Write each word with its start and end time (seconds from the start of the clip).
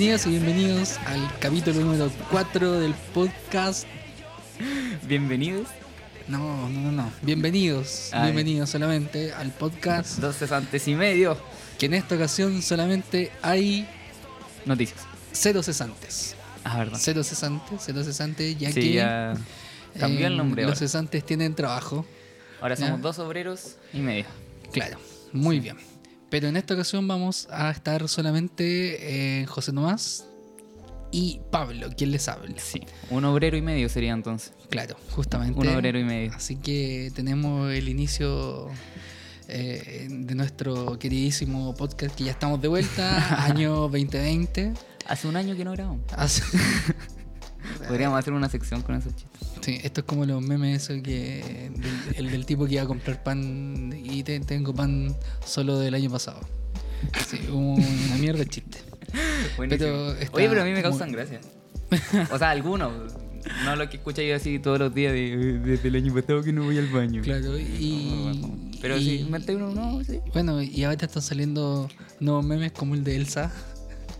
Bienvenidas 0.00 0.26
y 0.26 0.30
bienvenidos 0.30 0.98
al 1.04 1.30
capítulo 1.40 1.80
número 1.82 2.10
4 2.30 2.80
del 2.80 2.94
podcast. 3.12 3.86
Bienvenidos. 5.06 5.68
No, 6.26 6.70
no, 6.70 6.80
no, 6.80 6.90
no. 6.90 7.12
Bienvenidos, 7.20 8.10
bienvenidos 8.10 8.70
solamente 8.70 9.34
al 9.34 9.50
podcast. 9.50 10.16
Dos 10.18 10.36
cesantes 10.36 10.88
y 10.88 10.94
medio. 10.94 11.36
Que 11.78 11.84
en 11.84 11.92
esta 11.92 12.14
ocasión 12.14 12.62
solamente 12.62 13.30
hay 13.42 13.86
Noticias. 14.64 15.00
cero 15.32 15.62
cesantes. 15.62 16.34
Ah, 16.64 16.78
verdad. 16.78 16.96
Cero 16.98 17.22
cesantes, 17.22 17.82
cero 17.84 18.02
cesantes, 18.02 18.58
ya 18.58 18.72
sí, 18.72 18.80
que 18.80 18.92
ya 18.94 19.34
cambió 19.98 20.28
el 20.28 20.36
nombre 20.38 20.62
los 20.62 20.70
ahora. 20.70 20.78
cesantes 20.78 21.26
tienen 21.26 21.54
trabajo. 21.54 22.06
Ahora 22.62 22.74
somos 22.74 22.92
ya. 22.92 23.02
dos 23.02 23.18
obreros 23.18 23.76
y 23.92 23.98
medio. 23.98 24.24
Claro, 24.72 24.96
muy 25.34 25.60
bien. 25.60 25.76
Pero 26.30 26.48
en 26.48 26.56
esta 26.56 26.74
ocasión 26.74 27.06
vamos 27.08 27.48
a 27.50 27.70
estar 27.70 28.08
solamente 28.08 29.40
eh, 29.42 29.46
José 29.46 29.72
Tomás 29.72 30.26
y 31.10 31.40
Pablo, 31.50 31.88
quien 31.96 32.12
les 32.12 32.28
habla. 32.28 32.54
Sí. 32.58 32.80
Un 33.10 33.24
obrero 33.24 33.56
y 33.56 33.62
medio 33.62 33.88
sería 33.88 34.12
entonces. 34.12 34.52
Claro, 34.68 34.96
justamente. 35.10 35.58
Un 35.58 35.66
obrero 35.68 35.98
y 35.98 36.04
medio. 36.04 36.32
Así 36.32 36.54
que 36.56 37.10
tenemos 37.16 37.72
el 37.72 37.88
inicio 37.88 38.68
eh, 39.48 40.06
de 40.08 40.34
nuestro 40.36 40.98
queridísimo 41.00 41.74
podcast 41.74 42.14
que 42.14 42.24
ya 42.24 42.30
estamos 42.30 42.60
de 42.62 42.68
vuelta, 42.68 43.44
año 43.44 43.74
2020. 43.88 44.72
Hace 45.08 45.26
un 45.26 45.34
año 45.36 45.56
que 45.56 45.64
no 45.64 45.72
grabamos. 45.72 46.02
Hace- 46.16 46.44
Podríamos 47.88 48.18
hacer 48.18 48.32
una 48.32 48.48
sección 48.48 48.82
con 48.82 48.94
esos 48.96 49.14
chistes. 49.14 49.48
Sí, 49.60 49.78
esto 49.82 50.00
es 50.00 50.06
como 50.06 50.24
los 50.24 50.40
memes 50.42 50.82
esos 50.84 51.02
que 51.02 51.70
del, 51.74 52.26
el 52.26 52.30
del 52.30 52.46
tipo 52.46 52.66
que 52.66 52.74
iba 52.74 52.82
a 52.82 52.86
comprar 52.86 53.22
pan 53.22 53.92
y 54.04 54.22
te- 54.22 54.40
tengo 54.40 54.74
pan 54.74 55.14
solo 55.44 55.78
del 55.78 55.94
año 55.94 56.10
pasado. 56.10 56.40
Sí, 57.28 57.38
una 57.50 58.16
mierda 58.18 58.42
el 58.42 58.48
chiste. 58.48 58.78
Pero 59.56 60.12
está 60.14 60.36
Oye, 60.36 60.48
pero 60.48 60.62
a 60.62 60.64
mí 60.64 60.72
me 60.72 60.82
causan 60.82 61.08
muy- 61.10 61.16
gracia. 61.16 61.40
O 62.32 62.38
sea, 62.38 62.50
algunos. 62.50 62.92
No 63.64 63.74
lo 63.74 63.88
que 63.88 63.96
escucho 63.96 64.20
yo 64.22 64.36
así 64.36 64.58
todos 64.58 64.78
los 64.78 64.94
días 64.94 65.12
de, 65.14 65.58
desde 65.64 65.88
el 65.88 65.96
año 65.96 66.14
pasado 66.14 66.42
que 66.42 66.52
no 66.52 66.64
voy 66.64 66.78
al 66.78 66.88
baño. 66.88 67.22
Claro, 67.22 67.58
y. 67.58 68.38
Pero 68.80 68.98
y- 68.98 69.18
si 69.18 69.24
mete 69.24 69.56
uno, 69.56 69.70
no, 69.74 70.04
sí. 70.04 70.20
Bueno, 70.32 70.62
y 70.62 70.84
ahora 70.84 70.98
están 71.06 71.22
saliendo 71.22 71.88
nuevos 72.20 72.44
memes 72.44 72.72
como 72.72 72.94
el 72.94 73.02
de 73.02 73.16
Elsa. 73.16 73.50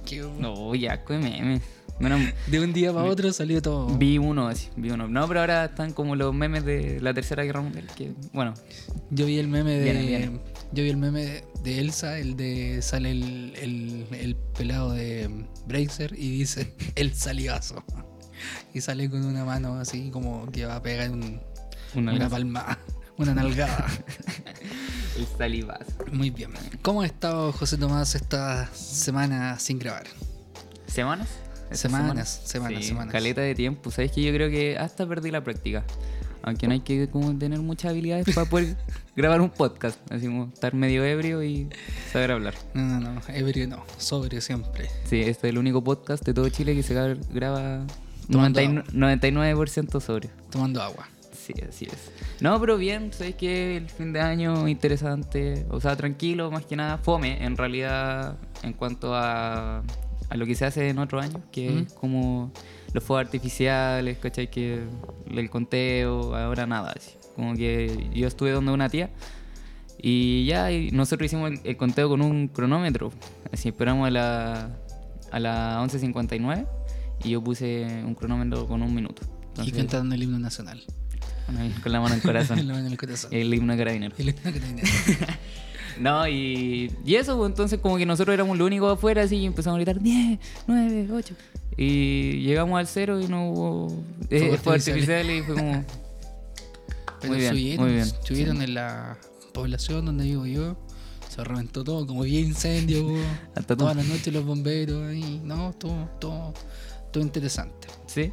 Que 0.06 0.20
No, 0.38 0.74
ya, 0.74 1.04
qué 1.04 1.18
meme. 1.18 1.60
Bueno, 2.00 2.16
de 2.46 2.60
un 2.60 2.72
día 2.72 2.92
para 2.92 3.04
otro 3.08 3.32
salió 3.32 3.60
todo. 3.60 3.86
vi 3.98 4.16
uno 4.18 4.48
así, 4.48 4.68
vi 4.76 4.90
uno. 4.90 5.06
No, 5.06 5.28
pero 5.28 5.40
ahora 5.40 5.66
están 5.66 5.92
como 5.92 6.16
los 6.16 6.34
memes 6.34 6.64
de 6.64 6.98
la 7.00 7.12
Tercera 7.12 7.44
Guerra 7.44 7.60
Mundial. 7.60 7.86
Que, 7.94 8.12
bueno, 8.32 8.54
Yo 9.10 9.26
vi 9.26 9.38
el 9.38 9.48
meme 9.48 9.72
de. 9.72 9.84
Viene, 9.84 10.06
viene. 10.06 10.40
Yo 10.72 10.82
vi 10.82 10.88
el 10.90 10.96
meme 10.96 11.44
de, 11.62 11.78
Elsa, 11.78 12.18
el 12.18 12.36
de 12.36 12.80
sale 12.80 13.10
el, 13.10 13.52
el, 13.60 14.06
el 14.12 14.36
pelado 14.56 14.92
de 14.92 15.28
Bracer 15.66 16.14
y 16.16 16.30
dice 16.30 16.74
el 16.94 17.14
salivazo. 17.14 17.84
Y 18.72 18.80
sale 18.80 19.10
con 19.10 19.24
una 19.24 19.44
mano 19.44 19.74
así 19.78 20.10
como 20.10 20.50
que 20.50 20.64
va 20.64 20.76
a 20.76 20.82
pegar 20.82 21.10
un- 21.10 21.40
una, 21.94 22.12
una 22.14 22.28
palma, 22.30 22.78
una 23.18 23.34
nalgada. 23.34 23.86
El 25.18 25.26
salivazo. 25.36 25.92
Muy 26.12 26.30
bien. 26.30 26.52
¿Cómo 26.82 27.02
ha 27.02 27.06
estado 27.06 27.52
José 27.52 27.76
Tomás 27.76 28.14
esta 28.14 28.72
semana 28.72 29.58
sin 29.58 29.78
grabar? 29.78 30.06
¿Semanas? 30.86 31.28
¿Estas 31.70 31.80
Semanas, 31.92 32.40
semanas, 32.44 32.80
Sí, 32.82 32.88
semanas. 32.88 33.12
Caleta 33.12 33.40
de 33.42 33.54
tiempo. 33.54 33.90
Sabes 33.90 34.12
que 34.12 34.22
yo 34.22 34.32
creo 34.32 34.50
que 34.50 34.76
hasta 34.76 35.06
perdí 35.06 35.30
la 35.30 35.42
práctica. 35.44 35.84
Aunque 36.42 36.66
no 36.66 36.72
hay 36.72 36.80
que 36.80 37.06
como 37.08 37.36
tener 37.38 37.58
muchas 37.60 37.90
habilidades 37.90 38.34
para 38.34 38.48
poder 38.48 38.76
grabar 39.16 39.40
un 39.40 39.50
podcast. 39.50 39.98
Así 40.10 40.26
como 40.26 40.46
estar 40.52 40.74
medio 40.74 41.04
ebrio 41.04 41.42
y 41.44 41.68
saber 42.12 42.32
hablar. 42.32 42.54
No, 42.74 42.98
no, 43.00 43.12
no, 43.14 43.20
ebrio 43.28 43.68
no, 43.68 43.84
sobrio 43.98 44.40
siempre. 44.40 44.88
Sí, 45.04 45.20
este 45.20 45.30
es 45.48 45.52
el 45.52 45.58
único 45.58 45.84
podcast 45.84 46.24
de 46.24 46.32
todo 46.34 46.48
Chile 46.48 46.74
que 46.74 46.82
se 46.82 46.94
gra- 46.96 47.20
graba 47.32 47.86
Tomando 48.30 48.60
99%, 48.60 48.84
99% 48.92 50.00
sobrio. 50.00 50.30
Tomando 50.50 50.80
agua. 50.82 51.08
Sí, 51.32 51.52
así 51.68 51.84
es. 51.86 52.10
No, 52.40 52.58
pero 52.60 52.76
bien, 52.78 53.12
sabes 53.12 53.34
que 53.34 53.76
el 53.76 53.88
fin 53.90 54.12
de 54.12 54.20
año 54.20 54.66
interesante, 54.68 55.66
o 55.70 55.80
sea, 55.80 55.94
tranquilo, 55.96 56.50
más 56.50 56.64
que 56.64 56.76
nada, 56.76 56.98
fome 56.98 57.44
en 57.44 57.56
realidad 57.56 58.36
en 58.62 58.72
cuanto 58.72 59.14
a, 59.14 59.82
a 60.30 60.36
lo 60.36 60.46
que 60.46 60.54
se 60.54 60.64
hace 60.64 60.88
en 60.88 60.98
otros 60.98 61.24
años, 61.24 61.40
que 61.52 61.70
¿Mm? 61.70 61.78
es 61.78 61.92
como 61.92 62.52
los 62.94 63.04
fuegos 63.04 63.26
artificiales, 63.26 64.18
¿cachai? 64.18 64.48
Que 64.50 64.80
el 65.28 65.50
conteo, 65.50 66.34
ahora 66.34 66.66
nada, 66.66 66.94
así. 66.96 67.12
Como 67.36 67.54
que 67.54 68.08
yo 68.14 68.26
estuve 68.26 68.50
donde 68.52 68.72
una 68.72 68.88
tía 68.88 69.10
y 70.02 70.46
ya 70.46 70.72
y 70.72 70.90
nosotros 70.92 71.26
hicimos 71.26 71.50
el, 71.52 71.60
el 71.64 71.76
conteo 71.76 72.08
con 72.08 72.22
un 72.22 72.48
cronómetro, 72.48 73.12
así 73.52 73.68
esperamos 73.68 74.06
a 74.06 74.10
la, 74.10 74.76
a 75.30 75.38
la 75.40 75.82
11.59 75.84 76.66
y 77.24 77.30
yo 77.30 77.42
puse 77.44 77.84
un 78.04 78.14
cronómetro 78.14 78.66
con 78.66 78.82
un 78.82 78.94
minuto. 78.94 79.22
y 79.22 79.48
Entonces, 79.48 79.74
cantando 79.76 80.14
el 80.14 80.22
himno 80.22 80.38
nacional. 80.38 80.82
con 81.82 81.92
la 81.92 82.00
mano 82.00 82.14
en 82.14 82.20
el 82.20 82.26
la 82.26 82.32
corazón. 82.32 82.56
mano 82.66 82.78
en 82.78 82.86
el 82.86 82.96
corazón. 82.96 83.30
el 83.34 83.52
himno 83.52 83.72
de 83.74 83.78
carabinero. 83.78 84.14
El 84.18 84.28
himno 84.30 84.52
que 84.52 84.60
tiene. 84.60 84.82
No, 86.00 86.26
y, 86.26 86.90
y 87.04 87.14
eso, 87.16 87.36
pues, 87.36 87.50
entonces 87.50 87.78
como 87.78 87.98
que 87.98 88.06
nosotros 88.06 88.32
éramos 88.32 88.56
los 88.56 88.66
únicos 88.66 88.92
afuera, 88.94 89.22
así, 89.22 89.36
y 89.36 89.46
empezamos 89.46 89.76
a 89.76 89.82
gritar 89.82 90.00
10, 90.00 90.38
9, 90.66 91.08
8. 91.12 91.34
Y 91.76 92.40
llegamos 92.42 92.78
al 92.78 92.86
cero 92.86 93.20
y 93.20 93.28
no 93.28 93.50
hubo 93.50 94.04
eh, 94.30 94.52
artificiales. 94.52 94.88
artificiales 94.88 95.40
y 95.40 95.42
fue 95.42 95.54
como... 95.54 95.84
Pero 97.20 97.32
Muy 97.34 97.40
bien, 97.40 97.52
subieron, 97.52 97.84
muy 97.84 97.94
bien, 97.94 98.06
subieron 98.22 98.56
sí. 98.56 98.64
en 98.64 98.74
la 98.74 99.18
población 99.52 100.06
donde 100.06 100.24
vivo 100.24 100.46
yo. 100.46 100.76
Se 101.28 101.44
reventó 101.44 101.84
todo, 101.84 102.06
como 102.06 102.22
había 102.22 102.40
incendio, 102.40 103.06
Hasta 103.54 103.76
todas 103.76 103.94
las 103.94 104.06
noches 104.06 104.32
los 104.32 104.44
bomberos 104.44 105.06
ahí. 105.06 105.40
No, 105.44 105.74
todo, 105.74 106.08
todo, 106.18 106.54
todo 107.12 107.22
interesante. 107.22 107.88
¿Sí? 108.06 108.32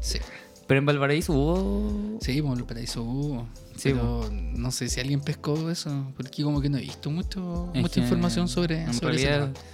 Sí, 0.00 0.18
Pero 0.66 0.80
en 0.80 0.86
Valparaíso 0.86 1.32
hubo... 1.32 2.18
sí, 2.20 2.42
por 2.42 2.58
el 2.58 2.64
paraíso 2.64 3.02
hubo. 3.02 3.48
Sí, 3.80 3.92
pero 3.92 4.28
no 4.30 4.70
sé 4.70 4.88
si 4.88 5.00
alguien 5.00 5.20
pescó 5.20 5.70
eso, 5.70 6.12
porque 6.16 6.42
como 6.42 6.60
que 6.60 6.68
no 6.68 6.76
he 6.78 6.82
visto 6.82 7.10
mucho, 7.10 7.70
Es 7.74 7.80
mucha 7.80 8.00
información 8.00 8.46
sobre, 8.48 8.82
En 8.82 8.92
sobre 8.92 9.14
realidad, 9.16 9.52
tema. 9.52 9.64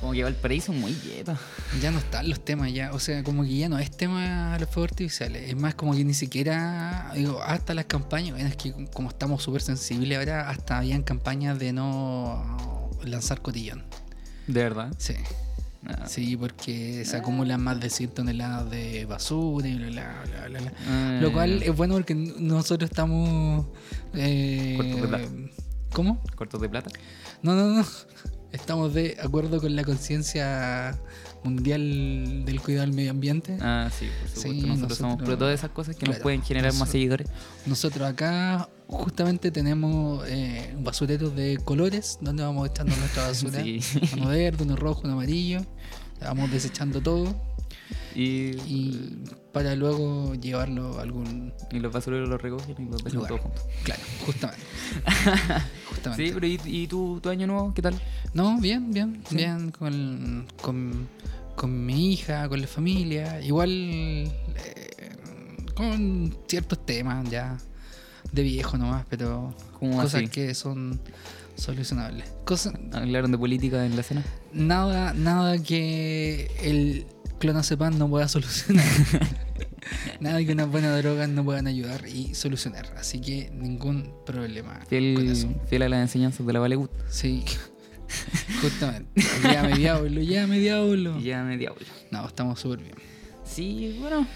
como 0.00 0.12
que 0.12 0.22
Valparaíso 0.22 0.72
muy 0.72 0.92
lleno. 0.92 1.36
Ya 1.82 1.90
no 1.90 1.98
están 1.98 2.28
los 2.28 2.44
temas 2.44 2.72
ya, 2.72 2.92
o 2.92 3.00
sea, 3.00 3.24
como 3.24 3.42
que 3.42 3.56
ya 3.56 3.68
no 3.68 3.78
es 3.80 3.90
tema 3.90 4.56
los 4.60 4.68
fuegos 4.70 4.92
artificiales, 4.92 5.48
es 5.50 5.56
más 5.56 5.74
como 5.74 5.94
que 5.94 6.04
ni 6.04 6.14
siquiera, 6.14 7.10
digo, 7.14 7.42
hasta 7.42 7.74
las 7.74 7.86
campañas, 7.86 8.34
bueno, 8.34 8.48
es 8.48 8.56
que 8.56 8.72
como 8.94 9.08
estamos 9.08 9.42
súper 9.42 9.62
sensibles 9.62 10.16
ahora, 10.16 10.48
hasta 10.48 10.78
habían 10.78 11.02
campañas 11.02 11.58
de 11.58 11.72
no 11.72 12.90
lanzar 13.02 13.40
cotillón. 13.42 13.82
¿De 14.46 14.62
verdad? 14.62 14.92
Sí, 14.98 15.14
Ah. 15.86 16.06
sí, 16.06 16.36
porque 16.36 17.04
se 17.06 17.16
acumulan 17.16 17.62
más 17.62 17.80
de 17.80 17.88
100 17.88 18.10
toneladas 18.10 18.70
de 18.70 19.06
basura 19.06 19.66
y 19.66 19.76
bla, 19.76 19.88
bla, 19.88 20.22
bla, 20.24 20.48
bla, 20.48 20.60
bla. 20.60 20.72
Ah, 20.88 21.18
Lo 21.22 21.32
cual 21.32 21.62
es 21.62 21.74
bueno 21.74 21.94
porque 21.94 22.14
nosotros 22.14 22.90
estamos... 22.90 23.66
eh, 24.14 24.74
Cortos 24.76 25.00
de 25.00 25.08
plata. 25.08 25.28
¿Cómo? 25.92 26.22
¿Cortos 26.36 26.60
de 26.60 26.68
plata? 26.68 26.90
No, 27.42 27.54
no, 27.54 27.66
no. 27.74 27.84
Estamos 28.52 28.92
de 28.94 29.16
acuerdo 29.22 29.60
con 29.60 29.74
la 29.76 29.84
conciencia 29.84 30.98
mundial 31.44 32.44
del 32.44 32.60
cuidado 32.60 32.84
del 32.86 32.94
medio 32.96 33.12
ambiente. 33.12 33.56
Ah, 33.60 33.88
sí, 33.96 34.06
por 34.06 34.28
supuesto. 34.28 34.40
Sí, 34.40 34.48
nosotros, 34.48 34.68
nosotros- 34.78 34.98
somos 34.98 35.22
pro 35.22 35.38
todas 35.38 35.54
esas 35.58 35.70
cosas 35.70 35.96
que 35.96 36.06
nos 36.06 36.18
pueden 36.18 36.42
generar 36.42 36.74
más 36.74 36.88
seguidores. 36.90 37.28
Nosotros 37.66 38.08
acá 38.08 38.68
justamente 38.90 39.50
tenemos 39.50 40.26
eh, 40.28 40.74
basureros 40.80 41.34
de 41.36 41.58
colores 41.64 42.18
donde 42.20 42.42
vamos 42.42 42.68
echando 42.68 42.94
nuestra 42.96 43.26
basura. 43.28 43.62
Sí. 43.62 43.80
Uno 44.16 44.28
verde, 44.28 44.64
uno 44.64 44.76
rojo, 44.76 45.02
uno 45.04 45.14
amarillo. 45.14 45.60
Vamos 46.20 46.50
desechando 46.50 47.00
todo 47.00 47.34
Y, 48.14 48.50
y 48.68 49.22
para 49.54 49.74
luego 49.74 50.34
llevarlo 50.34 50.98
a 50.98 51.02
algún 51.02 51.54
y 51.72 51.78
los 51.78 51.90
basureros 51.92 52.28
los 52.28 52.42
recogen 52.42 52.76
y 52.78 52.90
los 52.90 53.02
dejan 53.02 53.26
todos 53.26 53.40
juntos. 53.40 53.62
Claro, 53.84 54.02
justamente. 54.26 54.62
justamente. 55.88 56.26
Sí, 56.26 56.32
pero 56.34 56.46
¿y, 56.46 56.60
y 56.64 56.86
tu, 56.88 57.20
tu 57.22 57.30
año 57.30 57.46
nuevo 57.46 57.72
qué 57.72 57.80
tal? 57.82 57.94
No, 58.34 58.60
bien, 58.60 58.90
bien, 58.92 59.22
Sí. 59.28 59.36
bien 59.36 59.70
con, 59.70 60.46
con, 60.60 61.08
con 61.56 61.86
mi 61.86 62.12
hija, 62.12 62.48
con 62.48 62.60
la 62.60 62.66
familia, 62.66 63.40
igual 63.40 63.70
eh, 63.70 64.30
con 65.74 66.36
ciertos 66.48 66.84
temas 66.84 67.28
ya 67.30 67.56
de 68.32 68.42
viejo 68.42 68.76
nomás, 68.78 69.04
pero 69.08 69.54
¿Cómo 69.78 69.96
cosas 69.96 70.14
así? 70.16 70.28
que 70.28 70.54
son 70.54 71.00
solucionables. 71.56 72.26
Cosas, 72.44 72.74
¿Hablaron 72.92 73.32
de 73.32 73.38
política 73.38 73.84
en 73.84 73.96
la 73.96 74.02
cena? 74.02 74.22
nada, 74.52 75.12
nada 75.14 75.58
que 75.62 76.50
el 76.62 77.06
clonazepam 77.38 77.98
no 77.98 78.08
pueda 78.08 78.28
solucionar. 78.28 78.84
nada 80.20 80.44
que 80.44 80.52
unas 80.52 80.70
buenas 80.70 80.96
drogas 81.02 81.28
no 81.28 81.44
puedan 81.44 81.66
ayudar 81.66 82.06
y 82.08 82.34
solucionar. 82.34 82.94
Así 82.98 83.20
que 83.20 83.50
ningún 83.52 84.12
problema 84.24 84.74
con 84.74 84.98
eso. 84.98 85.48
Fiel, 85.48 85.56
fiel 85.68 85.82
a 85.82 85.88
las 85.88 86.00
enseñanzas 86.00 86.46
de 86.46 86.52
la 86.52 86.60
Valegut. 86.60 86.90
Sí, 87.08 87.44
justamente. 88.62 89.22
Llame 89.42 89.76
diablo, 89.76 90.20
llame 90.22 90.58
diablo. 90.58 91.18
Y 91.18 91.24
ya 91.24 91.42
me 91.42 91.56
diablo. 91.56 91.86
No, 92.10 92.26
estamos 92.26 92.58
súper 92.60 92.80
bien. 92.80 92.94
Sí, 93.50 93.96
bueno. 94.00 94.26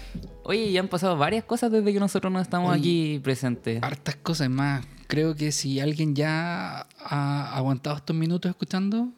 Oye, 0.43 0.71
ya 0.71 0.79
han 0.81 0.87
pasado 0.87 1.17
varias 1.17 1.43
cosas 1.45 1.71
desde 1.71 1.93
que 1.93 1.99
nosotros 1.99 2.31
no 2.31 2.39
estamos 2.39 2.71
Oye, 2.71 2.79
aquí 2.79 3.19
presentes. 3.23 3.81
Hartas 3.81 4.15
cosas 4.17 4.49
más. 4.49 4.85
Creo 5.07 5.35
que 5.35 5.51
si 5.51 5.79
alguien 5.79 6.15
ya 6.15 6.85
ha 6.99 7.55
aguantado 7.55 7.95
estos 7.95 8.15
minutos 8.15 8.49
escuchando, 8.49 9.09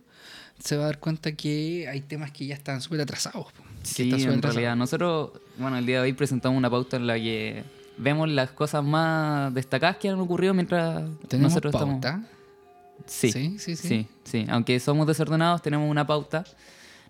se 0.60 0.78
va 0.78 0.84
a 0.84 0.86
dar 0.88 1.00
cuenta 1.00 1.32
que 1.34 1.88
hay 1.90 2.02
temas 2.02 2.32
que 2.32 2.46
ya 2.46 2.54
están 2.56 2.82
súper 2.82 3.02
atrasados. 3.02 3.48
Sí, 3.84 4.04
en 4.10 4.16
atrasado. 4.16 4.42
realidad. 4.42 4.76
Nosotros, 4.76 5.32
bueno, 5.58 5.78
el 5.78 5.86
día 5.86 5.98
de 5.98 6.04
hoy 6.04 6.14
presentamos 6.14 6.58
una 6.58 6.70
pauta 6.70 6.98
en 6.98 7.08
la 7.08 7.16
que 7.16 7.64
vemos 7.98 8.30
las 8.30 8.52
cosas 8.52 8.84
más 8.84 9.54
destacadas 9.54 9.98
que 9.98 10.10
han 10.10 10.20
ocurrido 10.20 10.54
mientras 10.54 11.04
Tenemos 11.28 11.52
nosotros 11.54 11.74
pauta. 11.74 11.96
estamos. 11.96 12.28
Sí, 13.08 13.32
Sí, 13.32 13.60
sí, 13.60 13.76
sí. 13.76 13.88
sí, 13.88 14.08
sí. 14.24 14.46
Aunque 14.50 14.80
somos 14.80 15.08
desordenados, 15.08 15.62
tenemos 15.62 15.90
una 15.90 16.06
pauta 16.06 16.44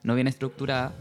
no 0.04 0.16
bien 0.16 0.28
estructurada. 0.28 0.94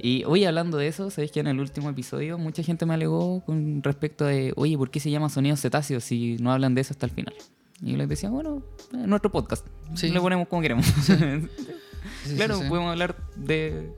Y 0.00 0.24
hoy 0.24 0.44
hablando 0.44 0.78
de 0.78 0.88
eso, 0.88 1.10
sabéis 1.10 1.32
que 1.32 1.40
en 1.40 1.46
el 1.46 1.60
último 1.60 1.90
episodio 1.90 2.38
mucha 2.38 2.62
gente 2.62 2.86
me 2.86 2.94
alegó 2.94 3.44
con 3.44 3.82
respecto 3.82 4.24
de, 4.24 4.52
oye, 4.56 4.76
¿por 4.76 4.90
qué 4.90 5.00
se 5.00 5.10
llama 5.10 5.28
sonidos 5.28 5.60
cetáceos 5.60 6.04
si 6.04 6.36
no 6.38 6.52
hablan 6.52 6.74
de 6.74 6.82
eso 6.82 6.92
hasta 6.92 7.06
el 7.06 7.12
final? 7.12 7.34
Y 7.82 7.92
yo 7.92 7.96
les 7.96 8.08
decía, 8.08 8.30
bueno, 8.30 8.62
es 8.92 9.06
nuestro 9.06 9.30
podcast. 9.30 9.66
Sí. 9.94 10.10
Le 10.10 10.20
ponemos 10.20 10.48
como 10.48 10.62
queremos. 10.62 10.86
Sí, 10.86 11.14
sí, 12.24 12.36
claro, 12.36 12.58
podemos 12.68 12.90
hablar 12.90 13.16
de, 13.36 13.90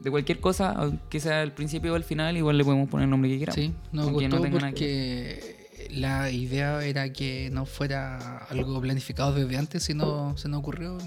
de 0.00 0.10
cualquier 0.10 0.40
cosa, 0.40 0.72
aunque 0.72 1.20
sea 1.20 1.42
el 1.42 1.52
principio 1.52 1.92
o 1.92 1.96
el 1.96 2.04
final, 2.04 2.36
igual 2.36 2.56
le 2.58 2.64
podemos 2.64 2.88
poner 2.88 3.04
el 3.04 3.10
nombre 3.10 3.30
que 3.30 3.38
queramos. 3.38 3.56
Sí, 3.56 3.74
nos 3.92 4.10
gustó 4.10 4.28
no 4.28 4.40
tenga 4.40 4.58
nada 4.58 4.72
que 4.72 5.40
porque 5.40 5.59
la 5.90 6.30
idea 6.30 6.84
era 6.84 7.12
que 7.12 7.48
no 7.50 7.66
fuera 7.66 8.38
algo 8.50 8.80
planificado 8.80 9.32
desde 9.34 9.56
antes, 9.56 9.82
sino 9.82 10.36
se 10.36 10.48
nos 10.48 10.60
ocurrió 10.60 10.98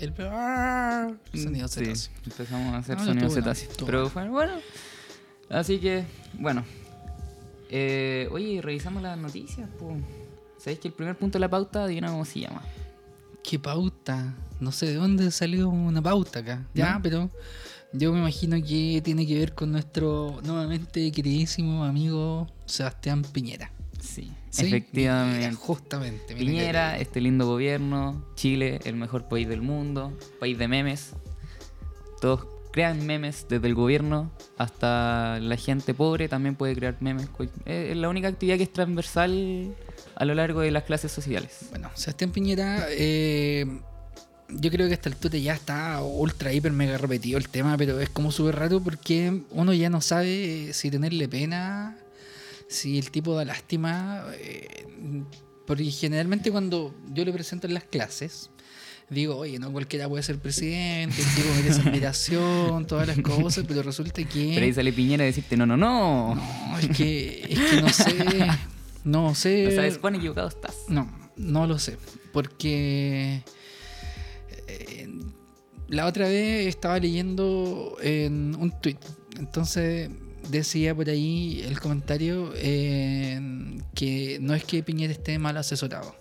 el 0.00 0.14
¡ah! 0.20 1.10
sonido 1.34 1.68
Sí, 1.68 1.80
cetáceo. 1.84 2.12
empezamos 2.24 2.74
a 2.74 2.78
hacer 2.78 2.96
No, 2.98 3.30
cetáceos. 3.30 3.70
estuvo 3.70 3.86
Pero 3.86 4.08
fue 4.08 4.28
bueno. 4.28 4.54
Así 5.50 5.78
que, 5.78 6.04
bueno. 6.34 6.64
Eh, 7.70 8.28
oye, 8.32 8.60
revisando 8.62 9.00
las 9.00 9.16
noticias. 9.18 9.68
¿sabéis 10.58 10.78
que 10.80 10.88
el 10.88 10.94
primer 10.94 11.16
punto 11.16 11.36
de 11.38 11.40
la 11.40 11.48
pauta, 11.50 11.84
adivina 11.84 12.08
cómo 12.08 12.24
se 12.24 12.40
llama? 12.40 12.62
¿Qué 13.42 13.58
pauta? 13.58 14.34
No 14.60 14.70
sé 14.72 14.86
de 14.86 14.94
dónde 14.94 15.30
salió 15.30 15.68
una 15.68 16.00
pauta 16.00 16.38
acá. 16.40 16.66
Ya, 16.74 16.94
¿No? 16.94 17.02
pero 17.02 17.30
yo 17.92 18.12
me 18.12 18.20
imagino 18.20 18.56
que 18.64 19.00
tiene 19.04 19.26
que 19.26 19.38
ver 19.38 19.54
con 19.54 19.72
nuestro 19.72 20.40
nuevamente 20.44 21.10
queridísimo 21.10 21.84
amigo 21.84 22.46
Sebastián 22.66 23.22
Piñera. 23.22 23.72
Sí, 24.02 24.32
¿Sí? 24.50 24.66
efectivamente. 24.66 25.54
Justamente. 25.54 26.34
Piñera, 26.34 26.98
este 26.98 27.20
lindo 27.20 27.46
gobierno, 27.46 28.24
Chile, 28.34 28.80
el 28.84 28.96
mejor 28.96 29.28
país 29.28 29.48
del 29.48 29.62
mundo, 29.62 30.12
país 30.40 30.58
de 30.58 30.66
memes. 30.66 31.12
Todos 32.20 32.46
crean 32.72 33.04
memes, 33.06 33.46
desde 33.48 33.66
el 33.68 33.74
gobierno 33.74 34.32
hasta 34.58 35.38
la 35.40 35.56
gente 35.56 35.92
pobre 35.94 36.28
también 36.28 36.56
puede 36.56 36.74
crear 36.74 36.96
memes. 37.00 37.28
Cual- 37.28 37.50
Es 37.64 37.96
la 37.96 38.08
única 38.08 38.28
actividad 38.28 38.56
que 38.56 38.64
es 38.64 38.72
transversal 38.72 39.74
a 40.16 40.24
lo 40.24 40.34
largo 40.34 40.60
de 40.62 40.70
las 40.72 40.82
clases 40.84 41.12
sociales. 41.12 41.66
Bueno, 41.70 41.90
Sebastián 41.94 42.30
Piñera, 42.32 42.86
eh, 42.90 43.66
yo 44.48 44.70
creo 44.70 44.86
que 44.86 44.92
a 44.92 44.96
esta 44.96 45.08
altura 45.10 45.38
ya 45.38 45.54
está 45.54 46.02
ultra, 46.02 46.52
hiper, 46.52 46.72
mega 46.72 46.98
repetido 46.98 47.38
el 47.38 47.48
tema, 47.48 47.76
pero 47.76 48.00
es 48.00 48.08
como 48.10 48.32
súper 48.32 48.56
raro 48.56 48.80
porque 48.80 49.42
uno 49.50 49.72
ya 49.72 49.90
no 49.90 50.00
sabe 50.00 50.72
si 50.72 50.90
tenerle 50.90 51.28
pena, 51.28 51.96
si 52.72 52.98
el 52.98 53.10
tipo 53.10 53.34
da 53.34 53.44
lástima, 53.44 54.24
eh, 54.34 54.86
porque 55.66 55.84
generalmente 55.90 56.50
cuando 56.50 56.94
yo 57.12 57.24
le 57.24 57.32
presento 57.32 57.66
en 57.66 57.74
las 57.74 57.84
clases, 57.84 58.50
digo, 59.10 59.36
oye, 59.36 59.58
no 59.58 59.70
cualquiera 59.70 60.08
puede 60.08 60.22
ser 60.22 60.38
presidente, 60.38 61.20
el 61.20 61.34
tipo 61.34 61.54
merece 61.54 61.80
admiración, 61.88 62.86
todas 62.86 63.06
las 63.06 63.20
cosas, 63.20 63.64
pero 63.68 63.82
resulta 63.82 64.24
que... 64.24 64.52
Pero 64.54 64.66
ahí 64.66 64.72
sale 64.72 64.92
Piñera 64.92 65.24
a 65.24 65.26
decirte, 65.26 65.56
no, 65.56 65.66
no, 65.66 65.76
no. 65.76 66.34
No, 66.34 66.78
es 66.78 66.88
que, 66.96 67.46
es 67.48 67.58
que 67.58 67.82
no 67.82 67.88
sé, 67.90 68.26
no 69.04 69.34
sé... 69.34 69.64
No 69.64 69.70
sabes 69.70 69.98
cuán 69.98 70.14
equivocado 70.16 70.48
estás. 70.48 70.76
No, 70.88 71.08
no 71.36 71.66
lo 71.66 71.78
sé. 71.78 71.98
Porque 72.32 73.42
eh, 74.66 75.08
la 75.88 76.06
otra 76.06 76.26
vez 76.26 76.66
estaba 76.66 76.98
leyendo 76.98 77.96
en 78.00 78.54
un 78.54 78.72
tweet. 78.80 78.98
Entonces 79.38 80.10
decía 80.48 80.94
por 80.94 81.08
ahí 81.08 81.62
el 81.66 81.80
comentario 81.80 82.52
eh, 82.56 83.40
que 83.94 84.38
no 84.40 84.54
es 84.54 84.64
que 84.64 84.82
Piñera 84.82 85.12
esté 85.12 85.38
mal 85.38 85.56
asesorado, 85.56 86.14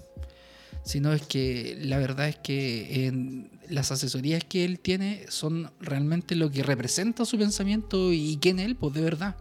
sino 0.83 1.13
es 1.13 1.23
que 1.23 1.77
la 1.81 1.97
verdad 1.97 2.27
es 2.29 2.38
que 2.38 3.50
las 3.69 3.91
asesorías 3.91 4.44
que 4.44 4.65
él 4.65 4.79
tiene 4.79 5.25
son 5.29 5.71
realmente 5.79 6.35
lo 6.35 6.51
que 6.51 6.63
representa 6.63 7.25
su 7.25 7.38
pensamiento 7.38 8.12
y 8.12 8.38
quién 8.41 8.59
él, 8.59 8.75
pues 8.75 8.94
de 8.94 9.01
verdad. 9.01 9.35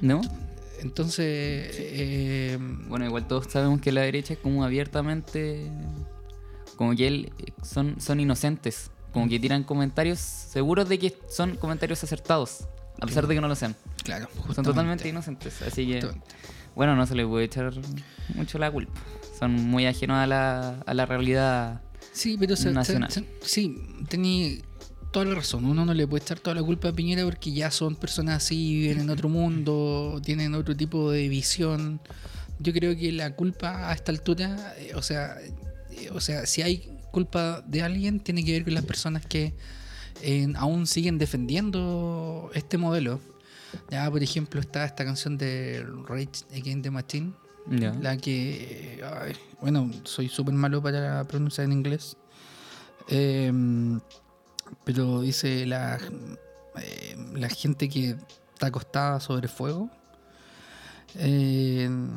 ¿No? 0.00 0.20
Entonces, 0.82 1.70
eh, 1.78 2.58
Bueno, 2.88 3.06
igual 3.06 3.28
todos 3.28 3.46
sabemos 3.48 3.80
que 3.80 3.92
la 3.92 4.02
derecha 4.02 4.34
es 4.34 4.40
como 4.40 4.64
abiertamente. 4.64 5.70
Como 6.76 6.96
que 6.96 7.06
él 7.06 7.32
son, 7.62 8.00
son 8.00 8.18
inocentes. 8.18 8.90
Como 9.12 9.28
que 9.28 9.38
tiran 9.38 9.62
comentarios 9.62 10.18
seguros 10.18 10.88
de 10.88 10.98
que 10.98 11.16
son 11.28 11.56
comentarios 11.56 12.02
acertados. 12.02 12.64
A 13.02 13.06
pesar 13.06 13.26
de 13.26 13.34
que 13.34 13.40
no 13.40 13.48
lo 13.48 13.54
sean. 13.54 13.74
claro, 14.04 14.28
Son 14.54 14.64
totalmente 14.64 15.08
inocentes. 15.08 15.60
Así 15.62 15.86
que, 15.86 15.94
Justamente. 16.00 16.26
bueno, 16.74 16.96
no 16.96 17.06
se 17.06 17.14
les 17.14 17.26
puede 17.26 17.44
echar 17.46 17.72
mucho 18.34 18.58
la 18.58 18.70
culpa. 18.70 18.92
Son 19.38 19.52
muy 19.52 19.86
ajenos 19.86 20.16
a 20.18 20.26
la, 20.26 20.80
a 20.86 20.94
la 20.94 21.04
realidad. 21.06 21.82
Sí, 22.12 22.36
pero 22.38 22.56
se, 22.56 22.70
nacional. 22.72 23.10
se- 23.10 23.20
se- 23.20 23.26
sí, 23.42 23.76
tenía 24.08 24.58
toda 25.10 25.24
la 25.26 25.34
razón. 25.34 25.64
Uno 25.64 25.84
no 25.84 25.94
le 25.94 26.06
puede 26.06 26.22
echar 26.22 26.38
toda 26.40 26.54
la 26.54 26.62
culpa 26.62 26.88
a 26.88 26.92
Piñera 26.92 27.24
porque 27.24 27.52
ya 27.52 27.70
son 27.70 27.96
personas 27.96 28.36
así, 28.44 28.74
viven 28.80 29.00
en 29.00 29.10
otro 29.10 29.28
mundo, 29.28 30.20
tienen 30.24 30.54
otro 30.54 30.76
tipo 30.76 31.10
de 31.10 31.28
visión. 31.28 32.00
Yo 32.60 32.72
creo 32.72 32.96
que 32.96 33.10
la 33.12 33.34
culpa 33.34 33.90
a 33.90 33.92
esta 33.94 34.12
altura, 34.12 34.74
eh, 34.78 34.92
o 34.94 35.02
sea, 35.02 35.36
eh, 35.90 36.10
o 36.12 36.20
sea, 36.20 36.46
si 36.46 36.62
hay 36.62 36.88
culpa 37.10 37.62
de 37.66 37.82
alguien, 37.82 38.20
tiene 38.20 38.44
que 38.44 38.52
ver 38.52 38.64
con 38.64 38.74
las 38.74 38.84
personas 38.84 39.26
que 39.26 39.54
eh, 40.20 40.52
aún 40.56 40.86
siguen 40.86 41.18
defendiendo 41.18 42.50
este 42.54 42.78
modelo. 42.78 43.20
Ya, 43.90 44.10
por 44.10 44.22
ejemplo, 44.22 44.60
está 44.60 44.84
esta 44.84 45.04
canción 45.04 45.38
de 45.38 45.86
Rage 46.06 46.44
Against 46.54 46.82
the 46.82 46.90
Machine, 46.90 47.32
la 48.00 48.16
que, 48.18 49.02
ay, 49.02 49.32
bueno, 49.60 49.90
soy 50.04 50.28
súper 50.28 50.54
malo 50.54 50.82
para 50.82 51.24
pronunciar 51.24 51.64
en 51.66 51.72
inglés. 51.72 52.16
Em, 53.08 54.00
pero 54.84 55.22
dice 55.22 55.66
la, 55.66 55.98
eh, 56.76 57.16
la 57.34 57.48
gente 57.48 57.88
que 57.88 58.16
está 58.52 58.66
acostada 58.66 59.20
sobre 59.20 59.48
fuego. 59.48 59.90
Em, 61.18 62.08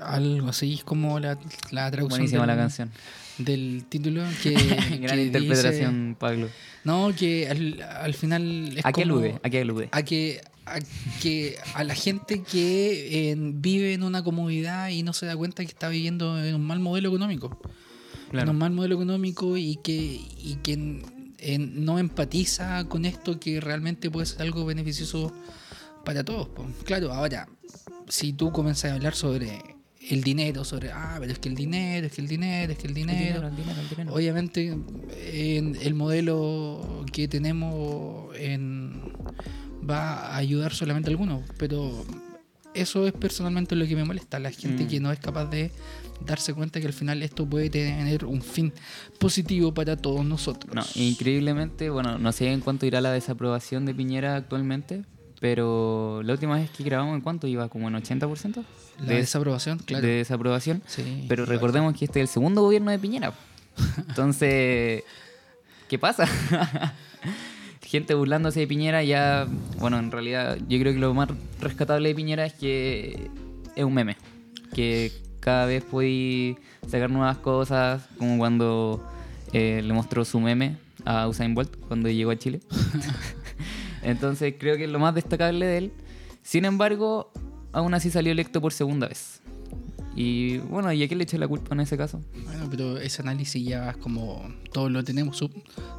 algo 0.00 0.48
así 0.48 0.74
es 0.74 0.84
como 0.84 1.18
la, 1.20 1.38
la 1.70 1.90
traducción 1.90 2.20
Buenísima 2.20 2.40
del, 2.42 2.48
la 2.48 2.56
canción. 2.56 2.90
del 3.38 3.84
título. 3.88 4.22
Que, 4.42 4.52
Gran 5.00 5.16
que 5.18 5.24
interpretación, 5.24 6.16
Pablo. 6.18 6.46
dice- 6.46 6.58
no, 6.84 7.14
que 7.16 7.48
al, 7.48 7.82
al 7.82 8.14
final 8.14 8.76
es 8.78 8.84
¿A 8.86 8.92
qué 8.92 9.02
como- 9.02 9.14
alude? 9.16 9.40
¿A 9.42 9.50
qué 9.50 9.60
alude? 9.60 9.88
a 9.92 10.02
que 10.02 10.40
a 10.66 10.78
que 11.22 11.56
a 11.74 11.84
la 11.84 11.94
gente 11.94 12.42
que 12.42 13.30
eh, 13.32 13.36
vive 13.38 13.92
en 13.92 14.02
una 14.02 14.22
comunidad 14.24 14.88
y 14.88 15.02
no 15.02 15.12
se 15.12 15.26
da 15.26 15.36
cuenta 15.36 15.62
que 15.62 15.68
está 15.70 15.88
viviendo 15.90 16.42
en 16.42 16.54
un 16.54 16.64
mal 16.66 16.80
modelo 16.80 17.08
económico 17.10 17.60
en 18.32 18.48
un 18.48 18.56
mal 18.58 18.72
modelo 18.72 18.94
económico 18.96 19.56
y 19.58 19.76
que 19.76 19.94
y 19.94 20.56
que 20.62 21.02
eh, 21.38 21.58
no 21.58 21.98
empatiza 21.98 22.84
con 22.88 23.04
esto 23.04 23.38
que 23.38 23.60
realmente 23.60 24.10
puede 24.10 24.24
ser 24.26 24.40
algo 24.42 24.64
beneficioso 24.64 25.32
para 26.04 26.24
todos 26.24 26.48
claro 26.84 27.12
ahora 27.12 27.48
si 28.08 28.32
tú 28.32 28.52
comienzas 28.52 28.90
a 28.92 28.94
hablar 28.94 29.14
sobre 29.14 29.60
el 30.10 30.22
dinero 30.22 30.64
sobre 30.64 30.90
ah 30.92 31.16
pero 31.18 31.32
es 31.32 31.38
que 31.38 31.48
el 31.48 31.54
dinero 31.54 32.06
es 32.06 32.12
que 32.12 32.20
el 32.20 32.28
dinero 32.28 32.72
es 32.72 32.78
que 32.78 32.86
el 32.86 32.90
El 32.90 32.94
dinero 32.94 33.18
dinero, 33.18 33.48
el 33.48 33.56
dinero, 33.56 33.80
el 33.80 33.88
dinero. 33.88 34.14
Obviamente, 34.14 34.76
en 35.32 35.76
el 35.80 35.94
modelo 35.94 37.04
que 37.12 37.26
tenemos 37.28 38.34
en- 38.36 39.00
va 39.88 40.28
a 40.28 40.36
ayudar 40.36 40.72
solamente 40.74 41.08
a 41.08 41.12
algunos, 41.12 41.42
pero 41.58 42.04
eso 42.74 43.06
es 43.06 43.12
personalmente 43.12 43.76
lo 43.76 43.86
que 43.86 43.94
me 43.96 44.04
molesta, 44.04 44.38
la 44.38 44.50
gente 44.50 44.84
Mm. 44.84 44.88
que 44.88 45.00
no 45.00 45.12
es 45.12 45.18
capaz 45.20 45.46
de 45.46 45.70
darse 46.26 46.52
cuenta 46.54 46.80
que 46.80 46.86
al 46.86 46.92
final 46.92 47.22
esto 47.22 47.46
puede 47.46 47.70
tener 47.70 48.24
un 48.24 48.40
fin 48.42 48.72
positivo 49.18 49.72
para 49.74 49.96
todos 49.96 50.24
nosotros. 50.24 50.74
No, 50.74 50.82
increíblemente, 51.00 51.88
bueno, 51.90 52.18
no 52.18 52.32
sé 52.32 52.50
en 52.52 52.60
cuánto 52.60 52.84
irá 52.86 53.00
la 53.00 53.12
desaprobación 53.12 53.84
de 53.86 53.94
Piñera 53.94 54.36
actualmente, 54.36 55.04
pero 55.44 56.22
la 56.24 56.32
última 56.32 56.56
vez 56.56 56.70
que 56.70 56.82
grabamos, 56.82 57.16
¿en 57.16 57.20
cuánto 57.20 57.46
iba? 57.46 57.68
¿Como 57.68 57.88
en 57.88 57.94
80%? 57.96 58.64
la 59.00 59.04
de, 59.04 59.16
desaprobación, 59.16 59.78
claro. 59.78 60.06
de 60.06 60.14
desaprobación. 60.14 60.82
Sí, 60.86 61.26
Pero 61.28 61.44
recordemos 61.44 61.94
que 61.98 62.06
este 62.06 62.20
es 62.22 62.30
el 62.30 62.32
segundo 62.32 62.62
gobierno 62.62 62.90
de 62.90 62.98
Piñera. 62.98 63.34
Entonces, 64.08 65.04
¿qué 65.86 65.98
pasa? 65.98 66.26
Gente 67.82 68.14
burlándose 68.14 68.60
de 68.60 68.66
Piñera 68.66 69.04
ya, 69.04 69.46
bueno, 69.80 69.98
en 69.98 70.10
realidad 70.10 70.56
yo 70.66 70.78
creo 70.78 70.94
que 70.94 70.98
lo 70.98 71.12
más 71.12 71.28
rescatable 71.60 72.08
de 72.08 72.14
Piñera 72.14 72.46
es 72.46 72.54
que 72.54 73.30
es 73.76 73.84
un 73.84 73.92
meme. 73.92 74.16
Que 74.72 75.12
cada 75.40 75.66
vez 75.66 75.84
puede 75.84 76.56
sacar 76.88 77.10
nuevas 77.10 77.36
cosas, 77.36 78.08
como 78.16 78.38
cuando 78.38 79.06
eh, 79.52 79.82
le 79.84 79.92
mostró 79.92 80.24
su 80.24 80.40
meme 80.40 80.78
a 81.04 81.28
Usain 81.28 81.54
Bolt 81.54 81.76
cuando 81.86 82.08
llegó 82.08 82.30
a 82.30 82.36
Chile. 82.36 82.60
Entonces 84.04 84.54
creo 84.58 84.76
que 84.76 84.84
es 84.84 84.90
lo 84.90 84.98
más 84.98 85.14
destacable 85.14 85.66
de 85.66 85.78
él. 85.78 85.92
Sin 86.42 86.64
embargo, 86.64 87.32
aún 87.72 87.94
así 87.94 88.10
salió 88.10 88.32
electo 88.32 88.60
por 88.60 88.72
segunda 88.72 89.08
vez. 89.08 89.40
Y 90.16 90.58
bueno, 90.58 90.92
¿y 90.92 91.02
a 91.02 91.08
quién 91.08 91.18
le 91.18 91.24
eché 91.24 91.38
la 91.38 91.48
culpa 91.48 91.74
en 91.74 91.80
ese 91.80 91.96
caso? 91.96 92.20
Bueno, 92.44 92.68
pero 92.70 92.98
ese 92.98 93.22
análisis 93.22 93.64
ya 93.66 93.90
es 93.90 93.96
como 93.96 94.42
todos 94.72 94.90
lo 94.92 95.02
tenemos 95.02 95.42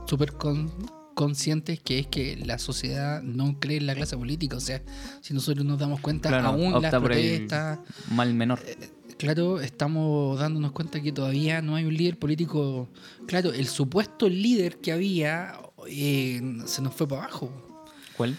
súper 0.05 0.33
con- 0.33 0.71
conscientes 1.15 1.79
que 1.81 2.00
es 2.00 2.07
que 2.07 2.38
la 2.38 2.57
sociedad 2.59 3.21
no 3.21 3.59
cree 3.59 3.77
en 3.77 3.88
la 3.88 3.95
clase 3.95 4.15
política. 4.17 4.55
O 4.55 4.62
sea, 4.62 4.81
si 5.21 5.33
nosotros 5.33 5.65
nos 5.65 5.79
damos 5.79 6.00
cuenta, 6.00 6.29
Claro, 6.29 6.47
aún 6.50 6.81
las 6.81 6.93
protestas, 6.93 7.79
mal 8.12 8.33
menor. 8.33 8.62
claro, 9.17 9.59
estamos 9.59 10.39
dándonos 10.39 10.71
cuenta 10.71 11.01
que 11.01 11.12
todavía 11.12 11.62
no 11.62 11.75
hay 11.75 11.83
un 11.85 11.95
líder 11.95 12.17
político. 12.17 12.88
Claro, 13.27 13.51
el 13.51 13.67
supuesto 13.67 14.29
líder 14.29 14.77
que 14.77 14.91
había 14.93 15.59
eh, 15.89 16.41
se 16.67 16.81
nos 16.81 16.93
fue 16.93 17.07
para 17.07 17.24
abajo. 17.24 17.50
¿Cuál? 18.17 18.36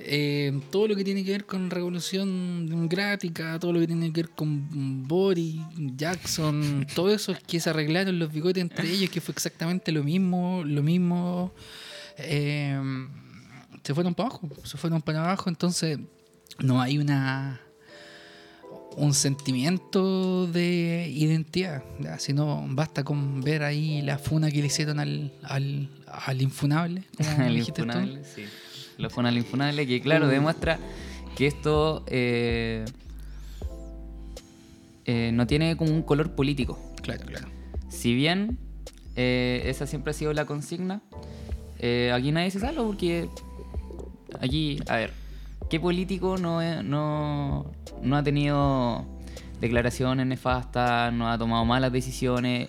Eh, 0.00 0.52
todo 0.70 0.86
lo 0.86 0.94
que 0.94 1.02
tiene 1.02 1.24
que 1.24 1.32
ver 1.32 1.44
con 1.44 1.70
revolución 1.70 2.68
democrática, 2.68 3.58
todo 3.58 3.72
lo 3.72 3.80
que 3.80 3.88
tiene 3.88 4.12
que 4.12 4.22
ver 4.22 4.30
con 4.30 5.06
Boris, 5.08 5.56
Jackson, 5.96 6.86
todo 6.94 7.12
eso 7.12 7.32
es 7.32 7.40
que 7.40 7.58
se 7.58 7.70
arreglaron 7.70 8.18
los 8.18 8.32
bigotes 8.32 8.60
entre 8.60 8.88
ellos, 8.90 9.10
que 9.10 9.20
fue 9.20 9.32
exactamente 9.32 9.90
lo 9.90 10.04
mismo, 10.04 10.62
lo 10.64 10.82
mismo. 10.82 11.52
eh, 12.18 12.80
se 13.82 13.94
fueron 13.94 14.14
para 14.14 14.28
abajo, 14.28 14.48
se 14.64 14.76
fueron 14.76 15.00
para 15.02 15.24
abajo, 15.24 15.48
entonces 15.48 15.98
no 16.58 16.80
hay 16.80 16.98
una 16.98 17.60
un 18.96 19.14
sentimiento 19.14 20.46
de 20.48 21.08
identidad, 21.14 21.82
sino 22.18 22.66
basta 22.70 23.04
con 23.04 23.40
ver 23.42 23.62
ahí 23.62 24.02
la 24.02 24.18
funa 24.18 24.50
que 24.50 24.60
le 24.60 24.66
hicieron 24.66 24.98
al, 24.98 25.32
al, 25.42 25.88
al 26.06 26.42
infunable, 26.42 27.04
como 27.16 27.42
el 27.46 27.54
dijiste 27.54 27.82
tú. 27.82 27.86
infunable, 27.86 28.24
sí. 28.24 28.42
Lo 28.98 29.08
fue 29.10 29.26
al 29.26 29.38
infunable, 29.38 29.86
que 29.86 30.00
claro, 30.00 30.26
Uh. 30.26 30.28
demuestra 30.28 30.78
que 31.36 31.46
esto 31.46 32.04
eh, 32.08 32.84
eh, 35.04 35.30
no 35.32 35.46
tiene 35.46 35.76
como 35.76 35.92
un 35.92 36.02
color 36.02 36.32
político. 36.32 36.78
Claro, 37.02 37.24
claro. 37.24 37.46
Si 37.88 38.12
bien 38.12 38.58
eh, 39.16 39.62
esa 39.66 39.86
siempre 39.86 40.10
ha 40.10 40.14
sido 40.14 40.32
la 40.32 40.44
consigna, 40.44 41.00
aquí 42.12 42.32
nadie 42.32 42.50
se 42.50 42.58
salva 42.58 42.82
porque 42.82 43.28
aquí, 44.40 44.80
a 44.88 44.96
ver, 44.96 45.12
¿qué 45.70 45.78
político 45.78 46.36
no, 46.36 46.60
no, 46.82 47.70
no 48.02 48.16
ha 48.16 48.22
tenido 48.24 49.06
declaraciones 49.60 50.26
nefastas, 50.26 51.12
no 51.12 51.30
ha 51.30 51.38
tomado 51.38 51.64
malas 51.64 51.92
decisiones? 51.92 52.68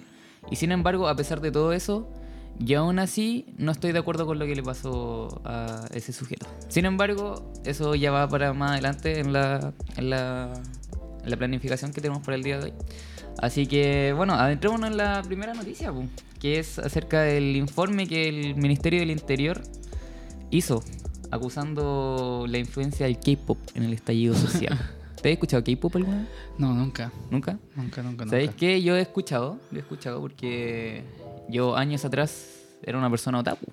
Y 0.51 0.55
sin 0.57 0.71
embargo, 0.71 1.07
a 1.07 1.15
pesar 1.15 1.41
de 1.41 1.51
todo 1.51 1.73
eso, 1.73 2.07
yo 2.59 2.79
aún 2.81 2.99
así 2.99 3.45
no 3.57 3.71
estoy 3.71 3.93
de 3.93 3.99
acuerdo 3.99 4.25
con 4.25 4.37
lo 4.37 4.45
que 4.45 4.55
le 4.55 4.63
pasó 4.63 5.41
a 5.45 5.85
ese 5.93 6.11
sujeto. 6.13 6.45
Sin 6.67 6.85
embargo, 6.85 7.51
eso 7.65 7.95
ya 7.95 8.11
va 8.11 8.27
para 8.27 8.53
más 8.53 8.71
adelante 8.71 9.19
en 9.19 9.31
la, 9.33 9.73
en 9.95 10.09
la, 10.09 10.53
en 11.23 11.29
la 11.29 11.37
planificación 11.37 11.93
que 11.93 12.01
tenemos 12.01 12.23
para 12.23 12.35
el 12.35 12.43
día 12.43 12.59
de 12.59 12.65
hoy. 12.65 12.73
Así 13.41 13.65
que, 13.65 14.13
bueno, 14.15 14.33
adentrémonos 14.33 14.91
en 14.91 14.97
la 14.97 15.21
primera 15.23 15.53
noticia, 15.53 15.93
que 16.39 16.59
es 16.59 16.77
acerca 16.79 17.21
del 17.21 17.55
informe 17.55 18.07
que 18.07 18.27
el 18.27 18.55
Ministerio 18.55 18.99
del 18.99 19.11
Interior 19.11 19.61
hizo, 20.51 20.83
acusando 21.31 22.45
la 22.49 22.57
influencia 22.57 23.05
del 23.05 23.19
K-pop 23.19 23.57
en 23.75 23.83
el 23.83 23.93
estallido 23.93 24.35
social. 24.35 24.77
¿Te 25.21 25.29
has 25.29 25.33
escuchado 25.33 25.63
K-pop 25.63 25.95
alguna 25.95 26.17
vez? 26.17 26.27
No, 26.57 26.73
nunca. 26.73 27.11
¿Nunca? 27.31 27.57
Nunca, 27.75 28.03
nunca, 28.03 28.25
¿Sabéis 28.25 28.47
nunca. 28.49 28.59
qué? 28.59 28.81
Yo 28.81 28.97
he 28.97 29.01
escuchado, 29.01 29.57
yo 29.71 29.77
he 29.77 29.81
escuchado 29.81 30.19
porque 30.19 31.03
yo 31.49 31.75
años 31.75 32.05
atrás 32.05 32.59
era 32.83 32.97
una 32.97 33.09
persona 33.09 33.39
otaku. 33.39 33.65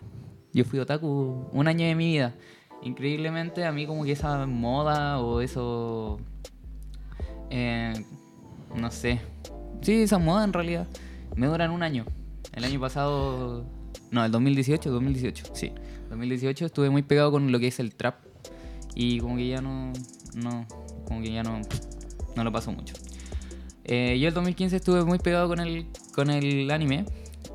Yo 0.52 0.64
fui 0.64 0.78
otaku 0.78 1.49
un 1.52 1.68
año 1.68 1.87
de 1.87 1.95
mi 1.95 2.12
vida. 2.12 2.35
Increíblemente 2.83 3.64
a 3.64 3.73
mí 3.73 3.87
como 3.87 4.04
que 4.04 4.12
esa 4.12 4.47
moda 4.47 5.21
o 5.21 5.40
eso... 5.40 6.18
eh, 7.50 7.92
no 8.75 8.90
sé. 8.90 9.21
Sí, 9.83 10.02
esa 10.02 10.18
moda 10.18 10.45
en 10.45 10.52
realidad 10.52 10.87
me 11.37 11.47
duran 11.47 11.71
un 11.71 11.83
año. 11.83 12.06
El 12.52 12.64
año 12.64 12.80
pasado... 12.80 13.64
No, 14.11 14.25
el 14.25 14.33
2018, 14.33 14.90
2018, 14.90 15.45
sí. 15.52 15.73
2018 16.11 16.66
estuve 16.66 16.90
muy 16.90 17.02
pegado 17.02 17.30
con 17.33 17.52
lo 17.52 17.59
que 17.59 17.66
es 17.66 17.78
el 17.80 17.95
trap. 17.95 18.16
Y 18.95 19.21
como 19.21 19.37
que 19.37 19.49
ya 19.49 19.61
no... 19.61 19.92
No, 20.35 20.66
como 21.04 21.21
que 21.21 21.33
ya 21.33 21.42
no... 21.42 21.61
No 22.35 22.45
lo 22.45 22.52
paso 22.52 22.73
mucho. 22.73 22.95
Eh, 23.85 24.18
yo 24.18 24.28
el 24.28 24.35
2015 24.35 24.76
estuve 24.76 25.04
muy 25.04 25.18
pegado 25.18 25.49
con 25.49 25.61
el, 25.61 25.87
con 26.14 26.30
el 26.30 26.71
anime 26.71 27.04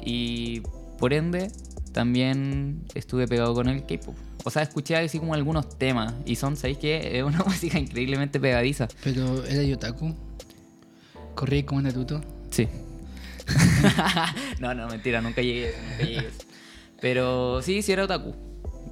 y 0.04 0.62
por 0.98 1.14
ende 1.14 1.52
también 1.92 2.84
estuve 2.96 3.28
pegado 3.28 3.54
con 3.54 3.68
el 3.68 3.86
K-pop. 3.86 4.16
O 4.44 4.50
sea, 4.50 4.64
escuché 4.64 4.96
así 4.96 5.20
como 5.20 5.34
algunos 5.34 5.78
temas 5.78 6.14
y 6.26 6.36
son, 6.36 6.56
¿sabéis 6.56 6.78
qué? 6.80 7.12
Es 7.20 7.24
una 7.24 7.44
música 7.44 7.80
increíblemente 7.80 8.40
pegadiza. 8.40 8.88
Pero 9.04 9.44
era 9.46 9.64
Yotaku. 9.64 10.16
Corrí 11.36 11.64
como 11.64 11.82
Naruto. 11.82 12.22
Sí. 12.50 12.68
no, 14.60 14.74
no, 14.74 14.88
mentira, 14.88 15.22
nunca 15.22 15.42
llegué 15.42 15.74
nunca 15.90 16.04
llegué. 16.04 16.30
Pero 17.00 17.62
sí, 17.62 17.82
sí 17.82 17.92
era 17.92 18.06
otaku. 18.06 18.36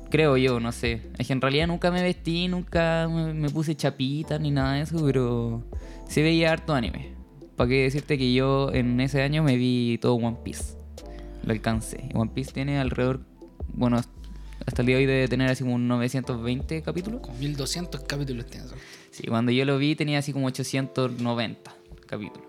Creo 0.10 0.38
yo, 0.38 0.60
no 0.60 0.72
sé. 0.72 1.02
Es 1.20 1.28
que 1.28 1.34
en 1.34 1.42
realidad 1.42 1.68
nunca 1.68 1.92
me 1.92 2.02
vestí, 2.02 2.48
nunca 2.48 3.08
me, 3.08 3.34
me 3.34 3.50
puse 3.50 3.76
chapita 3.76 4.40
ni 4.40 4.50
nada 4.50 4.74
de 4.74 4.82
eso, 4.82 5.06
pero 5.06 5.64
sí 6.08 6.24
veía 6.24 6.52
harto 6.52 6.74
anime. 6.74 7.14
¿Para 7.56 7.70
qué 7.70 7.84
decirte 7.84 8.18
que 8.18 8.34
yo 8.34 8.72
en 8.74 9.00
ese 9.02 9.22
año 9.22 9.44
me 9.44 9.56
vi 9.58 10.00
todo 10.02 10.16
One 10.16 10.38
Piece? 10.44 10.79
Lo 11.44 11.52
alcancé. 11.52 12.10
One 12.14 12.32
Piece 12.34 12.52
tiene 12.52 12.80
alrededor, 12.80 13.22
bueno, 13.74 14.02
hasta 14.66 14.82
el 14.82 14.86
día 14.86 14.96
de 14.98 15.02
hoy 15.02 15.06
debe 15.08 15.28
tener 15.28 15.50
así 15.50 15.64
como 15.64 15.76
un 15.76 15.88
920 15.88 16.82
capítulos. 16.82 17.22
Con 17.22 17.40
1200 17.40 18.02
capítulos 18.02 18.46
tiene 18.46 18.66
eso. 18.66 18.76
Sí, 19.12 19.24
cuando 19.28 19.52
yo 19.52 19.66
lo 19.66 19.78
vi 19.78 19.96
tenía 19.96 20.20
así 20.20 20.34
como 20.34 20.48
890 20.48 21.76
capítulos. 22.06 22.48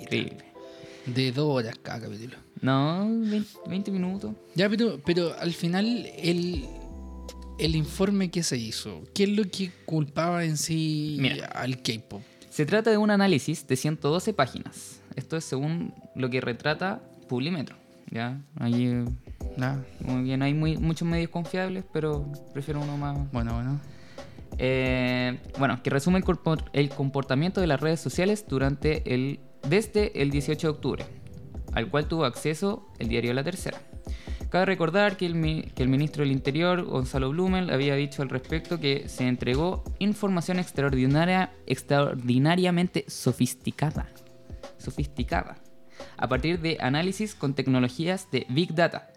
Increíble. 0.00 0.44
De 1.06 1.32
dos 1.32 1.48
horas 1.48 1.78
cada 1.82 2.02
capítulo. 2.02 2.36
No, 2.60 3.08
20, 3.08 3.48
20 3.66 3.90
minutos. 3.90 4.32
Ya, 4.54 4.68
pero, 4.68 5.00
pero 5.04 5.34
al 5.38 5.52
final 5.52 6.06
el, 6.18 6.66
el 7.58 7.74
informe 7.74 8.30
que 8.30 8.42
se 8.42 8.58
hizo, 8.58 9.02
¿qué 9.14 9.24
es 9.24 9.30
lo 9.30 9.44
que 9.44 9.72
culpaba 9.86 10.44
en 10.44 10.56
sí 10.56 11.16
Mira. 11.20 11.46
al 11.46 11.82
K-pop? 11.82 12.22
Se 12.50 12.66
trata 12.66 12.90
de 12.90 12.98
un 12.98 13.10
análisis 13.10 13.66
de 13.66 13.76
112 13.76 14.34
páginas. 14.34 15.00
Esto 15.16 15.36
es 15.36 15.44
según 15.44 15.94
lo 16.14 16.28
que 16.28 16.40
retrata 16.40 17.00
Publimetro. 17.28 17.76
¿Ya? 18.10 18.40
Allí 18.58 18.86
eh, 18.86 19.04
Nada. 19.56 19.84
muy 20.00 20.22
bien, 20.22 20.42
hay 20.42 20.54
muy, 20.54 20.76
muchos 20.76 21.06
medios 21.06 21.30
confiables, 21.30 21.84
pero 21.92 22.26
prefiero 22.52 22.80
uno 22.80 22.96
más. 22.96 23.30
Bueno, 23.32 23.54
bueno. 23.54 23.80
Eh, 24.58 25.38
bueno, 25.58 25.82
que 25.82 25.90
resume 25.90 26.22
el, 26.72 26.88
comportamiento 26.90 27.60
de 27.60 27.66
las 27.66 27.80
redes 27.80 28.00
sociales 28.00 28.44
durante 28.48 29.14
el, 29.14 29.40
desde 29.68 30.20
el 30.20 30.30
18 30.30 30.66
de 30.66 30.70
octubre, 30.70 31.04
al 31.72 31.88
cual 31.88 32.06
tuvo 32.06 32.24
acceso 32.24 32.88
el 32.98 33.08
diario 33.08 33.32
La 33.32 33.44
Tercera. 33.44 33.78
Cabe 34.50 34.66
recordar 34.66 35.16
que 35.16 35.26
el, 35.26 35.72
que 35.74 35.82
el 35.82 35.88
ministro 35.88 36.24
del 36.24 36.32
Interior, 36.32 36.84
Gonzalo 36.84 37.30
Blumel, 37.30 37.70
había 37.70 37.94
dicho 37.94 38.22
al 38.22 38.28
respecto 38.28 38.80
que 38.80 39.08
se 39.08 39.28
entregó 39.28 39.84
información 40.00 40.58
extraordinaria, 40.58 41.52
extraordinariamente 41.66 43.04
sofisticada, 43.06 44.08
sofisticada, 44.76 45.56
a 46.20 46.28
partir 46.28 46.60
de 46.60 46.76
análisis 46.80 47.34
con 47.34 47.54
tecnologías 47.54 48.30
de 48.30 48.46
Big 48.50 48.74
Data 48.74 49.10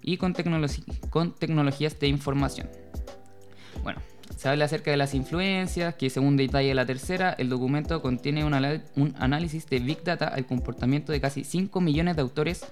y 0.00 0.16
con, 0.16 0.32
tecnologías 0.32 1.98
de 1.98 2.06
información. 2.06 2.68
Bueno, 3.82 4.00
se 4.36 4.48
habla 4.48 4.66
acerca 4.66 4.92
de 4.92 4.96
las 4.96 5.12
influencias, 5.14 5.96
que 5.96 6.08
según 6.08 6.36
detalla 6.36 6.72
la 6.72 6.86
tercera, 6.86 7.34
el 7.36 7.48
documento 7.48 8.00
contiene 8.00 8.44
un, 8.44 8.54
análisis 9.18 9.66
de 9.66 9.80
Big 9.80 10.04
Data 10.04 10.28
al 10.28 10.46
comportamiento 10.46 11.10
de 11.10 11.20
casi 11.20 11.42
5 11.42 11.80
millones 11.80 12.14
de 12.14 12.22
autores 12.22 12.64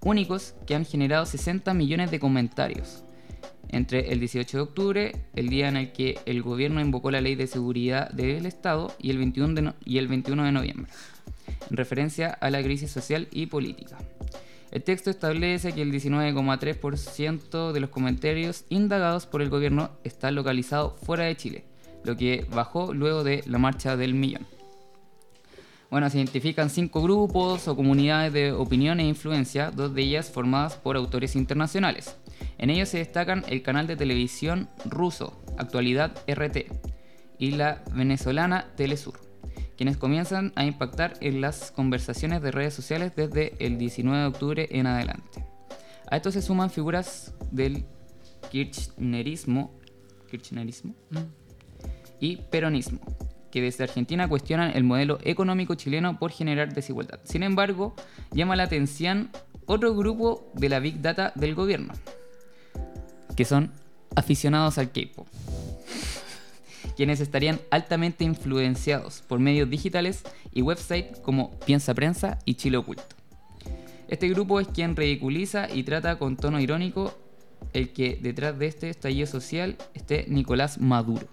únicos 0.00 0.54
que 0.64 0.76
han 0.76 0.84
generado 0.84 1.26
60 1.26 1.74
millones 1.74 2.12
de 2.12 2.20
comentarios. 2.20 3.02
Entre 3.70 4.12
el 4.12 4.20
18 4.20 4.56
de 4.56 4.62
octubre, 4.62 5.16
el 5.34 5.48
día 5.48 5.68
en 5.68 5.76
el 5.76 5.92
que 5.92 6.18
el 6.24 6.42
gobierno 6.42 6.80
invocó 6.80 7.10
la 7.10 7.20
ley 7.20 7.34
de 7.34 7.48
seguridad 7.48 8.10
del 8.10 8.46
Estado, 8.46 8.94
y 8.98 9.10
el 9.10 9.18
21 9.18 9.54
de, 9.54 9.62
no- 9.62 9.74
y 9.84 9.98
el 9.98 10.06
21 10.08 10.44
de 10.44 10.52
noviembre, 10.52 10.90
en 11.70 11.76
referencia 11.76 12.30
a 12.30 12.50
la 12.50 12.62
crisis 12.62 12.90
social 12.90 13.28
y 13.30 13.46
política. 13.46 13.98
El 14.70 14.82
texto 14.82 15.10
establece 15.10 15.72
que 15.72 15.82
el 15.82 15.92
19,3% 15.92 17.72
de 17.72 17.80
los 17.80 17.90
comentarios 17.90 18.64
indagados 18.68 19.26
por 19.26 19.40
el 19.40 19.48
gobierno 19.48 19.90
está 20.04 20.30
localizado 20.30 20.96
fuera 21.02 21.24
de 21.24 21.36
Chile, 21.36 21.64
lo 22.04 22.16
que 22.16 22.46
bajó 22.50 22.92
luego 22.92 23.24
de 23.24 23.42
la 23.46 23.58
marcha 23.58 23.96
del 23.96 24.14
millón. 24.14 24.46
Bueno, 25.90 26.10
se 26.10 26.18
identifican 26.18 26.68
cinco 26.68 27.02
grupos 27.02 27.66
o 27.66 27.74
comunidades 27.74 28.34
de 28.34 28.52
opinión 28.52 29.00
e 29.00 29.08
influencia, 29.08 29.70
dos 29.70 29.94
de 29.94 30.02
ellas 30.02 30.30
formadas 30.30 30.76
por 30.76 30.96
autores 30.96 31.34
internacionales. 31.34 32.16
En 32.58 32.68
ellos 32.68 32.90
se 32.90 32.98
destacan 32.98 33.42
el 33.48 33.62
canal 33.62 33.86
de 33.86 33.96
televisión 33.96 34.68
ruso, 34.84 35.42
Actualidad 35.56 36.12
RT, 36.26 36.66
y 37.38 37.52
la 37.52 37.82
venezolana 37.94 38.66
Telesur, 38.76 39.18
quienes 39.78 39.96
comienzan 39.96 40.52
a 40.56 40.64
impactar 40.64 41.14
en 41.20 41.40
las 41.40 41.70
conversaciones 41.70 42.42
de 42.42 42.50
redes 42.50 42.74
sociales 42.74 43.12
desde 43.14 43.54
el 43.64 43.78
19 43.78 44.18
de 44.20 44.26
octubre 44.26 44.68
en 44.72 44.88
adelante. 44.88 45.44
A 46.10 46.16
esto 46.16 46.32
se 46.32 46.42
suman 46.42 46.68
figuras 46.68 47.32
del 47.52 47.84
kirchnerismo, 48.50 49.70
kirchnerismo 50.28 50.94
Mm. 51.10 51.18
y 52.18 52.36
peronismo, 52.36 52.98
que 53.52 53.62
desde 53.62 53.84
Argentina 53.84 54.28
cuestionan 54.28 54.76
el 54.76 54.82
modelo 54.82 55.18
económico 55.22 55.76
chileno 55.76 56.18
por 56.18 56.32
generar 56.32 56.74
desigualdad. 56.74 57.20
Sin 57.22 57.44
embargo, 57.44 57.94
llama 58.32 58.56
la 58.56 58.64
atención 58.64 59.30
otro 59.66 59.94
grupo 59.94 60.50
de 60.54 60.70
la 60.70 60.80
Big 60.80 61.00
Data 61.00 61.32
del 61.36 61.54
gobierno, 61.54 61.94
que 63.36 63.44
son 63.44 63.70
aficionados 64.16 64.78
al 64.78 64.90
K-pop, 64.90 65.28
quienes 66.98 67.20
estarían 67.20 67.60
altamente 67.70 68.24
influenciados 68.24 69.22
por 69.28 69.38
medios 69.38 69.70
digitales 69.70 70.24
y 70.52 70.62
websites 70.62 71.20
como 71.20 71.52
Piensa 71.60 71.94
Prensa 71.94 72.40
y 72.44 72.54
Chile 72.54 72.76
Oculto. 72.76 73.14
Este 74.08 74.28
grupo 74.28 74.58
es 74.58 74.66
quien 74.66 74.96
ridiculiza 74.96 75.72
y 75.72 75.84
trata 75.84 76.18
con 76.18 76.36
tono 76.36 76.58
irónico 76.58 77.16
el 77.72 77.90
que 77.92 78.18
detrás 78.20 78.58
de 78.58 78.66
este 78.66 78.90
estallido 78.90 79.28
social 79.28 79.76
esté 79.94 80.24
Nicolás 80.26 80.80
Maduro. 80.80 81.28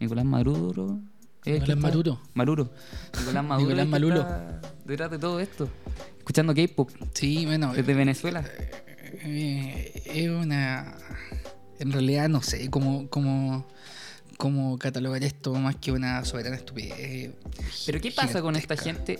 Nicolás 0.00 0.26
Maduro. 0.26 1.00
es 1.46 1.54
Nicolás 1.54 1.78
Maduro. 1.78 2.20
Maduro. 2.34 2.70
Nicolás 3.18 3.44
Maduro. 3.44 3.68
Nicolás 3.68 3.88
Malulo. 3.88 4.20
está 4.20 4.60
detrás 4.84 5.10
de 5.12 5.18
todo 5.18 5.40
esto. 5.40 5.66
Escuchando 6.18 6.54
K-pop 6.54 6.90
Sí, 7.14 7.46
bueno, 7.46 7.72
desde 7.72 7.94
Venezuela. 7.94 8.44
eh, 9.24 10.02
es 10.04 10.28
una... 10.28 10.94
En 11.78 11.90
realidad 11.90 12.28
no 12.28 12.42
sé 12.42 12.68
cómo, 12.68 13.08
cómo, 13.08 13.66
cómo 14.40 14.78
catalogar 14.78 15.22
esto 15.22 15.52
más 15.52 15.76
que 15.76 15.92
una 15.92 16.24
soberana 16.24 16.56
estupidez. 16.56 17.32
Pero 17.84 18.00
¿qué 18.00 18.10
pasa 18.10 18.40
con 18.40 18.56
esta 18.56 18.74
gente? 18.74 19.18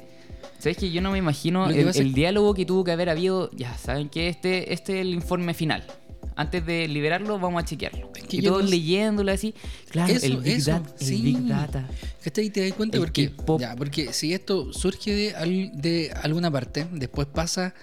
¿Sabes 0.58 0.78
que 0.78 0.90
yo 0.90 1.02
no 1.02 1.12
me 1.12 1.18
imagino 1.18 1.68
el, 1.68 1.88
el 1.94 2.14
diálogo 2.14 2.54
que 2.54 2.64
tuvo 2.64 2.84
que 2.84 2.92
haber 2.92 3.10
habido? 3.10 3.50
Ya, 3.52 3.76
saben 3.76 4.08
que 4.08 4.28
este, 4.28 4.72
este 4.72 4.94
es 4.94 5.00
el 5.02 5.12
informe 5.12 5.52
final. 5.52 5.84
Antes 6.36 6.64
de 6.64 6.88
liberarlo, 6.88 7.38
vamos 7.38 7.62
a 7.62 7.66
chequearlo. 7.66 8.10
Es 8.16 8.24
que 8.24 8.38
y 8.38 8.42
todos 8.42 8.64
no 8.64 8.70
leyéndolo 8.70 9.30
así. 9.30 9.54
Claro, 9.90 10.12
Eso, 10.12 10.24
el 10.24 10.38
Big 10.38 10.54
eso, 10.54 10.70
Data. 10.70 10.94
El 10.98 11.06
sí. 11.06 11.22
Big 11.22 11.46
Data. 11.46 11.86
¿Cachai? 12.24 12.48
¿Te 12.48 12.66
das 12.66 12.72
cuenta? 12.72 12.96
El 12.96 13.02
Porque, 13.02 13.32
ya, 13.58 13.76
porque 13.76 14.12
si 14.14 14.32
esto 14.32 14.72
surge 14.72 15.12
de, 15.12 15.70
de 15.74 16.12
alguna 16.22 16.50
parte, 16.50 16.86
después 16.92 17.26
pasa 17.26 17.74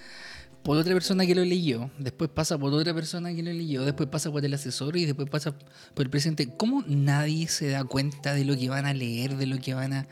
por 0.68 0.76
otra 0.76 0.94
persona 0.94 1.26
que 1.26 1.34
lo 1.34 1.46
leyó, 1.46 1.90
después 1.98 2.30
pasa 2.30 2.58
por 2.58 2.74
otra 2.74 2.94
persona 2.94 3.34
que 3.34 3.42
lo 3.42 3.54
leyó, 3.54 3.86
después 3.86 4.10
pasa 4.10 4.30
por 4.30 4.44
el 4.44 4.54
asesor 4.54 4.98
y 4.98 5.06
después 5.06 5.30
pasa 5.30 5.58
por 5.94 6.06
el 6.06 6.10
presidente. 6.10 6.50
¿Cómo 6.58 6.84
nadie 6.86 7.48
se 7.48 7.70
da 7.70 7.86
cuenta 7.86 8.34
de 8.34 8.44
lo 8.44 8.58
que 8.58 8.68
van 8.68 8.86
a 8.86 8.94
leer, 8.94 9.38
de 9.38 9.46
lo 9.46 9.60
que 9.60 9.74
van 9.74 9.94
a... 9.94 10.08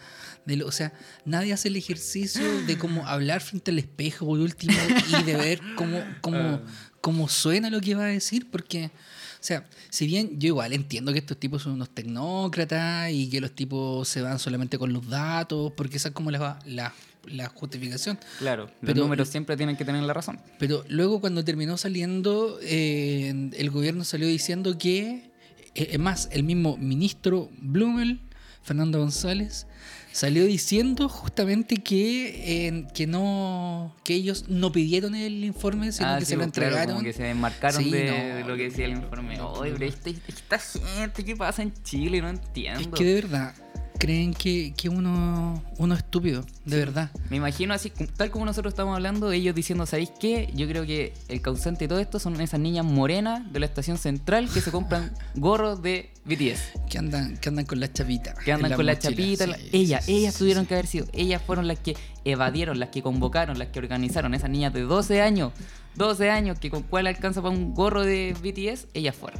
De 0.45 0.55
lo, 0.55 0.65
o 0.65 0.71
sea, 0.71 0.93
nadie 1.25 1.51
hace 1.51 1.67
el 1.67 1.75
ejercicio 1.75 2.41
de 2.67 2.77
cómo 2.77 3.05
hablar 3.05 3.41
frente 3.41 3.71
al 3.71 3.79
espejo 3.79 4.27
por 4.27 4.39
último 4.39 4.77
y 5.09 5.23
de 5.23 5.35
ver 5.35 5.59
cómo, 5.75 6.01
cómo, 6.21 6.61
cómo 7.01 7.27
suena 7.27 7.69
lo 7.69 7.81
que 7.81 7.95
va 7.95 8.05
a 8.05 8.07
decir, 8.07 8.49
porque... 8.49 8.85
O 8.85 9.47
sea, 9.47 9.67
si 9.89 10.07
bien 10.07 10.39
yo 10.39 10.47
igual 10.47 10.71
entiendo 10.71 11.11
que 11.11 11.19
estos 11.19 11.37
tipos 11.37 11.63
son 11.63 11.73
unos 11.73 11.89
tecnócratas 11.89 13.11
y 13.11 13.29
que 13.29 13.41
los 13.41 13.51
tipos 13.51 14.07
se 14.07 14.21
van 14.21 14.39
solamente 14.39 14.79
con 14.79 14.93
los 14.93 15.07
datos, 15.07 15.73
porque 15.75 15.97
esa 15.97 16.07
es 16.07 16.13
como 16.15 16.31
la, 16.31 16.57
la, 16.65 16.93
la 17.27 17.49
justificación. 17.49 18.19
Claro, 18.39 18.63
los 18.65 18.71
Pero- 18.81 19.01
números 19.03 19.29
siempre 19.29 19.57
tienen 19.57 19.75
que 19.77 19.85
tener 19.85 20.03
la 20.03 20.13
razón. 20.13 20.39
Pero 20.59 20.83
luego 20.89 21.19
cuando 21.21 21.43
terminó 21.43 21.77
saliendo, 21.77 22.59
eh, 22.61 23.49
el 23.53 23.69
gobierno 23.71 24.03
salió 24.03 24.27
diciendo 24.27 24.77
que, 24.77 25.31
eh, 25.75 25.89
es 25.91 25.99
más, 25.99 26.29
el 26.31 26.43
mismo 26.43 26.77
ministro 26.77 27.49
Blumel, 27.59 28.19
Fernando 28.63 28.99
González, 28.99 29.67
salió 30.11 30.45
diciendo 30.45 31.09
justamente 31.09 31.75
que, 31.77 32.67
eh, 32.67 32.87
que 32.93 33.05
no 33.05 33.93
que 34.05 34.13
ellos 34.13 34.45
no 34.47 34.71
pidieron 34.71 35.13
el 35.13 35.43
informe, 35.43 35.91
sino 35.91 36.07
Ah, 36.07 36.19
que 36.19 36.25
sí, 36.25 36.29
se 36.29 36.35
lo 36.37 36.43
pues, 36.43 36.53
claro, 36.53 36.67
entregaron. 36.69 36.95
como 36.95 37.03
que 37.05 37.13
se 37.13 37.23
desmarcaron 37.23 37.83
Sí, 37.83 37.91
de, 37.91 38.05
no, 38.05 38.35
de 38.37 38.43
lo 38.45 38.55
que 38.55 38.63
decía 38.63 38.85
el 38.85 38.91
informe. 38.93 39.41
Oye, 39.41 39.73
pero 39.73 39.85
esta, 39.85 40.09
esta 40.09 40.57
gente, 40.57 41.25
¿qué 41.25 41.35
pasa 41.35 41.61
en 41.63 41.73
Chile? 41.83 42.21
No 42.21 42.29
entiendo. 42.29 42.79
Es 42.79 42.87
que 42.87 43.03
de 43.03 43.13
verdad 43.15 43.53
creen 43.97 44.33
que, 44.33 44.73
que 44.75 44.89
uno, 44.89 45.63
uno 45.77 45.93
es 45.93 45.99
estúpido, 46.01 46.45
de 46.65 46.77
verdad. 46.77 47.11
Me 47.29 47.37
imagino 47.37 47.73
así, 47.73 47.89
tal 48.17 48.29
como 48.31 48.45
nosotros 48.45 48.73
estamos 48.73 48.95
hablando, 48.95 49.31
ellos 49.31 49.55
diciendo, 49.55 49.85
¿sabéis 49.85 50.11
qué? 50.19 50.49
Yo 50.53 50.67
creo 50.67 50.85
que 50.85 51.13
el 51.29 51.41
causante 51.41 51.85
de 51.85 51.89
todo 51.89 51.99
esto 51.99 52.19
son 52.19 52.39
esas 52.41 52.59
niñas 52.59 52.85
morenas 52.85 53.51
de 53.51 53.59
la 53.59 53.65
estación 53.65 53.97
central 53.97 54.49
que 54.53 54.61
se 54.61 54.71
compran 54.71 55.11
gorros 55.35 55.81
de 55.81 56.09
BTS. 56.25 56.89
Que 56.89 56.97
andan, 56.97 57.37
que 57.37 57.49
andan 57.49 57.65
con 57.65 57.79
la 57.79 57.91
chapita. 57.91 58.33
Que 58.35 58.51
andan 58.51 58.73
con 58.73 58.85
la 58.85 58.93
mochila. 58.93 59.11
chapita. 59.11 59.45
Sí, 59.45 59.51
la- 59.51 59.57
ellas, 59.79 60.07
ellas 60.09 60.33
sí, 60.33 60.39
tuvieron 60.39 60.65
que 60.65 60.73
haber 60.75 60.87
sido. 60.87 61.05
Ellas 61.13 61.41
fueron 61.45 61.67
las 61.67 61.79
que 61.79 61.95
evadieron, 62.25 62.79
las 62.79 62.89
que 62.89 63.01
convocaron, 63.01 63.57
las 63.59 63.69
que 63.69 63.79
organizaron. 63.79 64.33
Esas 64.33 64.49
niñas 64.49 64.73
de 64.73 64.81
12 64.81 65.21
años, 65.21 65.51
12 65.95 66.29
años, 66.29 66.59
que 66.59 66.69
con 66.69 66.83
cuál 66.83 67.07
alcanza 67.07 67.41
para 67.41 67.53
un 67.53 67.73
gorro 67.73 68.03
de 68.03 68.35
BTS, 68.41 68.87
ellas 68.93 69.15
fueron. 69.15 69.39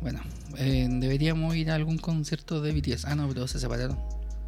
Bueno, 0.00 0.20
eh, 0.56 0.88
deberíamos 0.90 1.54
ir 1.56 1.70
a 1.70 1.74
algún 1.74 1.98
concierto 1.98 2.60
de 2.60 2.72
BTS. 2.72 3.04
Ah, 3.04 3.14
no, 3.14 3.28
pero 3.28 3.46
se 3.46 3.58
separaron. 3.58 3.98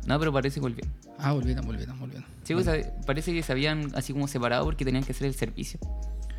No, 0.06 0.18
pero 0.18 0.32
parece 0.32 0.54
que 0.54 0.60
volvieron. 0.60 0.92
Ah, 1.18 1.32
volvieron, 1.32 1.64
volvieron, 1.66 1.98
volvieron. 1.98 2.26
Sí, 2.42 2.54
pues, 2.54 2.68
parece 3.06 3.32
que 3.32 3.42
se 3.42 3.52
habían 3.52 3.92
así 3.94 4.12
como 4.12 4.26
separado 4.26 4.64
porque 4.64 4.84
tenían 4.84 5.04
que 5.04 5.12
hacer 5.12 5.26
el 5.26 5.34
servicio. 5.34 5.78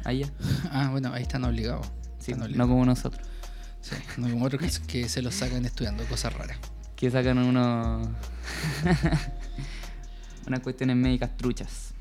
Allá. 0.03 0.31
Ah, 0.71 0.89
bueno, 0.91 1.13
ahí 1.13 1.21
están 1.21 1.43
obligados. 1.43 1.87
Sí, 2.19 2.31
Están 2.31 2.57
no 2.57 2.67
como 2.67 2.85
nosotros. 2.85 3.25
Sí, 3.81 3.95
no 4.17 4.29
como 4.29 4.45
otros 4.45 4.79
que, 4.79 4.87
que 4.87 5.09
se 5.09 5.21
los 5.21 5.35
sacan 5.35 5.65
estudiando 5.65 6.03
cosas 6.05 6.33
raras. 6.33 6.57
Que 6.95 7.11
sacan 7.11 7.37
unos. 7.37 8.09
unas 10.47 10.59
cuestiones 10.61 10.95
médicas 10.95 11.35
truchas. 11.37 11.92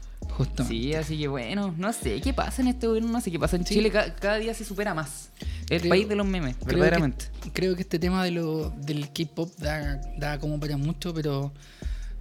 Sí, 0.68 0.94
así 0.94 1.18
que 1.18 1.28
bueno, 1.28 1.74
no 1.76 1.92
sé 1.92 2.20
qué 2.20 2.32
pasa 2.32 2.62
en 2.62 2.68
este 2.68 2.86
gobierno, 2.86 3.10
no 3.12 3.20
sé 3.20 3.30
qué 3.30 3.38
pasa 3.38 3.56
en 3.56 3.66
Sí. 3.66 3.74
Chile, 3.74 3.90
ca- 3.90 4.14
cada, 4.14 4.36
día 4.38 4.54
se 4.54 4.64
supera 4.64 4.94
más. 4.94 5.30
El 5.68 5.80
Creo- 5.80 5.90
país 5.90 6.08
de 6.08 6.16
los 6.16 6.26
memes, 6.26 6.56
Creo 6.56 6.68
verdaderamente. 6.80 7.26
que, 7.42 7.50
creo 7.52 7.74
que 7.76 7.82
este 7.82 7.98
tema 7.98 8.24
de 8.24 8.30
lo, 8.32 8.70
del 8.70 9.12
K-pop 9.12 9.50
da, 9.58 9.96
da 10.18 10.38
como 10.38 10.58
para 10.60 10.76
mucho, 10.76 11.12
pero 11.14 11.52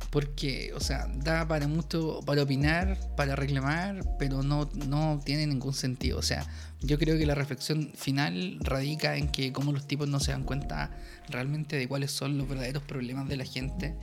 porque, 0.09 0.73
o 0.75 0.79
sea, 0.81 1.07
da 1.23 1.47
para 1.47 1.67
mucho, 1.67 2.19
para 2.25 2.43
opinar, 2.43 2.97
para 3.15 3.35
reclamar, 3.35 4.03
pero 4.19 4.43
no, 4.43 4.69
no 4.87 5.21
tiene 5.23 5.47
ningún 5.47 5.73
sentido. 5.73 6.17
O 6.19 6.21
sea, 6.21 6.45
yo 6.81 6.97
creo 6.99 7.17
que 7.17 7.25
la 7.25 7.35
reflexión 7.35 7.91
final 7.95 8.57
radica 8.61 9.15
en 9.15 9.29
que 9.29 9.53
como 9.53 9.71
los 9.71 9.87
tipos 9.87 10.09
no 10.09 10.19
se 10.19 10.31
dan 10.31 10.43
cuenta 10.43 10.91
realmente 11.29 11.77
de 11.77 11.87
cuáles 11.87 12.11
son 12.11 12.37
los 12.37 12.49
verdaderos 12.49 12.83
problemas 12.83 13.29
de 13.29 13.37
la 13.37 13.45
gente, 13.45 13.95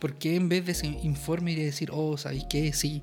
porque 0.00 0.36
en 0.36 0.50
vez 0.50 0.66
de 0.66 0.72
ese 0.72 0.86
informe 0.86 1.52
y 1.52 1.54
de 1.54 1.64
decir, 1.64 1.88
oh, 1.92 2.18
¿sabéis 2.18 2.44
qué? 2.50 2.72
Sí, 2.74 3.02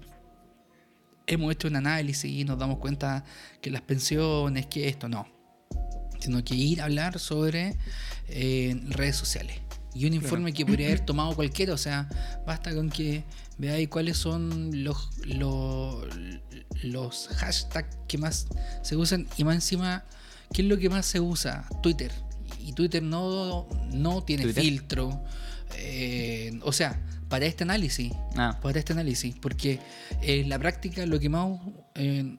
hemos 1.28 1.52
hecho 1.52 1.68
un 1.68 1.76
análisis 1.76 2.32
y 2.32 2.44
nos 2.44 2.58
damos 2.58 2.80
cuenta 2.80 3.24
que 3.62 3.72
las 3.72 3.82
pensiones, 3.82 4.66
que 4.68 4.88
esto, 4.88 5.08
no 5.08 5.28
sino 6.22 6.44
que 6.44 6.56
ir 6.56 6.82
a 6.82 6.86
hablar 6.86 7.20
sobre 7.20 7.78
eh, 8.28 8.80
redes 8.90 9.16
sociales. 9.16 9.58
Y 9.94 10.06
un 10.06 10.14
informe 10.14 10.54
que 10.54 10.66
podría 10.66 10.88
haber 10.88 11.02
tomado 11.02 11.36
cualquiera, 11.36 11.74
o 11.74 11.78
sea, 11.78 12.08
basta 12.46 12.74
con 12.74 12.90
que 12.90 13.26
veáis 13.58 13.90
cuáles 13.90 14.18
son 14.18 14.84
los, 14.86 15.10
los, 15.26 16.06
los 16.84 17.28
hashtags 17.28 17.98
que 18.08 18.18
más 18.18 18.48
se 18.84 18.96
usan 18.96 19.28
y 19.36 19.44
más 19.44 19.56
encima, 19.56 20.06
¿qué 20.54 20.62
es 20.62 20.70
lo 20.70 20.78
que 20.78 20.90
más 20.90 21.06
se 21.06 21.20
usa? 21.20 21.68
Twitter. 21.84 22.12
Y 22.66 22.72
Twitter 22.72 23.04
no, 23.04 23.68
no 23.92 24.24
tiene 24.24 24.44
¿Twitter? 24.44 24.64
filtro. 24.64 25.24
eh, 25.76 26.58
o 26.64 26.72
sea, 26.72 27.02
para 27.32 27.46
este 27.46 27.64
análisis, 27.64 28.12
Ah, 28.36 28.60
para 28.62 28.78
este 28.78 28.92
análisis, 28.92 29.34
porque 29.42 29.80
en 30.22 30.50
la 30.50 30.60
práctica 30.60 31.06
lo 31.06 31.18
que 31.18 31.30
más 31.30 31.48
eh, 31.96 32.36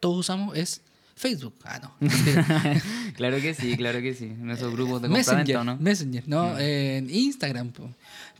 todos 0.00 0.18
usamos 0.18 0.56
es 0.56 0.82
Facebook. 1.14 1.54
Ah, 1.64 1.78
no. 1.80 1.94
claro 3.14 3.40
que 3.40 3.54
sí, 3.54 3.76
claro 3.76 4.02
que 4.02 4.14
sí. 4.14 4.24
En 4.24 4.50
esos 4.50 4.72
grupos 4.72 5.00
de 5.00 5.08
Messenger, 5.08 5.36
compraventa, 5.44 5.60
¿o 5.60 5.64
¿no? 5.64 5.76
Messenger, 5.80 6.24
no, 6.28 6.58
en 6.58 7.08
Instagram, 7.08 7.70
po. 7.70 7.88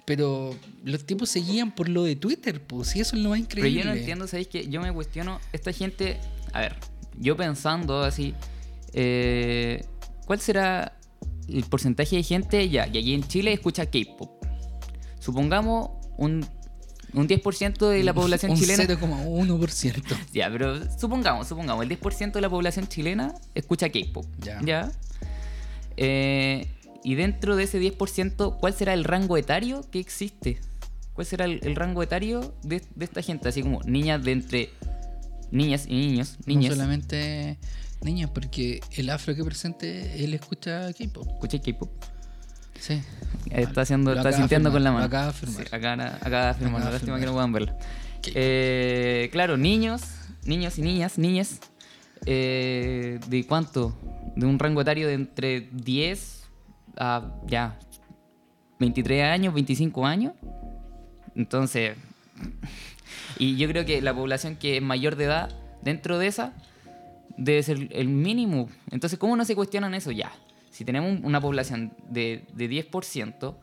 pero 0.05 0.57
los 0.85 1.05
tipos 1.07 1.29
seguían 1.31 1.73
por 1.73 1.88
lo 1.88 2.03
de 2.03 2.17
Twitter, 2.17 2.61
pues, 2.61 2.97
y 2.97 3.01
eso 3.01 3.15
es 3.15 3.23
lo 3.23 3.31
más 3.31 3.38
Pero 3.38 3.61
increíble. 3.61 3.79
yo 3.79 3.85
no 3.87 3.93
entiendo, 3.93 4.27
¿sabéis 4.27 4.49
que 4.49 4.69
Yo 4.69 4.81
me 4.83 4.93
cuestiono, 4.93 5.41
esta 5.53 5.73
gente, 5.73 6.19
a 6.53 6.62
ver, 6.62 6.75
yo 7.17 7.37
pensando 7.37 8.03
así, 8.03 8.35
eh, 8.93 9.85
¿cuál 10.27 10.41
será 10.41 10.99
el 11.49 11.62
porcentaje 11.65 12.17
de 12.17 12.25
gente 12.25 12.69
ya 12.69 12.91
que 12.91 12.99
aquí 12.99 13.15
en 13.15 13.23
Chile 13.23 13.53
escucha 13.53 13.87
K-pop? 13.87 14.42
Supongamos 15.23 15.91
un, 16.19 16.45
un 17.15 17.29
10% 17.29 17.89
de 17.89 18.03
la 18.03 18.13
población 18.13 18.53
Un 18.53 18.59
chilena. 18.59 18.83
0,1%. 18.85 20.17
Ya, 20.33 20.51
pero 20.51 20.81
supongamos, 20.99 21.47
supongamos, 21.47 21.85
el 21.85 21.91
10% 21.91 22.33
de 22.33 22.41
la 22.41 22.51
población 22.51 22.89
chilena 22.89 23.33
escucha 23.55 23.89
K-pop. 23.89 24.27
Ya. 24.41 24.91
Eh, 25.97 26.67
y 27.05 27.15
dentro 27.15 27.55
de 27.55 27.65
ese 27.65 27.81
10%, 27.81 28.59
¿cuál 28.59 28.75
será 28.75 28.95
el 28.95 29.05
rango 29.05 29.37
etario 29.37 29.85
que 29.93 30.01
existe? 30.01 30.59
¿Cuál 31.15 31.27
será 31.27 31.45
el, 31.45 31.61
el 31.63 31.77
rango 31.77 32.03
etario 32.03 32.55
de, 32.65 32.83
de 32.97 33.05
esta 33.05 33.23
gente? 33.23 33.49
Así 33.49 33.63
como 33.63 33.81
niñas 33.85 34.25
de 34.25 34.33
entre. 34.33 34.71
Niñas 35.51 35.85
y 35.87 35.95
niños. 35.95 36.39
No 36.41 36.55
Niñas. 36.55 36.73
solamente 36.75 37.59
niños, 38.01 38.31
porque 38.31 38.81
el 38.97 39.11
afro 39.11 39.35
que 39.37 39.45
presente, 39.45 40.25
él 40.25 40.35
escucha 40.35 40.93
K-pop. 40.93 41.29
¿Escucha 41.29 41.61
K-pop? 41.61 41.91
Sí. 42.83 43.01
Está 43.49 43.83
haciendo, 43.83 44.12
está 44.12 44.33
sintiendo 44.33 44.73
con 44.73 44.83
la 44.83 44.90
mano. 44.90 45.05
acaba 45.05 45.27
de. 45.27 45.47
Sí, 45.47 45.57
de 45.57 45.62
afirmar. 45.62 46.18
Acaba 46.21 46.53
de 46.53 46.90
Lástima 46.90 47.21
que 47.21 47.27
no 47.27 47.33
puedan 47.33 47.53
verlo. 47.53 47.73
K-pop. 47.77 48.33
Eh, 48.35 49.29
claro, 49.31 49.57
niños, 49.57 50.03
niños 50.45 50.79
y 50.79 50.83
niñas, 50.83 51.16
niñas. 51.16 51.61
eh, 52.27 53.21
¿De 53.29 53.47
cuánto? 53.47 53.97
De 54.35 54.47
un 54.47 54.59
rango 54.59 54.81
etario 54.81 55.07
de 55.07 55.14
entre 55.14 55.68
10 55.71 56.42
a 56.97 57.33
ya 57.47 57.79
23 58.81 59.23
años, 59.27 59.55
25 59.55 60.05
años. 60.05 60.33
Entonces, 61.37 61.97
y 63.38 63.57
yo 63.59 63.68
creo 63.68 63.85
que 63.85 64.03
la 64.03 64.12
población 64.12 64.57
que 64.57 64.79
es 64.79 64.83
mayor 64.83 65.14
de 65.14 65.25
edad, 65.27 65.55
dentro 65.83 66.18
de 66.18 66.27
esa, 66.27 66.53
debe 67.37 67.62
ser 67.62 67.88
el 67.92 68.09
mínimo. 68.09 68.68
Entonces, 68.90 69.21
¿cómo 69.21 69.37
no 69.37 69.45
se 69.45 69.55
cuestionan 69.55 69.95
eso 69.95 70.11
ya? 70.11 70.33
Si 70.83 70.85
tenemos 70.85 71.21
una 71.23 71.40
población 71.40 71.92
de, 72.09 72.45
de 72.55 72.68
10%, 72.68 73.57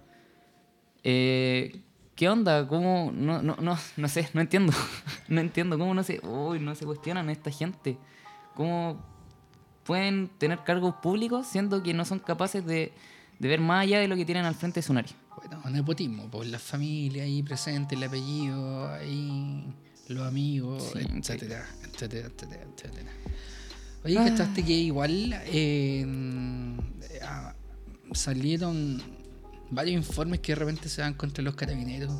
eh, 1.03 1.81
¿qué 2.15 2.29
onda? 2.29 2.65
¿Cómo? 2.65 3.11
No, 3.13 3.41
no, 3.41 3.57
no, 3.59 3.77
no 3.97 4.07
sé, 4.07 4.29
no 4.33 4.39
entiendo. 4.39 4.71
no 5.27 5.41
entiendo 5.41 5.77
cómo 5.77 5.93
no 5.93 6.01
se, 6.01 6.25
uy, 6.25 6.61
no 6.61 6.73
se 6.75 6.85
cuestionan 6.85 7.27
a 7.27 7.33
esta 7.33 7.51
gente. 7.51 7.97
¿Cómo 8.55 9.03
pueden 9.83 10.29
tener 10.37 10.63
cargos 10.63 10.95
públicos 10.95 11.45
siendo 11.45 11.83
que 11.83 11.93
no 11.93 12.05
son 12.05 12.19
capaces 12.19 12.65
de, 12.65 12.93
de 13.37 13.47
ver 13.49 13.59
más 13.59 13.83
allá 13.83 13.99
de 13.99 14.07
lo 14.07 14.15
que 14.15 14.23
tienen 14.23 14.45
al 14.45 14.55
frente 14.55 14.79
de 14.79 14.83
su 14.83 14.93
nariz? 14.93 15.13
Bueno, 15.35 15.61
nepotismo, 15.69 16.31
pues 16.31 16.49
la 16.49 16.57
familia 16.57 17.23
ahí 17.23 17.43
presente, 17.43 17.95
el 17.95 18.03
apellido, 18.03 18.93
ahí 18.93 19.65
los 20.07 20.25
amigos, 20.25 20.91
Sí, 20.93 20.99
etcétera, 21.17 21.67
etcétera, 21.83 22.27
etcétera, 22.27 22.63
etcétera. 22.63 23.11
Oye, 24.03 24.15
¿cachaste 24.15 24.63
que 24.63 24.73
igual 24.73 25.35
eh, 25.45 26.05
ah, 27.23 27.53
salieron 28.13 29.01
varios 29.71 29.97
informes 29.97 30.39
que 30.39 30.53
de 30.53 30.55
repente 30.55 30.89
se 30.89 31.01
dan 31.01 31.13
contra 31.13 31.43
los 31.43 31.55
carabineros? 31.55 32.11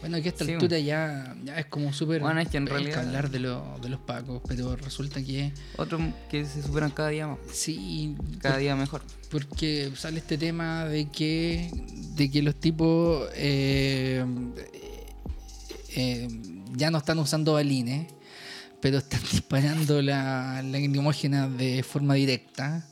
Bueno, 0.00 0.16
que 0.22 0.28
a 0.28 0.32
esta 0.32 0.44
Sí, 0.44 0.52
altura 0.52 0.78
ya, 0.78 1.36
ya 1.44 1.58
es 1.58 1.66
como 1.66 1.92
súper 1.92 2.20
Bueno, 2.22 2.40
es 2.40 2.48
que 2.48 2.56
en 2.56 2.66
realidad- 2.68 3.04
hablar 3.04 3.30
de, 3.30 3.40
lo- 3.40 3.78
de 3.82 3.88
los 3.88 3.98
pacos, 4.00 4.40
pero 4.46 4.76
resulta 4.76 5.22
que 5.22 5.52
Otros 5.76 6.00
que 6.30 6.44
se 6.46 6.62
superan 6.62 6.90
cada 6.92 7.08
día 7.08 7.26
más, 7.26 7.38
sí, 7.52 8.14
cada 8.40 8.58
día 8.58 8.76
mejor. 8.76 9.02
porque 9.30 9.90
sale 9.96 10.18
este 10.20 10.38
tema 10.38 10.84
de 10.84 11.08
que 11.10 11.68
de 12.16 12.30
que 12.30 12.42
los 12.42 12.54
tipos 12.56 13.28
eh, 13.34 14.24
eh, 15.96 16.28
ya 16.76 16.90
no 16.92 16.98
están 16.98 17.18
usando 17.18 17.54
balines 17.54 18.06
pero 18.80 18.98
están 18.98 19.20
disparando 19.32 20.00
la, 20.02 20.62
la 20.62 20.78
de 21.48 21.82
forma 21.82 22.14
directa 22.14 22.86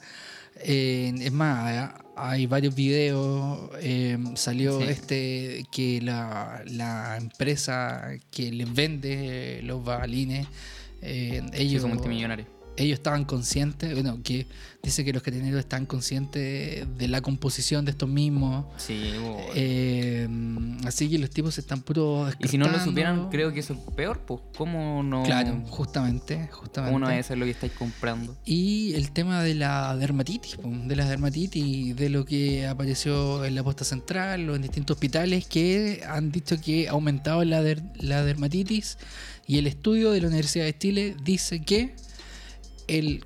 Eh, 0.65 1.13
es 1.21 1.33
más 1.33 1.93
hay 2.17 2.47
varios 2.47 2.75
videos 2.75 3.69
eh, 3.83 4.17
salió 4.37 4.81
Sí. 4.81 4.87
este 4.89 5.65
que 5.71 6.01
la, 6.01 6.63
la 6.67 7.19
empresa 7.19 8.09
que 8.31 8.51
les 8.51 8.73
vende 8.73 9.61
los 9.65 9.85
balines 9.85 10.47
eh, 11.03 11.43
Ellos 11.53 11.61
ellos 11.61 11.83
son 11.83 11.91
multimillonarios. 11.93 12.49
Ellos 12.77 12.99
estaban 12.99 13.25
conscientes, 13.25 13.93
bueno, 13.95 14.21
que 14.23 14.47
dice 14.83 15.05
que 15.05 15.13
los 15.13 15.23
carabineros 15.23 15.59
están 15.61 15.87
conscientes 15.87 16.87
de 16.97 17.09
la 17.09 17.21
composición 17.21 17.85
de 17.85 17.91
estos 17.93 18.09
mismos. 18.09 18.67
Sí. 18.77 19.13
Eh, 19.55 20.29
así 20.85 21.09
que 21.09 21.19
los 21.19 21.31
tipos 21.31 21.55
se 21.55 21.61
están 21.61 21.83
puro 21.83 22.29
y 22.39 22.49
si 22.49 22.59
no 22.59 22.69
lo 22.69 22.79
supieran, 22.79 23.29
creo 23.31 23.53
que 23.53 23.61
eso 23.61 23.73
es 23.73 23.81
peor, 23.95 24.21
pues. 24.21 24.41
¿Cómo 24.57 25.03
no? 25.03 25.23
Claro, 25.25 25.63
justamente, 25.69 26.49
justamente. 26.53 26.93
¿Cómo 26.95 26.99
no 27.07 27.11
es 27.11 27.31
lo 27.31 27.45
que 27.45 27.51
estáis 27.51 27.73
comprando? 27.73 28.37
Y 28.45 28.95
el 28.95 29.11
tema 29.11 29.43
de 29.43 29.55
la 29.55 29.97
dermatitis, 29.97 30.57
de 30.63 30.97
la 30.97 31.09
dermatitis, 31.09 31.97
de 31.97 32.09
lo 32.11 32.25
que 32.25 32.67
apareció 32.67 33.45
en 33.45 33.55
la 33.55 33.65
posta 33.65 33.85
central 33.85 34.49
o 34.51 34.55
en 34.57 34.63
distintos 34.63 34.95
hospitales 34.97 35.47
que 35.47 36.03
han 36.09 36.31
dicho 36.31 36.61
que 36.61 36.89
ha 36.89 36.93
aumentado 36.93 37.45
la, 37.45 37.63
der- 37.63 37.83
la 37.97 38.23
dermatitis 38.25 38.99
y 39.47 39.59
el 39.59 39.67
estudio 39.67 40.11
de 40.11 40.21
la 40.21 40.29
Universidad 40.29 40.65
de 40.65 40.77
Chile 40.77 41.17
dice 41.25 41.63
que 41.63 41.95
el 42.89 43.25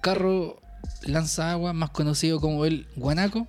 carro 0.00 0.60
lanza 1.02 1.50
agua 1.52 1.72
más 1.72 1.90
conocido 1.90 2.40
como 2.40 2.64
el 2.64 2.86
guanaco 2.96 3.46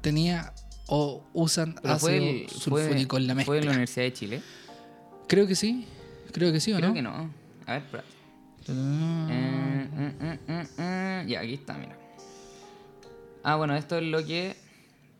tenía 0.00 0.52
o 0.86 1.22
usan 1.34 1.74
Pero 1.82 1.94
ácido 1.94 1.98
fue, 2.08 2.42
el- 2.42 2.48
sulfúrico 2.48 3.16
en 3.18 3.26
la 3.26 3.34
fue, 3.34 3.36
mezcla. 3.36 3.44
fue 3.46 3.58
en 3.58 3.64
la 3.66 3.70
Universidad 3.72 4.04
de 4.06 4.12
Chile. 4.12 4.42
Creo 5.26 5.46
que 5.46 5.54
sí, 5.54 5.86
creo 6.32 6.50
que 6.52 6.60
sí 6.60 6.72
o 6.72 6.76
Creo 6.76 6.88
no. 6.88 6.94
que 6.94 7.02
no. 7.02 7.30
A 7.66 7.72
ver, 7.72 7.82
espera. 7.82 8.04
Ah. 8.70 9.28
Eh, 9.30 9.88
mm, 9.92 10.52
mm, 10.52 10.82
mm. 11.24 11.26
Ya, 11.28 11.40
aquí 11.40 11.54
está, 11.54 11.74
mira. 11.74 11.96
Ah, 13.42 13.56
bueno, 13.56 13.74
esto 13.76 13.98
es 13.98 14.04
lo 14.04 14.24
que 14.24 14.56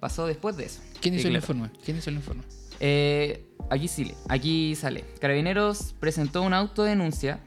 pasó 0.00 0.26
después 0.26 0.56
de 0.56 0.64
eso. 0.66 0.80
¿Quién 1.00 1.14
Sí, 1.14 1.20
hizo 1.20 1.28
el 1.28 1.34
claro. 1.34 1.44
informe? 1.44 1.70
¿Quién 1.84 1.98
hizo 1.98 2.10
el 2.10 2.16
informe? 2.16 2.42
Eh, 2.80 3.44
aquí, 3.70 3.88
sí, 3.88 4.14
aquí 4.28 4.74
sale. 4.76 5.04
Carabineros 5.20 5.94
presentó 6.00 6.42
una 6.42 6.58
autodenuncia. 6.58 7.40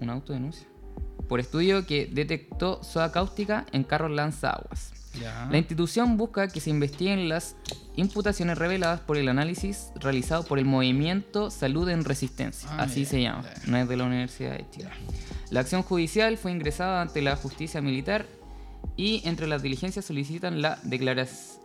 ¿Una 0.00 0.14
autodenuncia? 0.14 0.66
Por 1.28 1.40
estudio 1.40 1.86
que 1.86 2.06
detectó 2.06 2.82
soda 2.82 3.12
cáustica 3.12 3.66
en 3.72 3.84
carros 3.84 4.10
lanzaguas. 4.10 4.92
Ya. 5.20 5.48
La 5.50 5.58
institución 5.58 6.16
busca 6.16 6.48
que 6.48 6.60
se 6.60 6.70
investiguen 6.70 7.28
las 7.28 7.56
imputaciones 7.96 8.58
reveladas 8.58 9.00
por 9.00 9.16
el 9.16 9.28
análisis 9.28 9.90
realizado 9.94 10.44
por 10.44 10.58
el 10.58 10.64
movimiento 10.64 11.50
Salud 11.50 11.88
en 11.88 12.04
Resistencia. 12.04 12.68
Ah, 12.72 12.82
así 12.82 13.04
se 13.04 13.22
llama, 13.22 13.44
ya. 13.44 13.70
no 13.70 13.76
es 13.76 13.88
de 13.88 13.96
la 13.96 14.04
Universidad 14.04 14.56
de 14.56 14.68
Chile. 14.70 14.90
La 15.50 15.60
acción 15.60 15.82
judicial 15.82 16.36
fue 16.36 16.50
ingresada 16.50 17.00
ante 17.00 17.22
la 17.22 17.36
justicia 17.36 17.80
militar 17.80 18.26
y 18.96 19.22
entre 19.24 19.46
las 19.46 19.62
diligencias 19.62 20.04
solicitan 20.04 20.62
la, 20.62 20.78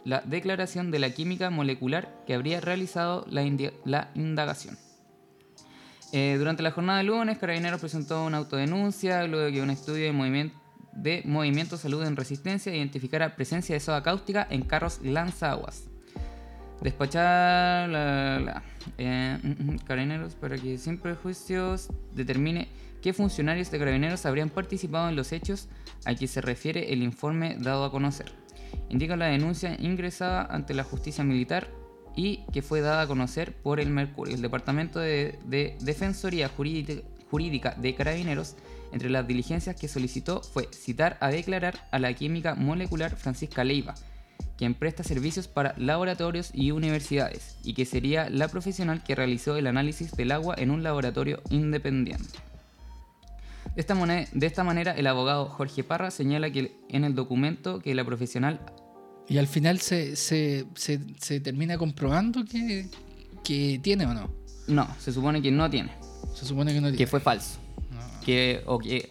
la 0.06 0.22
declaración 0.22 0.92
de 0.92 1.00
la 1.00 1.10
química 1.12 1.50
molecular 1.50 2.24
que 2.26 2.34
habría 2.34 2.62
realizado 2.62 3.26
la, 3.30 3.44
la 3.86 4.10
indagación. 4.16 4.78
Eh, 6.12 6.36
durante 6.40 6.64
la 6.64 6.72
jornada 6.72 6.98
de 7.00 7.04
lunes, 7.06 7.38
Carabineros 7.38 7.80
presentó 7.80 8.26
una 8.26 8.38
autodenuncia 8.38 9.26
luego 9.28 9.46
de 9.46 9.52
que 9.54 9.62
un 9.62 9.70
estudio 9.70 10.06
de 10.06 10.12
movimiento, 10.12 10.56
de 10.94 11.22
movimiento 11.26 11.78
Salud 11.78 12.04
en 12.06 12.16
Resistencia 12.16 12.76
identificara 12.76 13.36
presencia 13.36 13.76
de 13.76 13.80
soda 13.80 14.02
cáustica 14.02 14.48
en 14.50 14.64
carros 14.64 15.00
lanzaguas. 15.04 15.84
Despachar 16.82 17.90
la, 17.90 18.40
la- 18.40 18.64
eh, 18.98 19.38
mm, 19.44 19.72
mm, 19.74 19.78
Carabineros 19.80 20.34
para 20.36 20.58
que 20.58 20.78
sin 20.78 20.98
prejuicios 20.98 21.90
determine 22.16 22.70
qué 23.02 23.14
funcionarios 23.14 23.70
de 23.70 23.78
Carabineros 23.80 24.26
habrían 24.26 24.50
participado 24.50 25.10
en 25.10 25.16
los 25.16 25.32
hechos 25.32 25.68
a 26.06 26.16
que 26.16 26.28
se 26.28 26.42
refiere 26.42 26.92
el 26.94 27.04
informe 27.04 27.56
dado 27.60 27.84
a 27.86 27.92
conocer. 27.92 28.32
Indica 28.90 29.16
la 29.16 29.28
denuncia 29.28 29.76
ingresada 29.80 30.44
ante 30.50 30.74
la 30.74 30.84
justicia 30.84 31.24
militar 31.24 31.68
y 32.16 32.46
que 32.52 32.62
fue 32.62 32.82
dada 32.82 33.04
a 33.04 33.08
conocer 33.08 33.54
por 33.54 33.80
el 33.80 33.90
Mercurio, 33.90 34.36
el 34.36 34.42
Departamento 34.42 35.00
de, 35.00 35.40
de 35.46 35.78
Defensoría 35.82 36.50
Jurídica, 36.50 37.76
de 37.78 37.96
Carabineros. 37.96 38.56
Entre 38.92 39.10
las 39.10 39.28
diligencias 39.28 39.76
que 39.76 39.88
solicitó 39.88 40.42
fue 40.42 40.68
citar 40.72 41.18
a 41.22 41.30
declarar 41.30 41.88
a 41.92 42.00
la 42.00 42.14
química 42.14 42.56
molecular 42.56 43.16
Francisca 43.16 43.64
Leiva, 43.64 43.94
quien 44.58 44.74
presta 44.74 45.04
servicios 45.04 45.48
para 45.48 45.76
laboratorios 45.78 46.50
y 46.54 46.72
universidades, 46.72 47.58
y 47.64 47.74
que 47.74 47.86
sería 47.86 48.30
la 48.30 48.48
profesional 48.48 49.04
que 49.04 49.16
realizó 49.16 49.56
el 49.58 49.68
análisis 49.68 50.12
del 50.12 50.32
agua 50.32 50.56
en 50.58 50.72
un 50.72 50.82
laboratorio 50.82 51.42
independiente. 51.50 52.40
De 53.76 53.82
esta, 53.82 53.94
de 53.96 54.46
esta 54.48 54.64
manera, 54.64 54.92
el 54.92 55.08
abogado 55.08 55.46
Jorge 55.46 55.84
Parra 55.84 56.12
señala 56.12 56.50
que 56.50 56.76
en 56.90 57.04
el 57.04 57.16
documento 57.16 57.80
que 57.80 57.96
la 57.96 58.04
profesional 58.04 58.60
Y 59.30 59.38
al 59.38 59.48
final 59.48 59.80
se, 59.80 60.16
se, 60.16 60.66
se, 60.76 61.00
se 61.20 61.40
termina 61.40 61.78
comprobando 61.78 62.44
que, 62.46 62.90
que 63.44 63.80
tiene 63.82 64.06
o 64.06 64.14
no. 64.14 64.30
no, 64.68 64.88
se 65.00 65.12
supone 65.14 65.42
que 65.42 65.52
no 65.52 65.70
tiene, 65.70 65.92
Se 66.36 66.46
supone 66.46 66.74
que 66.74 66.82
no 66.82 66.88
tiene. 66.88 66.98
que 66.98 67.08
fue 67.08 67.20
falso, 67.20 67.60
No, 67.92 68.22
que 68.26 68.62
o 68.66 68.80
que 68.80 69.08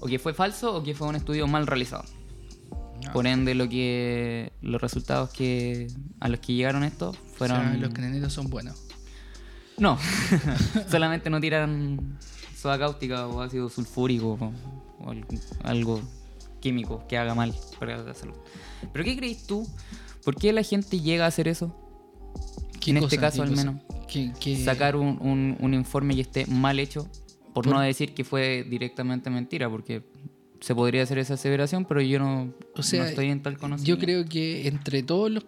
o 0.00 0.06
que 0.06 0.18
fue 0.18 0.32
falso 0.34 0.74
o 0.76 0.82
que 0.82 0.94
fue 0.94 1.08
un 1.08 1.16
estudio 1.16 1.46
mal 1.46 1.66
realizado. 1.66 2.04
no. 3.04 3.12
Por 3.12 3.26
ende, 3.28 3.54
lo 3.54 3.68
que 3.68 4.52
los 4.60 4.80
resultados 4.82 5.30
que 5.30 5.86
a 6.20 6.28
los 6.28 6.40
que 6.40 6.54
llegaron 6.54 6.82
estos 6.84 7.16
O 7.16 7.20
fueron 7.36 7.58
sea, 7.62 7.74
los 7.74 7.92
carabineros 7.94 8.32
son 8.32 8.48
buenos. 8.50 8.82
No, 9.78 9.98
solamente 10.90 11.30
no 11.30 11.40
tiran 11.40 12.18
soda 12.56 12.76
cáustica 12.76 13.28
o 13.28 13.40
ácido 13.40 13.68
sulfúrico 13.68 14.36
o, 14.40 14.52
o 15.04 15.10
al- 15.10 15.24
algo 15.62 16.00
químico 16.60 17.04
que 17.08 17.16
haga 17.16 17.34
mal 17.36 17.54
para 17.78 17.98
la 17.98 18.14
salud. 18.14 18.34
¿Pero 18.92 19.04
qué 19.04 19.16
crees 19.16 19.46
tú? 19.46 19.66
¿Por 20.24 20.36
qué 20.36 20.52
la 20.52 20.62
gente 20.62 21.00
llega 21.00 21.24
a 21.24 21.28
hacer 21.28 21.48
eso? 21.48 21.74
¿Qué 22.80 22.90
En 22.90 22.98
este 22.98 23.18
caso 23.18 23.42
al 23.42 23.50
cosa? 23.50 23.64
menos. 23.64 23.82
Sacar 24.64 24.96
un, 24.96 25.18
un- 25.20 25.56
un 25.60 25.74
informe 25.74 26.14
que 26.14 26.22
esté 26.22 26.46
mal 26.46 26.78
hecho, 26.80 27.08
por, 27.54 27.64
Por- 27.64 27.68
no 27.74 27.80
decir 27.80 28.14
que 28.14 28.24
fue 28.24 28.64
directamente 28.68 29.30
mentira, 29.30 29.68
porque 29.68 30.02
se 30.60 30.74
podría 30.74 31.02
hacer 31.02 31.18
esa 31.18 31.34
aseveración, 31.34 31.84
pero 31.84 32.00
yo 32.00 32.18
no, 32.18 32.52
O 32.76 32.82
sea, 32.82 33.02
no 33.02 33.08
estoy 33.08 33.28
en 33.30 33.42
tal 33.42 33.58
conocimiento. 33.58 34.00
Yo 34.00 34.04
creo 34.04 34.24
que 34.24 34.66
entre 34.68 35.02
todos 35.02 35.30
los 35.30 35.44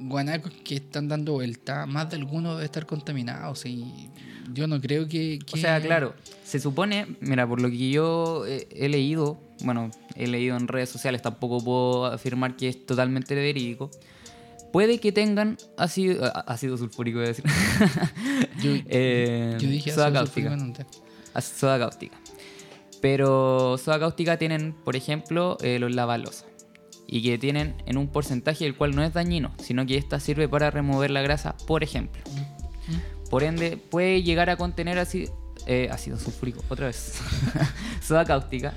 guanacos 0.00 0.52
que 0.64 0.76
están 0.76 1.08
dando 1.08 1.34
vuelta, 1.34 1.86
más 1.86 2.10
de 2.10 2.16
alguno 2.16 2.54
debe 2.54 2.64
estar 2.64 2.86
contaminado. 2.86 3.54
Y 3.64 4.08
yo 4.52 4.66
no 4.66 4.80
creo 4.80 5.06
que, 5.08 5.38
O 5.52 5.56
sea, 5.56 5.80
claro, 5.80 6.14
se 6.44 6.58
supone, 6.58 7.06
mira, 7.20 7.46
por 7.46 7.60
lo 7.60 7.68
que 7.70 7.90
yo 7.90 8.44
eh, 8.46 8.66
he 8.72 8.88
leído, 8.88 9.40
bueno, 9.62 9.90
he 10.16 10.26
leído 10.26 10.56
en 10.56 10.66
redes 10.68 10.88
sociales, 10.88 11.22
tampoco 11.22 11.62
puedo 11.62 12.06
afirmar 12.06 12.56
que 12.56 12.68
es 12.68 12.86
totalmente 12.86 13.34
verídico. 13.34 13.90
Puede 14.72 14.98
que 15.00 15.10
tengan 15.12 15.58
ácido, 15.76 16.30
ácido 16.46 16.76
sulfúrico, 16.76 17.18
voy 17.18 17.26
a 17.26 17.28
decir. 17.28 17.44
Yo, 18.62 18.70
Eh, 18.88 19.56
yo 19.60 19.68
dije 19.68 19.90
soda 19.92 20.12
cáustica. 20.12 20.54
Ácido- 21.34 21.58
Soda 21.58 21.78
cáustica. 21.78 22.16
Pero 23.00 23.78
soda 23.78 23.98
cáustica 23.98 24.36
tienen, 24.36 24.72
por 24.84 24.94
ejemplo, 24.96 25.56
eh, 25.62 25.78
los 25.78 25.94
lavalos. 25.94 26.44
Y 27.12 27.22
que 27.22 27.38
tienen 27.38 27.74
en 27.86 27.98
un 27.98 28.06
porcentaje 28.06 28.64
el 28.64 28.76
cual 28.76 28.94
no 28.94 29.02
es 29.02 29.12
dañino, 29.12 29.52
sino 29.58 29.84
que 29.84 29.96
esta 29.96 30.20
sirve 30.20 30.48
para 30.48 30.70
remover 30.70 31.10
la 31.10 31.22
grasa, 31.22 31.56
por 31.66 31.82
ejemplo. 31.82 32.22
Por 33.28 33.42
ende, 33.42 33.76
puede 33.76 34.22
llegar 34.22 34.48
a 34.48 34.56
contener 34.56 34.96
así, 34.96 35.28
eh, 35.66 35.88
ácido 35.90 36.16
sulfúrico, 36.18 36.62
otra 36.68 36.86
vez, 36.86 37.20
soda 38.00 38.24
cáustica, 38.24 38.74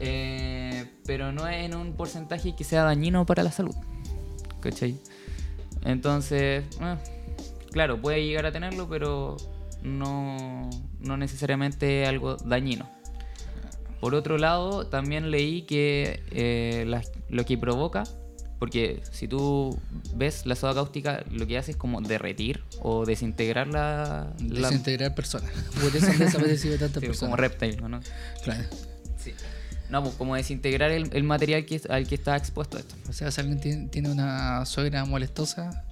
eh, 0.00 0.86
pero 1.06 1.32
no 1.32 1.48
es 1.48 1.64
en 1.64 1.74
un 1.74 1.94
porcentaje 1.94 2.54
que 2.54 2.62
sea 2.62 2.82
dañino 2.82 3.24
para 3.24 3.42
la 3.42 3.50
salud. 3.50 3.74
¿Cachai? 4.60 5.00
Entonces, 5.82 6.64
eh, 6.78 6.96
claro, 7.72 8.02
puede 8.02 8.22
llegar 8.22 8.44
a 8.44 8.52
tenerlo, 8.52 8.86
pero 8.86 9.38
no, 9.82 10.68
no 11.00 11.16
necesariamente 11.16 12.04
algo 12.04 12.36
dañino. 12.36 12.95
Por 14.00 14.14
otro 14.14 14.38
lado, 14.38 14.86
también 14.86 15.30
leí 15.30 15.62
que 15.62 16.22
eh, 16.30 16.84
lo 17.28 17.44
que 17.44 17.56
provoca, 17.58 18.04
porque 18.58 19.02
si 19.10 19.26
tú 19.28 19.78
ves 20.14 20.46
la 20.46 20.54
soda 20.54 20.74
cáustica, 20.74 21.24
lo 21.30 21.46
que 21.46 21.58
hace 21.58 21.72
es 21.72 21.76
como 21.76 22.00
derretir 22.00 22.62
o 22.80 23.04
desintegrar 23.06 23.66
la... 23.68 24.32
la- 24.48 24.68
Desintegrar 24.70 25.14
personas. 25.14 25.50
Por 25.82 25.94
eso 25.94 26.06
han 26.06 26.18
desaparecido 26.18 26.78
tantas 26.78 27.00
sí, 27.00 27.06
personas. 27.06 27.20
como 27.30 27.36
reptile, 27.36 27.76
¿no? 27.88 28.00
Claro. 28.44 28.64
Sí. 29.22 29.32
No, 29.90 30.02
pues 30.02 30.14
como 30.16 30.34
desintegrar 30.34 30.90
el, 30.90 31.10
el 31.12 31.22
material 31.22 31.64
que, 31.64 31.80
al 31.88 32.06
que 32.08 32.14
está 32.16 32.36
expuesto 32.36 32.78
esto. 32.78 32.94
O 33.08 33.12
sea, 33.12 33.30
si 33.30 33.40
alguien 33.40 33.88
tiene, 33.90 34.10
una 34.10 34.64
suegra 34.66 35.04
molestosa, 35.04 35.84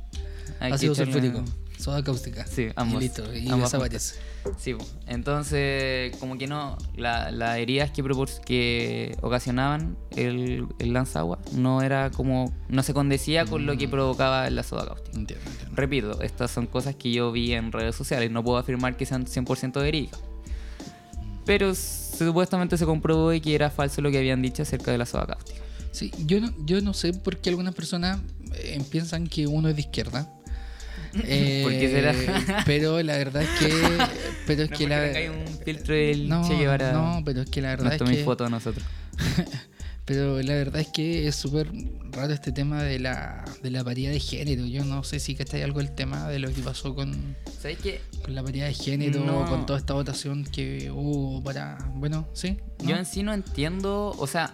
Hay 0.60 0.72
ácido 0.72 0.94
sulfúrico, 0.94 1.44
soda 1.78 2.02
cáustica. 2.02 2.46
Sí, 2.46 2.68
ambos. 2.76 3.00
Y 3.02 3.04
listo, 3.06 3.34
y 3.34 3.48
Ambas. 3.48 3.74
Sí, 4.58 4.74
entonces 5.06 6.14
como 6.18 6.36
que 6.36 6.46
no, 6.46 6.76
la- 6.96 7.30
las 7.30 7.56
heridas 7.58 7.90
que, 7.90 8.02
que 8.44 9.16
ocasionaban 9.22 9.96
el, 10.16 10.66
el 10.78 10.92
lanzagua 10.92 11.38
no 11.52 11.80
era 11.82 12.10
como, 12.10 12.52
no 12.68 12.82
se 12.82 12.92
condecía 12.92 13.46
con 13.46 13.62
Mm. 13.62 13.66
lo 13.66 13.76
que 13.78 13.88
provocaba 13.88 14.48
la 14.50 14.62
soda 14.62 14.86
cáustica. 14.86 15.18
Entiendo, 15.18 15.44
entiendo. 15.50 15.74
Repito, 15.76 16.22
estas 16.22 16.50
son 16.50 16.66
cosas 16.66 16.94
que 16.94 17.10
yo 17.10 17.32
vi 17.32 17.52
en 17.52 17.72
redes 17.72 17.96
sociales, 17.96 18.30
no 18.30 18.44
puedo 18.44 18.58
afirmar 18.58 18.96
que 18.96 19.06
sean 19.06 19.24
100% 19.26 19.80
verídicas. 19.80 20.20
Pero 21.46 21.74
supuestamente 21.74 22.78
se 22.78 22.86
comprobó 22.86 23.30
que 23.40 23.54
era 23.54 23.70
falso 23.70 24.00
lo 24.00 24.10
que 24.10 24.18
habían 24.18 24.40
dicho 24.42 24.62
acerca 24.62 24.90
de 24.92 24.98
la 24.98 25.06
soda 25.06 25.26
cáustica. 25.26 25.60
Sí, 25.92 26.10
yo 26.26 26.40
no, 26.40 26.52
yo 26.64 26.80
no 26.80 26.92
sé 26.94 27.12
por 27.12 27.38
qué 27.38 27.50
algunas 27.50 27.74
personas 27.74 28.20
eh, 28.54 28.82
piensan 28.90 29.26
que 29.26 29.46
uno 29.46 29.68
es 29.68 29.74
de 29.76 29.82
izquierda. 29.82 30.30
Eh, 31.24 31.60
¿Por 31.62 31.72
qué 31.72 31.88
será? 31.90 32.62
pero 32.66 33.02
la 33.02 33.16
verdad 33.16 33.42
es 33.42 33.48
que. 33.60 33.72
Pero 34.46 34.62
es 34.64 34.70
No, 34.70 34.76
que 34.76 34.88
la. 34.88 35.02
tenga 35.04 35.18
ahí 35.18 35.28
un 35.28 35.58
filtro 35.64 35.94
del 35.94 36.28
No, 36.28 36.46
Che 36.48 36.56
Guevara. 36.56 36.92
no, 36.92 37.22
pero 37.24 37.42
es 37.42 37.50
que 37.50 37.60
la 37.62 37.68
verdad 37.70 37.98
nos 37.98 38.10
es 38.10 38.16
que. 38.18 38.24
foto 38.24 38.44
a 38.44 38.48
nosotros. 38.50 38.84
Pero 40.06 40.42
la 40.42 40.52
verdad 40.52 40.82
es 40.82 40.88
que 40.88 41.26
es 41.26 41.34
súper 41.34 41.66
raro 42.12 42.34
este 42.34 42.52
tema 42.52 42.82
de 42.82 42.98
la, 42.98 43.42
de 43.62 43.70
la 43.70 43.82
paridad 43.82 44.10
de 44.12 44.20
género. 44.20 44.66
Yo 44.66 44.84
no 44.84 45.02
sé 45.02 45.18
si 45.18 45.34
cachai 45.34 45.62
algo 45.62 45.80
el 45.80 45.94
tema 45.94 46.28
de 46.28 46.38
lo 46.40 46.52
que 46.52 46.60
pasó 46.60 46.94
con, 46.94 47.34
¿Sabes 47.58 47.78
qué? 47.82 48.02
con 48.22 48.34
la 48.34 48.42
paridad 48.42 48.66
de 48.66 48.74
género, 48.74 49.24
No. 49.24 49.46
con 49.48 49.64
toda 49.64 49.78
esta 49.78 49.94
votación 49.94 50.44
que 50.44 50.90
hubo 50.90 51.42
para. 51.42 51.78
Bueno, 51.94 52.28
sí. 52.34 52.58
¿no? 52.82 52.90
Yo 52.90 52.96
en 52.96 53.06
sí 53.06 53.22
no 53.22 53.32
entiendo, 53.32 54.14
o 54.18 54.26
sea, 54.26 54.52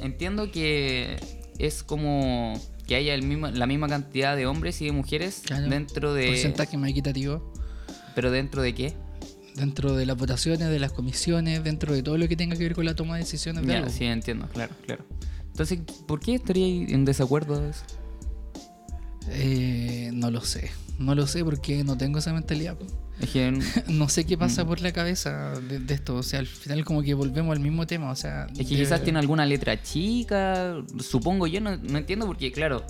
entiendo 0.00 0.52
que 0.52 1.16
es 1.58 1.82
como 1.82 2.54
que 2.86 2.94
haya 2.96 3.14
el 3.14 3.22
mismo, 3.22 3.48
la 3.48 3.66
misma 3.66 3.88
cantidad 3.88 4.36
de 4.36 4.46
hombres 4.46 4.80
y 4.80 4.86
de 4.86 4.92
mujeres 4.92 5.42
Claro, 5.44 5.68
dentro 5.68 6.14
de... 6.14 6.28
Porcentaje 6.28 6.76
más 6.76 6.90
equitativo. 6.90 7.52
Pero 8.14 8.30
dentro 8.30 8.62
de 8.62 8.74
qué? 8.74 8.94
Dentro 9.56 9.94
de 9.96 10.06
las 10.06 10.16
votaciones, 10.16 10.68
de 10.68 10.78
las 10.78 10.92
comisiones, 10.92 11.64
dentro 11.64 11.94
de 11.94 12.02
todo 12.02 12.16
lo 12.18 12.28
que 12.28 12.36
tenga 12.36 12.56
que 12.56 12.62
ver 12.62 12.74
con 12.74 12.84
la 12.84 12.94
toma 12.94 13.14
de 13.14 13.20
decisiones 13.24 13.66
de 13.66 13.72
Ya, 13.72 13.78
algo. 13.78 13.90
sí, 13.90 14.04
entiendo, 14.04 14.48
claro, 14.52 14.74
claro. 14.84 15.04
Entonces, 15.46 15.80
¿por 16.06 16.20
qué 16.20 16.34
estaría 16.34 16.66
en 16.66 17.04
desacuerdo 17.04 17.60
de 17.60 17.70
eso? 17.70 17.82
Eh, 19.28 20.10
no 20.12 20.30
lo 20.30 20.40
sé. 20.42 20.70
No 20.98 21.14
lo 21.14 21.26
sé 21.26 21.44
porque 21.44 21.82
no 21.84 21.96
tengo 21.96 22.18
esa 22.18 22.32
mentalidad. 22.32 22.76
Po. 23.18 23.24
Es 23.24 23.30
que 23.30 23.50
No 23.88 24.08
sé 24.08 24.24
qué 24.24 24.36
pasa 24.38 24.64
Mm. 24.64 24.66
por 24.68 24.80
la 24.80 24.92
cabeza 24.92 25.52
de, 25.60 25.78
de 25.78 25.94
esto. 25.94 26.16
O 26.16 26.22
sea, 26.22 26.38
al 26.40 26.46
final 26.46 26.84
como 26.84 27.02
que 27.02 27.14
volvemos 27.14 27.52
al 27.56 27.60
mismo 27.62 27.86
tema. 27.86 28.10
O 28.10 28.16
sea, 28.16 28.46
Es 28.52 28.66
que 28.66 28.74
de- 28.76 28.82
quizás 28.82 29.02
tiene 29.02 29.18
alguna 29.18 29.44
letra 29.46 29.82
chica, 29.82 30.76
supongo 31.00 31.46
yo, 31.46 31.60
no, 31.60 31.76
no 31.76 31.98
entiendo 31.98 32.26
porque, 32.26 32.52
claro, 32.52 32.84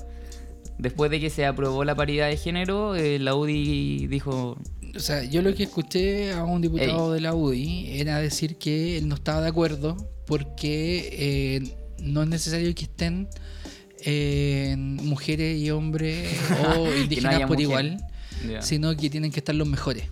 después 0.79 1.11
de 1.11 1.21
que 1.21 1.31
se 1.31 1.47
aprobó 1.47 1.85
la 1.85 1.95
paridad 1.95 2.29
de 2.29 2.37
género, 2.37 2.95
eh, 2.97 3.19
la 3.19 3.35
UDI 3.35 4.07
dijo, 4.09 4.59
O 4.95 5.01
sea, 5.01 5.23
yo 5.25 5.43
lo 5.43 5.55
que 5.55 5.65
escuché 5.65 6.33
a 6.33 6.45
un 6.45 6.63
diputado 6.63 7.13
de 7.13 7.21
la 7.21 7.35
UDI 7.35 8.01
era 8.01 8.19
decir 8.19 8.57
que 8.57 8.97
él 8.99 9.09
no 9.09 9.15
estaba 9.17 9.41
de 9.43 9.49
acuerdo 9.49 9.97
porque 10.27 11.11
eh, 11.13 11.77
no 12.03 12.23
es 12.23 12.29
necesario 12.29 12.75
que 12.75 12.85
estén 12.85 13.29
eh, 14.05 14.75
mujeres 14.79 15.59
y 15.59 15.71
hombres 15.71 16.29
o 16.79 16.95
indígenas 16.95 17.43
por 17.47 17.61
igual, 17.61 17.99
sino 18.61 18.97
que 18.97 19.11
tienen 19.11 19.31
que 19.31 19.41
estar 19.41 19.55
los 19.55 19.69
mejores. 19.69 20.05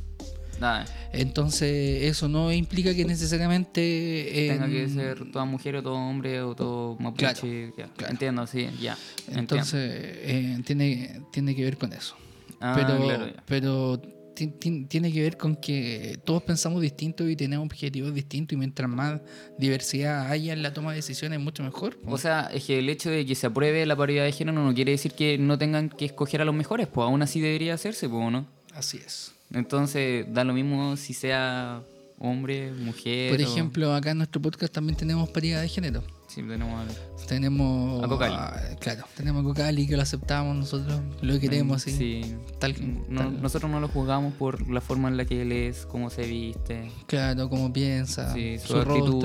nada, 0.60 0.84
Entonces, 1.12 2.02
eso 2.02 2.28
no 2.28 2.52
implica 2.52 2.94
que 2.94 3.04
necesariamente... 3.04 4.48
tenga 4.50 4.68
que 4.68 4.88
ser 4.88 5.30
toda 5.30 5.44
mujer 5.44 5.76
o 5.76 5.82
todo 5.82 5.94
hombre 5.94 6.42
o 6.42 6.54
todo 6.54 6.96
mapuche, 6.98 7.72
claro. 7.74 7.92
entiendo, 8.08 8.46
sí, 8.46 8.68
ya, 8.80 8.96
Entonces, 9.28 9.80
eh, 9.82 10.58
tiene, 10.64 11.20
tiene 11.30 11.54
que 11.54 11.64
ver 11.64 11.76
con 11.76 11.92
eso. 11.92 12.16
Ah, 12.60 12.72
pero 12.76 13.04
claro, 13.04 13.26
pero 13.46 14.00
tiene 14.34 15.12
que 15.12 15.22
ver 15.22 15.36
con 15.36 15.56
que 15.56 16.18
todos 16.24 16.42
pensamos 16.42 16.82
distinto 16.82 17.28
y 17.28 17.36
tenemos 17.36 17.64
objetivos 17.66 18.12
distintos 18.14 18.54
y 18.54 18.56
mientras 18.56 18.88
más 18.90 19.20
diversidad 19.58 20.30
haya 20.30 20.52
en 20.52 20.62
la 20.62 20.72
toma 20.74 20.90
de 20.90 20.96
decisiones, 20.96 21.40
mucho 21.40 21.62
mejor. 21.62 21.98
O 22.06 22.18
sea, 22.18 22.50
es 22.52 22.64
que 22.64 22.78
el 22.80 22.88
hecho 22.88 23.10
de 23.10 23.24
que 23.24 23.34
se 23.34 23.46
apruebe 23.46 23.86
la 23.86 23.96
paridad 23.96 24.24
de 24.24 24.32
género 24.32 24.62
no 24.64 24.74
quiere 24.74 24.92
decir 24.92 25.12
que 25.12 25.38
no 25.38 25.56
tengan 25.58 25.88
que 25.88 26.04
escoger 26.06 26.42
a 26.42 26.44
los 26.44 26.54
mejores, 26.54 26.86
pues 26.88 27.04
aún 27.06 27.22
así 27.22 27.40
debería 27.40 27.74
hacerse, 27.74 28.08
pues, 28.08 28.30
¿no? 28.32 28.46
Así 28.74 28.98
es. 28.98 29.32
Entonces, 29.52 30.26
da 30.32 30.42
lo 30.44 30.52
mismo 30.52 30.96
si 30.96 31.14
sea 31.14 31.82
hombre, 32.18 32.72
mujer. 32.72 33.30
Por 33.30 33.40
o- 33.40 33.42
ejemplo, 33.42 33.94
acá 33.94 34.10
en 34.10 34.18
nuestro 34.18 34.40
podcast 34.42 34.72
también 34.72 34.96
tenemos 34.96 35.28
paridad 35.30 35.60
de 35.62 35.68
género. 35.68 36.02
Sí, 36.34 36.42
tenemos 36.42 36.80
al- 36.80 37.26
Tenemos 37.28 38.02
A 38.04 38.08
Cocali. 38.08 38.34
a- 38.34 38.76
claro, 38.80 39.04
tenemos 39.16 39.42
a 39.42 39.44
Cocali 39.44 39.86
que 39.86 39.96
lo 39.96 40.02
aceptamos 40.02 40.56
nosotros, 40.56 41.00
lo 41.22 41.38
queremos 41.38 41.76
así. 41.86 41.92
Mm, 41.92 41.96
Sí. 41.96 42.36
Tal, 42.58 42.74
No- 43.08 43.20
tal- 43.20 43.40
nosotros 43.42 43.70
no 43.70 43.78
lo 43.80 43.86
juzgamos 43.88 44.34
por 44.34 44.68
la 44.68 44.80
forma 44.80 45.08
en 45.08 45.16
la 45.16 45.24
que 45.24 45.42
él 45.42 45.52
es, 45.52 45.86
cómo 45.86 46.10
se 46.10 46.26
viste. 46.26 46.90
Claro, 47.06 47.48
como 47.48 47.72
piensa, 47.72 48.34
Sí, 48.34 48.58
su 48.58 48.68
su, 48.68 48.74
rostro. 48.84 48.94
No, 48.94 49.16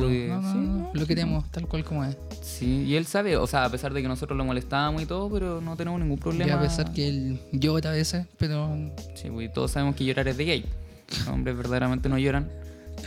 no, 0.42 0.52
sí, 0.52 0.58
no, 0.58 0.62
no. 0.62 0.92
lo 0.94 1.06
queremos 1.08 1.50
tal 1.52 1.68
cual 1.68 1.84
como 1.84 2.06
es. 2.06 2.16
Sí, 2.44 2.84
y 2.88 2.96
él 2.96 3.06
sabe, 3.08 3.38
o 3.38 3.48
sea, 3.48 3.66
a 3.66 3.70
pesar 3.70 3.92
de 3.94 4.02
que 4.04 4.08
nosotros 4.08 4.38
lo 4.38 4.46
molestábamos 4.46 5.02
y 5.02 5.06
todo, 5.06 5.30
pero 5.32 5.62
no 5.62 5.76
tenemos 5.76 6.00
ningún 6.00 6.20
problema. 6.20 6.48
Y 6.48 6.52
a 6.54 6.60
pesar 6.62 6.94
que 6.94 7.08
él 7.10 7.42
llora 7.52 7.90
a 7.90 7.94
veces, 7.94 8.28
pero 8.38 8.70
Sí, 9.16 9.30
pues, 9.32 9.52
todos 9.52 9.72
sabemos 9.72 9.96
que 9.96 10.06
llorar 10.06 10.28
es 10.28 10.38
de 10.38 10.46
gay. 10.46 10.66
Los 11.18 11.28
hombres 11.28 11.58
verdaderamente 11.58 12.08
no 12.08 12.18
lloran. 12.20 12.50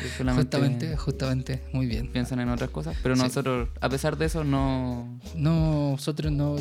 Justamente, 0.01 0.97
justamente, 0.97 1.63
muy 1.73 1.87
bien. 1.87 2.09
piensan 2.13 2.41
en 2.41 2.49
otras 2.49 2.71
cosas. 2.71 2.97
Pero 3.03 3.17
Sí. 3.17 3.23
nosotros, 3.23 3.69
a 3.81 3.89
pesar 3.89 4.17
de 4.17 4.27
eso, 4.27 4.45
no. 4.45 5.19
No, 5.35 5.91
nosotros 5.93 6.33
no, 6.33 6.57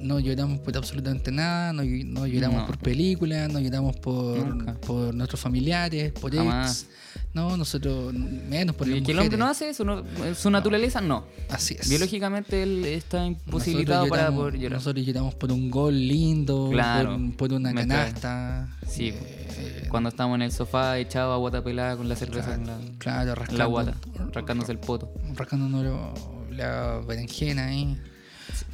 no 0.00 0.20
lloramos 0.20 0.58
por 0.60 0.76
absolutamente 0.76 1.30
nada, 1.32 1.72
no, 1.72 1.82
no 1.82 2.26
lloramos 2.26 2.60
No. 2.62 2.66
por 2.66 2.78
películas, 2.78 3.50
no 3.52 3.60
lloramos 3.60 3.96
por, 3.96 4.38
Nunca. 4.38 4.74
por 4.74 5.14
nuestros 5.14 5.40
familiares, 5.40 6.12
por 6.12 6.34
Jamás. 6.34 6.82
ex. 6.82 6.90
No, 7.34 7.56
nosotros 7.56 8.14
menos 8.14 8.76
por 8.76 8.86
las 8.86 8.98
Y 8.98 9.02
que 9.02 9.10
el 9.12 9.18
hombre 9.18 9.36
no 9.36 9.46
hace 9.46 9.68
eso, 9.70 9.84
no- 9.84 10.04
su 10.36 10.50
naturaleza 10.50 11.00
no. 11.00 11.24
Así 11.50 11.76
es. 11.78 11.88
Biológicamente 11.88 12.62
él 12.62 12.84
está 12.84 13.26
imposibilitado 13.26 14.06
para 14.08 14.30
poder 14.30 14.54
llorar. 14.56 14.78
Nosotros 14.78 15.04
lloramos 15.04 15.34
por 15.34 15.50
un 15.50 15.68
gol 15.70 15.94
lindo, 15.98 16.68
Claro. 16.70 17.18
por, 17.18 17.36
por 17.36 17.52
una 17.54 17.74
canasta. 17.74 18.68
Sí, 18.88 19.08
eh, 19.12 19.86
Cuando 19.90 20.08
estamos 20.10 20.36
en 20.36 20.42
el 20.42 20.52
sofá 20.52 20.98
echado 20.98 21.32
a 21.32 21.36
guata 21.38 21.62
pelada 21.64 21.96
con 21.96 22.08
la 22.08 22.14
cerveza 22.16 22.56
claro, 22.56 22.60
en 22.60 22.66
la, 22.66 22.98
claro, 22.98 23.26
la 23.26 23.34
rascando, 23.34 23.68
guata, 23.68 23.94
rascándose 24.32 24.72
el 24.72 24.78
poto. 24.78 25.12
rascándonos 25.34 26.18
la 26.50 27.00
berenjena 27.06 27.66
ahí. 27.66 27.96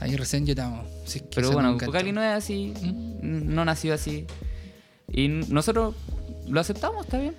Ahí 0.01 0.17
recién 0.17 0.45
lloramos. 0.45 0.87
Pero 1.35 1.53
bueno. 1.53 1.79
Cocali 1.79 2.13
no 2.13 2.23
es 2.23 2.29
así, 2.37 2.75
¿Mm? 2.83 3.55
no 3.55 3.65
nació 3.65 3.95
así. 3.95 4.27
Y 5.13 5.29
nosotros 5.29 5.95
lo 6.51 6.61
aceptamos, 6.61 7.05
está 7.07 7.19
bien. 7.19 7.35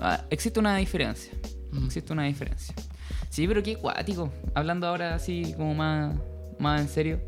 Ah, 0.00 0.24
Existe 0.30 0.60
una 0.60 0.76
diferencia. 0.76 1.32
Mm. 1.72 1.86
Existe 1.86 2.12
una 2.12 2.24
diferencia. 2.24 2.74
Sí, 3.30 3.46
pero 3.48 3.62
qué 3.62 3.76
cuático. 3.76 4.30
Hablando 4.54 4.86
ahora 4.86 5.14
así 5.14 5.54
como 5.56 5.74
más, 5.74 6.14
más 6.58 6.80
en 6.80 6.88
serio. 6.88 7.20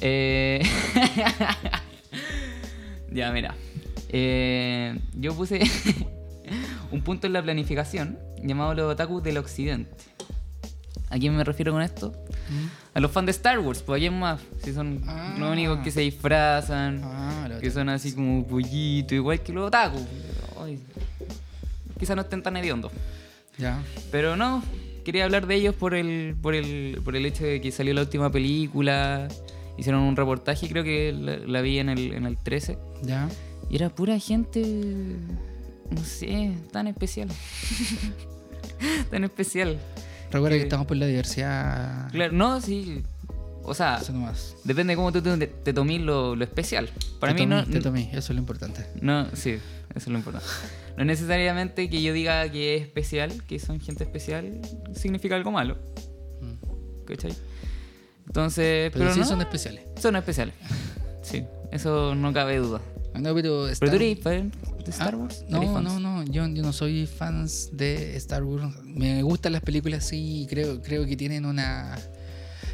Eh, 0.00 0.62
ya, 3.12 3.32
mira. 3.32 3.54
Eh, 4.10 4.98
yo 5.14 5.34
puse 5.34 5.60
un 6.92 7.02
punto 7.02 7.26
en 7.26 7.32
la 7.32 7.42
planificación 7.42 8.18
llamado 8.42 8.74
los 8.74 8.92
otakus 8.92 9.22
del 9.22 9.38
occidente. 9.38 9.90
¿A 11.10 11.18
quién 11.18 11.34
me 11.34 11.42
refiero 11.42 11.72
con 11.72 11.80
esto? 11.82 12.12
¿Mm? 12.50 12.66
A 12.94 13.00
los 13.00 13.10
fans 13.10 13.26
de 13.26 13.32
Star 13.32 13.58
Wars, 13.60 13.82
pues 13.82 13.98
quién 13.98 14.18
más. 14.18 14.40
Si 14.62 14.72
son 14.74 15.02
Ah. 15.06 15.34
los 15.38 15.50
únicos 15.50 15.78
que 15.78 15.90
se 15.90 16.02
disfrazan, 16.02 17.00
Ah, 17.02 17.48
que 17.60 17.70
son 17.70 17.88
así 17.88 18.12
como 18.12 18.46
pollitos, 18.46 19.12
igual 19.12 19.40
que 19.42 19.52
los 19.52 19.68
otakus. 19.68 20.02
Ay, 20.68 20.78
Quizá 21.98 22.14
no 22.14 22.22
estén 22.22 22.42
tan 22.42 22.56
hediondos. 22.56 22.92
Ya. 23.58 23.82
Pero 24.12 24.36
no, 24.36 24.62
quería 25.04 25.24
hablar 25.24 25.46
de 25.46 25.56
ellos 25.56 25.74
por 25.74 25.94
el, 25.94 26.36
por 26.40 26.54
el, 26.54 27.00
por 27.04 27.16
el 27.16 27.26
hecho 27.26 27.44
de 27.44 27.60
que 27.60 27.72
salió 27.72 27.92
la 27.94 28.02
última 28.02 28.30
película. 28.30 29.26
Hicieron 29.76 30.02
un 30.02 30.16
reportaje, 30.16 30.68
creo 30.68 30.84
que 30.84 31.12
la, 31.12 31.38
la 31.38 31.60
vi 31.60 31.78
en 31.78 31.88
el, 31.88 32.12
en 32.12 32.26
el 32.26 32.36
13. 32.36 32.78
Ya. 33.02 33.28
Y 33.70 33.76
era 33.76 33.88
pura 33.90 34.18
gente, 34.18 34.60
no 35.90 36.04
sé, 36.04 36.52
tan 36.72 36.86
especial. 36.86 37.28
tan 39.10 39.24
especial. 39.24 39.78
Recuerda 40.30 40.56
que 40.56 40.62
Eh, 40.62 40.64
estamos 40.64 40.86
por 40.86 40.96
la 40.96 41.06
diversidad. 41.06 42.10
Claro, 42.10 42.32
no, 42.32 42.60
sí. 42.60 43.02
O 43.64 43.74
sea, 43.74 44.00
depende 44.64 44.92
de 44.92 44.96
cómo 44.96 45.12
tú 45.12 45.20
te, 45.20 45.36
te 45.46 45.72
tomís 45.74 46.00
lo, 46.00 46.34
lo 46.34 46.44
especial. 46.44 46.88
Para 47.20 47.34
te 47.34 47.40
mí 47.40 47.46
no, 47.46 47.64
te 47.66 47.80
tomé, 47.80 48.08
eso 48.12 48.18
es 48.18 48.30
lo 48.30 48.38
importante. 48.38 48.86
no, 49.02 49.26
sí, 49.34 49.58
eso 49.98 50.06
es 50.06 50.12
lo 50.12 50.18
importante. 50.18 50.46
No 50.96 51.04
necesariamente 51.04 51.88
que 51.90 52.02
yo 52.02 52.12
diga 52.12 52.50
que 52.50 52.76
es 52.76 52.82
especial, 52.82 53.30
que 53.46 53.58
son 53.58 53.78
gente 53.80 54.02
especial, 54.04 54.60
significa 54.94 55.36
algo 55.36 55.50
malo. 55.52 55.76
Mm. 56.40 57.04
¿Cachai? 57.04 57.32
Entonces, 58.26 58.90
Pero, 58.92 59.04
pero, 59.04 59.14
sí 59.14 59.20
no, 59.20 59.26
son 59.26 59.40
especiales. 59.40 59.84
son 60.00 60.16
especiales. 60.16 60.54
Sí, 61.22 61.44
eso 61.72 62.14
no 62.14 62.32
cabe 62.32 62.58
duda. 62.58 62.80
Ah, 63.14 63.18
No, 63.20 63.34
pero. 63.34 63.62
¿Pero 63.62 63.66
Star- 63.68 63.88
tú 63.90 63.96
eres 63.96 64.20
fan 64.20 64.52
de 64.84 64.90
Star 64.90 65.14
Ah, 65.14 65.16
Wars? 65.18 65.44
¿Eres 65.48 65.50
No, 65.70 65.80
no, 65.80 65.98
no. 66.00 66.24
Yo, 66.24 66.46
yo 66.46 66.62
no 66.62 66.72
soy 66.72 67.06
fans 67.06 67.70
de 67.72 68.16
Star 68.16 68.44
Wars. 68.44 68.74
Me 68.84 69.22
gustan 69.22 69.52
las 69.52 69.62
películas, 69.62 70.04
sí. 70.04 70.46
Creo, 70.50 70.82
creo 70.82 71.06
que 71.06 71.16
tienen 71.16 71.44
una. 71.46 71.96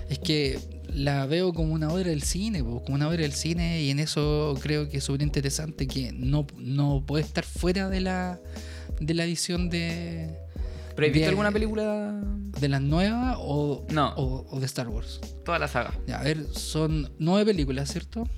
Es 0.09 0.19
que 0.19 0.59
la 0.94 1.26
veo 1.26 1.52
como 1.52 1.74
una 1.74 1.88
obra 1.92 2.11
del 2.11 2.22
cine, 2.22 2.62
po, 2.62 2.83
como 2.83 2.94
una 2.96 3.09
obra 3.09 3.18
del 3.22 3.33
cine, 3.33 3.83
y 3.83 3.90
en 3.90 3.98
eso 3.98 4.57
creo 4.62 4.88
que 4.88 4.98
es 4.98 5.04
súper 5.04 5.22
interesante 5.22 5.87
que 5.87 6.12
no, 6.12 6.46
no 6.57 7.02
puede 7.07 7.24
estar 7.24 7.44
fuera 7.44 7.88
de 7.90 8.00
la, 8.00 8.40
de 9.00 9.14
la 9.14 9.24
visión 9.24 9.68
de, 9.70 10.30
¿Pero 10.94 11.07
has 11.09 11.12
visto 11.12 11.20
de- 11.20 11.28
alguna 11.28 11.50
película? 11.52 12.20
de 12.61 12.68
las 12.68 12.80
nuevas 12.80 13.37
o, 13.40 13.85
No. 13.90 14.14
o, 14.16 14.46
o 14.50 14.61
de 14.61 14.66
Star 14.66 14.88
Wars. 14.88 15.20
Toda 15.44 15.59
la 15.59 15.66
saga. 15.68 15.92
Ya, 16.07 16.20
a 16.20 16.22
ver, 16.22 16.46
son 16.52 17.11
nueve 17.18 17.46
películas, 17.52 17.90
¿cierto? 17.90 18.28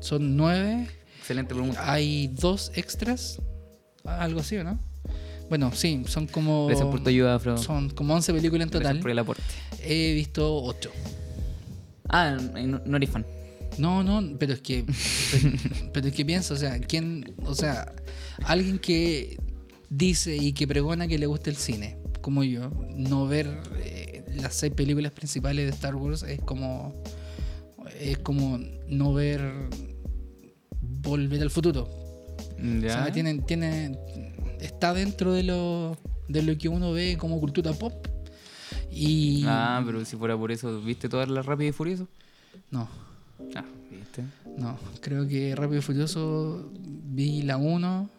Son 0.00 0.36
nueve. 0.36 0.88
Excelente 1.20 1.54
pregunta. 1.54 1.92
Hay 1.92 2.28
dos 2.28 2.72
extras, 2.74 3.40
algo 4.04 4.40
así, 4.40 4.56
¿o 4.56 4.64
no? 4.64 4.80
Bueno, 5.48 5.70
sí, 5.74 6.02
son 6.06 6.26
como. 6.26 6.66
Gracias 6.66 6.88
por 6.88 7.02
tu 7.02 7.08
ayuda, 7.08 7.34
Afro. 7.36 7.56
Son 7.58 7.90
como 7.90 8.14
11 8.14 8.32
películas 8.34 8.64
en 8.66 8.70
Gracias 8.70 8.88
total. 8.88 9.00
por 9.02 9.10
el 9.10 9.18
aporte. 9.18 9.42
He 9.84 10.14
visto 10.14 10.62
8. 10.62 10.90
Ah, 12.10 12.36
no, 12.66 12.80
no 12.84 12.96
eres 12.96 13.10
fan. 13.10 13.24
No, 13.78 14.02
no, 14.02 14.36
pero 14.38 14.52
es 14.54 14.60
que. 14.60 14.84
pero, 15.30 15.52
pero 15.92 16.08
es 16.08 16.14
que 16.14 16.24
pienso, 16.24 16.54
o 16.54 16.56
sea, 16.56 16.78
¿quién. 16.80 17.34
O 17.44 17.54
sea, 17.54 17.92
alguien 18.44 18.78
que 18.78 19.38
dice 19.88 20.36
y 20.36 20.52
que 20.52 20.66
pregona 20.66 21.06
que 21.08 21.18
le 21.18 21.26
gusta 21.26 21.50
el 21.50 21.56
cine, 21.56 21.96
como 22.20 22.42
yo, 22.44 22.70
no 22.96 23.26
ver 23.26 23.60
eh, 23.78 24.24
las 24.36 24.54
seis 24.54 24.72
películas 24.72 25.12
principales 25.12 25.66
de 25.66 25.70
Star 25.70 25.94
Wars 25.94 26.22
es 26.24 26.40
como. 26.40 27.00
Es 28.00 28.18
como 28.18 28.58
no 28.88 29.12
ver. 29.14 29.40
Volver 30.80 31.40
al 31.42 31.50
futuro. 31.50 31.84
O 31.84 32.80
Ya. 32.82 33.04
sea, 33.04 33.12
tienen, 33.12 33.44
tiene, 33.46 33.96
está 34.60 34.92
dentro 34.92 35.32
de 35.32 35.42
lo, 35.44 35.96
de 36.28 36.42
lo 36.42 36.56
que 36.58 36.68
uno 36.68 36.92
ve 36.92 37.16
como 37.18 37.40
cultura 37.40 37.72
pop. 37.72 38.06
Y. 38.90 39.44
Ah, 39.46 39.82
pero 39.86 40.04
si 40.04 40.16
fuera 40.16 40.36
por 40.36 40.50
eso, 40.52 40.80
¿viste 40.80 41.08
todas 41.08 41.28
las 41.28 41.46
Rápido 41.46 41.70
y 41.70 41.72
Furioso? 41.72 42.08
No, 42.70 42.88
Ah, 43.54 43.64
¿viste? 43.90 44.22
no. 44.58 44.78
Creo 45.00 45.26
que 45.28 45.54
Rápido 45.56 45.78
y 45.78 45.82
Furioso 45.82 46.70
vi 46.74 47.42
la 47.42 47.56
1, 47.56 48.10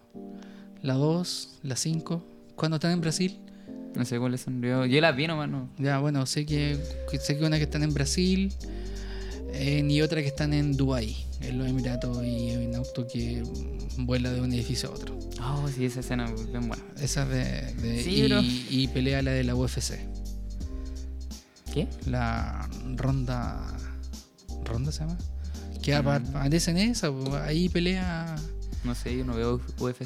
la 0.82 0.94
2, 0.94 1.60
la 1.64 1.76
5. 1.76 2.24
Cuando 2.56 2.76
están 2.78 2.92
en 2.92 3.02
Brasil. 3.02 3.38
No 3.96 4.06
sé 4.06 4.18
cuáles 4.20 4.42
son. 4.42 4.62
Yo, 4.62 4.86
yo 4.86 5.02
las 5.02 5.16
vi 5.16 5.28
nomás, 5.28 5.50
¿no? 5.50 5.68
Ya, 5.78 6.00
bueno, 6.00 6.26
sé 6.26 6.46
que, 6.46 6.78
sé 7.22 7.38
que 7.38 7.44
una 7.46 7.58
que 7.58 7.64
están 7.64 7.84
en 7.84 7.94
Brasil 7.94 8.54
eh, 9.54 9.86
y 9.88 10.02
otra 10.02 10.22
que 10.22 10.28
están 10.28 10.54
en 10.54 10.78
Dubai, 10.78 11.14
en 11.42 11.58
los 11.58 11.68
Emiratos, 11.68 12.24
y 12.24 12.52
hay 12.52 12.66
un 12.68 12.76
auto 12.76 13.06
que 13.06 13.44
vuela 13.98 14.32
de 14.32 14.40
un 14.40 14.54
edificio 14.54 14.90
a 14.90 14.94
otro. 14.94 15.20
Oh, 15.44 15.68
sí, 15.68 15.84
esa 15.86 16.00
escena 16.00 16.24
es 16.26 16.50
bien 16.50 16.70
buena. 16.70 16.82
Esa 17.02 17.26
de, 17.26 17.74
de- 17.74 18.02
Sí, 18.02 18.22
y, 18.70 18.84
y 18.84 18.88
pelea 18.88 19.22
la 19.22 19.32
de 19.32 19.44
la 19.44 19.56
UFC. 19.56 20.00
¿Qué? 21.74 21.88
la 22.06 22.68
ronda 22.96 23.60
ronda 24.66 24.92
se 24.92 25.00
llama 25.00 25.18
que 25.82 25.96
apa- 25.96 26.18
aparece 26.18 26.72
en 26.72 26.78
esa 26.78 27.10
ahí 27.44 27.68
pelea. 27.70 28.36
No 28.84 28.94
sé, 28.96 29.18
yo 29.18 29.26
no 29.26 29.36
veo 29.36 29.60
UFC. 29.80 30.04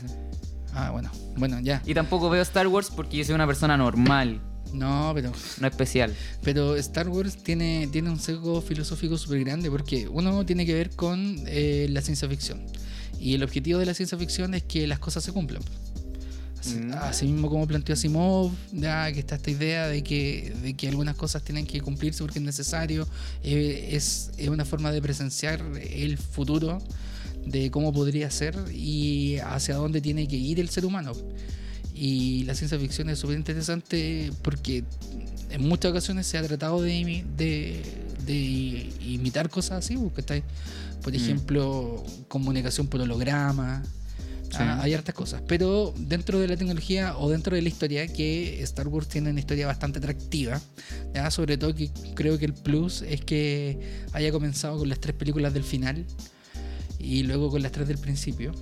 ah 0.74 0.92
bueno 0.92 1.10
bueno 1.38 1.60
ya. 1.60 1.82
Y 1.86 1.94
tampoco 1.94 2.30
veo 2.30 2.42
Star 2.44 2.68
Wars 2.68 2.90
porque 2.96 3.18
yo 3.18 3.26
soy 3.26 3.36
una 3.36 3.46
persona 3.48 3.76
normal, 3.78 4.42
no 4.74 5.12
pero 5.14 5.32
no 5.60 5.68
especial. 5.68 6.14
pero 6.44 6.76
Star 6.78 7.10
Wars 7.10 7.38
tiene 7.44 7.88
tiene 7.92 8.10
un 8.10 8.20
sesgo 8.20 8.62
filosófico 8.62 9.18
súper 9.18 9.44
grande 9.44 9.70
porque 9.70 10.08
uno 10.08 10.46
tiene 10.46 10.66
que 10.66 10.74
ver 10.74 10.92
con 10.96 11.36
eh, 11.48 11.88
la 11.90 12.02
ciencia 12.02 12.28
ficción. 12.30 12.62
Y 13.20 13.34
el 13.34 13.44
objetivo 13.44 13.80
de 13.80 13.86
la 13.86 13.94
ciencia 13.94 14.18
ficción 14.18 14.54
es 14.54 14.64
que 14.64 14.86
las 14.88 15.00
cosas 15.00 15.24
se 15.24 15.32
cumplan 15.34 15.62
Así, 16.66 16.76
Mm. 16.80 16.94
así 16.94 17.26
mismo 17.28 17.50
como 17.50 17.68
planteó 17.68 17.94
Asimov, 17.94 18.52
ya 18.72 19.12
que 19.14 19.20
está 19.20 19.36
esta 19.36 19.52
idea 19.52 19.88
de 19.88 20.04
que, 20.04 20.54
de 20.64 20.74
que 20.74 20.88
algunas 20.90 21.16
cosas 21.16 21.44
tienen 21.44 21.66
que 21.68 21.80
cumplirse 21.82 22.24
porque 22.24 22.40
es 22.40 22.46
necesario, 22.46 23.08
eh, 23.44 23.90
es, 23.92 24.32
es 24.38 24.50
una 24.50 24.66
forma 24.66 24.92
de 24.92 25.02
presenciar 25.02 25.62
el 25.90 26.18
futuro 26.18 26.80
de 27.46 27.70
cómo 27.70 27.94
podría 27.94 28.32
ser 28.32 28.56
y 28.74 29.38
hacia 29.38 29.76
dónde 29.76 30.02
tiene 30.02 30.28
que 30.28 30.36
ir 30.38 30.60
el 30.60 30.70
ser 30.70 30.86
humano. 30.86 31.12
Y 31.94 32.44
la 32.46 32.56
ciencia 32.56 32.78
ficción 32.80 33.10
es 33.10 33.20
súper 33.20 33.38
interesante 33.38 34.32
porque 34.42 34.84
en 35.52 35.62
muchas 35.68 35.92
ocasiones 35.92 36.26
se 36.28 36.38
ha 36.38 36.44
tratado 36.44 36.82
de, 36.82 37.24
de, 37.38 37.82
de 38.26 38.90
imitar 39.02 39.50
cosas 39.50 39.86
así, 39.86 39.96
por 39.96 41.14
Mm. 41.14 41.16
ejemplo, 41.16 42.04
comunicación 42.28 42.88
por 42.88 43.00
holograma. 43.00 43.84
Sí. 44.50 44.58
Ah, 44.60 44.80
hay 44.82 44.94
hartas 44.94 45.14
cosas, 45.16 45.42
pero 45.48 45.94
dentro 45.98 46.40
de 46.40 46.48
la 46.48 46.56
tecnología 46.56 47.18
o 47.18 47.30
dentro 47.30 47.56
de 47.56 47.62
la 47.62 47.68
historia, 47.70 48.08
que 48.08 48.62
Star 48.64 48.88
Wars 48.88 49.08
tiene 49.08 49.30
una 49.32 49.40
historia 49.40 49.68
bastante 49.68 50.00
atractiva, 50.00 50.62
¿ya? 51.14 51.30
sobre 51.32 51.58
todo 51.58 51.76
que 51.76 51.90
creo 52.14 52.38
que 52.38 52.46
el 52.46 52.54
plus 52.54 53.02
es 53.02 53.22
que 53.22 53.80
haya 54.14 54.32
comenzado 54.32 54.78
con 54.78 54.88
las 54.88 55.00
tres 55.00 55.16
películas 55.16 55.54
del 55.54 55.64
final 55.64 56.06
y 57.00 57.24
luego 57.24 57.50
con 57.50 57.62
las 57.62 57.72
tres 57.72 57.88
del 57.88 57.98
principio. 57.98 58.54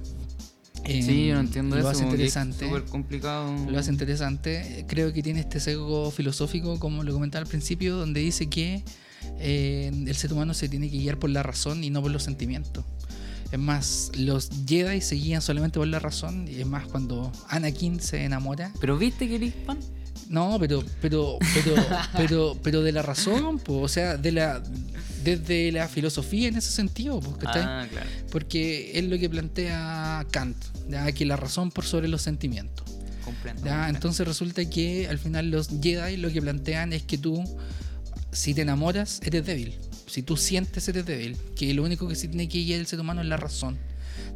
Sí, 0.85 1.27
yo 1.27 1.35
no 1.35 1.39
Eh, 1.39 1.43
entiendo 1.43 1.75
lo 1.75 1.81
eso. 1.81 1.89
hace 1.91 2.03
interesante. 2.03 2.65
súper 2.65 2.83
complicado. 2.85 3.53
Lo 3.69 3.79
hace 3.79 3.89
interesante. 3.91 4.85
Creo 4.87 5.13
que 5.13 5.23
tiene 5.23 5.39
este 5.39 5.59
sesgo 5.61 6.11
filosófico, 6.11 6.77
como 6.79 7.03
lo 7.03 7.13
comentaba 7.13 7.41
al 7.43 7.47
principio, 7.49 7.95
donde 7.95 8.19
dice 8.19 8.49
que 8.49 8.83
eh, 9.39 9.91
el 10.07 10.15
ser 10.15 10.33
humano 10.33 10.53
se 10.53 10.67
tiene 10.67 10.89
que 10.89 10.97
guiar 10.97 11.19
por 11.19 11.29
la 11.29 11.41
razón 11.43 11.83
y 11.85 11.89
no 11.89 12.01
por 12.01 12.11
los 12.11 12.23
sentimientos. 12.23 12.83
Es 13.53 13.59
más, 13.59 14.11
los 14.15 14.49
Jedi 14.67 14.99
se 14.99 15.13
guían 15.13 15.39
solamente 15.39 15.77
por 15.77 15.87
la 15.87 15.99
razón. 15.99 16.47
Y 16.47 16.61
es 16.61 16.65
más, 16.65 16.87
cuando 16.87 17.31
Anakin 17.49 17.99
se 17.99 18.23
enamora. 18.23 18.71
Pero 18.79 18.97
viste 18.97 19.27
que 19.27 19.35
eres 19.35 19.53
fan. 19.67 19.77
No, 20.27 20.57
pero, 20.59 20.83
pero, 20.99 21.37
pero, 21.53 21.75
pero, 22.17 22.57
pero 22.63 22.81
de 22.81 22.91
la 22.91 23.03
razón, 23.03 23.59
po, 23.59 23.81
o 23.81 23.87
sea, 23.87 24.17
de 24.17 24.31
la, 24.31 24.63
desde 25.23 25.71
la 25.71 25.87
filosofía 25.87 26.47
en 26.47 26.57
ese 26.57 26.71
sentido. 26.71 27.21
Ah, 27.45 27.85
claro. 27.91 28.09
porque 28.31 28.97
es 28.97 29.03
lo 29.03 29.19
que 29.19 29.29
plantea 29.29 30.25
Kant, 30.31 30.57
¿ya? 30.89 31.11
que 31.11 31.23
la 31.23 31.35
razón 31.35 31.69
por 31.69 31.85
sobre 31.85 32.07
los 32.07 32.23
sentimientos. 32.23 32.87
Comprendo. 33.23 33.63
¿ya? 33.63 33.87
Entonces 33.87 34.27
resulta 34.27 34.67
que 34.67 35.07
al 35.07 35.19
final 35.19 35.51
los 35.51 35.69
Jedi 35.79 36.17
lo 36.17 36.31
que 36.31 36.41
plantean 36.41 36.91
es 36.91 37.03
que 37.03 37.19
tú, 37.19 37.43
si 38.31 38.55
te 38.55 38.63
enamoras, 38.63 39.21
eres 39.23 39.45
débil. 39.45 39.77
Si 40.13 40.21
tú 40.21 40.37
sientes, 40.37 40.87
eres 40.87 41.07
débil. 41.07 41.35
Que 41.55 41.73
lo 41.73 41.81
único 41.81 42.07
que 42.07 42.13
se 42.13 42.27
tiene 42.27 42.47
que 42.47 42.63
guiar 42.63 42.79
el 42.79 42.85
ser 42.85 42.99
humano 42.99 43.21
es 43.21 43.27
la 43.27 43.35
razón. 43.37 43.79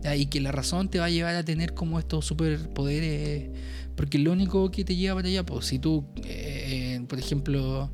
¿ya? 0.04 0.16
Y 0.16 0.26
que 0.26 0.42
la 0.42 0.52
razón 0.52 0.90
te 0.90 0.98
va 0.98 1.06
a 1.06 1.10
llevar 1.12 1.36
a 1.36 1.44
tener 1.46 1.76
como 1.76 2.00
estos 2.00 2.26
superpoderes. 2.26 3.52
Porque 3.96 4.18
lo 4.18 4.32
único 4.32 4.72
que 4.72 4.84
te 4.84 4.96
lleva 4.96 5.18
para 5.18 5.28
allá, 5.28 5.46
pues 5.46 5.68
si 5.68 5.78
tú, 5.78 6.04
eh, 6.24 7.00
por 7.08 7.20
ejemplo, 7.20 7.92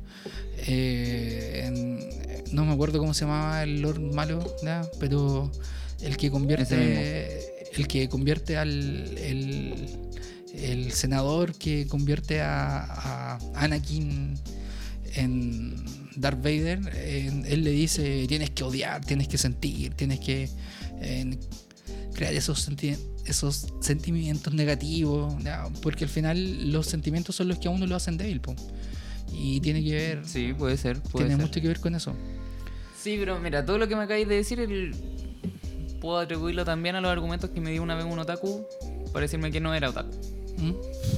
eh, 0.66 1.64
en- 1.66 2.54
no 2.54 2.64
me 2.64 2.72
acuerdo 2.72 2.98
cómo 3.00 3.12
se 3.12 3.26
llamaba 3.26 3.62
el 3.64 3.82
Lord 3.82 4.00
malo, 4.00 4.56
¿ya? 4.62 4.88
pero 4.98 5.52
el 6.00 6.16
que 6.16 6.28
Ese 6.28 6.32
convierte, 6.32 7.38
el 7.76 7.86
que 7.86 8.08
convierte 8.08 8.56
al 8.56 8.70
el, 9.18 9.74
el 10.54 10.92
senador 10.92 11.52
que 11.54 11.86
convierte 11.86 12.40
a, 12.40 12.84
a 12.84 13.38
Anakin 13.56 14.38
en 15.16 16.03
Darth 16.16 16.38
Vader, 16.42 16.80
él 16.96 17.64
le 17.64 17.70
dice 17.70 18.24
tienes 18.28 18.50
que 18.50 18.64
odiar, 18.64 19.04
tienes 19.04 19.28
que 19.28 19.38
sentir, 19.38 19.94
tienes 19.94 20.20
que 20.20 20.48
eh, 21.00 21.38
crear 22.14 22.32
esos, 22.34 22.60
senti- 22.68 22.96
esos 23.26 23.66
sentimientos 23.80 24.54
negativos, 24.54 25.34
¿ya? 25.42 25.66
porque 25.82 26.04
al 26.04 26.10
final 26.10 26.70
los 26.72 26.86
sentimientos 26.86 27.34
son 27.36 27.48
los 27.48 27.58
que 27.58 27.68
a 27.68 27.70
uno 27.70 27.86
lo 27.86 27.96
hacen 27.96 28.16
débil. 28.16 28.40
po. 28.40 28.54
Y 29.32 29.60
tiene 29.60 29.82
que 29.82 29.92
ver, 29.92 30.22
Sí, 30.26 30.52
puede 30.56 30.76
ser. 30.76 31.00
Puede 31.00 31.26
tiene 31.26 31.36
ser. 31.36 31.46
mucho 31.46 31.60
que 31.60 31.66
ver 31.68 31.80
con 31.80 31.94
eso. 31.94 32.14
Sí, 33.02 33.16
pero 33.18 33.38
mira, 33.40 33.64
todo 33.66 33.78
lo 33.78 33.88
que 33.88 33.96
me 33.96 34.02
acabáis 34.04 34.28
de 34.28 34.36
decir, 34.36 34.60
el- 34.60 34.94
puedo 36.00 36.18
atribuirlo 36.18 36.64
también 36.64 36.94
a 36.96 37.00
los 37.00 37.10
argumentos 37.10 37.50
que 37.50 37.60
me 37.60 37.70
dio 37.72 37.82
una 37.82 37.94
vez 37.96 38.04
un 38.04 38.18
otaku 38.18 38.64
para 39.12 39.22
decirme 39.22 39.50
que 39.50 39.60
no 39.60 39.74
era 39.74 39.90
otaku. 39.90 40.10
¿Mm? 40.58 40.72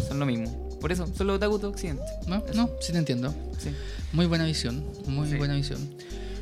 Son 0.08 0.18
lo 0.18 0.26
mismo. 0.26 0.65
Por 0.86 0.92
eso, 0.92 1.04
solo 1.16 1.34
otaku 1.34 1.58
de 1.58 1.66
occidente. 1.66 2.04
No, 2.28 2.44
no, 2.54 2.70
sí 2.80 2.92
te 2.92 2.98
entiendo. 2.98 3.34
Sí. 3.58 3.70
Muy 4.12 4.26
buena 4.26 4.44
visión, 4.44 4.84
muy 5.08 5.28
Sí. 5.28 5.34
buena 5.34 5.56
visión. 5.56 5.80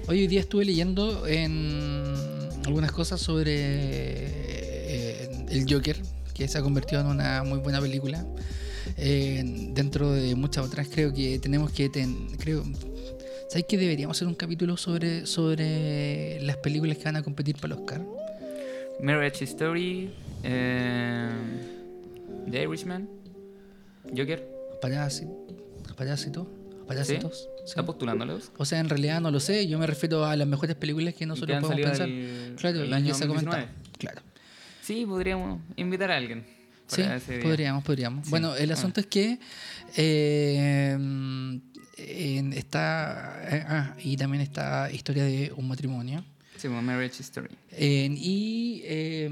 Hoy, 0.06 0.20
hoy 0.20 0.26
día 0.26 0.40
estuve 0.40 0.66
leyendo 0.66 1.26
en 1.26 2.12
algunas 2.66 2.92
cosas 2.92 3.22
sobre 3.22 3.54
eh, 3.56 5.30
el 5.48 5.64
Joker, 5.66 5.96
que 6.34 6.46
se 6.46 6.58
ha 6.58 6.60
convertido 6.60 7.00
en 7.00 7.06
una 7.06 7.42
muy 7.42 7.58
buena 7.58 7.80
película. 7.80 8.22
Eh, 8.98 9.42
dentro 9.72 10.12
de 10.12 10.34
muchas 10.34 10.66
otras, 10.66 10.88
creo 10.92 11.14
que 11.14 11.38
tenemos 11.38 11.72
que 11.72 11.88
ten- 11.88 12.36
creo, 12.36 12.64
¿sabes 13.48 13.64
que 13.66 13.78
deberíamos 13.78 14.14
hacer 14.18 14.28
un 14.28 14.34
capítulo 14.34 14.76
sobre 14.76 15.24
sobre 15.24 16.38
las 16.42 16.58
películas 16.58 16.98
que 16.98 17.04
van 17.04 17.16
a 17.16 17.22
competir 17.22 17.56
para 17.56 17.72
el 17.76 17.80
Oscar? 17.80 18.02
Marriage 19.00 19.42
Story, 19.44 20.10
eh, 20.42 21.30
The 22.50 22.62
Irishman, 22.64 23.08
Joker. 24.10 24.46
Parásito, 24.80 25.46
Parásito, 25.96 26.46
Parásitos. 26.86 27.48
sí. 27.56 27.64
¿Está 27.70 27.84
postulándolos? 27.86 28.50
O 28.58 28.64
sea, 28.64 28.78
en 28.80 28.88
realidad 28.88 29.20
no 29.20 29.30
lo 29.30 29.40
sé, 29.40 29.66
yo 29.66 29.78
me 29.78 29.86
refiero 29.86 30.24
a 30.24 30.36
las 30.36 30.46
mejores 30.46 30.76
películas 30.76 31.14
que 31.14 31.24
nosotros 31.26 31.60
podemos 31.62 31.86
pensar. 31.90 32.08
el- 32.08 32.54
Claro, 32.58 32.82
el 32.82 32.92
año 32.92 33.14
se 33.14 33.24
ha 33.24 33.26
comentado. 33.28 33.56
2019. 33.56 33.98
Claro. 33.98 34.22
Sí, 34.82 35.06
podríamos 35.06 35.60
invitar 35.76 36.10
a 36.10 36.16
alguien. 36.18 36.44
Sí, 36.86 37.02
podríamos, 37.42 37.82
podríamos. 37.82 38.24
Sí, 38.26 38.30
Bueno, 38.30 38.54
el 38.54 38.70
ah. 38.70 38.74
asunto 38.74 39.00
es 39.00 39.06
que 39.06 39.38
eh, 39.96 40.90
en- 41.96 42.52
está. 42.52 43.40
eh, 43.50 43.64
ah, 43.66 43.94
y 44.02 44.16
también 44.18 44.42
está 44.42 44.90
historia 44.92 45.24
de 45.24 45.52
un 45.56 45.66
matrimonio. 45.68 46.22
Sí, 46.56 46.68
Marriage 46.68 47.22
Story. 47.22 47.48
Eh, 47.72 48.08
y 48.16 48.82
eh, 48.84 49.28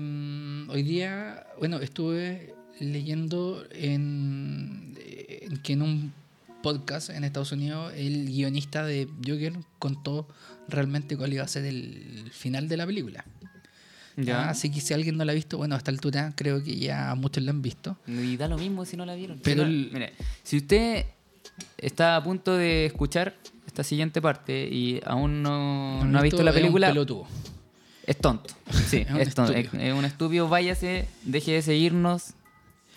hoy 0.69 0.83
día, 0.83 1.47
bueno, 1.59 1.79
estuve 1.81 2.55
leyendo 2.81 3.65
en, 3.73 4.97
en 4.99 5.57
que 5.59 5.75
en 5.75 5.83
un 5.83 6.13
podcast 6.63 7.11
en 7.11 7.25
Estados 7.25 7.53
Unidos 7.53 7.93
el 7.97 8.27
guionista 8.27 8.85
de 8.85 9.09
Joker 9.27 9.53
contó 9.79 10.29
realmente 10.69 11.17
cuál 11.17 11.33
iba 11.33 11.45
a 11.45 11.49
ser 11.49 11.65
el 11.65 12.31
final 12.33 12.69
de 12.69 12.77
la 12.77 12.87
película. 12.87 13.25
Ya. 14.17 14.45
Ah, 14.45 14.51
así 14.51 14.71
que 14.71 14.81
si 14.81 14.93
alguien 14.95 15.17
no 15.17 15.25
la 15.25 15.33
ha 15.33 15.35
visto, 15.35 15.57
bueno, 15.57 15.75
a 15.75 15.79
esta 15.79 15.91
altura 15.91 16.33
creo 16.37 16.63
que 16.63 16.77
ya 16.77 17.15
muchos 17.15 17.43
la 17.43 17.51
han 17.51 17.63
visto. 17.63 17.97
Y 18.07 18.37
da 18.37 18.47
lo 18.47 18.59
mismo 18.59 18.85
si 18.85 18.97
no 18.97 19.07
la 19.07 19.15
vieron. 19.15 19.41
Pero 19.43 19.63
el- 19.63 19.91
mire, 19.93 20.13
si 20.43 20.59
usted 20.59 21.07
está 21.79 22.17
a 22.17 22.23
punto 22.23 22.55
de 22.57 22.87
escuchar 22.87 23.35
esta 23.67 23.83
siguiente 23.83 24.21
parte 24.21 24.69
y 24.69 25.01
aún 25.07 25.43
no, 25.43 26.05
no 26.05 26.19
ha 26.19 26.23
visto 26.23 26.43
la 26.43 26.51
es 26.51 26.57
un 26.57 26.63
película, 26.63 26.95
es 28.07 28.19
tonto. 28.19 28.55
Sí, 28.87 28.99
Es 29.09 29.11
un 29.11 29.21
es, 29.21 29.35
tonto. 29.35 29.53
Es 29.55 29.95
un 29.95 30.05
estúpido. 30.05 30.49
Váyase, 30.49 31.07
deje 31.25 31.53
de 31.53 31.63
seguirnos 31.63 32.35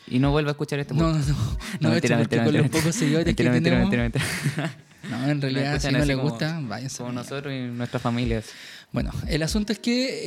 y 0.07 0.19
no 0.19 0.31
vuelva 0.31 0.51
a 0.51 0.53
escuchar 0.53 0.79
este 0.79 0.93
No, 0.93 1.03
no, 1.03 1.17
podcast. 1.17 1.29
no. 1.29 1.35
No, 1.81 1.89
mentira, 1.89 2.17
porque 2.17 2.35
mentira, 2.37 2.43
con 2.45 2.53
los 2.53 2.61
mentira. 2.63 2.81
pocos 2.81 2.95
seguidores 2.95 3.25
Mentira, 3.27 3.49
que 3.51 3.53
mentira, 3.53 3.75
tenemos. 3.77 4.11
mentira, 4.11 4.25
mentira. 4.55 4.75
No, 5.09 5.29
en 5.29 5.39
realidad, 5.39 5.79
si 5.79 5.91
no 5.91 6.03
les 6.03 6.17
como- 6.17 6.29
gusta, 6.31 6.59
váyanse. 6.63 6.97
Como 6.97 7.11
nosotros 7.11 7.53
y 7.53 7.59
nuestras 7.67 8.01
familias. 8.01 8.45
Bueno, 8.91 9.11
el 9.27 9.43
asunto 9.43 9.71
es 9.71 9.77
que 9.77 10.21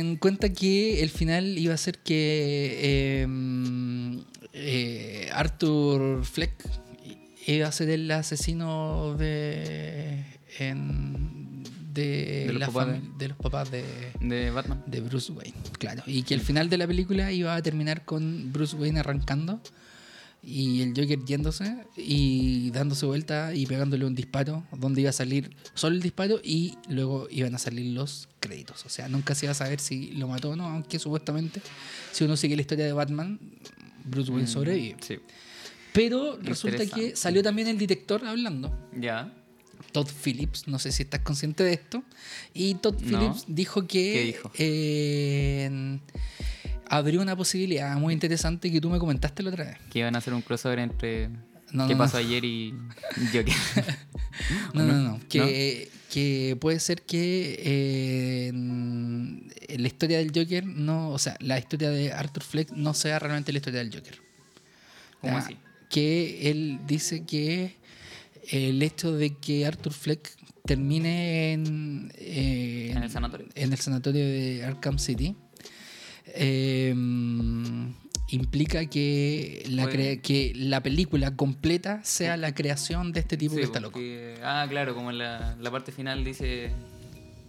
eh, 0.00 0.16
cuenta 0.20 0.50
que 0.52 1.02
el 1.02 1.10
final 1.10 1.58
iba 1.58 1.74
a 1.74 1.76
ser 1.76 1.98
que 1.98 2.78
eh, 3.22 3.26
mm, 3.26 4.18
eh, 4.52 5.28
Arthur 5.32 6.24
Fleck 6.24 6.52
iba 7.48 7.66
a 7.66 7.72
ser 7.72 7.90
el 7.90 8.08
asesino 8.12 9.16
de, 9.16 10.24
en- 10.60 11.41
de, 11.92 12.44
De 12.46 12.52
los 12.52 12.60
la 12.60 12.66
papás 12.66 12.88
de 13.18 13.28
los 13.28 13.36
papás 13.36 13.70
de, 13.70 13.84
De 14.20 14.50
Batman. 14.50 14.82
de 14.86 15.00
Bruce 15.00 15.32
Wayne, 15.32 15.54
claro. 15.78 16.02
Y 16.06 16.22
que 16.22 16.34
el 16.34 16.40
final 16.40 16.68
de 16.70 16.78
la 16.78 16.86
película 16.86 17.32
iba 17.32 17.54
a 17.54 17.62
terminar 17.62 18.04
con 18.04 18.52
Bruce 18.52 18.76
Wayne 18.76 19.00
arrancando 19.00 19.60
y 20.44 20.82
el 20.82 20.88
Joker 20.96 21.24
yéndose 21.24 21.76
y 21.96 22.70
dándose 22.70 23.06
vuelta 23.06 23.54
y 23.54 23.64
pegándole 23.66 24.04
un 24.04 24.14
disparo 24.16 24.64
donde 24.76 25.02
iba 25.02 25.10
a 25.10 25.12
salir 25.12 25.54
solo 25.74 25.94
el 25.94 26.02
disparo 26.02 26.40
y 26.42 26.76
luego 26.88 27.28
iban 27.30 27.54
a 27.54 27.58
salir 27.58 27.92
los 27.94 28.28
créditos. 28.40 28.84
O 28.84 28.88
sea, 28.88 29.08
nunca 29.08 29.36
se 29.36 29.46
iba 29.46 29.52
a 29.52 29.54
saber 29.54 29.78
si 29.78 30.10
lo 30.12 30.26
mató 30.26 30.50
o 30.50 30.56
no, 30.56 30.64
aunque 30.66 30.98
supuestamente, 30.98 31.60
si 32.10 32.24
uno 32.24 32.36
sigue 32.36 32.56
la 32.56 32.62
historia 32.62 32.84
de 32.86 32.92
Batman, 32.92 33.38
Bruce 34.04 34.32
Wayne 34.32 34.48
Mm, 34.48 34.52
sobrevive. 34.52 34.96
Sí. 35.00 35.18
Pero 35.92 36.38
resulta 36.42 36.86
que 36.86 37.14
salió 37.14 37.42
también 37.42 37.68
el 37.68 37.78
director 37.78 38.24
hablando. 38.24 38.72
Ya. 38.98 39.32
Todd 39.92 40.08
Phillips, 40.24 40.66
no 40.68 40.78
sé 40.78 40.90
si 40.92 41.02
estás 41.02 41.20
consciente 41.20 41.62
de 41.64 41.74
esto. 41.74 42.02
Y 42.54 42.74
Todd 42.74 43.00
No. 43.02 43.18
Phillips 43.20 43.44
dijo 43.46 43.82
que 43.86 44.12
¿Qué 44.12 44.24
dijo? 44.24 44.52
eh, 44.58 45.98
abrió 46.88 47.20
una 47.22 47.36
posibilidad 47.36 47.96
muy 47.96 48.12
interesante 48.14 48.70
que 48.70 48.80
tú 48.80 48.90
me 48.90 48.98
comentaste 48.98 49.42
la 49.42 49.50
otra 49.50 49.64
vez. 49.64 49.76
Que 49.90 50.00
iban 50.00 50.14
a 50.14 50.18
hacer 50.18 50.34
un 50.34 50.42
crossover 50.42 50.78
entre 50.78 51.28
No, 51.72 51.86
qué 51.86 51.94
no, 51.94 51.98
pasó 51.98 52.18
ayer 52.18 52.44
y 52.44 52.74
Joker. 53.32 53.46
No, 54.72 54.84
no, 54.84 54.92
no? 54.94 55.02
no. 55.12 55.20
Que, 55.28 55.90
que 56.10 56.56
puede 56.58 56.80
ser 56.80 57.02
que 57.02 57.60
eh, 57.62 58.50
la 59.78 59.86
historia 59.86 60.18
del 60.18 60.32
Joker 60.34 60.64
no, 60.64 61.10
o 61.10 61.18
sea, 61.18 61.36
la 61.40 61.58
historia 61.58 61.90
de 61.90 62.12
Arthur 62.12 62.42
Fleck 62.42 62.70
no 62.72 62.94
sea 62.94 63.18
realmente 63.18 63.52
la 63.52 63.58
historia 63.58 63.80
del 63.80 63.94
Joker. 63.94 64.18
¿Cómo 65.20 65.34
Ya, 65.34 65.38
así? 65.44 65.56
Que 65.90 66.50
él 66.50 66.80
dice 66.86 67.24
que 67.24 67.76
el 68.52 68.82
hecho 68.82 69.12
de 69.12 69.34
que 69.36 69.66
Arthur 69.66 69.92
Fleck 69.92 70.30
termine 70.64 71.52
en, 71.54 72.12
eh, 72.16 72.92
En 72.94 73.02
el 73.02 73.10
sanatorio. 73.10 73.46
en 73.54 73.72
el 73.72 73.78
sanatorio 73.78 74.24
de 74.24 74.64
Arkham 74.64 74.98
City 74.98 75.34
eh, 76.26 76.94
implica 78.28 78.86
que 78.86 79.64
la, 79.68 79.88
que 79.90 80.52
película 80.82 81.34
completa 81.36 82.00
sea 82.04 82.36
la 82.36 82.54
creación 82.54 83.12
de 83.12 83.20
este 83.20 83.36
tipo 83.36 83.54
Sí, 83.54 83.60
que 83.60 83.64
está 83.64 83.80
loco. 83.80 83.92
porque- 83.94 84.36
Ah, 84.42 84.66
claro, 84.68 84.94
como 84.94 85.10
en 85.10 85.18
la, 85.18 85.56
la 85.60 85.70
parte 85.70 85.92
final 85.92 86.24
dice 86.24 86.70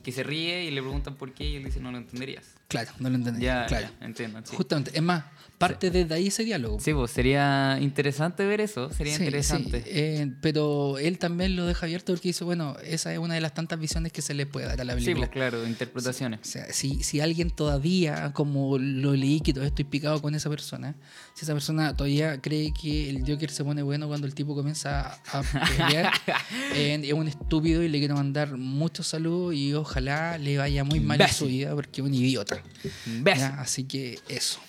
que 0.04 0.12
se 0.12 0.24
ríe 0.24 0.66
y 0.66 0.72
le 0.72 0.82
preguntan 0.82 1.16
por 1.16 1.34
qué 1.34 1.48
y 1.50 1.56
él 1.56 1.64
dice 1.64 1.80
no 1.80 1.92
lo 1.92 1.98
entenderías. 1.98 2.56
Claro, 2.74 2.92
no 3.00 3.10
lo 3.10 3.16
entendí. 3.16 3.42
Ya, 3.46 3.66
claro. 3.68 3.88
ya, 4.00 4.06
entiendo. 4.06 4.40
Sí. 4.44 4.56
Justamente, 4.56 4.92
es 4.96 5.02
más, 5.04 5.24
parte 5.58 5.92
desde 5.92 6.14
ahí 6.14 6.28
ese 6.28 6.44
diálogo. 6.44 6.80
Sí, 6.80 6.94
pues 6.94 7.12
sería 7.12 7.78
interesante 7.80 8.46
ver 8.46 8.60
eso, 8.60 8.92
sería 8.92 9.16
Sí, 9.16 9.24
interesante. 9.24 9.82
sí, 9.84 9.90
eh, 9.92 10.32
pero 10.42 10.98
él 10.98 11.18
también 11.20 11.56
lo 11.56 11.66
deja 11.66 11.86
abierto 11.86 12.12
porque 12.12 12.30
dice, 12.30 12.44
bueno, 12.44 12.76
esa 12.84 13.14
es 13.14 13.20
una 13.20 13.36
de 13.36 13.42
las 13.42 13.54
tantas 13.54 13.80
visiones 13.80 14.12
que 14.12 14.22
se 14.22 14.34
le 14.34 14.46
puede 14.46 14.66
dar 14.68 14.82
a 14.82 14.84
la 14.84 14.94
Sí, 14.94 15.06
película. 15.06 15.28
pues 15.28 15.30
claro, 15.30 15.66
interpretaciones. 15.66 16.40
O 16.42 16.46
sea, 16.46 16.74
si, 16.74 17.04
si 17.04 17.22
alguien 17.22 17.50
todavía, 17.50 18.34
como 18.34 18.78
lo 18.78 19.14
leí, 19.14 19.40
que 19.40 19.54
todavía 19.54 19.70
estoy 19.70 19.86
picado 19.86 20.22
con 20.22 20.36
esa 20.36 20.50
persona, 20.50 20.96
si 21.34 21.46
esa 21.46 21.54
persona 21.54 21.96
todavía 21.96 22.42
cree 22.42 22.74
que 22.74 23.10
el 23.10 23.22
Joker 23.26 23.50
se 23.52 23.64
pone 23.64 23.84
bueno 23.84 24.08
cuando 24.08 24.28
el 24.28 24.34
tipo 24.36 24.56
comienza 24.56 25.18
a, 25.32 25.44
pelear, 25.78 26.12
eh, 26.76 27.00
es 27.04 27.14
un 27.14 27.28
estúpido 27.28 27.84
y 27.84 27.90
le 27.90 28.00
quiero 28.00 28.16
mandar 28.16 28.58
muchos 28.58 29.08
saludos 29.08 29.54
y 29.54 29.74
ojalá 29.74 30.38
le 30.38 30.58
vaya 30.58 30.84
muy 30.84 31.00
mal 31.00 31.22
en 31.22 31.30
su 31.30 31.46
vida 31.46 31.74
porque 31.76 32.02
es 32.02 32.08
un 32.08 32.14
idiota. 32.14 32.62
Ya, 33.24 33.60
Así 33.60 33.86
que 33.86 34.20
eso. 34.28 34.60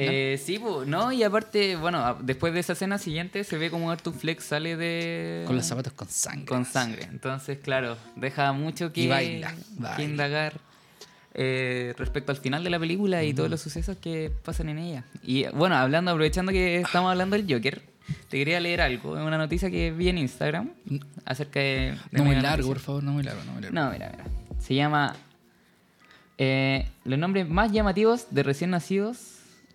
Eh, 0.00 0.40
sí, 0.40 0.60
no, 0.86 1.10
y 1.10 1.24
aparte, 1.24 1.74
bueno, 1.74 2.16
después 2.20 2.54
de 2.54 2.60
esa 2.60 2.74
escena 2.74 2.98
siguiente 2.98 3.42
se 3.42 3.58
ve 3.58 3.68
como 3.68 3.90
Arthur 3.90 4.14
Flex 4.14 4.44
sale 4.44 4.76
de... 4.76 5.42
Con 5.44 5.56
los 5.56 5.66
zapatos 5.66 5.92
con 5.92 6.08
sangre. 6.08 6.44
Con 6.44 6.64
sangre. 6.64 7.02
Entonces, 7.10 7.58
claro, 7.58 7.96
deja 8.14 8.52
mucho 8.52 8.92
que, 8.92 9.00
Y 9.00 9.08
baila, 9.08 9.52
que 9.96 10.04
indagar 10.04 10.60
eh, 11.34 11.94
respecto 11.98 12.30
al 12.30 12.38
final 12.38 12.62
de 12.62 12.70
la 12.70 12.78
película 12.78 13.24
y 13.24 13.34
todos 13.34 13.50
los 13.50 13.60
sucesos 13.60 13.96
que 13.96 14.30
pasan 14.44 14.68
en 14.68 14.78
ella. 14.78 15.04
Y 15.24 15.46
bueno, 15.48 15.74
hablando, 15.74 16.12
aprovechando 16.12 16.52
que 16.52 16.76
estamos 16.76 17.10
hablando 17.10 17.36
del 17.36 17.52
Joker, 17.52 17.82
te 18.28 18.38
quería 18.38 18.60
leer 18.60 18.80
algo, 18.80 19.18
es 19.18 19.24
una 19.24 19.36
noticia 19.36 19.68
que 19.68 19.90
vi 19.90 20.10
en 20.10 20.18
Instagram 20.18 20.70
acerca 21.24 21.58
de... 21.58 21.96
de 22.12 22.18
No 22.18 22.24
muy 22.24 22.36
largo, 22.36 22.48
noticia. 22.50 22.68
por 22.72 22.78
favor, 22.78 23.02
no 23.02 23.12
muy 23.12 23.24
largo. 23.24 23.42
No, 23.44 23.52
muy 23.52 23.62
largo. 23.62 23.74
No, 23.74 23.90
mira, 23.90 24.12
mira. 24.12 24.24
Se 24.60 24.74
llama 24.76 25.16
eh, 26.38 26.88
Los 27.04 27.18
nombres 27.18 27.48
más 27.48 27.72
llamativos 27.72 28.26
de 28.30 28.42
recién 28.42 28.70
nacidos 28.70 29.18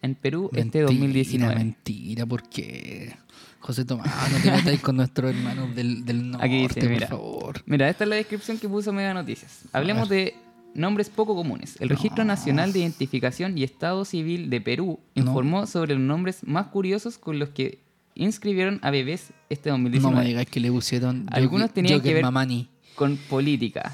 en 0.02 0.16
Perú 0.16 0.46
este 0.54 0.60
Mentira, 0.80 0.86
2019. 0.86 1.56
Mentira, 1.56 2.26
porque 2.26 3.16
José 3.60 3.86
Tomás, 3.86 4.08
no 4.32 4.40
te 4.42 4.52
metáis 4.52 4.82
con 4.82 4.96
nuestros 4.98 5.32
hermanos 5.34 5.74
del, 5.76 6.04
del 6.06 6.32
norte, 6.32 6.46
Aquí 6.46 6.62
dice, 6.68 6.80
por 6.82 6.90
mira. 6.90 7.08
favor. 7.08 7.64
Mira, 7.66 7.90
esta 7.90 8.04
es 8.04 8.10
la 8.10 8.16
descripción 8.18 8.58
que 8.58 8.68
puso 8.68 8.92
Mega 8.92 9.14
Noticias. 9.14 9.62
Hablemos 9.72 10.10
de 10.10 10.36
nombres 10.74 11.10
poco 11.10 11.36
comunes. 11.36 11.78
El 11.80 11.88
Registro 11.90 12.26
Nacional 12.26 12.74
de 12.74 12.80
Identificación 12.80 13.58
y 13.58 13.64
Estado 13.64 14.04
Civil 14.06 14.50
de 14.50 14.60
Perú 14.60 15.00
No. 15.16 15.22
informó 15.24 15.66
sobre 15.68 15.94
los 15.94 16.04
nombres 16.04 16.40
más 16.46 16.68
curiosos 16.68 17.18
con 17.18 17.40
los 17.40 17.50
que 17.50 17.80
inscribieron 18.16 18.80
a 18.84 18.92
bebés 18.92 19.32
este 19.50 19.70
No 19.70 19.76
2019. 19.76 20.20
me 20.22 20.26
digáis 20.28 20.48
que 20.50 20.60
le 20.60 20.72
pusieron 20.72 21.26
Algunos 21.32 21.70
Joker- 21.70 21.74
tenían 21.76 22.02
que 22.02 22.14
ver- 22.14 22.24
Mamani. 22.24 22.70
Con 22.96 23.18
política, 23.18 23.92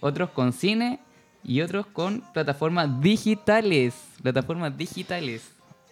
otros 0.00 0.30
con 0.30 0.52
cine 0.52 1.00
y 1.44 1.60
otros 1.60 1.86
con 1.86 2.22
plataformas 2.32 3.00
digitales. 3.00 3.94
Plataformas 4.22 4.76
digitales. 4.76 5.42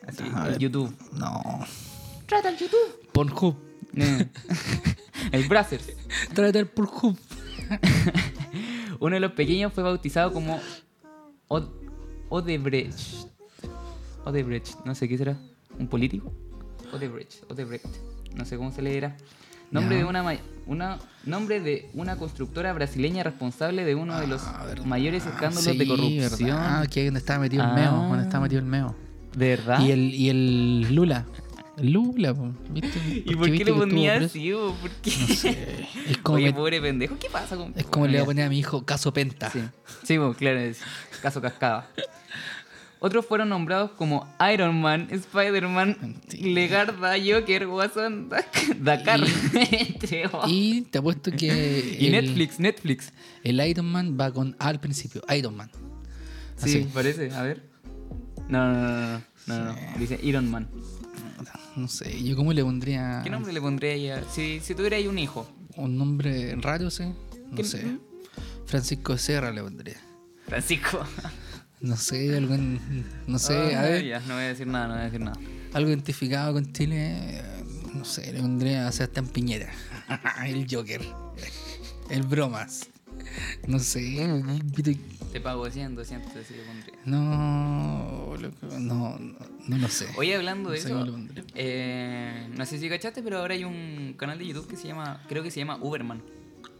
Así, 0.06 0.22
el 0.24 0.32
ver. 0.32 0.58
YouTube. 0.58 0.94
No. 1.12 1.40
Trata 2.26 2.48
el 2.50 2.56
YouTube. 2.56 3.10
Pornhub. 3.12 3.56
Eh. 3.96 4.26
el 5.32 5.48
Brazzers. 5.48 5.88
Trata 6.34 6.58
el 6.58 6.66
Pornhub. 6.66 7.16
Uno 9.00 9.14
de 9.14 9.20
los 9.20 9.32
pequeños 9.32 9.72
fue 9.72 9.82
bautizado 9.82 10.32
como 10.32 10.60
Od- 11.48 11.70
Odebrecht. 12.28 13.26
Odebrecht, 14.24 14.84
no 14.84 14.94
sé 14.94 15.08
qué 15.08 15.16
será. 15.18 15.36
¿Un 15.78 15.88
político? 15.88 16.32
Odebrecht, 16.92 17.50
Odebrecht. 17.50 17.86
no 18.34 18.44
sé 18.44 18.56
cómo 18.56 18.72
se 18.72 18.82
leerá. 18.82 19.16
Nombre 19.70 19.96
Ya. 19.96 20.02
de 20.04 20.08
una, 20.08 20.38
una 20.66 20.98
nombre 21.24 21.60
de 21.60 21.90
una 21.94 22.16
constructora 22.16 22.72
brasileña 22.72 23.22
responsable 23.24 23.84
de 23.84 23.94
uno 23.94 24.18
de 24.20 24.26
los 24.26 24.42
Ah, 24.44 24.64
verdad. 24.66 24.84
mayores 24.84 25.26
escándalos 25.26 25.64
de 25.64 25.72
Sí, 25.72 25.86
corrupción. 25.86 26.38
verdad, 26.50 26.86
que 26.86 27.04
donde 27.06 27.18
estaba 27.20 27.40
metido 27.40 27.64
el 27.64 27.70
Ah. 27.70 27.74
meo, 27.74 27.92
donde 27.92 28.22
estaba 28.24 28.42
metido 28.44 28.60
el 28.60 28.66
meo. 28.66 28.94
¿De 29.36 29.48
verdad? 29.50 29.80
Y 29.80 29.90
el, 29.90 30.14
y 30.14 30.28
el 30.30 30.94
Lula. 30.94 31.26
El 31.78 31.92
Lula, 31.92 32.34
¿viste? 32.70 33.22
¿Y 33.26 33.34
por 33.36 33.50
qué 33.52 33.64
le 33.64 33.72
ponía 33.74 34.16
así? 34.16 34.50
¿Por 34.52 34.90
qué? 35.02 35.12
No 35.20 35.26
sé. 35.34 35.88
Es 36.08 36.18
como, 36.18 36.36
Oye, 36.38 36.46
me- 36.46 36.52
pobre 36.54 36.80
pendejo, 36.80 37.18
¿qué 37.18 37.28
pasa 37.28 37.54
con 37.56 37.72
es 37.76 37.84
como 37.84 38.06
le 38.06 38.12
voy 38.12 38.22
a 38.22 38.24
poner 38.24 38.46
a 38.46 38.48
mi 38.48 38.58
hijo 38.58 38.86
Caso 38.86 39.12
Penta. 39.12 39.50
Sí, 39.50 39.60
sí 40.04 40.16
claro, 40.38 40.58
es 40.60 40.80
caso 41.20 41.42
cascada. 41.42 41.88
Otros 42.98 43.26
fueron 43.26 43.50
nombrados 43.50 43.90
como 43.92 44.26
Iron 44.52 44.80
Man, 44.80 45.08
Spider-Man. 45.10 46.16
Legarda, 46.40 47.14
Joker, 47.24 47.66
Watson, 47.66 48.30
Dakar, 48.80 49.20
entre 49.70 50.26
otros. 50.26 50.44
Y 50.50 50.82
te 50.82 50.98
apuesto 50.98 51.30
que. 51.30 51.96
Y 52.00 52.06
el- 52.06 52.12
Netflix, 52.12 52.58
Netflix. 52.58 53.12
El 53.44 53.60
Iron 53.66 53.86
Man 53.86 54.16
va 54.18 54.32
con 54.32 54.56
A 54.58 54.68
al 54.68 54.80
principio. 54.80 55.22
Iron 55.36 55.56
Man. 55.56 55.70
Sí, 56.56 56.70
Así. 56.80 56.88
parece, 56.92 57.30
a 57.32 57.42
ver. 57.42 57.68
No, 58.48 58.72
no, 58.72 58.80
no, 58.80 58.90
no, 58.90 59.22
no, 59.46 59.58
no, 59.58 59.64
no. 59.72 59.98
Dice 59.98 60.18
Iron 60.22 60.50
Man. 60.50 60.68
No 61.76 61.88
sé, 61.88 62.22
yo 62.24 62.34
cómo 62.36 62.54
le 62.54 62.64
pondría 62.64 63.20
¿Qué 63.22 63.28
nombre 63.28 63.52
le 63.52 63.60
pondría 63.60 63.92
ella? 63.92 64.22
Si, 64.32 64.60
si 64.60 64.74
tuviera 64.74 64.96
ahí 64.96 65.06
un 65.06 65.18
hijo. 65.18 65.46
un 65.76 65.98
nombre 65.98 66.56
raro, 66.56 66.88
sí. 66.90 67.04
No 67.50 67.54
¿Qué- 67.56 67.64
sé. 67.64 67.84
Francisco 68.64 69.18
Serra 69.18 69.50
le 69.52 69.62
pondría. 69.62 70.00
Francisco. 70.46 71.04
No 71.80 71.96
sé, 71.96 72.36
algún. 72.36 72.80
No 73.26 73.38
sé, 73.38 73.74
Ah, 73.74 73.80
a 73.80 73.82
ver. 73.82 74.04
ya, 74.04 74.20
no 74.20 74.34
voy 74.34 74.44
a 74.44 74.48
decir 74.48 74.66
nada, 74.66 74.86
no 74.88 74.92
voy 74.94 75.02
a 75.02 75.04
decir 75.04 75.20
nada. 75.20 75.38
Algo 75.74 75.90
identificado 75.90 76.52
con 76.54 76.72
Chile. 76.72 77.42
No 77.94 78.04
sé, 78.04 78.32
le 78.32 78.40
pondría 78.40 78.88
a 78.88 78.92
Sebastián 78.92 79.26
Piñera. 79.28 79.70
el 80.46 80.66
Joker. 80.70 81.02
El 82.10 82.22
Bromas. 82.22 82.88
No 83.66 83.78
sé. 83.78 84.28
Te 85.32 85.40
pago 85.40 85.68
100, 85.70 85.94
200, 85.96 86.30
así 86.36 86.54
le 86.54 86.62
pondría. 86.62 86.94
No, 87.04 88.34
loco, 88.40 88.56
no, 88.78 89.18
no, 89.18 89.36
no 89.66 89.78
lo 89.78 89.88
sé. 89.88 90.06
Oye, 90.16 90.36
hablando 90.36 90.70
de 90.70 90.78
No 90.82 91.04
eso, 91.04 91.18
eh, 91.54 92.48
no 92.56 92.64
sé 92.64 92.78
si 92.78 92.88
cachaste, 92.88 93.22
pero 93.22 93.38
ahora 93.38 93.54
hay 93.54 93.64
un 93.64 94.14
canal 94.16 94.38
de 94.38 94.46
YouTube 94.46 94.68
que 94.68 94.76
se 94.76 94.86
llama, 94.88 95.22
creo 95.28 95.42
que 95.42 95.50
se 95.50 95.60
llama 95.60 95.78
Uberman, 95.82 96.22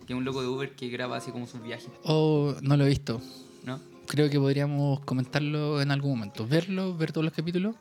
que 0.07 0.13
es 0.13 0.17
un 0.17 0.25
loco 0.25 0.41
de 0.43 0.49
Uber 0.49 0.75
que 0.75 0.89
graba 0.89 1.17
así 1.17 1.31
como 1.33 1.47
sus 1.47 1.63
viajes, 1.63 1.89
Oh, 2.05 2.55
no 2.63 2.77
lo 2.77 2.85
he 2.87 2.89
visto. 2.89 3.21
¿no? 3.65 3.81
Creo 4.07 4.31
que 4.31 4.39
podríamos 4.39 5.01
comentarlo 5.01 5.81
en 5.83 5.91
algún 5.91 6.13
momento. 6.13 6.47
Verlo, 6.47 6.97
ver 6.97 7.13
todos 7.13 7.25
los 7.25 7.35
capítulos. 7.35 7.75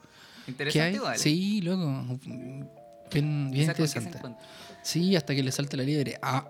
¿Qué 0.46 0.52
Interesante 0.52 0.88
hay? 0.90 0.96
igual. 0.96 1.18
Sí, 1.18 1.62
loco. 1.62 2.20
Bien, 3.12 3.52
bien 3.52 3.70
interesante. 3.70 4.20
Sí, 4.84 5.16
hasta 5.16 5.34
que 5.36 5.44
le 5.44 5.52
salte 5.52 5.78
la 5.78 5.84
liebre. 5.84 6.18
Ah, 6.22 6.48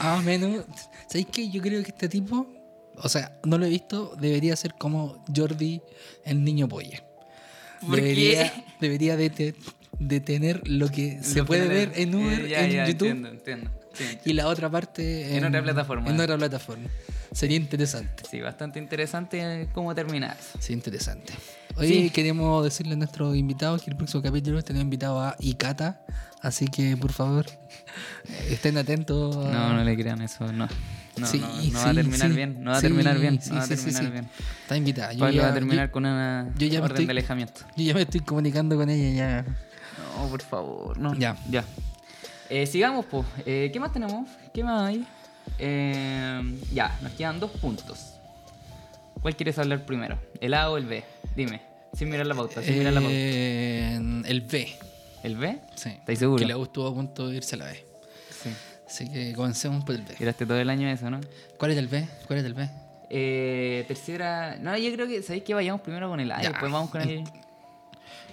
ah 0.00 0.20
menos. 0.24 0.64
¿Sabéis 1.08 1.26
qué? 1.32 1.50
Yo 1.50 1.60
creo 1.62 1.82
que 1.82 1.88
este 1.90 2.08
tipo, 2.08 2.46
o 2.96 3.08
sea, 3.08 3.38
no 3.44 3.58
lo 3.58 3.66
he 3.66 3.70
visto, 3.70 4.14
debería 4.20 4.56
ser 4.56 4.74
como 4.74 5.24
Jordi, 5.34 5.80
el 6.24 6.42
niño 6.44 6.68
polla. 6.68 7.02
¿Por 7.80 7.96
debería, 7.96 8.52
qué? 8.52 8.64
debería 8.80 9.16
de, 9.16 9.30
te- 9.30 9.54
de 9.98 10.20
tener 10.20 10.66
lo 10.68 10.88
que 10.88 11.22
se 11.22 11.44
puede 11.44 11.68
ver 11.68 11.92
en 11.96 12.14
Uber, 12.14 12.44
eh, 12.44 12.48
ya, 12.48 12.64
en 12.64 12.70
ya, 12.72 12.86
YouTube, 12.88 13.08
Entiendo, 13.08 13.28
entiendo. 13.28 13.70
Sí. 13.94 14.18
y 14.24 14.32
la 14.32 14.48
otra 14.48 14.70
parte 14.70 15.36
En 15.36 15.44
otra 15.44 15.62
plataforma. 15.62 16.08
En 16.08 16.18
otra 16.20 16.36
plataforma. 16.38 16.88
Sería 17.32 17.56
interesante. 17.56 18.22
Sí, 18.30 18.40
bastante 18.40 18.78
interesante 18.78 19.68
cómo 19.72 19.94
terminar. 19.94 20.36
Sí, 20.58 20.72
interesante. 20.72 21.32
Hoy 21.76 21.88
Sí. 21.88 22.10
queremos 22.10 22.62
decirle 22.62 22.92
a 22.92 22.96
nuestros 22.96 23.34
invitados 23.36 23.82
que 23.82 23.90
el 23.90 23.96
próximo 23.96 24.22
capítulo 24.22 24.62
tenemos 24.62 24.84
invitado 24.84 25.20
a 25.20 25.34
Ikata, 25.40 26.02
así 26.42 26.66
que 26.66 26.96
por 26.98 27.12
favor 27.12 27.46
eh, 27.48 28.48
estén 28.50 28.76
atentos. 28.76 29.34
a- 29.46 29.50
No, 29.50 29.72
no 29.74 29.82
le 29.84 29.96
crean 29.96 30.20
eso, 30.20 30.52
no. 30.52 30.68
No, 31.16 31.26
Sí, 31.26 31.38
no, 31.40 31.48
no 31.48 31.78
va 31.80 31.90
a 31.90 31.94
terminar 31.94 32.30
bien, 32.32 32.64
no 32.64 32.70
va 32.70 32.76
a 32.78 32.80
terminar 32.80 33.18
bien, 33.18 33.38
no 33.48 33.54
va 33.56 33.62
a 33.64 33.68
terminar 33.68 34.10
bien. 34.12 34.28
Está 34.62 34.76
invitada. 34.76 35.12
Yo 35.12 35.20
Pablo 35.20 35.34
ya, 35.36 35.42
va 35.42 35.48
a 35.48 35.54
terminar 35.54 35.86
yo- 35.88 35.92
con 35.92 36.04
una 36.06 36.52
yo 36.56 36.66
ya 36.66 36.78
me 36.80 36.84
orden 36.84 36.96
estoy- 36.96 37.06
de 37.06 37.10
alejamiento. 37.12 37.60
yo 37.76 37.84
ya 37.84 37.94
me 37.94 38.02
estoy 38.02 38.20
comunicando 38.20 38.76
con 38.76 38.88
ella 38.90 39.10
ya. 39.16 39.44
No, 40.16 40.28
por 40.28 40.42
favor, 40.42 40.98
no. 40.98 41.14
Ya. 41.14 41.36
Ya. 41.50 41.64
Eh, 42.50 42.66
sigamos, 42.66 43.06
pues. 43.06 43.26
¿Qué 43.44 43.76
más 43.80 43.92
tenemos? 43.92 44.28
¿Qué 44.52 44.62
más 44.64 44.82
hay? 44.88 45.06
Eh, 45.58 46.58
ya, 46.72 46.98
nos 47.02 47.12
quedan 47.12 47.38
dos 47.40 47.50
puntos. 47.52 48.14
¿Cuál 49.20 49.36
quieres 49.36 49.58
hablar 49.58 49.84
primero? 49.84 50.18
¿El 50.40 50.54
A 50.54 50.70
o 50.70 50.76
el 50.76 50.86
B? 50.86 51.04
Dime, 51.36 51.60
sin 51.92 52.08
mirar 52.10 52.26
la 52.26 52.34
pauta, 52.34 52.62
sin 52.62 52.78
mirar 52.78 52.92
la 52.92 53.00
pauta. 53.00 53.14
Eh, 53.14 54.22
el 54.26 54.40
B. 54.40 54.68
¿El 55.22 55.36
B? 55.36 55.58
Sí. 55.76 55.90
¿Estáis 55.90 56.18
seguro? 56.18 56.38
Que 56.40 56.46
le 56.52 56.60
estuvo 56.60 56.88
a 56.88 56.94
punto 56.94 57.28
de 57.28 57.36
irse 57.36 57.54
a 57.54 57.58
la 57.58 57.64
B. 57.66 57.84
Sí. 58.42 58.50
Así 58.86 59.08
que 59.10 59.32
comencemos 59.34 59.84
por 59.84 59.94
el 59.94 60.02
B. 60.02 60.14
Tiraste 60.14 60.44
todo 60.44 60.58
el 60.58 60.68
año 60.68 60.88
eso, 60.88 61.08
¿no? 61.10 61.20
¿Cuál 61.58 61.70
es 61.70 61.78
el 61.78 61.86
B? 61.86 62.06
¿Cuál 62.26 62.40
es 62.40 62.44
el 62.44 62.54
B? 62.54 62.68
Eh, 63.10 63.84
tercera. 63.86 64.56
No, 64.60 64.76
yo 64.76 64.92
creo 64.92 65.06
que. 65.06 65.22
¿Sabéis 65.22 65.44
que 65.44 65.54
vayamos 65.54 65.80
primero 65.82 66.08
con 66.08 66.18
el 66.18 66.32
A 66.32 66.40
y 66.40 66.42
Ya. 66.44 66.48
después 66.50 66.72
vamos 66.72 66.90
con 66.90 67.02
el. 67.02 67.08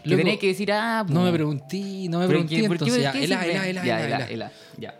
Que 0.04 0.10
Loco, 0.12 0.18
tenéis 0.18 0.40
que 0.40 0.48
decir 0.48 0.72
A. 0.72 1.04
No 1.08 1.14
po. 1.16 1.22
me 1.26 1.32
pregunté, 1.34 2.08
no 2.10 2.20
me 2.20 2.28
pregunté 2.28 2.56
¿qué- 2.56 2.68
por 2.68 2.78
qué- 2.78 2.86
entonces. 2.86 3.04
Ya, 3.04 3.12
qué 3.12 3.24
el 3.26 3.34
A, 3.34 3.46
el 3.46 3.58
A, 3.58 3.68
el 3.68 3.78
A, 3.78 3.86
Ya, 3.86 4.06
el 4.06 4.14
A, 4.14 4.16
A, 4.16 4.20
el 4.20 4.24
A. 4.24 4.28
el 4.34 4.42
A, 4.44 4.52
ya. 4.78 4.96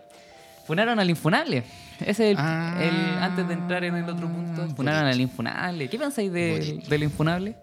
Funaron 0.66 1.00
al 1.00 1.08
Infunable. 1.10 1.64
Ese 2.00 2.10
es 2.10 2.20
el, 2.20 2.36
Ah, 2.38 2.76
el- 2.80 3.22
antes 3.22 3.46
de 3.48 3.54
entrar 3.54 3.84
en 3.84 3.94
el 3.96 4.04
otro 4.08 4.28
punto. 4.28 4.68
Funaron 4.76 5.08
al 5.08 5.20
Infunable. 5.20 5.88
¿Qué 5.88 5.98
pensáis 5.98 6.32
de- 6.32 6.82
del 6.88 7.02
Infunable? 7.02 7.56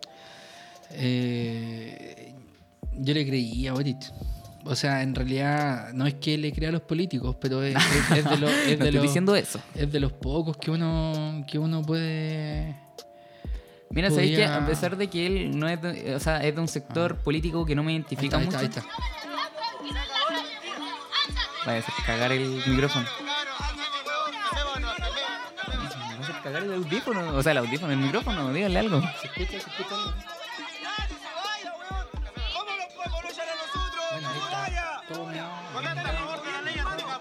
Eh, 0.91 2.33
yo 2.93 3.13
le 3.13 3.25
creía 3.27 3.71
a 3.71 3.73
Boric. 3.73 3.97
O 4.65 4.75
sea, 4.75 5.01
en 5.01 5.15
realidad 5.15 5.93
no 5.93 6.05
es 6.07 6.15
que 6.15 6.37
le 6.37 6.51
crea 6.51 6.69
a 6.69 6.71
los 6.73 6.81
políticos, 6.81 7.35
pero 7.39 7.63
es, 7.63 7.75
es- 7.75 8.17
es 8.17 8.25
de, 8.29 8.37
los- 8.37 8.51
es 8.51 8.63
no 8.63 8.65
de 8.65 8.71
estoy 8.73 8.91
los- 8.91 9.03
diciendo 9.03 9.35
eso. 9.35 9.59
es 9.75 9.91
de 9.91 9.99
los 9.99 10.11
pocos 10.11 10.57
que 10.57 10.71
uno 10.71 11.45
que 11.49 11.57
uno 11.59 11.81
puede 11.81 12.75
Mira, 13.89 14.09
¿sabéis 14.09 14.35
que 14.37 14.45
a 14.45 14.65
pesar 14.65 14.97
de 14.97 15.07
que 15.07 15.25
él 15.25 15.57
no 15.57 15.67
es 15.69 15.81
de, 15.81 16.13
o 16.15 16.19
sea, 16.19 16.43
es 16.43 16.53
de 16.53 16.59
un 16.59 16.67
sector 16.67 17.15
político 17.19 17.65
que 17.65 17.73
no 17.73 17.83
me 17.83 17.91
ahí 17.91 17.95
identifica 17.95 18.37
está, 18.41 18.59
ahí 18.59 18.65
mucho? 18.67 18.79
está, 18.79 18.83
Vaya 21.65 21.79
a 21.85 22.05
cagar 22.05 22.31
el 22.33 22.61
micrófono. 22.67 23.05
Cagar 26.47 26.63
el 26.63 26.73
audífono. 26.75 27.35
O 27.35 27.43
sea, 27.43 27.51
el 27.51 27.57
audífono, 27.57 27.91
el 27.91 27.99
micrófono, 27.99 28.53
díganle 28.53 28.79
algo. 28.79 29.01
¿Se 29.21 29.27
escucha? 29.27 29.51
¿Se 29.51 29.69
escucha? 29.69 29.95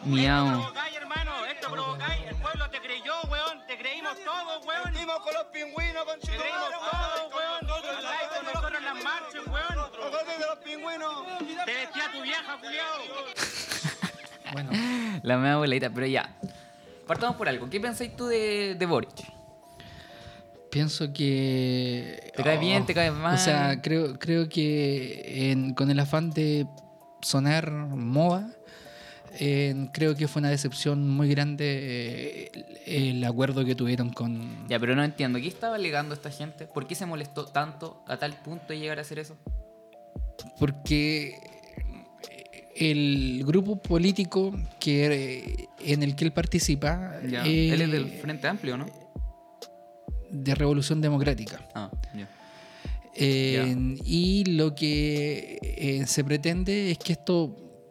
Miau. 0.04 0.46
Provocáis, 0.46 0.96
hermano, 0.96 1.32
esto 1.46 1.68
provocáis. 1.68 2.22
El 2.28 2.36
pueblo 2.36 2.70
te 2.70 2.80
creyó, 2.80 3.14
weón. 3.28 3.66
Te 3.66 3.76
creímos 3.76 4.16
todos, 4.24 4.64
weón. 4.64 4.94
Dimos 4.94 5.18
con 5.18 5.34
los 5.34 5.44
pingüinos, 5.46 6.04
con 6.04 6.20
Te 6.20 6.28
creímos 6.28 6.70
todos, 6.70 7.34
weón. 7.34 7.96
Andáis 7.96 8.28
con 8.28 8.44
nosotros 8.46 8.78
en 8.78 8.84
las 8.84 9.02
marchas, 9.02 9.46
weón. 9.48 9.78
Ojos 9.78 10.26
de 10.38 10.46
los 10.46 10.58
pingüinos. 10.58 11.26
Te 11.64 11.74
vestía 11.74 12.12
tu 12.12 12.22
vieja, 12.22 12.56
culiao. 12.60 13.02
Bueno, 14.52 14.70
La 15.24 15.36
mea 15.38 15.54
abuelita, 15.54 15.90
pero 15.90 16.06
ya. 16.06 16.30
Partamos 17.06 17.36
por 17.36 17.48
algo. 17.48 17.68
¿Qué 17.70 17.80
pensáis 17.80 18.14
tú 18.16 18.26
de, 18.26 18.74
de 18.78 18.86
Boric? 18.86 19.10
pienso 20.70 21.10
que 21.12 22.32
¿Te 22.36 22.42
cae 22.42 22.58
bien, 22.58 22.84
te 22.84 22.92
cae 22.92 23.10
mal? 23.10 23.34
O 23.34 23.38
sea, 23.38 23.80
creo 23.80 24.18
creo 24.18 24.46
que 24.48 25.50
en- 25.50 25.72
con 25.72 25.90
el 25.90 25.98
afán 26.00 26.30
de 26.30 26.66
sonar 27.22 27.70
moda 27.70 28.50
creo 29.92 30.14
que 30.16 30.28
fue 30.28 30.40
una 30.40 30.50
decepción 30.50 31.08
muy 31.08 31.28
grande 31.28 31.64
eh, 32.44 32.50
el, 32.86 33.24
acuerdo 33.24 33.64
que 33.64 33.74
tuvieron 33.74 34.10
con 34.10 34.66
Ya, 34.68 34.78
pero 34.78 34.94
no 34.96 35.02
entiendo. 35.04 35.38
¿Qué 35.38 35.48
estaba 35.48 35.76
alegando 35.76 36.14
esta 36.14 36.30
gente? 36.30 36.66
¿Por 36.66 36.86
qué 36.86 36.94
se 36.94 37.06
molestó 37.06 37.46
tanto 37.46 38.02
a 38.06 38.16
tal 38.18 38.34
punto 38.34 38.66
de 38.68 38.78
llegar 38.78 38.98
a 38.98 39.02
hacer 39.02 39.18
eso? 39.18 39.36
porque 40.58 41.34
el 42.78 43.42
grupo 43.44 43.80
político 43.80 44.52
que 44.80 45.68
en 45.80 46.02
el 46.02 46.14
que 46.14 46.24
él 46.26 46.32
participa 46.32 47.12
Ya. 47.28 47.46
eh, 47.46 47.70
Él 47.72 47.82
es 47.82 47.90
del 47.90 48.06
Frente 48.10 48.46
Amplio, 48.48 48.76
¿no? 48.76 48.86
de 50.30 50.54
Revolución 50.54 51.00
Democrática 51.00 51.66
Ah, 51.74 51.90
ya. 52.14 52.28
Eh, 53.14 53.96
y 54.04 54.44
lo 54.44 54.74
que 54.74 55.58
eh, 55.62 56.06
se 56.06 56.22
pretende 56.22 56.90
es 56.90 56.98
que 56.98 57.12
estos 57.14 57.50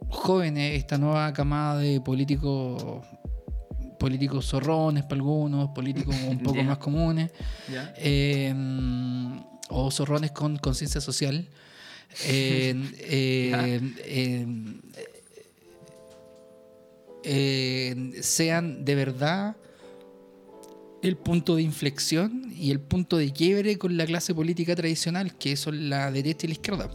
jóvenes, 0.10 0.78
esta 0.78 0.98
nueva 1.00 1.34
camada 1.34 1.80
de 1.80 2.00
políticos 2.02 3.04
políticos 3.98 4.46
zorrones 4.46 5.04
para 5.04 5.16
algunos, 5.16 5.70
políticos 5.70 6.16
un 6.30 6.38
poco 6.44 6.62
más 6.64 6.78
comunes, 6.78 7.32
eh, 7.98 8.54
o 9.70 9.90
zorrones 9.90 10.32
con 10.32 10.58
conciencia 10.58 11.02
social, 11.02 11.36
eh, 11.38 11.40
eh, 11.40 11.48
eh, 11.48 11.48
eh, 11.48 11.65
sean 18.22 18.86
de 18.86 18.96
verdad 18.96 19.56
el 21.02 21.18
punto 21.18 21.56
de 21.56 21.62
inflexión 21.62 22.52
y 22.56 22.72
el 22.72 22.80
punto 22.80 23.18
de 23.18 23.32
quiebre 23.32 23.78
con 23.78 23.98
la 23.98 24.06
clase 24.06 24.34
política 24.34 24.76
tradicional, 24.76 25.38
que 25.38 25.56
son 25.56 25.90
la 25.90 26.12
derecha 26.12 26.46
y 26.46 26.50
la 26.50 26.54
izquierda. 26.54 26.90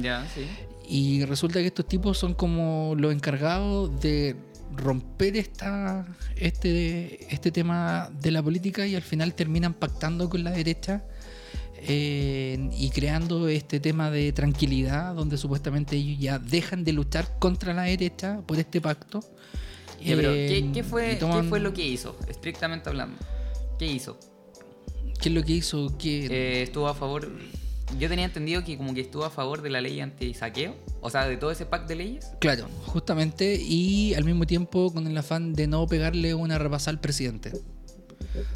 Ya, 0.00 0.26
sí. 0.34 0.46
Y 0.88 1.24
resulta 1.24 1.60
que 1.60 1.66
estos 1.66 1.88
tipos 1.88 2.18
son 2.18 2.34
como 2.34 2.94
los 2.96 3.12
encargados 3.12 4.00
de 4.00 4.36
romper 4.72 5.36
esta, 5.36 6.06
este, 6.36 7.32
este 7.34 7.50
tema 7.50 8.10
de 8.20 8.30
la 8.30 8.42
política 8.42 8.86
y 8.86 8.94
al 8.94 9.02
final 9.02 9.34
terminan 9.34 9.74
pactando 9.74 10.28
con 10.28 10.44
la 10.44 10.50
derecha 10.50 11.04
eh, 11.88 12.68
y 12.76 12.90
creando 12.90 13.48
este 13.48 13.78
tema 13.80 14.10
de 14.10 14.32
tranquilidad 14.32 15.14
donde 15.14 15.36
supuestamente 15.36 15.96
ellos 15.96 16.18
ya 16.18 16.38
dejan 16.38 16.84
de 16.84 16.92
luchar 16.92 17.38
contra 17.38 17.72
la 17.74 17.82
derecha 17.82 18.40
por 18.46 18.58
este 18.58 18.80
pacto. 18.80 19.20
Pero 20.04 20.30
Eh, 20.32 20.46
¿qué, 20.48 20.72
qué 20.72 20.84
fue, 20.84 21.18
toman- 21.18 21.42
¿qué 21.42 21.48
fue 21.48 21.60
lo 21.60 21.72
que 21.72 21.86
hizo? 21.86 22.16
Estrictamente 22.28 22.88
hablando. 22.88 23.16
¿Qué 23.78 23.86
hizo? 23.86 24.18
¿Qué 25.20 25.28
es 25.30 25.34
lo 25.34 25.42
que 25.42 25.52
hizo? 25.54 25.96
que 25.98 26.26
Eh, 26.26 26.62
estuvo 26.62 26.88
a 26.88 26.94
favor. 26.94 27.30
Yo 27.98 28.08
tenía 28.08 28.24
entendido 28.24 28.64
que 28.64 28.76
como 28.76 28.92
que 28.94 29.00
estuvo 29.02 29.24
a 29.24 29.30
favor 29.30 29.62
de 29.62 29.70
la 29.70 29.80
ley 29.80 30.00
anti-saqueo. 30.00 30.74
O 31.00 31.08
sea, 31.08 31.26
de 31.28 31.36
todo 31.36 31.50
ese 31.52 31.66
pack 31.66 31.86
de 31.86 31.94
leyes. 31.94 32.26
Claro, 32.40 32.66
justamente, 32.84 33.54
y 33.62 34.12
al 34.14 34.24
mismo 34.24 34.44
tiempo 34.44 34.92
con 34.92 35.06
el 35.06 35.16
afán 35.16 35.52
de 35.54 35.66
no 35.68 35.86
pegarle 35.86 36.34
una 36.34 36.58
repasada 36.58 36.90
al 36.96 37.00
presidente. 37.00 37.52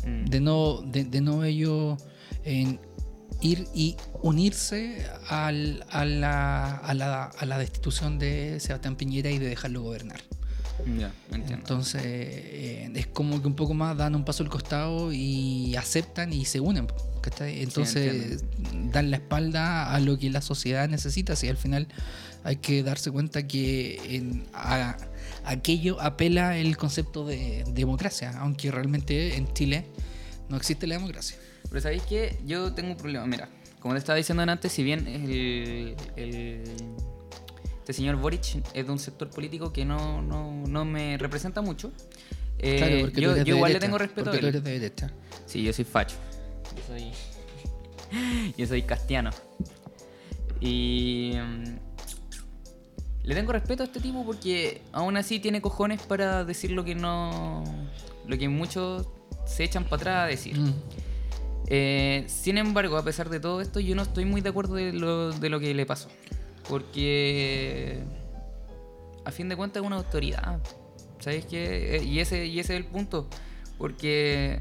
Mm. 0.04 0.24
De 0.26 0.40
no, 0.40 0.82
de, 0.82 1.04
de 1.04 1.20
no 1.20 1.44
ellos 1.44 2.02
en 2.44 2.80
ir 3.40 3.66
y 3.74 3.96
unirse 4.22 5.06
al- 5.28 5.84
a, 5.90 6.04
la, 6.04 6.76
a, 6.76 6.94
la, 6.94 7.24
a 7.24 7.46
la 7.46 7.58
destitución 7.58 8.18
de 8.18 8.58
Sebastián 8.60 8.96
Piñera 8.96 9.30
y 9.30 9.38
de 9.38 9.48
dejarlo 9.48 9.82
gobernar. 9.82 10.20
Ya, 10.98 11.12
entiendo. 11.30 11.56
Entonces, 11.56 12.02
eh, 12.04 12.90
es 12.94 13.06
como 13.06 13.40
que 13.42 13.46
un 13.46 13.54
poco 13.54 13.74
más 13.74 13.96
dan 13.98 14.14
un 14.14 14.24
paso 14.24 14.42
al 14.42 14.48
costado 14.48 15.12
y 15.12 15.76
aceptan 15.76 16.32
y 16.32 16.44
se 16.46 16.60
unen. 16.60 16.86
¿cachai? 17.20 17.62
Entonces, 17.62 18.44
dan 18.90 19.10
la 19.10 19.18
espalda 19.18 19.94
a 19.94 20.00
lo 20.00 20.16
que 20.18 20.30
la 20.30 20.40
sociedad 20.40 20.88
necesita. 20.88 21.36
Si 21.36 21.48
al 21.48 21.58
final 21.58 21.86
hay 22.44 22.56
que 22.56 22.82
darse 22.82 23.10
cuenta 23.10 23.46
que 23.46 24.00
en, 24.16 24.46
a, 24.54 24.96
aquello 25.44 26.00
apela 26.00 26.56
el 26.56 26.78
concepto 26.78 27.26
de 27.26 27.64
democracia, 27.74 28.32
aunque 28.38 28.70
realmente 28.70 29.36
en 29.36 29.52
Chile 29.52 29.84
no 30.48 30.56
existe 30.56 30.86
la 30.86 30.94
democracia. 30.94 31.36
Pero 31.70 31.80
¿sabéis 31.80 32.02
qué? 32.02 32.38
Yo 32.44 32.72
tengo 32.74 32.90
un 32.90 32.96
problema. 32.96 33.26
Mira, 33.26 33.48
como 33.80 33.94
te 33.94 33.98
estaba 33.98 34.16
diciendo 34.16 34.42
antes, 34.42 34.70
si 34.70 34.82
bien 34.82 35.06
el, 35.06 35.96
el- 36.16 36.64
este 37.78 37.92
señor 37.94 38.16
Boric 38.16 38.62
es 38.74 38.86
de 38.86 38.92
un 38.92 38.98
sector 38.98 39.30
político 39.30 39.72
que 39.72 39.84
no, 39.84 40.20
no, 40.22 40.64
no 40.66 40.84
me 40.84 41.16
representa 41.18 41.60
mucho, 41.62 41.90
eh, 42.58 42.76
Claro, 42.76 43.00
porque 43.00 43.14
tú 43.14 43.20
yo, 43.22 43.30
eres 43.32 43.44
yo 43.44 43.52
de 43.54 43.56
igual 43.58 43.72
le 43.72 43.78
tengo 43.80 43.98
respeto 43.98 44.30
a 44.30 44.32
tú 44.32 44.38
él. 44.38 44.44
eres 44.46 44.62
de 44.62 44.70
derecha. 44.78 45.10
Sí, 45.46 45.62
yo 45.62 45.72
soy 45.72 45.84
facho. 45.84 46.16
Yo 46.76 46.82
soy. 46.86 47.10
Yo 48.56 48.66
soy 48.66 48.82
castiano. 48.82 49.30
Y. 50.60 51.32
mm, 51.36 51.78
le 53.22 53.34
tengo 53.34 53.52
respeto 53.52 53.82
a 53.82 53.86
este 53.86 54.00
tipo 54.00 54.24
porque 54.24 54.82
aún 54.92 55.16
así 55.16 55.38
tiene 55.40 55.60
cojones 55.60 56.02
para 56.02 56.44
decir 56.44 56.72
lo 56.72 56.84
que 56.84 56.94
no. 56.94 57.62
Lo 58.26 58.36
que 58.38 58.48
muchos 58.48 59.06
se 59.46 59.64
echan 59.64 59.84
para 59.84 59.96
atrás 59.96 60.24
a 60.24 60.26
decir. 60.26 60.58
Mm. 60.58 60.74
Eh, 61.72 62.24
sin 62.26 62.58
embargo, 62.58 62.96
a 62.96 63.04
pesar 63.04 63.30
de 63.30 63.38
todo 63.38 63.60
esto, 63.60 63.78
yo 63.78 63.94
no 63.94 64.02
estoy 64.02 64.24
muy 64.24 64.40
de 64.40 64.48
acuerdo 64.48 64.74
de 64.74 64.92
lo, 64.92 65.30
de 65.30 65.48
lo 65.48 65.60
que 65.60 65.72
le 65.72 65.86
pasó. 65.86 66.08
Porque. 66.68 68.00
A 69.24 69.30
fin 69.30 69.48
de 69.48 69.56
cuentas 69.56 69.82
es 69.82 69.86
una 69.86 69.96
autoridad. 69.96 70.60
¿Sabes 71.20 71.46
qué? 71.46 72.02
Y 72.04 72.18
ese, 72.18 72.46
y 72.46 72.58
ese 72.58 72.74
es 72.74 72.80
el 72.80 72.86
punto. 72.86 73.28
Porque 73.78 74.60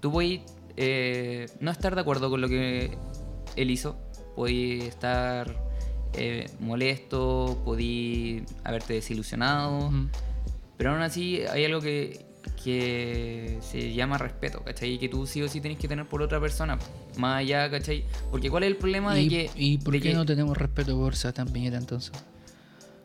tú 0.00 0.12
puedes 0.12 0.42
eh, 0.76 1.48
no 1.60 1.70
estar 1.70 1.94
de 1.94 2.00
acuerdo 2.00 2.28
con 2.28 2.40
lo 2.40 2.48
que 2.48 2.96
él 3.56 3.70
hizo. 3.70 3.96
Podías 4.36 4.88
estar 4.88 5.56
eh, 6.14 6.50
molesto, 6.60 7.62
podías 7.64 8.44
haberte 8.64 8.94
desilusionado. 8.94 9.90
Mm. 9.90 10.10
Pero 10.76 10.90
aún 10.90 11.02
así 11.02 11.42
hay 11.50 11.64
algo 11.64 11.80
que, 11.80 12.26
que 12.64 13.58
se 13.60 13.92
llama 13.92 14.18
respeto, 14.18 14.62
¿cachai? 14.62 14.92
Y 14.94 14.98
que 14.98 15.08
tú 15.08 15.26
sí 15.26 15.42
o 15.42 15.48
sí 15.48 15.60
tienes 15.60 15.78
que 15.78 15.88
tener 15.88 16.08
por 16.08 16.22
otra 16.22 16.40
persona. 16.40 16.78
Más 17.16 17.38
allá, 17.40 17.70
¿cachai? 17.70 18.04
Porque 18.30 18.50
¿cuál 18.50 18.62
es 18.64 18.68
el 18.68 18.76
problema 18.76 19.14
de 19.14 19.22
¿Y, 19.22 19.28
que... 19.28 19.50
¿y 19.56 19.78
por 19.78 19.94
de 19.94 20.00
qué 20.00 20.08
que- 20.10 20.14
no 20.14 20.24
tenemos 20.26 20.56
respeto 20.56 20.96
por 20.96 21.14
Sebastián 21.16 21.48
Piñera 21.48 21.78
entonces? 21.78 22.12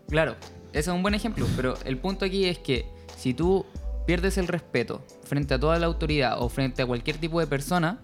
Claro, 0.10 0.36
ese 0.74 0.90
es 0.90 0.96
un 0.96 1.02
buen 1.02 1.14
ejemplo, 1.16 1.46
pero 1.56 1.76
el 1.86 1.98
punto 1.98 2.26
aquí 2.26 2.46
es 2.46 2.58
que 2.60 2.86
si 3.18 3.34
tú 3.34 3.66
pierdes 4.06 4.38
el 4.38 4.48
respeto 4.48 5.04
frente 5.24 5.54
a 5.56 5.60
toda 5.60 5.78
la 5.80 5.86
autoridad 5.88 6.42
o 6.42 6.48
frente 6.50 6.82
a 6.82 6.86
cualquier 6.86 7.18
tipo 7.18 7.40
de 7.40 7.48
persona, 7.48 8.00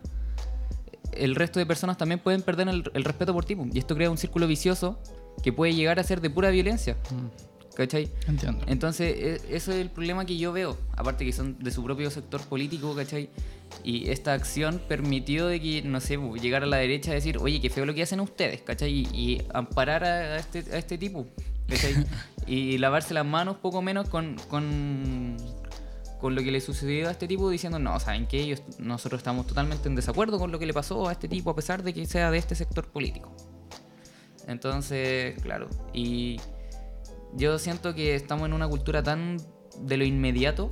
el 1.13 1.36
resto 1.36 1.59
de 1.59 1.65
personas 1.65 1.97
también 1.97 2.19
pueden 2.19 2.41
perder 2.41 2.67
el, 2.67 2.84
el 2.93 3.03
respeto 3.03 3.34
por 3.34 3.45
ti. 3.45 3.55
Y 3.71 3.79
esto 3.79 3.95
crea 3.95 4.09
un 4.09 4.17
círculo 4.17 4.47
vicioso 4.47 4.99
que 5.41 5.53
puede 5.53 5.73
llegar 5.73 5.99
a 5.99 6.03
ser 6.03 6.19
de 6.21 6.29
pura 6.29 6.49
violencia. 6.49 6.95
Mm. 7.11 7.52
¿Cachai? 7.76 8.09
Entiendo. 8.28 8.63
Entonces, 8.67 9.15
e- 9.17 9.55
eso 9.55 9.71
es 9.71 9.80
el 9.80 9.89
problema 9.89 10.26
que 10.26 10.38
yo 10.38 10.51
veo. 10.53 10.78
Aparte 10.95 11.26
que 11.26 11.34
son 11.34 11.57
de 11.59 11.71
su 11.71 11.84
propio 11.84 12.09
sector 12.11 12.41
político, 12.41 12.95
¿cachai? 12.95 13.30
Y 13.84 14.09
esta 14.09 14.34
acción 14.34 14.80
permitió 14.88 15.47
de 15.47 15.59
que, 15.59 15.82
no 15.82 15.99
sé, 15.99 16.17
llegar 16.39 16.63
a 16.63 16.67
la 16.67 16.78
derecha 16.78 17.11
a 17.11 17.15
decir, 17.15 17.38
oye, 17.39 17.59
qué 17.59 17.69
feo 17.69 17.86
lo 17.86 17.93
que 17.95 18.03
hacen 18.03 18.19
ustedes, 18.19 18.61
¿cachai? 18.61 18.91
Y, 18.91 19.07
y 19.13 19.41
amparar 19.53 20.03
a, 20.03 20.36
a 20.36 20.38
este, 20.38 20.59
a 20.71 20.78
este 20.78 20.97
tipo, 20.97 21.26
¿cachai? 21.67 21.95
y 22.47 22.78
lavarse 22.78 23.13
las 23.15 23.26
manos 23.26 23.57
poco 23.57 23.82
menos 23.82 24.07
con, 24.09 24.36
con, 24.49 25.36
con 26.21 26.36
lo 26.36 26.43
que 26.43 26.51
le 26.51 26.61
sucedió 26.61 27.07
a 27.07 27.11
este 27.11 27.28
tipo 27.28 27.49
diciendo, 27.49 27.80
no, 27.80 27.99
¿saben 27.99 28.28
qué? 28.28 28.41
Ellos, 28.41 28.61
nosotros 28.78 29.19
estamos 29.19 29.47
totalmente 29.47 29.89
en 29.89 29.95
desacuerdo 29.95 30.38
con 30.38 30.51
lo 30.51 30.59
que 30.59 30.67
le 30.67 30.74
pasó 30.74 31.09
a 31.09 31.11
este 31.11 31.28
tipo 31.28 31.49
a 31.49 31.55
pesar 31.55 31.82
de 31.82 31.93
que 31.93 32.05
sea 32.05 32.30
de 32.30 32.38
este 32.38 32.53
sector 32.53 32.88
político. 32.88 33.36
Entonces, 34.47 35.41
claro, 35.41 35.69
y 35.93 36.39
yo 37.36 37.57
siento 37.59 37.93
que 37.95 38.15
estamos 38.15 38.45
en 38.47 38.53
una 38.53 38.67
cultura 38.67 39.01
tan 39.03 39.38
de 39.79 39.97
lo 39.97 40.05
inmediato 40.05 40.69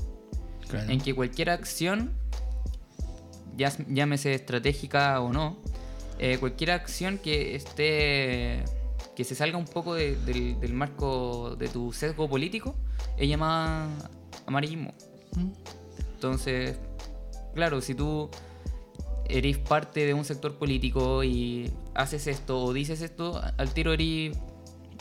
Claro. 0.67 0.89
en 0.89 1.01
que 1.01 1.13
cualquier 1.13 1.49
acción, 1.49 2.13
ya, 3.57 3.71
llámese 3.89 4.33
estratégica 4.33 5.19
o 5.21 5.33
no, 5.33 5.57
eh, 6.19 6.37
cualquier 6.39 6.71
acción 6.71 7.17
que 7.17 7.55
esté 7.55 8.63
que 9.15 9.25
se 9.25 9.35
salga 9.35 9.57
un 9.57 9.65
poco 9.65 9.93
de- 9.95 10.15
del, 10.25 10.59
del 10.59 10.73
marco 10.73 11.55
de 11.57 11.67
tu 11.67 11.91
sesgo 11.91 12.29
político 12.29 12.75
es 13.17 13.27
llamada 13.27 13.89
amarillismo. 14.45 14.93
Mm. 15.35 15.49
Entonces, 16.13 16.77
claro, 17.53 17.81
si 17.81 17.93
tú 17.93 18.29
eres 19.25 19.57
parte 19.57 20.05
de 20.05 20.13
un 20.13 20.23
sector 20.23 20.57
político 20.57 21.23
y 21.25 21.69
haces 21.93 22.27
esto 22.27 22.63
o 22.63 22.71
dices 22.73 23.01
esto, 23.01 23.41
al 23.57 23.73
tiro 23.73 23.91
eres, 23.93 24.37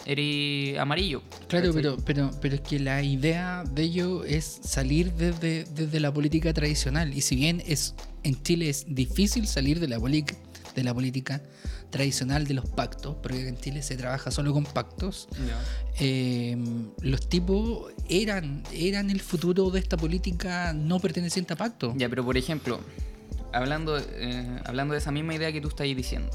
eres 0.07 0.79
amarillo. 0.79 1.23
Claro, 1.49 1.73
pero, 1.75 1.97
pero, 2.05 2.31
pero 2.41 2.55
es 2.57 2.61
que 2.61 2.79
la 2.79 3.03
idea 3.03 3.65
de 3.71 3.83
ello 3.83 4.25
es 4.25 4.61
salir 4.63 5.13
desde, 5.13 5.65
desde 5.65 6.01
la 6.01 6.13
política 6.13 6.53
tradicional. 6.53 7.15
Y 7.15 7.21
si 7.21 7.37
bien 7.37 7.63
es 7.67 7.95
en 8.23 8.43
Chile 8.43 8.69
es 8.69 8.87
difícil 8.89 9.47
salir 9.47 9.81
de 9.81 9.89
la, 9.89 9.99
de 9.99 10.85
la 10.85 10.95
política 10.95 11.43
tradicional 11.91 12.47
de 12.47 12.55
los 12.55 12.69
pactos, 12.69 13.17
porque 13.23 13.49
en 13.49 13.59
Chile 13.59 13.83
se 13.83 13.97
trabaja 13.97 14.31
solo 14.31 14.53
con 14.53 14.65
pactos, 14.65 15.29
eh, 15.99 16.57
los 17.01 17.29
tipos 17.29 17.93
eran, 18.09 18.63
eran 18.73 19.11
el 19.11 19.21
futuro 19.21 19.71
de 19.71 19.81
esta 19.81 19.97
política 19.97 20.73
no 20.73 21.01
perteneciente 21.01 21.55
a 21.55 21.57
pacto. 21.57 21.93
Ya, 21.97 22.09
pero 22.09 22.25
por 22.25 22.37
ejemplo, 22.37 22.81
hablando, 23.53 23.99
eh, 23.99 24.61
hablando 24.65 24.93
de 24.93 24.99
esa 24.99 25.11
misma 25.11 25.35
idea 25.35 25.53
que 25.53 25.61
tú 25.61 25.69
estás 25.69 25.87
diciendo, 25.87 26.31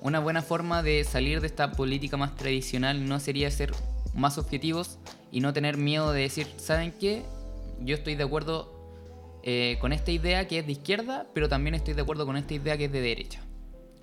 una 0.00 0.18
buena 0.20 0.42
forma 0.42 0.82
de 0.82 1.04
salir 1.04 1.40
de 1.40 1.46
esta 1.46 1.72
política 1.72 2.16
más 2.16 2.34
tradicional 2.36 3.06
no 3.08 3.18
sería 3.20 3.50
ser 3.50 3.72
más 4.14 4.38
objetivos 4.38 4.98
y 5.32 5.40
no 5.40 5.52
tener 5.52 5.76
miedo 5.76 6.12
de 6.12 6.22
decir, 6.22 6.46
¿saben 6.56 6.92
qué? 6.92 7.24
Yo 7.80 7.94
estoy 7.94 8.14
de 8.14 8.24
acuerdo 8.24 8.74
eh, 9.42 9.76
con 9.80 9.92
esta 9.92 10.10
idea 10.10 10.46
que 10.48 10.58
es 10.58 10.66
de 10.66 10.72
izquierda, 10.72 11.26
pero 11.34 11.48
también 11.48 11.74
estoy 11.74 11.94
de 11.94 12.02
acuerdo 12.02 12.26
con 12.26 12.36
esta 12.36 12.54
idea 12.54 12.76
que 12.76 12.86
es 12.86 12.92
de 12.92 13.00
derecha. 13.00 13.40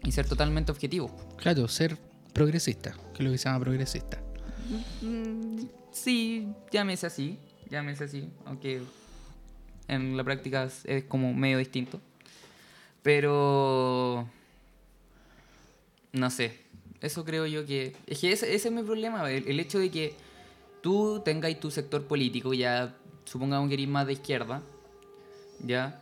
Y 0.03 0.11
ser 0.11 0.27
totalmente 0.27 0.71
objetivo. 0.71 1.15
Claro, 1.37 1.67
ser 1.67 1.97
progresista, 2.33 2.91
que 3.13 3.19
es 3.23 3.25
lo 3.25 3.31
que 3.31 3.37
se 3.37 3.45
llama 3.49 3.59
progresista. 3.63 4.21
Mm, 5.01 5.65
Sí, 5.91 6.49
llámese 6.71 7.07
así, 7.07 7.39
llámese 7.69 8.03
así, 8.03 8.29
aunque 8.45 8.81
en 9.87 10.17
la 10.17 10.23
práctica 10.25 10.65
es- 10.65 10.83
es 10.85 11.05
como 11.05 11.33
medio 11.33 11.57
distinto. 11.57 12.01
Pero 13.01 14.27
no 16.15 16.29
sé, 16.29 16.59
eso 17.01 17.23
creo 17.25 17.45
yo 17.45 17.65
que 17.65 17.95
es 18.07 18.19
que 18.19 18.31
ese, 18.31 18.53
ese 18.53 18.67
es 18.69 18.73
mi 18.73 18.83
problema, 18.83 19.29
el, 19.31 19.47
el 19.47 19.59
hecho 19.59 19.79
de 19.79 19.91
que 19.91 20.15
tú 20.81 21.21
tengáis 21.23 21.59
tu 21.59 21.71
sector 21.71 22.03
político, 22.05 22.53
ya 22.53 22.95
supongamos 23.25 23.67
que 23.67 23.75
eres 23.75 23.87
más 23.87 24.07
de 24.07 24.13
izquierda, 24.13 24.61
ya 25.59 26.01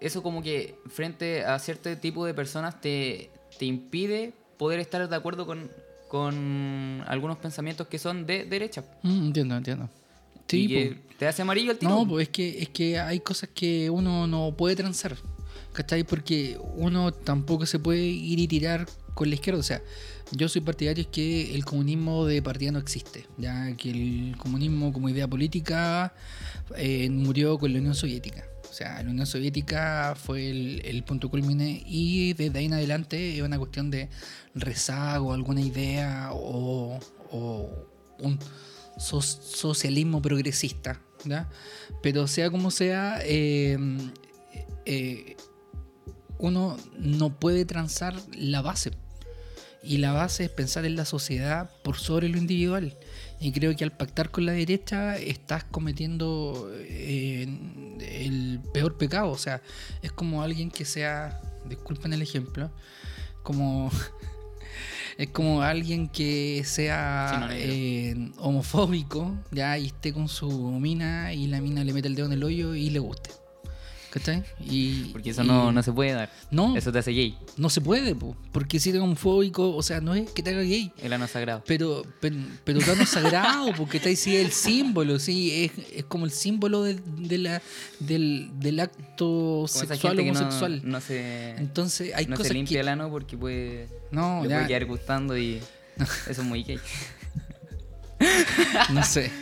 eso 0.00 0.22
como 0.22 0.42
que 0.42 0.76
frente 0.88 1.44
a 1.44 1.58
cierto 1.58 1.96
tipo 1.96 2.26
de 2.26 2.34
personas 2.34 2.80
te, 2.80 3.30
te 3.58 3.64
impide 3.64 4.32
poder 4.58 4.80
estar 4.80 5.08
de 5.08 5.16
acuerdo 5.16 5.46
con, 5.46 5.70
con 6.08 7.02
algunos 7.06 7.38
pensamientos 7.38 7.86
que 7.86 7.98
son 7.98 8.26
de 8.26 8.44
derecha. 8.44 8.84
Mm, 9.02 9.26
entiendo, 9.26 9.56
entiendo. 9.56 9.88
Sí, 10.46 10.64
y 10.64 10.68
que 10.68 10.94
po. 10.94 11.14
te 11.18 11.26
hace 11.26 11.42
amarillo 11.42 11.72
el 11.72 11.78
tiro. 11.78 11.90
No, 11.90 12.06
pues 12.06 12.24
es 12.24 12.28
que, 12.28 12.62
es 12.62 12.68
que 12.68 12.98
hay 12.98 13.20
cosas 13.20 13.48
que 13.54 13.88
uno 13.88 14.26
no 14.26 14.54
puede 14.56 14.76
transar. 14.76 15.16
¿Cachai? 15.72 16.04
Porque 16.04 16.58
uno 16.76 17.12
tampoco 17.12 17.66
se 17.66 17.78
puede 17.78 18.04
ir 18.04 18.38
y 18.38 18.46
tirar 18.46 18.86
con 19.14 19.28
la 19.28 19.34
izquierda. 19.36 19.60
O 19.60 19.64
sea, 19.64 19.82
yo 20.32 20.48
soy 20.48 20.60
partidario 20.60 21.10
que 21.10 21.54
el 21.54 21.64
comunismo 21.64 22.26
de 22.26 22.42
partida 22.42 22.72
no 22.72 22.78
existe. 22.78 23.26
Ya 23.38 23.74
que 23.76 23.90
el 23.90 24.36
comunismo 24.36 24.92
como 24.92 25.08
idea 25.08 25.28
política 25.28 26.14
eh, 26.76 27.08
murió 27.10 27.58
con 27.58 27.72
la 27.72 27.78
Unión 27.78 27.94
Soviética. 27.94 28.44
O 28.68 28.72
sea, 28.76 29.02
la 29.02 29.10
Unión 29.10 29.26
Soviética 29.26 30.16
fue 30.16 30.50
el, 30.50 31.04
punto 31.04 31.30
culmine 31.30 31.84
y 31.86 32.32
desde 32.32 32.58
ahí 32.58 32.64
en 32.64 32.72
adelante 32.72 33.36
es 33.36 33.42
una 33.42 33.56
cuestión 33.56 33.90
de 33.90 34.08
rezago, 34.54 35.32
alguna 35.32 35.60
idea 35.60 36.30
o, 36.32 36.98
un 38.18 38.38
so- 38.98 39.22
socialismo 39.22 40.20
progresista. 40.20 41.00
¿ya? 41.24 41.48
Pero 42.02 42.26
sea 42.26 42.50
como 42.50 42.72
sea, 42.72 43.20
eh, 43.22 43.78
eh, 44.86 45.36
uno 46.38 46.76
no 46.98 47.38
puede 47.38 47.64
transar 47.64 48.14
la 48.36 48.60
base. 48.60 48.90
Y 49.84 49.98
la 49.98 50.12
base 50.12 50.44
es 50.44 50.50
pensar 50.50 50.86
en 50.86 50.96
la 50.96 51.04
sociedad 51.04 51.70
por 51.82 51.96
sobre 51.96 52.28
lo 52.28 52.38
individual. 52.38 52.96
Y 53.38 53.52
creo 53.52 53.76
que 53.76 53.84
al 53.84 53.92
pactar 53.92 54.30
con 54.30 54.46
la 54.46 54.52
derecha 54.52 55.18
estás 55.18 55.64
cometiendo 55.64 56.70
eh, 56.72 57.46
el 58.00 58.60
peor 58.72 58.96
pecado. 58.96 59.30
O 59.30 59.38
sea, 59.38 59.60
es 60.02 60.10
como 60.10 60.42
alguien 60.42 60.70
que 60.70 60.86
sea, 60.86 61.40
disculpen 61.68 62.14
el 62.14 62.22
ejemplo, 62.22 62.70
como 63.42 63.90
es 65.18 65.28
como 65.28 65.62
alguien 65.62 66.08
que 66.08 66.62
sea 66.64 67.50
eh, 67.52 68.30
homofóbico, 68.38 69.36
ya, 69.50 69.76
y 69.76 69.86
esté 69.86 70.14
con 70.14 70.28
su 70.28 70.50
mina 70.80 71.34
y 71.34 71.46
la 71.46 71.60
mina 71.60 71.84
le 71.84 71.92
mete 71.92 72.08
el 72.08 72.14
dedo 72.14 72.26
en 72.26 72.32
el 72.32 72.44
hoyo 72.44 72.74
y 72.74 72.88
le 72.88 73.00
guste. 73.00 73.43
¿Cachai? 74.14 74.44
Y, 74.60 75.06
Porque 75.12 75.30
eso 75.30 75.42
y- 75.42 75.46
no, 75.48 75.72
no 75.72 75.82
se 75.82 75.92
puede 75.92 76.12
dar. 76.12 76.30
No, 76.52 76.76
Eso 76.76 76.92
te 76.92 77.00
hace 77.00 77.10
gay. 77.10 77.36
no 77.56 77.68
se 77.68 77.80
puede, 77.80 78.14
po, 78.14 78.36
porque 78.52 78.78
si 78.78 78.90
eres 78.90 79.02
homofóbico, 79.02 79.74
o 79.74 79.82
sea, 79.82 80.00
no 80.00 80.14
es 80.14 80.30
que 80.30 80.40
te 80.40 80.50
haga 80.50 80.62
gay, 80.62 80.92
El 81.02 81.12
ano 81.14 81.26
sagrado. 81.26 81.64
pero, 81.66 82.04
pero, 82.20 82.36
pero 82.62 82.78
no 82.94 83.02
es 83.02 83.08
sagrado, 83.08 83.72
porque 83.76 83.96
está 83.96 84.08
ahí 84.10 84.14
sí 84.14 84.36
el 84.36 84.52
símbolo, 84.52 85.18
sí, 85.18 85.64
es, 85.64 85.72
es 85.96 86.04
como 86.04 86.26
el 86.26 86.30
símbolo 86.30 86.84
de, 86.84 87.00
de 87.18 87.38
la, 87.38 87.60
del, 87.98 88.50
del 88.60 88.78
acto 88.78 89.66
Como 89.66 89.66
sexual 89.66 90.16
que 90.16 90.30
no- 90.30 90.38
homosexual. 90.38 90.80
No, 90.84 91.00
se, 91.00 91.50
Entonces 91.56 92.14
hay 92.14 92.26
no 92.26 92.36
se 92.36 92.54
limpia 92.54 92.76
que... 92.76 92.80
el 92.82 92.88
ano 92.88 93.10
porque 93.10 93.36
puede, 93.36 93.88
No, 94.12 94.44
le 94.44 94.48
ya, 94.48 94.56
puede 94.58 94.68
quedar 94.68 94.84
gustando 94.86 95.36
y 95.36 95.56
eso 95.98 96.40
es 96.40 96.44
muy 96.44 96.62
gay. 96.62 96.78
no 98.90 99.02
sé. 99.02 99.32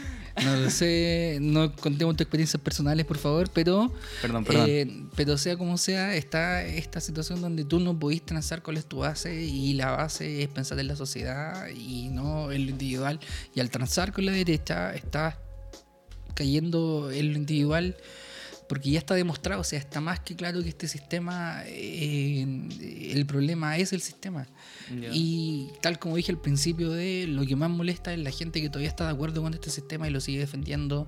No 0.43 0.57
lo 0.57 0.71
sé, 0.71 1.39
no 1.41 1.75
contemos 1.77 2.17
tus 2.17 2.23
experiencias 2.23 2.61
personales, 2.61 3.05
por 3.05 3.19
favor, 3.19 3.51
pero 3.53 3.93
Perdón, 4.23 4.45
perdón. 4.45 4.67
Eh, 4.69 5.05
pero 5.15 5.37
sea 5.37 5.57
como 5.57 5.77
sea, 5.77 6.15
está 6.15 6.65
esta 6.65 7.01
situación 7.01 7.41
donde 7.41 7.65
tú 7.65 7.81
no 7.81 7.99
podís 7.99 8.23
transar 8.23 8.63
cuál 8.63 8.79
es 8.79 8.87
tu 8.87 8.99
base 8.99 9.45
y 9.45 9.75
la 9.75 9.91
base 9.91 10.43
es 10.43 10.49
pensar 10.49 10.79
en 10.79 10.89
la 10.89 10.97
sociedad 10.97 11.69
y 11.69 12.09
no 12.09 12.51
en 12.51 12.67
lo 12.67 12.71
individual. 12.71 13.21
Y 13.55 13.61
al 13.61 13.71
transar 13.71 14.13
con 14.13 14.25
la 14.25 14.33
derecha, 14.33 14.95
estás 14.95 15.35
cayendo 16.35 17.11
en 17.11 17.33
lo 17.33 17.39
individual 17.39 17.97
porque 18.73 18.91
ya 18.91 19.01
está 19.01 19.15
demostrado, 19.15 19.61
o 19.61 19.65
sea, 19.65 19.79
está 19.79 20.01
más 20.01 20.21
que 20.21 20.35
claro 20.35 20.63
que 20.63 20.71
este 20.71 20.89
sistema, 20.89 21.63
eh, 21.67 22.41
el 23.13 23.27
problema 23.27 23.77
es 23.77 23.93
el 23.93 24.01
sistema. 24.01 24.47
Y 25.13 25.69
tal 25.83 25.99
como 25.99 26.17
dije 26.17 26.33
al 26.33 26.39
principio 26.41 26.91
de 26.91 27.27
lo 27.29 27.45
que 27.45 27.55
más 27.55 27.69
molesta 27.69 28.15
es 28.15 28.21
la 28.21 28.31
gente 28.31 28.63
que 28.63 28.71
todavía 28.71 28.89
está 28.89 29.05
de 29.05 29.11
acuerdo 29.13 29.43
con 29.43 29.53
este 29.53 29.69
sistema 29.69 30.09
y 30.09 30.11
lo 30.11 30.23
sigue 30.23 30.39
defendiendo. 30.39 31.05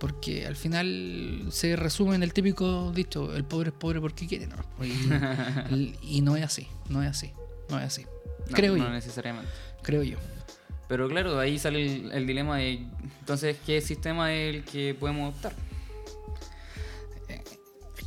Porque 0.00 0.46
al 0.46 0.56
final 0.56 1.48
se 1.50 1.76
resume 1.76 2.14
en 2.14 2.22
el 2.22 2.32
típico 2.32 2.90
dicho, 2.92 3.36
el 3.36 3.44
pobre 3.44 3.68
es 3.68 3.74
pobre 3.74 4.00
porque 4.00 4.26
quiere, 4.26 4.46
¿no? 4.46 4.56
Y, 5.70 5.92
y 6.00 6.22
no 6.22 6.34
es 6.34 6.44
así, 6.44 6.66
no 6.88 7.02
es 7.02 7.10
así, 7.10 7.30
no 7.68 7.78
es 7.78 7.84
así. 7.84 8.06
No, 8.48 8.56
creo 8.56 8.74
no 8.74 8.84
yo, 8.84 8.90
necesariamente. 8.90 9.50
creo 9.82 10.02
yo. 10.02 10.16
Pero 10.88 11.10
claro, 11.10 11.38
ahí 11.38 11.58
sale 11.58 11.84
el, 11.84 12.12
el 12.12 12.26
dilema 12.26 12.56
de 12.56 12.86
entonces 13.20 13.58
qué 13.66 13.82
sistema 13.82 14.32
es 14.32 14.54
el 14.54 14.64
que 14.64 14.96
podemos 14.98 15.34
optar. 15.34 15.52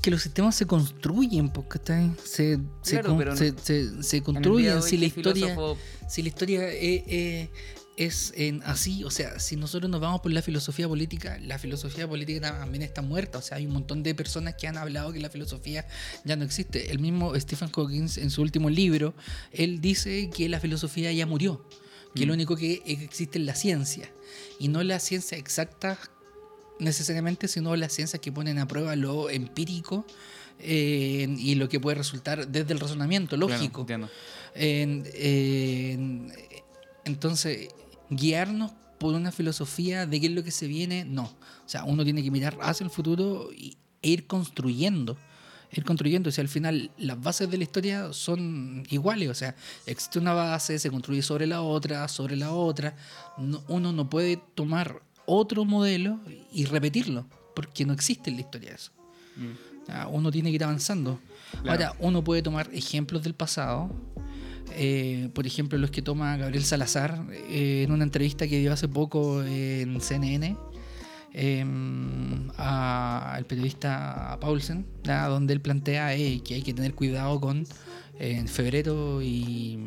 Que 0.02 0.12
los 0.12 0.22
sistemas 0.22 0.56
se 0.56 0.66
construyen, 0.66 1.50
porque 1.50 1.80
se, 2.24 2.58
se, 2.82 2.92
Claro, 2.92 3.10
con- 3.10 3.18
pero 3.18 3.36
se, 3.36 3.54
se- 4.02 4.22
construyen. 4.22 4.82
Si 4.82 4.96
la 4.98 5.02
¿qué 5.02 5.06
historia, 5.08 5.48
filósofo- 5.56 5.78
si 6.08 6.22
la 6.22 6.28
historia 6.30 6.70
eh, 6.70 7.04
eh, 7.08 7.50
es 7.98 8.32
en 8.38 8.64
así, 8.64 9.04
o 9.04 9.12
sea, 9.12 9.40
si 9.42 9.58
nosotros 9.58 9.92
nos 9.92 10.00
vamos 10.00 10.22
por 10.22 10.32
la 10.32 10.42
filosofía 10.42 10.88
política, 10.88 11.38
la 11.42 11.60
filosofía 11.60 12.08
política 12.08 12.40
también 12.60 12.82
está 12.84 13.02
muerta. 13.02 13.40
O 13.40 13.42
sea, 13.42 13.58
hay 13.58 13.66
un 13.66 13.74
montón 13.74 14.02
de 14.04 14.16
personas 14.16 14.56
que 14.56 14.68
han 14.70 14.78
hablado 14.78 15.12
que 15.12 15.20
la 15.20 15.30
filosofía 15.30 15.86
ya 16.24 16.38
no 16.38 16.46
existe. 16.46 16.92
El 16.92 17.00
mismo 17.00 17.38
Stephen 17.38 17.70
Hawking, 17.70 18.08
en 18.16 18.30
su 18.30 18.42
último 18.42 18.70
libro, 18.70 19.14
él 19.52 19.82
dice 19.82 20.30
que 20.34 20.48
la 20.48 20.62
filosofía 20.62 21.12
ya 21.12 21.26
murió, 21.26 21.62
que 22.16 22.26
lo 22.26 22.34
único 22.34 22.56
que 22.56 22.82
existe 22.86 23.38
es 23.38 23.46
la 23.46 23.54
ciencia, 23.54 24.10
y 24.60 24.70
no 24.70 24.82
la 24.82 25.00
ciencia 25.00 25.38
exacta 25.38 26.00
necesariamente, 26.80 27.48
sino 27.48 27.76
las 27.76 27.94
ciencias 27.94 28.22
que 28.22 28.32
ponen 28.32 28.58
a 28.60 28.68
prueba 28.68 28.96
lo 28.96 29.30
empírico 29.30 30.06
eh, 30.60 31.28
y 31.38 31.56
lo 31.56 31.70
que 31.70 31.80
puede 31.80 31.96
resultar 31.98 32.48
desde 32.48 32.74
el 32.74 32.80
razonamiento 32.80 33.38
lógico. 33.38 33.86
entonces, 37.06 37.70
guiarnos 38.10 38.72
por 38.98 39.14
una 39.14 39.32
filosofía 39.32 40.06
de 40.06 40.20
qué 40.20 40.28
es 40.28 40.34
lo 40.34 40.44
que 40.44 40.52
se 40.52 40.68
viene, 40.68 41.06
no. 41.06 41.24
O 41.24 41.70
sea, 41.70 41.84
uno 41.86 42.04
tiene 42.04 42.22
que 42.24 42.32
mirar 42.32 42.58
hacia 42.62 42.84
el 42.84 42.90
futuro 42.90 43.50
y, 43.56 43.78
e 44.02 44.10
ir 44.10 44.28
construyendo. 44.28 45.18
Ir 45.72 45.84
construyendo. 45.86 46.30
O 46.30 46.32
sea, 46.32 46.42
al 46.42 46.50
final 46.50 46.92
las 46.98 47.22
bases 47.22 47.50
de 47.50 47.58
la 47.58 47.64
historia 47.64 48.12
son 48.12 48.84
iguales. 48.90 49.30
O 49.30 49.34
sea, 49.36 49.56
existe 49.86 50.20
una 50.20 50.34
base, 50.34 50.80
se 50.80 50.90
construye 50.90 51.22
sobre 51.22 51.48
la 51.48 51.62
otra, 51.62 52.08
sobre 52.08 52.36
la 52.36 52.52
otra. 52.52 52.96
No- 53.38 53.64
uno 53.68 53.94
no 53.94 54.10
puede 54.10 54.42
tomar 54.56 55.02
otro 55.30 55.66
modelo 55.66 56.20
y 56.52 56.66
repetirlo, 56.66 57.26
porque 57.56 57.86
no 57.86 57.94
existe 57.94 58.30
en 58.30 58.36
la 58.38 58.42
historia 58.42 58.74
eso. 58.74 58.92
Mm. 59.38 59.86
Sea, 59.86 60.08
uno 60.08 60.32
tiene 60.32 60.50
que 60.50 60.56
ir 60.56 60.64
avanzando. 60.64 61.20
Claro. 61.62 61.70
Ahora, 61.72 61.96
uno 62.00 62.24
puede 62.24 62.42
tomar 62.42 62.70
ejemplos 62.74 63.24
del 63.24 63.34
pasado. 63.36 63.90
eh, 64.76 65.30
por 65.34 65.48
ejemplo, 65.48 65.78
los 65.80 65.90
que 65.92 66.02
toma 66.04 66.38
Gabriel 66.38 66.64
Salazar 66.64 67.26
eh, 67.50 67.84
en 67.86 67.92
una 67.92 68.04
entrevista 68.04 68.48
que 68.48 68.60
dio 68.60 68.72
hace 68.72 68.88
poco 68.88 69.44
en 69.44 70.00
CNN 70.00 70.56
eh, 71.34 71.66
a- 72.58 73.34
al 73.34 73.46
periodista 73.46 74.38
Paulsen, 74.40 74.86
donde 75.04 75.54
él 75.54 75.62
plantea 75.62 76.14
eh, 76.16 76.42
que 76.44 76.56
hay 76.56 76.62
que 76.62 76.74
tener 76.74 76.94
cuidado 76.94 77.40
con 77.42 77.66
en 78.20 78.48
febrero 78.48 79.22
y 79.22 79.80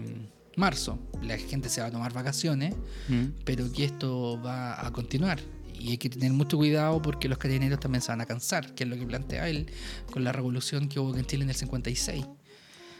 marzo. 0.56 0.98
La 1.22 1.38
gente 1.38 1.68
se 1.68 1.80
va 1.80 1.86
a 1.88 1.90
tomar 1.90 2.12
vacaciones, 2.12 2.74
Mm. 3.08 3.24
pero 3.44 3.70
que 3.72 3.84
esto 3.84 4.40
va 4.44 4.84
a 4.86 4.92
continuar. 4.92 5.40
Y 5.78 5.90
hay 5.90 5.98
que 5.98 6.08
tener 6.10 6.32
mucho 6.32 6.56
cuidado 6.58 7.00
porque 7.02 7.28
los 7.28 7.38
carabineros 7.38 7.80
también 7.80 8.02
se 8.02 8.12
van 8.12 8.20
a 8.20 8.26
cansar, 8.26 8.74
que 8.74 8.84
es 8.84 8.90
lo 8.90 8.96
que 8.96 9.04
plantea 9.06 9.48
él 9.48 9.66
con 10.10 10.22
la 10.24 10.30
revolución 10.32 10.88
que 10.88 11.00
hubo 11.00 11.16
en 11.16 11.24
Chile 11.26 11.42
en 11.44 11.50
el 11.50 11.56
56, 11.56 12.24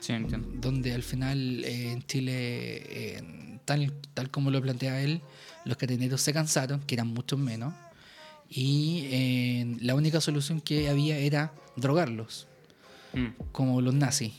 Sí, 0.01 0.13
entiendo. 0.13 0.49
donde 0.61 0.93
al 0.93 1.03
final 1.05 1.65
eh, 1.65 1.93
en 1.93 2.03
Chile, 2.07 2.33
eh, 2.37 3.59
tal, 3.65 3.93
tal 4.15 4.31
como 4.31 4.51
lo 4.51 4.61
plantea 4.61 5.01
él, 5.03 5.21
los 5.65 5.77
carabineros 5.77 6.21
se 6.21 6.33
cansaron, 6.33 6.81
que 6.81 6.95
eran 6.97 7.07
muchos 7.09 7.39
menos, 7.39 7.73
y 8.49 9.03
eh, 9.13 9.77
la 9.81 9.95
única 9.95 10.21
solución 10.21 10.61
que 10.61 10.89
había 10.89 11.19
era 11.19 11.53
drogarlos 11.77 12.49
Mm. 13.15 13.27
como 13.53 13.81
los 13.83 13.95
nazis. 13.95 14.33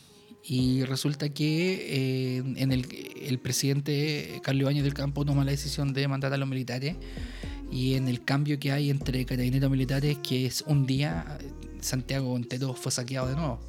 Y 0.46 0.84
resulta 0.84 1.30
que 1.30 2.38
eh, 2.38 2.38
en 2.58 2.72
el, 2.72 2.86
el 3.22 3.40
presidente 3.40 4.42
Carlos 4.44 4.64
Ibañez 4.64 4.84
del 4.84 4.94
Campo 4.94 5.24
toma 5.24 5.46
la 5.46 5.52
decisión 5.52 5.94
de 5.94 6.08
mandar 6.08 6.34
a 6.34 6.38
los 6.38 6.50
militares 6.50 6.98
y 7.72 7.96
en 7.96 8.08
el 8.08 8.24
cambio 8.24 8.60
que 8.60 8.72
hay 8.72 8.90
entre 8.90 9.26
carabineros 9.26 9.72
militares, 9.72 10.18
que 10.22 10.46
es 10.46 10.64
un 10.68 10.86
día, 10.86 11.40
Santiago 11.82 12.36
entero 12.36 12.74
fue 12.74 12.92
saqueado 12.92 13.30
de 13.30 13.36
nuevo. 13.36 13.60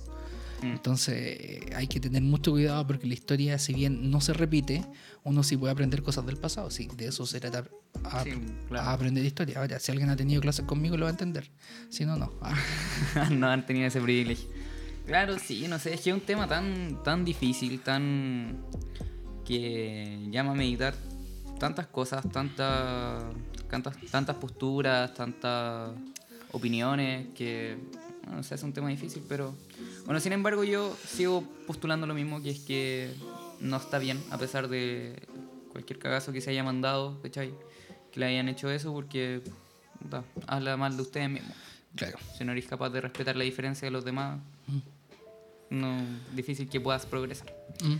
Mm. 0.63 0.67
Entonces 0.73 1.61
hay 1.75 1.87
que 1.87 2.01
tener 2.01 2.23
mucho 2.23 2.51
cuidado 2.51 2.87
porque 2.87 3.07
la 3.07 3.15
historia, 3.15 3.59
si 3.59 3.73
bien 3.73 4.11
no 4.11 4.21
se 4.21 4.33
repite, 4.35 4.85
uno 5.23 5.43
sí 5.43 5.57
puede 5.57 5.73
aprender 5.73 6.03
cosas 6.03 6.27
del 6.27 6.37
pasado. 6.37 6.71
Sí, 6.71 6.89
de 6.97 7.07
eso 7.07 7.25
se 7.25 7.41
trata 7.41 7.65
a, 8.03 8.25
Sí, 8.25 8.33
claro. 8.69 8.89
a 8.89 8.93
aprender 8.93 9.25
historia. 9.25 9.61
Ahora, 9.61 9.79
si 9.79 9.93
alguien 9.93 10.11
ha 10.11 10.17
tenido 10.17 10.41
clases 10.41 10.67
conmigo, 10.67 10.97
lo 10.97 11.05
va 11.05 11.11
a 11.11 11.13
entender. 11.13 11.51
Si 11.89 12.05
no, 12.05 12.17
no. 12.17 12.33
No 13.31 13.49
han 13.49 13.65
tenido 13.65 13.87
ese 13.87 14.01
privilegio. 14.01 14.49
Claro, 15.07 15.39
sí, 15.39 15.67
no 15.69 15.79
sé, 15.79 15.95
es 15.95 16.01
que 16.01 16.11
es 16.11 16.15
un 16.15 16.23
tema 16.23 16.49
tan, 16.49 17.03
tan 17.03 17.25
difícil, 17.25 17.81
tan. 17.81 18.65
que 19.45 20.27
llama 20.31 20.53
a 20.53 20.55
meditar 20.55 20.95
tantas 21.59 21.87
cosas, 21.87 22.25
tantas, 22.33 23.25
tantas, 23.69 23.97
tantas 24.11 24.37
posturas, 24.37 25.13
tantas 25.15 25.91
opiniones, 26.53 27.29
que. 27.35 27.77
bueno, 28.23 28.37
No 28.37 28.43
sé, 28.43 28.55
es 28.55 28.63
un 28.63 28.73
tema 28.73 28.89
difícil, 28.89 29.23
pero. 29.29 29.55
Bueno, 30.07 30.21
sin 30.21 30.33
embargo, 30.33 30.65
yo 30.65 30.97
sigo 31.07 31.45
postulando 31.67 32.07
lo 32.07 32.15
mismo, 32.15 32.43
que 32.43 32.51
es 32.51 32.61
que 32.61 33.15
no 33.61 33.77
está 33.77 33.99
bien, 33.99 34.23
a 34.31 34.39
pesar 34.39 34.69
de 34.69 35.23
cualquier 35.71 35.99
cagazo 35.99 36.33
que 36.33 36.41
se 36.41 36.51
haya 36.51 36.65
mandado, 36.65 37.21
¿cachai? 37.23 37.53
Que 38.11 38.21
le 38.21 38.27
hayan 38.27 38.49
hecho 38.49 38.71
eso, 38.71 38.93
porque. 38.95 39.43
habla 40.47 40.79
mal 40.79 40.97
de 40.97 41.03
ustedes 41.03 41.29
mismos. 41.29 41.57
Claro. 41.95 42.19
Si 42.37 42.45
no 42.45 42.53
eres 42.53 42.67
capaz 42.67 42.91
de 42.91 43.03
respetar 43.03 43.37
la 43.37 43.45
diferencia 43.45 43.87
de 43.87 43.93
los 43.93 44.05
demás, 44.05 44.41
no 45.75 45.97
difícil 46.33 46.69
que 46.69 46.81
puedas 46.81 47.07
progresar. 47.07 47.55
Mm. 47.83 47.97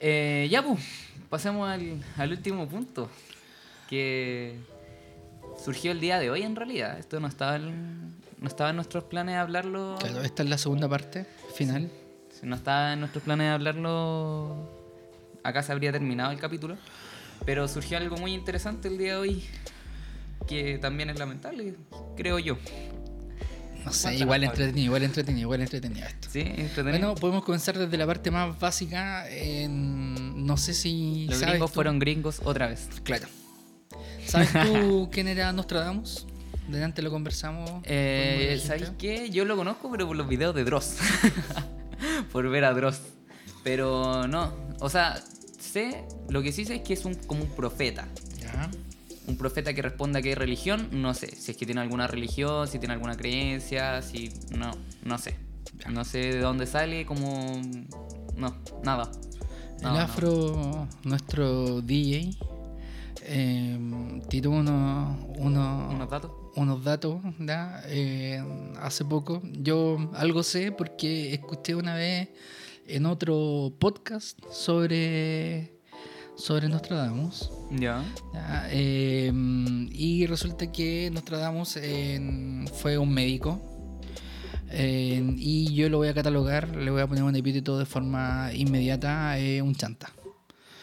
Eh, 0.00 0.48
ya, 0.50 0.62
pues, 0.62 0.80
pasemos 1.28 1.68
al, 1.68 2.02
al 2.16 2.30
último 2.30 2.68
punto. 2.68 3.10
Que 3.88 4.58
surgió 5.62 5.92
el 5.92 6.00
día 6.00 6.18
de 6.18 6.30
hoy 6.30 6.42
en 6.42 6.56
realidad. 6.56 6.98
Esto 6.98 7.20
no 7.20 7.26
estaba 7.26 7.56
en, 7.56 8.14
no 8.38 8.48
estaba 8.48 8.70
en 8.70 8.76
nuestros 8.76 9.04
planes 9.04 9.34
de 9.34 9.40
hablarlo. 9.40 9.96
Claro, 9.98 10.22
esta 10.22 10.42
es 10.42 10.48
la 10.48 10.58
segunda 10.58 10.88
parte, 10.88 11.26
final. 11.54 11.90
No 12.42 12.54
estaba 12.54 12.92
en 12.92 13.00
nuestros 13.00 13.24
planes 13.24 13.46
de 13.46 13.52
hablarlo. 13.52 14.70
Acá 15.42 15.62
se 15.62 15.72
habría 15.72 15.90
terminado 15.90 16.30
el 16.30 16.38
capítulo. 16.38 16.76
Pero 17.44 17.66
surgió 17.68 17.98
algo 17.98 18.16
muy 18.16 18.34
interesante 18.34 18.88
el 18.88 18.98
día 18.98 19.14
de 19.14 19.18
hoy. 19.18 19.44
Que 20.46 20.78
también 20.78 21.10
es 21.10 21.18
lamentable, 21.18 21.74
creo 22.16 22.38
yo. 22.38 22.56
No 23.84 23.92
sé, 23.92 24.16
igual 24.16 24.44
entretenido, 24.44 24.84
igual 24.86 25.02
entretenido, 25.02 25.42
igual 25.42 25.60
entretenido 25.62 26.06
esto. 26.06 26.28
Sí, 26.30 26.40
entretenido. 26.40 26.90
Bueno, 26.90 27.14
podemos 27.14 27.44
comenzar 27.44 27.78
desde 27.78 27.96
la 27.96 28.06
parte 28.06 28.30
más 28.30 28.58
básica. 28.58 29.28
en- 29.30 30.46
no 30.46 30.56
sé 30.56 30.74
si 30.74 31.26
Los 31.28 31.38
sabes 31.38 31.52
gringos 31.52 31.70
tú- 31.70 31.74
fueron 31.74 31.98
gringos 31.98 32.40
otra 32.44 32.66
vez. 32.68 32.88
Claro. 33.02 33.28
¿Sabes 34.26 34.50
tú 34.52 35.08
quién 35.12 35.28
era 35.28 35.52
Nostradamus? 35.52 36.26
Delante 36.68 37.00
lo 37.00 37.10
conversamos. 37.10 37.70
Eh. 37.84 38.62
¿Sabéis 38.64 38.90
qué? 38.98 39.30
Yo 39.30 39.44
lo 39.46 39.56
conozco, 39.56 39.90
pero 39.90 40.06
por 40.06 40.16
los 40.16 40.28
videos 40.28 40.54
de 40.54 40.64
Dross. 40.64 40.96
por 42.32 42.48
ver 42.50 42.64
a 42.64 42.74
Dross. 42.74 43.00
Pero 43.64 44.26
no. 44.28 44.52
O 44.80 44.90
sea, 44.90 45.18
sé. 45.58 46.04
Lo 46.28 46.42
que 46.42 46.52
sí 46.52 46.64
sé 46.66 46.76
es 46.76 46.82
que 46.82 46.92
es 46.94 47.04
un, 47.06 47.14
como 47.14 47.42
un 47.44 47.50
profeta. 47.50 48.06
Ya. 48.38 48.70
Un 49.28 49.36
profeta 49.36 49.74
que 49.74 49.82
responde 49.82 50.18
a 50.18 50.22
qué 50.22 50.34
religión, 50.34 50.88
no 50.90 51.12
sé. 51.14 51.26
Si 51.36 51.50
es 51.52 51.56
que 51.56 51.66
tiene 51.66 51.80
alguna 51.82 52.06
religión, 52.06 52.66
si 52.66 52.78
tiene 52.78 52.94
alguna 52.94 53.16
creencia, 53.16 54.00
si. 54.02 54.32
No, 54.56 54.70
no 55.04 55.18
sé. 55.18 55.36
No 55.90 56.04
sé 56.04 56.18
de 56.18 56.40
dónde 56.40 56.66
sale, 56.66 57.04
como. 57.06 57.60
No, 58.36 58.56
nada. 58.82 59.10
El 59.78 59.82
no. 59.84 59.98
afro, 59.98 60.88
nuestro 61.04 61.80
DJ, 61.82 62.30
eh, 63.22 64.20
tiró 64.28 64.50
uno, 64.50 65.18
uno- 65.36 65.88
¿Unos 65.90 66.10
datos? 66.10 66.30
unos 66.56 66.82
datos 66.82 67.20
¿ya? 67.38 67.82
Eh, 67.86 68.42
hace 68.80 69.04
poco. 69.04 69.40
Yo 69.52 70.10
algo 70.14 70.42
sé 70.42 70.72
porque 70.72 71.32
escuché 71.34 71.74
una 71.76 71.94
vez 71.94 72.30
en 72.86 73.06
otro 73.06 73.72
podcast 73.78 74.38
sobre, 74.50 75.77
sobre 76.38 76.68
Nostradamus. 76.68 77.50
Ya. 77.70 78.02
¿ya? 78.32 78.66
Eh, 78.70 79.30
y 79.92 80.26
resulta 80.26 80.70
que 80.72 81.10
Nostradamus 81.12 81.76
eh, 81.76 82.64
fue 82.80 82.96
un 82.96 83.12
médico. 83.12 83.60
eh, 84.70 85.22
y 85.36 85.74
yo 85.74 85.88
lo 85.88 85.98
voy 85.98 86.08
a 86.08 86.14
catalogar, 86.14 86.74
le 86.76 86.90
voy 86.90 87.00
a 87.02 87.06
poner 87.06 87.24
un 87.24 87.34
epíteto 87.36 87.78
de 87.78 87.86
forma 87.86 88.50
inmediata, 88.54 89.38
eh, 89.38 89.60
un 89.62 89.74
chanta. 89.74 90.10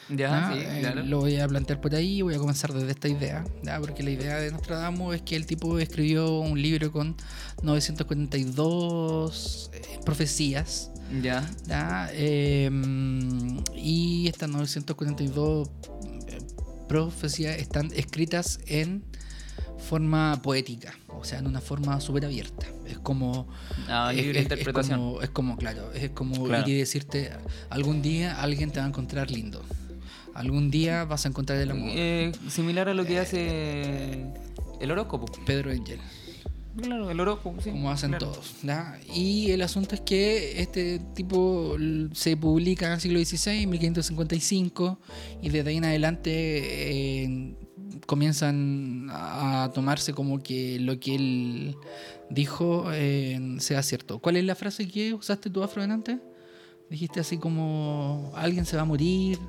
Ya, 0.10 0.52
sí, 0.54 0.60
Eh, 0.60 0.78
claro. 0.82 1.04
Lo 1.04 1.20
voy 1.22 1.38
a 1.38 1.48
plantear 1.48 1.82
por 1.82 1.96
ahí, 1.96 2.22
voy 2.22 2.36
a 2.36 2.38
comenzar 2.38 2.72
desde 2.74 2.92
esta 2.92 3.08
idea, 3.08 3.44
¿ya? 3.64 3.80
porque 3.80 4.04
la 4.04 4.12
idea 4.12 4.38
de 4.38 4.52
Nostradamus 4.52 5.16
es 5.16 5.22
que 5.24 5.36
el 5.36 5.48
tipo 5.48 5.80
escribió 5.80 6.40
un 6.40 6.62
libro 6.62 6.92
con 6.92 7.16
942 7.64 9.72
eh, 9.74 10.00
profecías, 10.06 10.92
Ya. 11.22 11.50
¿ya? 11.68 12.10
Eh, 12.14 12.70
y 13.76 14.28
estas 14.28 14.50
942 14.50 15.70
eh, 16.28 16.38
profecías 16.88 17.58
están 17.58 17.92
escritas 17.96 18.60
en 18.68 19.04
forma 19.78 20.42
poética, 20.42 20.94
o 21.10 21.24
sea, 21.24 21.40
en 21.40 21.48
una 21.48 21.62
forma 21.62 22.00
súper 22.02 22.26
abierta. 22.26 22.66
Es 22.88 22.98
como... 23.00 23.48
Ah, 23.88 24.12
es- 24.12 24.18
libre 24.22 24.40
es- 24.40 24.44
interpretación. 24.46 25.00
Es 25.00 25.06
como, 25.06 25.22
es 25.22 25.30
como, 25.30 25.58
claro, 25.58 25.92
es 25.94 26.10
como 26.12 26.46
Claro. 26.46 26.68
ir 26.68 26.76
y 26.76 26.80
decirte, 26.80 27.32
algún 27.70 28.02
día 28.02 28.42
alguien 28.42 28.72
te 28.72 28.80
va 28.80 28.86
a 28.86 28.90
encontrar 28.90 29.30
lindo. 29.32 29.62
Algún 30.34 30.70
día 30.72 31.06
vas 31.06 31.26
a 31.26 31.30
encontrar 31.30 31.60
el 31.60 31.72
amor. 31.72 31.90
Eh, 31.94 32.32
similar 32.50 32.90
a 32.90 32.94
lo 32.94 33.06
que 33.06 33.20
hace 33.20 34.26
el 34.82 34.92
horóscopo. 34.92 35.28
Pedro 35.46 35.72
Angel, 35.72 36.00
Claro, 36.82 37.10
el 37.10 37.20
horóscopo, 37.20 37.62
sí. 37.62 37.72
como 37.72 37.90
hacen 37.90 38.12
claro. 38.12 38.28
todos. 38.32 38.56
¿ya? 38.64 39.00
Y 39.14 39.52
el 39.52 39.62
asunto 39.62 39.96
es 39.96 40.02
que 40.02 40.62
este 40.62 41.00
tipo 41.16 41.76
se 42.14 42.36
publica 42.36 42.88
en 42.88 42.94
el 42.94 43.00
siglo 43.02 43.20
XVI, 43.24 43.66
1555, 43.68 45.00
y 45.42 45.50
desde 45.50 45.70
ahí 45.70 45.78
en 45.78 45.86
adelante 45.86 46.32
eh, 46.34 47.56
comienzan 48.06 49.08
a 49.10 49.72
tomarse 49.74 50.14
como 50.14 50.40
que 50.44 50.78
lo 50.80 51.00
que 51.00 51.16
él 51.16 51.76
dijo 52.30 52.92
eh, 52.92 53.40
sea 53.60 53.82
cierto. 53.82 54.20
¿Cuál 54.20 54.36
es 54.38 54.44
la 54.44 54.56
frase 54.56 54.88
que 54.88 55.14
usaste 55.14 55.50
tú 55.50 55.64
afro 55.64 55.82
delante? 55.82 56.20
Dijiste 56.90 57.20
así 57.22 57.38
como 57.38 58.32
alguien 58.36 58.66
se 58.66 58.76
va 58.76 58.82
a 58.82 58.86
morir. 58.86 59.40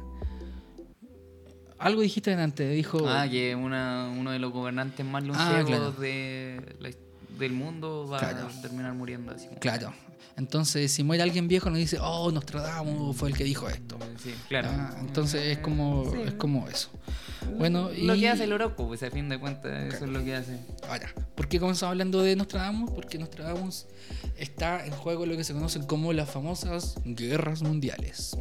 Algo 1.79 2.01
dijiste 2.01 2.31
delante, 2.31 2.67
dijo... 2.71 3.07
Ah, 3.07 3.29
que 3.29 3.55
una, 3.55 4.11
uno 4.19 4.31
de 4.31 4.39
los 4.39 4.51
gobernantes 4.53 5.05
más 5.05 5.23
Ah, 5.25 5.27
longevos 5.27 5.67
claro. 5.67 5.93
de 5.93 6.77
la 6.81 6.89
his- 6.89 6.97
del 7.39 7.53
mundo 7.53 8.07
va 8.11 8.19
Claro. 8.19 8.49
a 8.49 8.61
terminar 8.63 8.93
muriendo 8.95 9.33
así. 9.33 9.47
como- 9.47 9.61
Claro. 9.61 9.93
Entonces, 10.37 10.93
si 10.93 11.03
muere 11.03 11.23
alguien 11.23 11.49
viejo, 11.49 11.71
nos 11.71 11.79
dice, 11.79 11.99
oh, 11.99 12.31
Nostradamus 12.31 13.17
fue 13.17 13.31
el 13.31 13.37
que 13.37 13.45
dijo 13.45 13.69
esto. 13.71 13.99
Sí, 14.23 14.35
claro. 14.49 14.69
Ah, 14.71 14.95
entonces 15.01 15.43
es 15.47 15.59
como, 15.59 16.11
Sí. 16.13 16.19
es 16.27 16.35
como 16.35 16.69
eso. 16.69 16.91
Bueno, 17.57 17.91
y 17.93 18.03
Lo 18.03 18.15
que 18.15 18.29
hace 18.29 18.45
el 18.45 18.53
horóscopo, 18.53 18.89
pues 18.89 19.03
a 19.03 19.11
fin 19.11 19.31
de 19.31 19.39
cuentas, 19.39 19.95
eso 19.95 20.05
es 20.05 20.11
lo 20.11 20.23
que 20.23 20.35
hace. 20.35 20.59
ahora, 20.91 21.11
¿por 21.35 21.49
qué 21.49 21.59
comenzamos 21.59 21.91
hablando 21.93 22.21
de 22.23 22.37
Nostradamus? 22.37 22.91
Porque 22.91 23.19
Nostradamus 23.19 23.87
está 24.37 24.85
en 24.85 24.93
juego 24.93 25.25
lo 25.25 25.37
que 25.39 25.45
se 25.45 25.55
conocen 25.55 25.85
como 25.85 26.13
las 26.13 26.29
famosas 26.29 26.97
guerras 27.07 27.63
mundiales. 27.63 28.37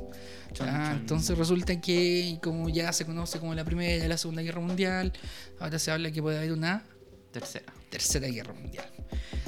Chon, 0.51 0.67
Ah, 0.69 0.89
chon. 0.91 0.99
entonces 1.01 1.37
resulta 1.37 1.79
que 1.79 2.39
como 2.43 2.67
ya 2.67 2.91
se 2.91 3.05
conoce 3.05 3.39
como 3.39 3.53
la 3.55 3.63
primera 3.63 4.03
y 4.03 4.07
la 4.09 4.17
segunda 4.17 4.41
guerra 4.41 4.59
mundial, 4.59 5.13
ahora 5.61 5.79
se 5.79 5.91
habla 5.91 6.11
que 6.11 6.21
puede 6.21 6.39
haber 6.39 6.51
una 6.51 6.83
Tercera. 7.31 7.65
Tercera 7.95 8.27
guerra 8.27 8.53
mundial. 8.53 8.85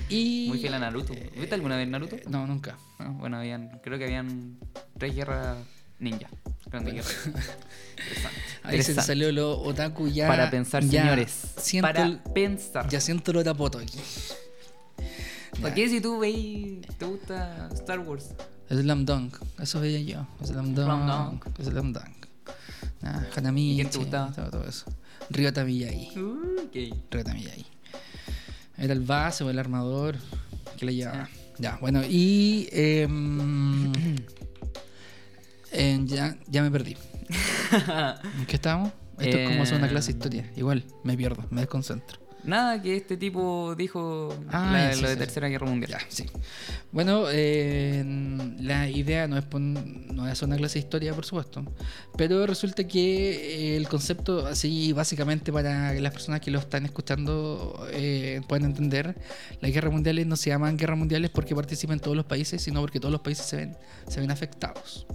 Y 0.10 0.46
Muy 0.48 0.60
fiel 0.60 0.74
a 0.74 0.80
Naruto. 0.80 1.14
¿Viste 1.36 1.56
alguna 1.56 1.76
vez 1.76 1.88
Naruto? 1.90 2.16
eh, 2.16 2.24
no, 2.30 2.48
nunca. 2.48 2.78
Ah, 2.98 3.10
bueno, 3.10 3.38
habían, 3.38 3.80
creo 3.84 3.98
que 3.98 4.06
habían 4.06 4.58
tres 4.98 5.14
guerras 5.16 5.58
ninja. 6.00 6.30
Grandes 6.72 6.94
guerras. 6.94 7.16
Interesante. 7.26 8.40
Ahí 8.64 8.72
se 8.72 8.72
te 8.72 8.76
Interesante. 8.78 9.02
salió 9.08 9.32
lo 9.34 9.60
otaku 9.62 10.08
ya. 10.08 10.28
Para 10.28 10.50
pensar, 10.50 10.82
ya 10.86 11.02
señores. 11.02 11.32
Siento 11.58 11.88
para 11.90 12.06
el- 12.06 12.20
pensar. 12.34 12.88
Ya 12.88 13.02
siento 13.02 13.32
el 13.32 13.38
otapoto 13.38 13.80
aquí. 13.80 14.00
¿Para 15.62 15.74
qué 15.74 15.90
si 15.90 16.00
tú 16.00 16.20
veis, 16.20 16.82
te 16.98 17.06
gusta 17.06 17.68
Star 17.74 18.00
Wars? 18.00 18.30
Slam 18.70 19.06
Dunk, 19.06 19.38
eso 19.60 19.80
veía 19.82 20.00
yo. 20.02 20.28
Slam 20.46 20.74
Dunk. 20.76 21.44
Slam 21.62 21.92
Dunk. 21.94 22.28
Ah, 23.04 23.24
Hanamichi. 23.36 23.72
¿Y 23.72 23.76
quién 23.76 23.90
te 23.90 23.98
gustaba? 23.98 24.32
Todo, 24.32 24.66
eso. 24.68 24.86
Ryota 25.30 25.64
Miyagi. 25.66 26.18
Uh, 26.20 26.62
ok. 26.66 26.76
Ryota 27.12 27.34
Miyagi. 27.34 27.66
Era 28.78 28.94
el 28.94 29.02
base 29.02 29.44
o 29.44 29.50
el 29.50 29.60
armador 29.60 30.18
que 30.78 30.86
le 30.86 30.96
llevaba. 30.96 31.30
Ya, 31.60 31.78
bueno, 31.82 32.04
y. 32.08 32.70
em, 32.72 33.92
ya, 36.06 36.38
ya 36.48 36.62
me 36.62 36.72
perdí. 36.72 36.96
¿En 38.40 38.46
qué 38.46 38.56
estábamos? 38.56 38.92
Esto 39.20 39.38
es 39.38 39.50
como 39.50 39.64
hacer 39.64 39.78
una 39.78 39.90
clase 39.90 40.14
de 40.14 40.18
historia. 40.18 40.52
Igual, 40.56 40.86
me 41.04 41.18
pierdo, 41.18 41.44
me 41.50 41.62
desconcentro. 41.62 42.20
Nada, 42.48 42.82
que 42.82 42.96
este 42.96 43.18
tipo 43.18 43.76
dijo 43.78 44.34
Ah, 44.50 44.70
la- 44.72 44.94
sí, 44.94 45.02
lo 45.02 45.10
de 45.10 45.14
sí. 45.16 45.20
Tercera 45.20 45.50
Guerra 45.50 45.68
Mundial. 45.68 45.92
Ya, 45.92 46.00
sí. 46.10 46.26
Bueno, 46.94 47.26
eh, 47.30 48.04
la 48.62 48.90
idea 48.90 49.28
no 49.28 49.38
es, 49.38 49.44
pon- 49.46 50.08
no 50.16 50.28
es 50.28 50.42
una 50.42 50.56
clase 50.56 50.76
de 50.76 50.86
historia, 50.86 51.14
por 51.14 51.26
supuesto. 51.26 51.64
Pero 52.18 52.48
resulta 52.48 52.88
que 52.88 53.74
eh, 53.74 53.78
el 53.78 53.88
concepto, 53.90 54.48
así 54.48 54.94
básicamente 54.94 55.52
para 55.52 55.94
las 55.94 56.14
personas 56.14 56.40
que 56.40 56.50
lo 56.50 56.60
están 56.60 56.86
escuchando 56.86 57.86
eh, 57.92 58.42
puedan 58.48 58.66
entender, 58.66 59.16
las 59.62 59.72
guerras 59.72 59.92
mundiales 59.92 60.26
no 60.26 60.36
se 60.38 60.50
llaman 60.50 60.78
guerras 60.78 60.98
mundiales 60.98 61.30
porque 61.30 61.54
participan 61.54 62.00
todos 62.00 62.16
los 62.16 62.26
países, 62.26 62.62
sino 62.62 62.80
porque 62.80 63.00
todos 63.02 63.12
los 63.12 63.22
países 63.22 63.46
se 63.46 63.58
ven, 63.58 63.78
se 64.08 64.22
ven 64.22 64.32
afectados. 64.32 65.06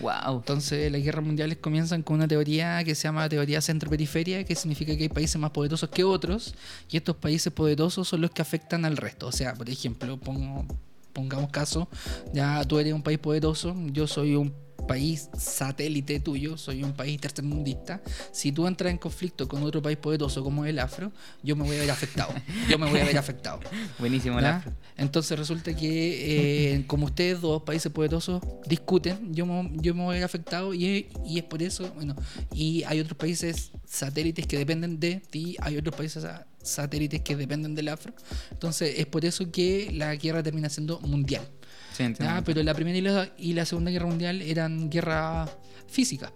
Wow. 0.00 0.38
Entonces, 0.38 0.90
las 0.90 1.00
guerras 1.00 1.24
mundiales 1.24 1.58
comienzan 1.58 2.02
con 2.02 2.16
una 2.16 2.26
teoría 2.26 2.82
que 2.82 2.96
se 2.96 3.04
llama 3.04 3.28
teoría 3.28 3.60
centro-periferia, 3.60 4.42
que 4.44 4.56
significa 4.56 4.96
que 4.96 5.04
hay 5.04 5.08
países 5.08 5.36
más 5.40 5.52
poderosos 5.52 5.88
que 5.90 6.02
otros, 6.02 6.54
y 6.90 6.96
estos 6.96 7.16
países 7.16 7.52
poderosos 7.52 8.08
son 8.08 8.20
los 8.20 8.30
que 8.30 8.42
afectan 8.42 8.84
al 8.84 8.96
resto. 8.96 9.26
O 9.26 9.32
sea, 9.32 9.54
por 9.54 9.68
ejemplo, 9.68 10.18
pongamos 11.12 11.50
caso, 11.50 11.88
ya 12.32 12.64
tú 12.64 12.78
eres 12.78 12.92
un 12.92 13.02
país 13.02 13.18
poderoso, 13.18 13.74
yo 13.92 14.06
soy 14.06 14.34
un 14.34 14.52
país 14.86 15.28
satélite 15.36 16.20
tuyo, 16.20 16.56
soy 16.56 16.82
un 16.84 16.92
país 16.92 17.20
tercermundista. 17.20 18.00
Si 18.32 18.52
tú 18.52 18.66
entras 18.66 18.90
en 18.90 18.98
conflicto 18.98 19.48
con 19.48 19.62
otro 19.62 19.80
país 19.82 19.96
poderoso 19.98 20.42
como 20.42 20.64
el 20.64 20.78
Afro, 20.78 21.12
yo 21.42 21.56
me 21.56 21.64
voy 21.64 21.76
a 21.76 21.80
ver 21.80 21.90
afectado. 21.90 22.32
Yo 22.68 22.78
me 22.78 22.88
voy 22.90 23.00
a 23.00 23.04
ver 23.04 23.18
afectado. 23.18 23.60
Buenísimo 23.98 24.40
la 24.40 24.64
Entonces 24.96 25.38
resulta 25.38 25.74
que 25.74 26.74
eh, 26.74 26.84
como 26.86 27.06
ustedes 27.06 27.40
dos 27.40 27.62
países 27.62 27.90
poderosos 27.92 28.42
discuten, 28.66 29.34
yo 29.34 29.46
me, 29.46 29.70
yo 29.80 29.94
me 29.94 30.02
voy 30.04 30.14
a 30.14 30.18
ver 30.18 30.24
afectado 30.24 30.74
y, 30.74 31.08
y 31.26 31.38
es 31.38 31.44
por 31.44 31.62
eso, 31.62 31.90
bueno, 31.94 32.14
y 32.52 32.82
hay 32.84 33.00
otros 33.00 33.16
países 33.16 33.70
satélites 33.86 34.46
que 34.46 34.58
dependen 34.58 34.98
de 35.00 35.16
ti, 35.30 35.56
hay 35.60 35.76
otros 35.76 35.94
países 35.94 36.22
sa- 36.22 36.46
satélites 36.62 37.20
que 37.22 37.36
dependen 37.36 37.74
del 37.74 37.88
afro. 37.88 38.12
Entonces 38.50 38.94
es 38.98 39.06
por 39.06 39.24
eso 39.24 39.50
que 39.50 39.90
la 39.92 40.14
guerra 40.16 40.42
termina 40.42 40.68
siendo 40.68 41.00
mundial. 41.00 41.42
Sí. 41.96 42.04
Pero 42.44 42.62
la 42.62 42.74
primera 42.74 42.96
y 42.98 43.00
la, 43.02 43.28
y 43.38 43.52
la 43.54 43.64
segunda 43.66 43.90
guerra 43.90 44.06
mundial 44.06 44.42
eran 44.42 44.88
guerras 44.90 45.50
físicas. 45.88 46.32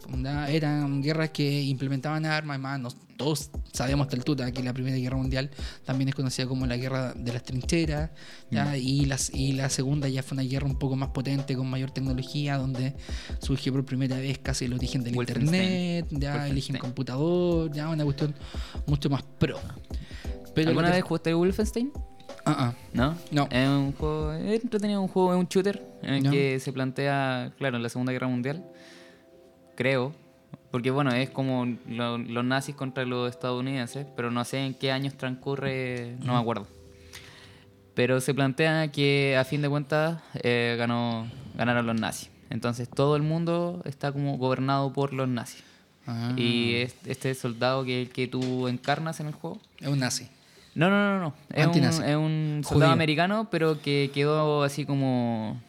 Eran 0.48 1.02
guerras 1.02 1.30
que 1.30 1.62
implementaban 1.62 2.26
armas, 2.26 2.58
más 2.58 2.78
no- 2.80 2.90
todos 3.16 3.48
sabemos 3.72 4.04
hasta 4.04 4.16
el 4.16 4.24
tuta 4.24 4.52
que 4.52 4.62
la 4.62 4.74
Primera 4.74 4.94
Guerra 4.98 5.16
Mundial 5.16 5.50
también 5.86 6.10
es 6.10 6.14
conocida 6.14 6.46
como 6.46 6.66
la 6.66 6.76
Guerra 6.76 7.14
de 7.14 7.32
las 7.32 7.42
Trincheras, 7.44 8.10
¿ya? 8.50 8.76
Y, 8.76 9.06
las, 9.06 9.30
y 9.32 9.52
la 9.52 9.70
Segunda 9.70 10.06
ya 10.06 10.22
fue 10.22 10.34
una 10.34 10.42
guerra 10.42 10.66
un 10.66 10.78
poco 10.78 10.96
más 10.96 11.08
potente, 11.08 11.56
con 11.56 11.66
mayor 11.70 11.90
tecnología, 11.92 12.58
donde 12.58 12.94
surge 13.40 13.72
por 13.72 13.86
primera 13.86 14.18
vez 14.18 14.36
casi 14.40 14.66
el 14.66 14.74
origen 14.74 15.02
del. 15.02 15.14
Internet, 15.46 16.06
ya 16.10 16.44
el 16.44 16.52
origen 16.52 16.76
computador, 16.76 17.72
ya 17.72 17.88
una 17.88 18.04
cuestión 18.04 18.34
mucho 18.86 19.08
más 19.08 19.22
pro. 19.22 19.58
Pero 20.54 20.68
¿Alguna 20.68 20.90
vez 20.90 21.02
jugaste 21.02 21.32
Wolfenstein? 21.32 21.90
Ah, 22.48 22.54
ah. 22.58 22.74
¿No? 22.92 23.16
No. 23.32 23.48
Es 23.50 23.68
un 23.68 23.92
juego 23.92 24.32
es 24.32 24.62
entretenido, 24.62 25.00
un 25.02 25.08
juego, 25.08 25.32
es 25.34 25.38
un 25.40 25.46
shooter 25.48 25.82
en 26.02 26.14
el 26.14 26.30
que 26.30 26.60
se 26.60 26.72
plantea, 26.72 27.52
claro, 27.58 27.78
la 27.78 27.88
Segunda 27.88 28.12
Guerra 28.12 28.28
Mundial. 28.28 28.64
Creo. 29.74 30.12
Porque 30.70 30.90
bueno, 30.90 31.10
es 31.12 31.30
como 31.30 31.66
lo- 31.88 32.18
los 32.18 32.44
nazis 32.44 32.74
contra 32.74 33.04
los 33.04 33.30
estadounidenses, 33.30 34.06
pero 34.16 34.30
no 34.30 34.44
sé 34.44 34.58
en 34.64 34.74
qué 34.74 34.92
años 34.92 35.14
transcurre, 35.14 36.16
no 36.22 36.34
me 36.34 36.38
acuerdo. 36.38 36.66
Pero 37.94 38.20
se 38.20 38.34
plantea 38.34 38.92
que 38.92 39.36
a 39.38 39.44
fin 39.44 39.62
de 39.62 39.68
cuentas 39.68 40.20
eh, 40.34 40.76
ganó, 40.78 41.26
ganaron 41.56 41.86
los 41.86 41.98
nazis. 41.98 42.30
Entonces 42.50 42.88
todo 42.88 43.16
el 43.16 43.22
mundo 43.22 43.82
está 43.86 44.12
como 44.12 44.36
gobernado 44.38 44.92
por 44.92 45.12
los 45.12 45.28
nazis. 45.28 45.62
Ah. 46.06 46.32
Y 46.36 46.74
es- 46.76 46.94
este 47.06 47.34
soldado 47.34 47.84
que, 47.84 48.08
que 48.12 48.28
tú 48.28 48.68
encarnas 48.68 49.18
en 49.20 49.26
el 49.28 49.32
juego 49.32 49.58
Es 49.80 49.88
un 49.88 49.98
nazi. 49.98 50.28
No, 50.76 50.90
no, 50.90 51.18
no, 51.18 51.20
no. 51.20 51.34
Es 51.52 51.66
un, 51.66 51.74
es 51.84 51.98
un 52.16 52.60
Judío. 52.62 52.68
soldado 52.68 52.92
americano, 52.92 53.48
pero 53.50 53.80
que 53.82 54.10
quedó 54.14 54.62
así 54.62 54.84
como. 54.84 55.60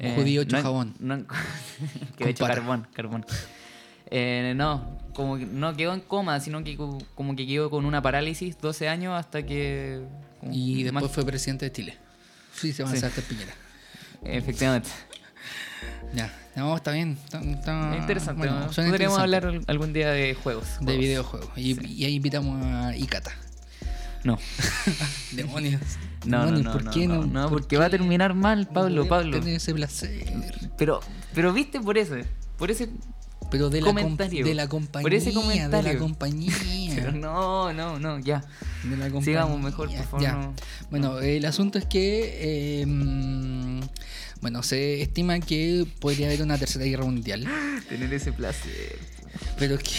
Un 0.00 0.14
judío 0.14 0.42
hecho 0.42 0.52
no 0.52 0.58
en- 0.58 0.64
jabón. 0.64 0.94
no 1.00 1.14
en- 1.14 1.26
hecho 2.18 2.44
pata. 2.44 2.54
carbón, 2.54 2.86
carbón. 2.94 3.26
Eh, 4.10 4.52
no, 4.56 4.98
como 5.14 5.36
que 5.38 5.46
no 5.46 5.74
quedó 5.76 5.92
en 5.94 6.00
coma, 6.00 6.40
sino 6.40 6.64
que 6.64 6.76
co- 6.76 6.98
como 7.14 7.36
que 7.36 7.46
quedó 7.46 7.70
con 7.70 7.84
una 7.84 8.00
parálisis 8.02 8.58
12 8.58 8.88
años 8.88 9.14
hasta 9.18 9.44
que. 9.44 10.02
como 10.40 10.52
Y 10.52 10.82
después 10.82 11.04
más- 11.04 11.12
fue 11.12 11.24
presidente 11.24 11.66
de 11.66 11.72
Chile. 11.72 11.98
Sí, 12.54 12.72
se 12.72 12.82
va 12.82 12.90
a 12.90 12.96
Sí. 12.96 13.04
hacer 13.04 13.24
Piñera. 13.24 13.52
Efectivamente. 14.24 14.88
Ya, 16.14 16.32
no, 16.56 16.76
está 16.76 16.92
bien. 16.92 17.18
Está, 17.24 17.40
está- 17.40 17.94
Es 17.94 18.00
interesante. 18.00 18.38
Bueno, 18.38 18.60
¿no? 18.66 18.72
suena 18.72 18.90
Podríamos 18.90 19.18
interesante. 19.18 19.46
hablar 19.46 19.46
al- 19.46 19.64
algún 19.66 19.92
día 19.92 20.10
de 20.10 20.34
juegos. 20.34 20.66
de 20.80 20.84
juegos. 20.84 21.00
videojuegos. 21.00 21.50
Y, 21.56 21.86
y 21.86 22.04
ahí 22.04 22.14
invitamos 22.14 22.64
a 22.64 22.96
Ikata. 22.96 23.32
No. 24.24 24.38
Demonios. 25.32 25.80
No, 26.24 26.38
no, 26.38 26.44
Demonios, 26.46 26.64
no, 26.64 26.72
¿por 26.72 26.84
no, 26.84 26.90
qué 26.92 27.06
no, 27.08 27.14
no? 27.14 27.26
no, 27.26 27.48
¿Por 27.48 27.60
porque 27.62 27.76
va 27.78 27.86
a 27.86 27.90
terminar 27.90 28.34
mal, 28.34 28.68
Pablo, 28.68 29.08
Pablo. 29.08 29.38
Tener 29.40 29.56
ese 29.56 29.74
placer. 29.74 30.24
Pero, 30.78 31.00
pero 31.34 31.52
viste 31.52 31.80
por 31.80 31.98
eso, 31.98 32.14
por 32.58 32.70
ese 32.70 32.88
Pero 33.50 33.68
de 33.70 33.80
la, 33.80 33.86
Comentario. 33.88 34.44
de 34.44 34.54
la 34.54 34.68
compañía. 34.68 35.02
Por 35.02 35.14
ese 35.14 35.30
De 35.30 35.34
la 35.34 35.40
comentario. 35.42 35.98
compañía. 35.98 36.52
Pero 36.94 37.12
no, 37.12 37.72
no, 37.72 37.98
no, 37.98 38.18
ya. 38.20 38.44
de 38.84 38.90
la 38.96 39.04
compañía. 39.10 39.24
Sigamos 39.24 39.60
mejor, 39.60 39.88
por 39.88 40.04
favor. 40.04 40.22
Ya. 40.22 40.32
no. 40.34 40.54
Bueno, 40.90 41.18
el 41.18 41.44
asunto 41.44 41.78
es 41.78 41.84
que. 41.86 42.80
eh, 42.82 42.86
mm, 42.86 43.80
bueno, 44.40 44.62
se 44.62 45.02
estima 45.02 45.38
que 45.40 45.86
podría 46.00 46.26
haber 46.26 46.42
una 46.42 46.58
tercera 46.58 46.84
guerra 46.84 47.04
mundial. 47.04 47.46
Tener 47.88 48.12
ese 48.14 48.32
placer. 48.32 48.98
Pero 49.58 49.74
es 49.76 49.82
que. 49.82 49.90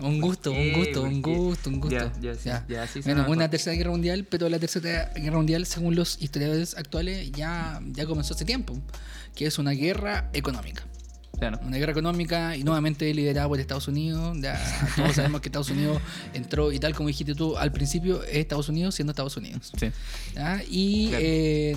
Un 0.00 0.20
gusto, 0.20 0.50
un 0.50 0.56
qué? 0.56 0.72
gusto, 0.72 1.02
un 1.02 1.22
gusto, 1.22 1.70
un 1.70 1.80
gusto. 1.80 2.12
Ya, 2.20 2.32
ya, 2.34 2.64
ya, 2.66 2.86
sí 2.86 3.00
bueno, 3.02 3.26
una 3.28 3.48
tercera 3.48 3.76
guerra 3.76 3.90
mundial, 3.90 4.24
pero 4.24 4.48
la 4.48 4.58
tercera 4.58 5.12
guerra 5.14 5.36
mundial, 5.36 5.66
según 5.66 5.94
los 5.94 6.20
historiadores 6.20 6.76
actuales, 6.76 7.30
ya, 7.32 7.80
ya 7.92 8.06
comenzó 8.06 8.34
hace 8.34 8.44
tiempo. 8.44 8.76
Que 9.34 9.46
es 9.46 9.58
una 9.58 9.72
guerra 9.72 10.30
económica. 10.32 10.84
Claro. 11.38 11.58
Una 11.66 11.76
guerra 11.76 11.92
económica 11.92 12.56
y 12.56 12.64
nuevamente 12.64 13.12
liderada 13.12 13.48
por 13.48 13.58
Estados 13.60 13.88
Unidos. 13.88 14.36
Ya 14.40 14.58
todos 14.96 15.14
sabemos 15.16 15.40
que 15.40 15.48
Estados 15.48 15.70
Unidos 15.70 16.00
entró, 16.32 16.72
y 16.72 16.78
tal 16.78 16.94
como 16.94 17.08
dijiste 17.08 17.34
tú 17.34 17.56
al 17.56 17.72
principio, 17.72 18.22
es 18.24 18.36
Estados 18.36 18.68
Unidos 18.68 18.94
siendo 18.94 19.10
Estados 19.12 19.36
Unidos. 19.36 19.72
Sí. 19.78 19.88
¿ya? 20.34 20.62
Y 20.68 21.08
Claro. 21.08 21.24
eh, 21.26 21.76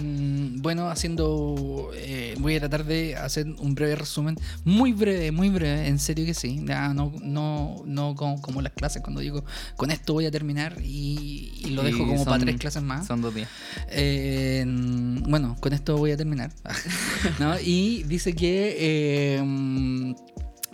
bueno, 0.57 0.89
haciendo. 0.89 1.91
eh, 1.95 2.35
voy 2.39 2.55
a 2.55 2.59
tratar 2.59 2.85
de 2.85 3.15
hacer 3.15 3.47
un 3.59 3.75
breve 3.75 3.95
resumen. 3.95 4.37
Muy 4.63 4.93
breve, 4.93 5.31
muy 5.31 5.49
breve, 5.49 5.87
en 5.87 5.99
serio 5.99 6.25
que 6.25 6.33
sí. 6.33 6.61
Ya, 6.65 6.93
no 6.93 7.11
no, 7.21 7.81
no 7.85 8.15
como, 8.15 8.41
como 8.41 8.61
las 8.61 8.73
clases, 8.73 9.01
cuando 9.01 9.21
digo 9.21 9.43
con 9.75 9.91
esto 9.91 10.13
voy 10.13 10.25
a 10.25 10.31
terminar 10.31 10.77
y, 10.83 11.51
y 11.65 11.69
lo 11.71 11.83
dejo 11.83 11.97
Y 12.03 12.07
como 12.07 12.23
para 12.25 12.37
son- 12.37 12.45
tres 12.45 12.57
clases 12.57 12.83
más. 12.83 13.07
Son 13.07 13.21
dos 13.21 13.33
días. 13.33 13.49
Eh, 13.89 14.63
bueno, 14.67 15.57
con 15.59 15.73
esto 15.73 15.97
voy 15.97 16.11
a 16.11 16.17
terminar. 16.17 16.51
¿no? 17.39 17.59
Y 17.59 18.03
dice 18.03 18.33
que 18.33 19.37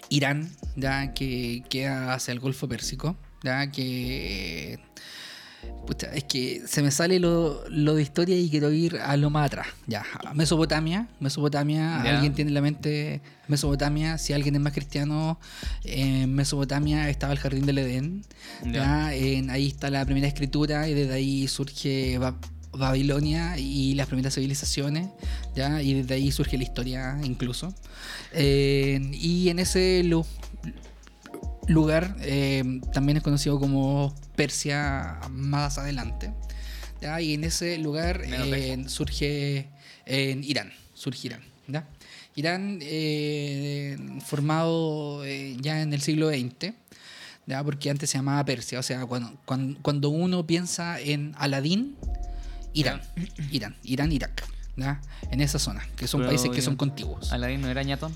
Irán, 0.09 0.49
ya 0.76 1.13
que 1.13 1.63
queda 1.69 2.13
hacia 2.13 2.32
el 2.34 2.39
Golfo 2.39 2.67
Pérsico, 2.67 3.15
ya 3.43 3.71
que. 3.71 4.80
pucha, 5.88 6.07
es 6.13 6.24
que 6.26 6.61
se 6.67 6.82
me 6.82 6.91
sale 6.91 7.19
lo, 7.19 7.63
lo 7.69 7.95
de 7.95 8.01
historia 8.03 8.38
y 8.38 8.49
quiero 8.49 8.71
ir 8.71 8.97
a 8.97 9.15
lo 9.17 9.30
más 9.30 9.47
atrás. 9.47 9.67
Ya, 9.88 10.03
Mesopotamia. 10.34 11.07
Mesopotamia, 11.19 12.01
alguien 12.01 12.34
tiene 12.34 12.49
en 12.49 12.55
la 12.55 12.61
mente 12.61 13.21
Mesopotamia. 13.47 14.17
Si 14.17 14.34
alguien 14.34 14.55
es 14.55 14.61
más 14.61 14.74
cristiano, 14.74 15.39
en 15.84 16.34
Mesopotamia 16.34 17.09
estaba 17.09 17.34
el 17.34 17.39
jardín 17.39 17.65
del 17.65 17.78
Edén. 17.80 18.24
Ya. 18.65 18.71
Ya, 18.71 19.13
en- 19.15 19.49
ahí 19.49 19.67
está 19.67 19.89
la 19.89 20.05
primera 20.05 20.28
escritura 20.28 20.88
y 20.89 20.93
desde 20.93 21.13
ahí 21.13 21.47
surge 21.47 22.19
Babilonia 22.76 23.57
y 23.57 23.93
las 23.95 24.07
primeras 24.07 24.34
civilizaciones, 24.36 25.07
¿ya? 25.55 25.82
y 25.82 25.93
desde 25.93 26.15
ahí 26.15 26.32
surge 26.32 26.57
la 26.57 26.63
historia 26.63 27.19
incluso. 27.24 27.74
Eh, 28.34 28.99
y 29.13 29.49
en 29.49 29.59
ese 29.59 30.03
lu- 30.03 30.26
lugar 31.67 32.15
eh, 32.21 32.63
también 32.91 33.17
es 33.17 33.24
conocido 33.24 33.59
como 33.59 34.13
Persia 34.36 35.19
más 35.30 35.78
adelante. 35.78 36.34
¿ya? 37.01 37.21
Y 37.21 37.34
en 37.34 37.43
ese 37.43 37.78
lugar 37.78 38.21
eh, 38.26 38.84
surge 38.88 39.67
en 40.05 40.43
Irán, 40.43 40.71
surge 40.93 41.28
Irán. 41.28 41.41
¿ya? 41.67 41.88
Irán 42.36 42.80
formado 44.26 45.24
ya 45.61 45.82
en 45.82 45.93
el 45.93 46.01
siglo 46.01 46.30
XX, 46.30 46.74
¿ya? 47.45 47.63
porque 47.63 47.89
antes 47.89 48.09
se 48.09 48.17
llamaba 48.17 48.43
Persia, 48.43 48.80
o 48.80 48.84
sea, 48.84 49.05
cuando, 49.05 49.38
cuando, 49.45 49.80
cuando 49.82 50.09
uno 50.09 50.45
piensa 50.47 50.99
en 50.99 51.34
Aladín, 51.38 51.95
Irán, 52.74 53.01
Irán, 53.51 53.76
Irán, 53.84 54.11
Irak, 54.11 54.43
¿ya? 54.78 54.99
en 55.32 55.41
esa 55.41 55.59
zona, 55.59 55.88
que 55.95 56.07
son 56.07 56.21
Pero, 56.21 56.30
países 56.30 56.49
que 56.51 56.61
son 56.61 56.76
contiguos. 56.76 57.32
Aladín 57.32 57.61
no 57.61 57.69
era 57.69 57.84
ñatón. 57.84 58.13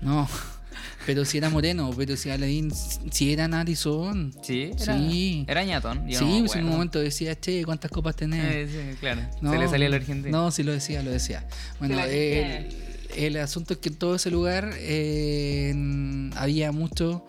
No, 0.00 0.28
pero 1.06 1.24
si 1.24 1.38
era 1.38 1.50
moreno, 1.50 1.90
pero 1.96 2.16
si 2.16 2.30
Aladín, 2.30 2.72
si 3.10 3.32
era 3.32 3.48
narizón. 3.48 4.34
Sí, 4.42 4.70
era, 4.78 4.96
Sí. 4.98 5.44
era 5.48 5.64
ñatón. 5.64 6.08
yo 6.08 6.18
sí, 6.18 6.24
no 6.40 6.46
pues 6.46 6.56
en 6.56 6.64
un 6.64 6.70
momento 6.70 6.98
decía, 6.98 7.38
che, 7.38 7.64
¿cuántas 7.64 7.90
copas 7.90 8.16
tenés? 8.16 8.44
Eh, 8.44 8.68
sí, 8.92 8.96
claro. 9.00 9.22
Se 9.40 9.58
le 9.58 9.68
salía 9.68 9.88
la 9.88 9.96
Argentina. 9.96 10.30
No, 10.36 10.50
sí 10.50 10.62
lo 10.62 10.72
decía, 10.72 11.02
lo 11.02 11.10
decía. 11.10 11.44
Bueno, 11.78 11.98
el, 12.04 12.68
el 13.16 13.36
asunto 13.38 13.74
es 13.74 13.80
que 13.80 13.88
en 13.90 13.96
todo 13.96 14.14
ese 14.14 14.30
lugar 14.30 14.70
eh, 14.76 15.74
había 16.36 16.72
mucho 16.72 17.26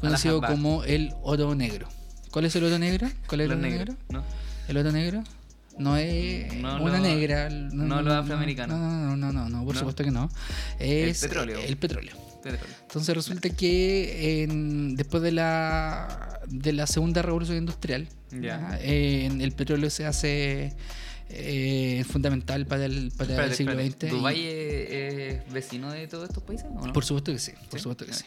conocido 0.00 0.40
como 0.40 0.82
el 0.84 1.12
oro 1.22 1.54
negro. 1.54 1.88
¿Cuál 2.30 2.44
es 2.46 2.56
el 2.56 2.64
oro 2.64 2.78
negro? 2.78 3.08
¿Cuál 3.26 3.42
es 3.42 3.44
el 3.46 3.52
oro 3.52 3.60
negro? 3.60 3.94
¿no? 4.08 4.22
¿El 4.68 4.76
oro 4.76 4.92
negro? 4.92 5.22
No 5.80 5.96
es 5.96 6.52
No 6.54 6.82
una 6.82 6.98
lo- 6.98 7.02
negra. 7.04 7.48
no 7.50 8.02
los 8.02 8.12
afroamericanos. 8.14 8.78
No, 8.78 9.16
no, 9.16 9.16
no, 9.16 9.32
no, 9.32 9.48
no, 9.48 9.64
por 9.64 9.74
¿No? 9.74 9.78
supuesto 9.80 10.04
que 10.04 10.10
no. 10.10 10.30
Es 10.78 11.20
petróleo. 11.20 11.58
El 11.58 11.76
petróleo. 11.76 12.14
Petróleo. 12.42 12.74
Entonces 12.82 13.14
resulta 13.14 13.50
que 13.50 14.42
en- 14.42 14.96
después 14.96 15.22
de 15.22 15.32
la, 15.32 16.40
de 16.48 16.72
la 16.72 16.86
segunda 16.86 17.22
revolución 17.22 17.56
industrial, 17.58 18.08
el 18.32 19.52
petróleo 19.52 19.90
se 19.90 20.06
hace 20.06 20.72
eh, 21.30 22.04
fundamental 22.08 22.66
para 22.66 22.84
el, 22.86 23.12
para 23.16 23.44
el 23.46 23.54
siglo 23.54 23.72
espérate. 23.78 24.08
XX. 24.08 24.16
¿Dubái 24.18 24.40
es, 24.46 24.90
es 25.46 25.52
vecino 25.52 25.90
de 25.92 26.08
todos 26.08 26.28
estos 26.28 26.42
países 26.42 26.66
o 26.74 26.86
no? 26.86 26.92
por 26.92 27.04
supuesto 27.04 27.32
que 27.32 27.38
sí, 27.38 27.52
por 27.70 27.78
¿Sí? 27.78 27.82
supuesto 27.84 28.04
que 28.06 28.12
sí. 28.14 28.24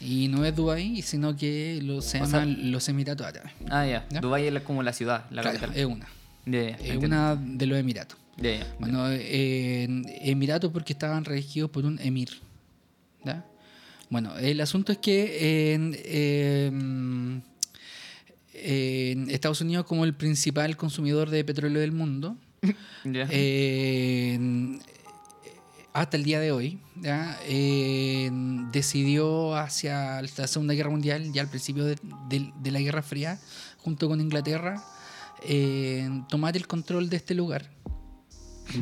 Y 0.00 0.28
no 0.28 0.44
es 0.46 0.56
Dubái, 0.56 1.02
sino 1.02 1.36
que 1.36 1.78
lo, 1.82 2.00
se 2.00 2.22
O 2.22 2.24
llaman 2.24 2.56
sea- 2.56 2.64
los 2.70 2.88
Emiratos 2.88 3.26
Árabes. 3.26 3.52
Ah, 3.68 3.84
ya. 3.86 4.06
¿Ya? 4.10 4.20
Dubái 4.20 4.46
es 4.46 4.62
como 4.62 4.82
la 4.82 4.92
ciudad, 4.94 5.26
la 5.30 5.42
Claro, 5.42 5.58
capital. 5.60 5.78
es 5.78 5.86
una. 5.86 6.06
Entiendo. 6.72 7.06
una 7.06 7.36
de 7.36 7.66
los 7.66 7.78
Emiratos. 7.78 8.18
Bueno, 8.78 9.08
eh, 9.10 9.84
en 9.84 10.04
Emiratos 10.22 10.72
porque 10.72 10.92
estaban 10.94 11.24
regidos 11.24 11.70
por 11.70 11.84
un 11.84 11.98
emir. 12.00 12.30
Bueno, 14.08 14.36
el 14.38 14.60
asunto 14.60 14.90
es 14.92 14.98
que 14.98 15.72
en, 15.74 15.96
em, 16.04 17.40
en 18.54 19.30
Estados 19.30 19.60
Unidos, 19.60 19.86
como 19.86 20.04
el 20.04 20.14
principal 20.14 20.76
consumidor 20.76 21.30
de 21.30 21.44
petróleo 21.44 21.80
del 21.80 21.92
mundo, 21.92 22.36
hasta 25.92 26.16
el 26.16 26.24
día 26.24 26.40
de 26.40 26.52
hoy, 26.52 26.78
¿ya? 26.96 27.38
Eh, 27.46 28.30
decidió 28.72 29.54
hacia 29.56 30.20
la 30.22 30.46
Segunda 30.46 30.74
Guerra 30.74 30.90
Mundial, 30.90 31.32
ya 31.32 31.42
al 31.42 31.48
principio 31.48 31.84
de, 31.84 31.96
de- 32.28 32.52
de 32.60 32.70
la 32.70 32.80
Guerra 32.80 33.02
Fría, 33.02 33.38
junto 33.78 34.08
con 34.08 34.20
Inglaterra, 34.20 34.82
eh, 35.42 36.08
tomar 36.28 36.56
el 36.56 36.66
control 36.66 37.08
de 37.10 37.16
este 37.16 37.34
lugar. 37.34 37.70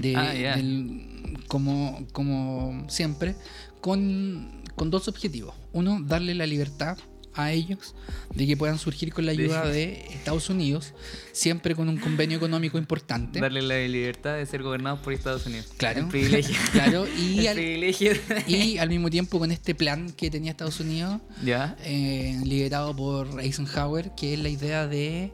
De, 0.01 0.15
Ah, 0.17 0.33
del- 0.57 1.39
como, 1.49 2.07
como 2.13 2.85
siempre, 2.89 3.35
con, 3.81 4.63
con 4.75 4.91
dos 4.91 5.09
objetivos. 5.09 5.55
Uno, 5.73 6.01
darle 6.03 6.35
la 6.35 6.47
libertad 6.47 6.99
a 7.35 7.53
ellos 7.53 7.95
de 8.35 8.47
que 8.49 8.57
puedan 8.57 8.79
surgir 8.79 9.13
con 9.15 9.25
la 9.25 9.31
ayuda 9.33 9.65
de 9.69 10.05
Estados 10.11 10.51
Unidos, 10.51 10.93
siempre 11.33 11.77
con 11.77 11.89
un 11.89 11.97
convenio 11.99 12.37
económico 12.37 12.77
importante. 12.79 13.39
Darle 13.41 13.63
la 13.63 13.79
libertad 13.79 14.35
de 14.37 14.45
ser 14.45 14.63
gobernados 14.63 14.99
por 15.01 15.13
Estados 15.13 15.47
Unidos. 15.47 15.69
Claro. 15.77 16.01
El 16.01 16.09
privilegio. 16.09 16.57
Claro, 16.73 17.07
y 17.17 17.41
El 17.41 17.49
al, 17.49 17.55
privilegio. 17.55 18.13
y 18.49 18.79
al 18.79 18.89
mismo 18.89 19.09
tiempo 19.09 19.39
con 19.39 19.53
este 19.53 19.75
plan 19.75 20.11
que 20.11 20.31
tenía 20.31 20.51
Estados 20.51 20.81
Unidos, 20.81 21.21
ya. 21.45 21.77
eh, 21.85 22.39
liderado 22.45 22.95
por 22.97 23.41
Eisenhower, 23.41 24.11
que 24.17 24.35
es 24.35 24.41
la 24.41 24.49
idea 24.49 24.89
de, 24.89 25.33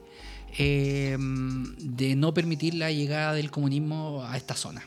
eh, 0.59 1.17
de 1.19 2.17
no 2.17 2.35
permitir 2.35 2.75
la 2.75 2.91
llegada 2.91 3.35
del 3.35 3.51
comunismo 3.51 4.25
a 4.25 4.37
esta 4.37 4.55
zona. 4.55 4.83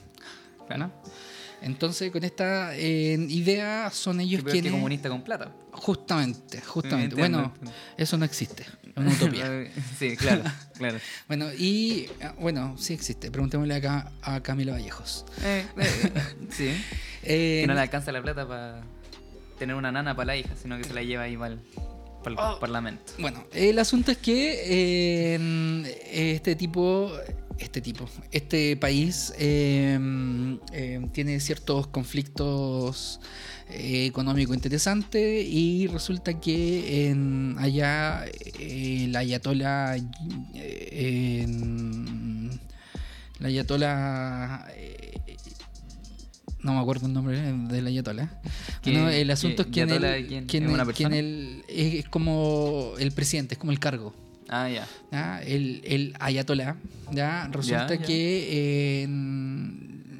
Entonces, 1.61 2.11
con 2.11 2.23
esta 2.23 2.75
eh, 2.75 3.17
idea 3.29 3.89
son 3.91 4.19
ellos 4.19 4.41
peor 4.41 4.45
que 4.45 4.51
quienes... 4.61 4.71
comunista 4.71 5.09
con 5.09 5.23
plata. 5.23 5.51
Justamente, 5.71 6.61
justamente. 6.61 7.15
Entiendo, 7.15 7.37
Bueno, 7.39 7.53
entiendo. 7.55 7.71
eso 7.97 8.17
no 8.17 8.25
existe. 8.25 8.63
Es 8.63 8.97
una 8.97 9.11
utopía. 9.11 9.67
sí, 9.99 10.15
claro, 10.17 10.43
claro. 10.77 10.99
bueno, 11.27 11.51
y... 11.53 12.07
ah, 12.21 12.35
Bueno, 12.39 12.75
sí 12.77 12.93
existe. 12.93 13.31
Preguntémosle 13.31 13.75
acá 13.75 14.11
a 14.21 14.41
Camilo 14.41 14.73
Vallejos. 14.73 15.25
Eh, 15.43 15.65
eh, 15.77 16.11
sí. 16.49 16.69
Eh, 17.29 17.61
Que 17.61 17.67
no 17.67 17.73
le 17.73 17.81
alcanza 17.81 18.13
la 18.13 18.21
plata 18.21 18.47
para 18.47 18.83
tener 19.59 19.75
una 19.75 19.91
nana 19.91 20.15
para 20.15 20.27
la 20.27 20.37
hija, 20.37 20.55
sino 20.55 20.77
que 20.77 20.85
se 20.85 20.93
la 20.93 21.01
lleva 21.01 21.23
ahí 21.23 21.33
el, 21.33 21.59
para 22.23 22.31
el 22.35 22.55
Oh. 22.55 22.59
parlamento. 22.59 23.13
Bueno, 23.19 23.45
el 23.53 23.77
asunto 23.79 24.11
es 24.11 24.17
que 24.17 24.61
eh, 24.65 26.33
este 26.35 26.55
tipo, 26.55 27.11
este 27.57 27.81
tipo, 27.81 28.07
este 28.31 28.75
país 28.77 29.33
eh, 29.39 29.97
eh, 30.73 31.01
tiene 31.13 31.39
ciertos 31.39 31.87
conflictos 31.87 33.19
eh, 33.69 34.05
económicos 34.05 34.55
interesantes 34.55 35.45
y 35.45 35.87
resulta 35.87 36.39
que 36.39 37.09
en, 37.09 37.55
allá 37.59 38.25
el 38.59 39.15
ayatola, 39.15 39.97
eh, 40.55 41.41
en- 41.43 42.59
la 43.39 43.49
ayatola 43.49 44.67
eh, 44.75 45.06
no 46.67 46.73
me 46.75 46.81
acuerdo 46.81 47.07
el 47.07 47.13
nombre 47.13 47.39
del 47.41 47.87
ayatola. 47.87 48.29
¿Qué- 48.83 48.91
Bueno, 48.91 49.09
el 49.09 49.31
asunto 49.31 49.63
es 49.63 49.67
que 49.69 49.81
en 49.81 49.89
el- 49.89 50.01
de 50.01 50.25
quién? 50.27 50.47
que 50.47 50.57
en 50.57 50.65
¿Es 50.65 50.69
una 50.71 50.83
el- 50.83 50.93
que 50.93 51.03
en 51.03 51.09
persona? 51.09 51.17
el- 51.17 51.63
es 51.67 51.93
es 51.95 52.09
como 52.09 52.93
el 52.99 53.11
presidente, 53.13 53.55
es 53.55 53.57
como 53.59 53.71
el 53.71 53.79
cargo. 53.79 54.13
Ah, 54.49 54.69
ya. 54.69 54.87
¿ya? 55.11 55.41
El, 55.43 55.81
el 55.85 56.13
ayatolá, 56.19 56.77
¿ya? 57.11 57.49
resulta 57.51 57.97
que, 57.97 59.01
eh, 59.03 59.07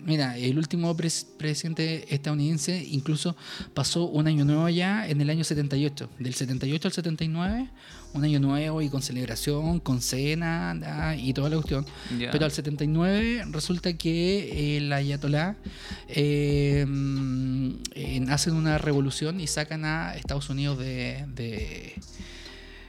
mira, 0.06 0.38
el 0.38 0.58
último 0.58 0.96
pres- 0.98 1.26
presidente 1.38 2.14
estadounidense 2.14 2.86
incluso 2.92 3.36
pasó 3.74 4.06
un 4.06 4.28
año 4.28 4.44
nuevo 4.46 4.68
ya 4.70 5.08
en 5.08 5.22
el 5.22 5.30
año 5.30 5.44
78, 5.44 6.10
del 6.20 6.34
78 6.34 6.88
al 6.88 6.94
79, 6.94 7.70
un 8.18 8.24
año 8.26 8.40
nuevo 8.40 8.82
y 8.82 8.90
con 8.90 9.02
celebración, 9.02 9.80
con 9.80 10.02
cena 10.02 11.16
y 11.18 11.34
toda 11.34 11.50
la 11.50 11.56
cuestión. 11.58 11.86
Pero 12.32 12.46
al 12.46 12.52
79 12.52 13.46
resulta 13.52 13.94
que 13.94 14.78
el 14.78 14.92
ayatolá 14.92 15.56
eh, 16.10 16.86
mm, 16.88 17.70
eh, 17.94 18.26
hacen 18.30 18.56
una 18.56 18.78
revolución 18.78 19.40
y 19.40 19.48
sacan 19.48 19.86
a 19.86 20.16
Estados 20.16 20.50
Unidos 20.50 20.78
de, 20.80 21.26
de, 21.36 21.94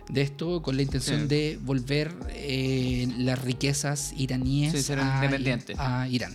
de 0.08 0.22
esto 0.22 0.62
con 0.62 0.76
la 0.76 0.82
intención 0.82 1.20
Sí. 1.22 1.26
de 1.26 1.58
volver 1.62 2.14
eh, 2.30 3.06
las 3.18 3.40
riquezas 3.42 4.12
iraníes 4.16 4.84
Sí, 4.86 4.92
a, 5.76 6.08
Irán. 6.10 6.34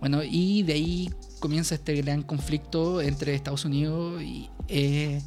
Bueno, 0.00 0.22
y 0.24 0.62
de 0.62 0.72
ahí 0.72 1.10
comienza 1.40 1.74
este 1.74 1.94
gran 1.96 2.22
conflicto 2.22 3.02
entre 3.02 3.34
Estados 3.34 3.64
Unidos 3.66 4.22
y 4.22 4.48
eh, 4.68 5.20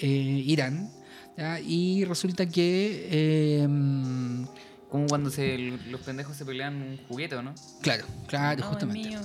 eh, 0.00 0.08
Irán. 0.46 0.90
¿Ya? 1.36 1.60
Y 1.60 2.04
resulta 2.04 2.46
que... 2.46 3.08
eh, 3.10 3.66
mm, 3.68 4.44
Como 4.90 5.06
cuando 5.06 5.30
se, 5.30 5.58
los 5.90 6.00
pendejos 6.02 6.36
se 6.36 6.44
pelean 6.44 6.74
un 6.76 6.96
juguete, 7.08 7.34
¿o 7.36 7.42
¿no? 7.42 7.54
Claro, 7.82 8.04
claro, 8.26 8.62
justamente. 8.64 9.08
mío, 9.08 9.20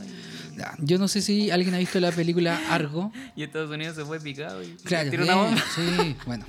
Ya, 0.57 0.74
Yo 0.80 0.97
no 0.97 1.07
sé 1.07 1.22
si 1.22 1.51
alguien 1.51 1.76
ha 1.76 1.78
visto 1.78 1.99
la 1.99 2.12
película 2.12 2.60
Argo. 2.70 3.12
Y, 3.36 3.41
y 3.41 3.43
Estados 3.43 3.70
Unidos 3.70 3.95
se 3.95 4.05
fue 4.05 4.20
picado 4.20 4.64
y 4.64 4.76
Claro, 4.84 5.10
tiró 5.10 5.24
una 5.24 5.34
eh, 5.34 5.36
bomba. 5.38 5.64
sí, 5.76 6.16
bueno. 6.26 6.45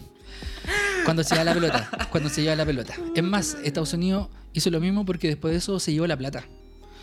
Cuando 1.04 1.24
se 1.24 1.34
lleva 1.34 1.44
la 1.44 1.54
pelota, 1.54 1.90
cuando 2.11 2.28
se 2.28 2.42
lleva 2.42 2.54
la 2.56 2.66
pelota. 2.66 2.94
Es 3.14 3.22
más, 3.22 3.56
Estados 3.64 3.92
Unidos 3.94 4.28
hizo 4.52 4.70
lo 4.70 4.80
mismo 4.80 5.04
porque 5.06 5.28
después 5.28 5.52
de 5.52 5.58
eso 5.58 5.80
se 5.80 5.92
llevó 5.92 6.06
la 6.06 6.16
plata. 6.16 6.44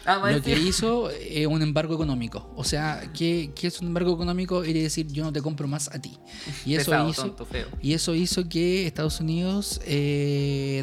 Ah, 0.09 0.31
Lo 0.31 0.41
que 0.41 0.57
hizo 0.57 1.09
es 1.11 1.45
un 1.47 1.61
embargo 1.61 1.93
económico. 1.93 2.49
O 2.55 2.63
sea, 2.63 3.11
¿qué, 3.13 3.51
qué 3.53 3.67
es 3.67 3.81
un 3.81 3.87
embargo 3.87 4.13
económico? 4.13 4.61
Quiere 4.61 4.81
decir 4.81 5.07
yo 5.07 5.23
no 5.25 5.33
te 5.33 5.41
compro 5.41 5.67
más 5.67 5.89
a 5.89 5.99
ti. 6.01 6.17
Y 6.65 6.75
eso 6.75 6.91
Pesado, 6.91 7.09
hizo, 7.09 7.21
tonto, 7.23 7.45
feo. 7.45 7.67
y 7.81 7.91
eso 7.93 8.15
hizo 8.15 8.47
que 8.47 8.87
Estados 8.87 9.19
Unidos, 9.19 9.81
eh, 9.85 10.81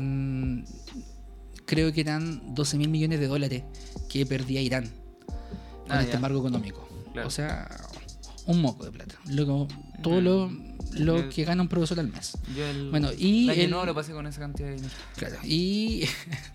creo 1.65 1.93
que 1.93 2.01
eran 2.03 2.55
12 2.55 2.77
mil 2.77 2.89
millones 2.91 3.19
de 3.19 3.27
dólares 3.27 3.63
que 4.11 4.27
perdía 4.27 4.61
Irán 4.61 4.91
con 5.27 5.93
Ah, 5.93 6.01
este 6.01 6.11
ya. 6.13 6.17
embargo 6.17 6.39
económico. 6.41 6.87
Claro. 7.13 7.29
O 7.29 7.31
sea, 7.31 7.69
un 8.47 8.61
moco 8.61 8.85
de 8.85 8.91
plata. 8.93 9.15
Luego, 9.31 9.69
todo 10.03 10.21
lo, 10.21 10.51
lo 10.93 11.19
Yo- 11.23 11.29
que 11.31 11.45
gana 11.45 11.63
un 11.63 11.69
profesor 11.69 11.99
al 12.01 12.09
mes. 12.09 12.37
Yo 12.55 12.67
el, 12.67 12.91
Bueno, 12.91 13.09
y 13.17 13.45
el 13.45 13.51
año 13.51 13.63
el- 13.63 13.71
nuevo 13.71 13.87
lo 13.87 13.95
pasé 13.95 14.13
con 14.13 14.27
esa 14.27 14.41
cantidad 14.41 14.69
de 14.69 14.75
dinero. 14.75 14.93
Claro. 15.17 15.37
Y, 15.45 16.05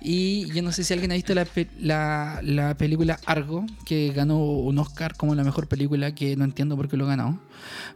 y 0.00 0.46
yo 0.52 0.62
no 0.62 0.72
sé 0.72 0.84
si 0.84 0.92
alguien 0.92 1.12
ha 1.12 1.14
visto 1.14 1.34
la, 1.34 1.46
la, 1.78 2.40
la 2.42 2.76
película 2.76 3.18
Argo, 3.26 3.66
que 3.84 4.12
ganó 4.14 4.38
un 4.38 4.78
Oscar 4.78 5.16
como 5.16 5.34
la 5.34 5.44
mejor 5.44 5.68
película, 5.68 6.14
que 6.14 6.36
no 6.36 6.44
entiendo 6.44 6.76
por 6.76 6.88
qué 6.88 6.96
lo 6.96 7.06
ganó. 7.06 7.40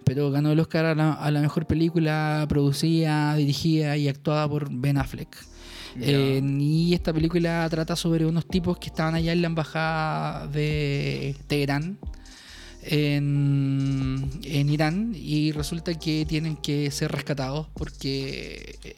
Pero 0.05 0.31
ganó 0.31 0.53
el 0.53 0.61
Oscar 0.61 0.87
a 0.87 0.95
la, 0.95 1.13
a 1.13 1.31
la 1.31 1.41
mejor 1.41 1.67
película 1.67 2.45
producida, 2.49 3.35
dirigida 3.37 3.97
y 3.97 4.09
actuada 4.09 4.49
por 4.49 4.69
Ben 4.71 4.99
Affleck. 4.99 5.53
Eh, 6.01 6.41
y 6.59 6.95
esta 6.95 7.13
película 7.13 7.69
trata 7.71 7.97
sobre 7.97 8.25
unos 8.25 8.47
tipos 8.47 8.79
que 8.79 8.89
estaban 8.89 9.15
allá 9.15 9.33
en 9.33 9.43
la 9.43 9.49
embajada 9.49 10.47
de 10.47 11.37
Teherán, 11.47 11.99
en, 12.83 14.31
en 14.43 14.69
Irán, 14.71 15.13
y 15.15 15.53
resulta 15.53 15.95
que 15.95 16.25
tienen 16.27 16.57
que 16.57 16.91
ser 16.91 17.13
rescatados 17.13 17.69
porque 17.75 18.79
eh, 18.83 18.97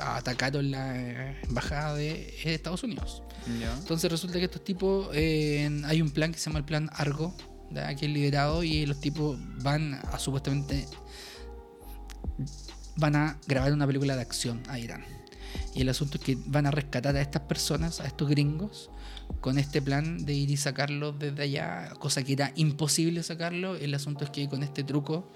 atacaron 0.00 0.70
la 0.70 1.38
embajada 1.42 1.94
de 1.94 2.34
Estados 2.44 2.82
Unidos. 2.82 3.22
Entonces 3.78 4.10
resulta 4.10 4.38
que 4.38 4.44
estos 4.44 4.62
tipos, 4.62 5.08
eh, 5.14 5.68
hay 5.84 6.02
un 6.02 6.10
plan 6.10 6.32
que 6.32 6.38
se 6.38 6.50
llama 6.50 6.58
el 6.58 6.64
plan 6.64 6.90
Argo, 6.92 7.34
que 7.98 8.06
es 8.06 8.10
liderado 8.10 8.62
y 8.62 8.86
los 8.86 9.00
tipos 9.00 9.38
van 9.62 9.94
a 9.94 10.18
supuestamente 10.18 10.86
van 12.96 13.16
a 13.16 13.38
grabar 13.46 13.72
una 13.72 13.86
película 13.86 14.16
de 14.16 14.22
acción 14.22 14.62
a 14.68 14.78
Irán. 14.78 15.04
Y 15.74 15.82
el 15.82 15.88
asunto 15.88 16.18
es 16.18 16.24
que 16.24 16.36
van 16.46 16.66
a 16.66 16.70
rescatar 16.70 17.14
a 17.16 17.20
estas 17.20 17.42
personas, 17.42 18.00
a 18.00 18.06
estos 18.06 18.28
gringos, 18.28 18.90
con 19.40 19.58
este 19.58 19.80
plan 19.80 20.24
de 20.24 20.34
ir 20.34 20.50
y 20.50 20.56
sacarlos 20.56 21.18
desde 21.18 21.42
allá, 21.42 21.90
cosa 21.98 22.22
que 22.24 22.32
era 22.32 22.52
imposible 22.56 23.22
sacarlo. 23.22 23.76
El 23.76 23.94
asunto 23.94 24.24
es 24.24 24.30
que 24.30 24.48
con 24.48 24.62
este 24.62 24.82
truco 24.82 25.30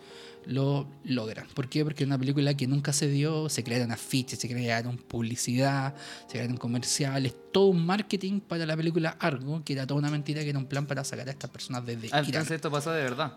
lo 0.46 0.86
logran. 1.04 1.46
¿Por 1.54 1.68
qué? 1.68 1.84
Porque 1.84 2.02
es 2.04 2.06
una 2.08 2.18
película 2.18 2.54
que 2.54 2.66
nunca 2.66 2.92
se 2.92 3.08
dio, 3.08 3.48
se 3.48 3.62
crearon 3.62 3.92
afiches, 3.92 4.38
se 4.38 4.48
crearon 4.48 4.96
publicidad, 4.96 5.94
se 6.26 6.32
crearon 6.38 6.56
comerciales, 6.56 7.34
todo 7.52 7.66
un 7.66 7.86
marketing 7.86 8.40
para 8.40 8.66
la 8.66 8.76
película 8.76 9.16
Argo, 9.20 9.62
que 9.64 9.72
era 9.74 9.86
toda 9.86 9.98
una 10.00 10.10
mentira, 10.10 10.42
que 10.42 10.50
era 10.50 10.58
un 10.58 10.66
plan 10.66 10.86
para 10.86 11.04
sacar 11.04 11.28
a 11.28 11.30
estas 11.30 11.50
personas 11.50 11.86
desde 11.86 12.06
Ah, 12.08 12.18
Irán. 12.18 12.24
entonces 12.26 12.52
esto 12.52 12.70
pasó 12.70 12.90
de 12.92 13.02
verdad. 13.02 13.34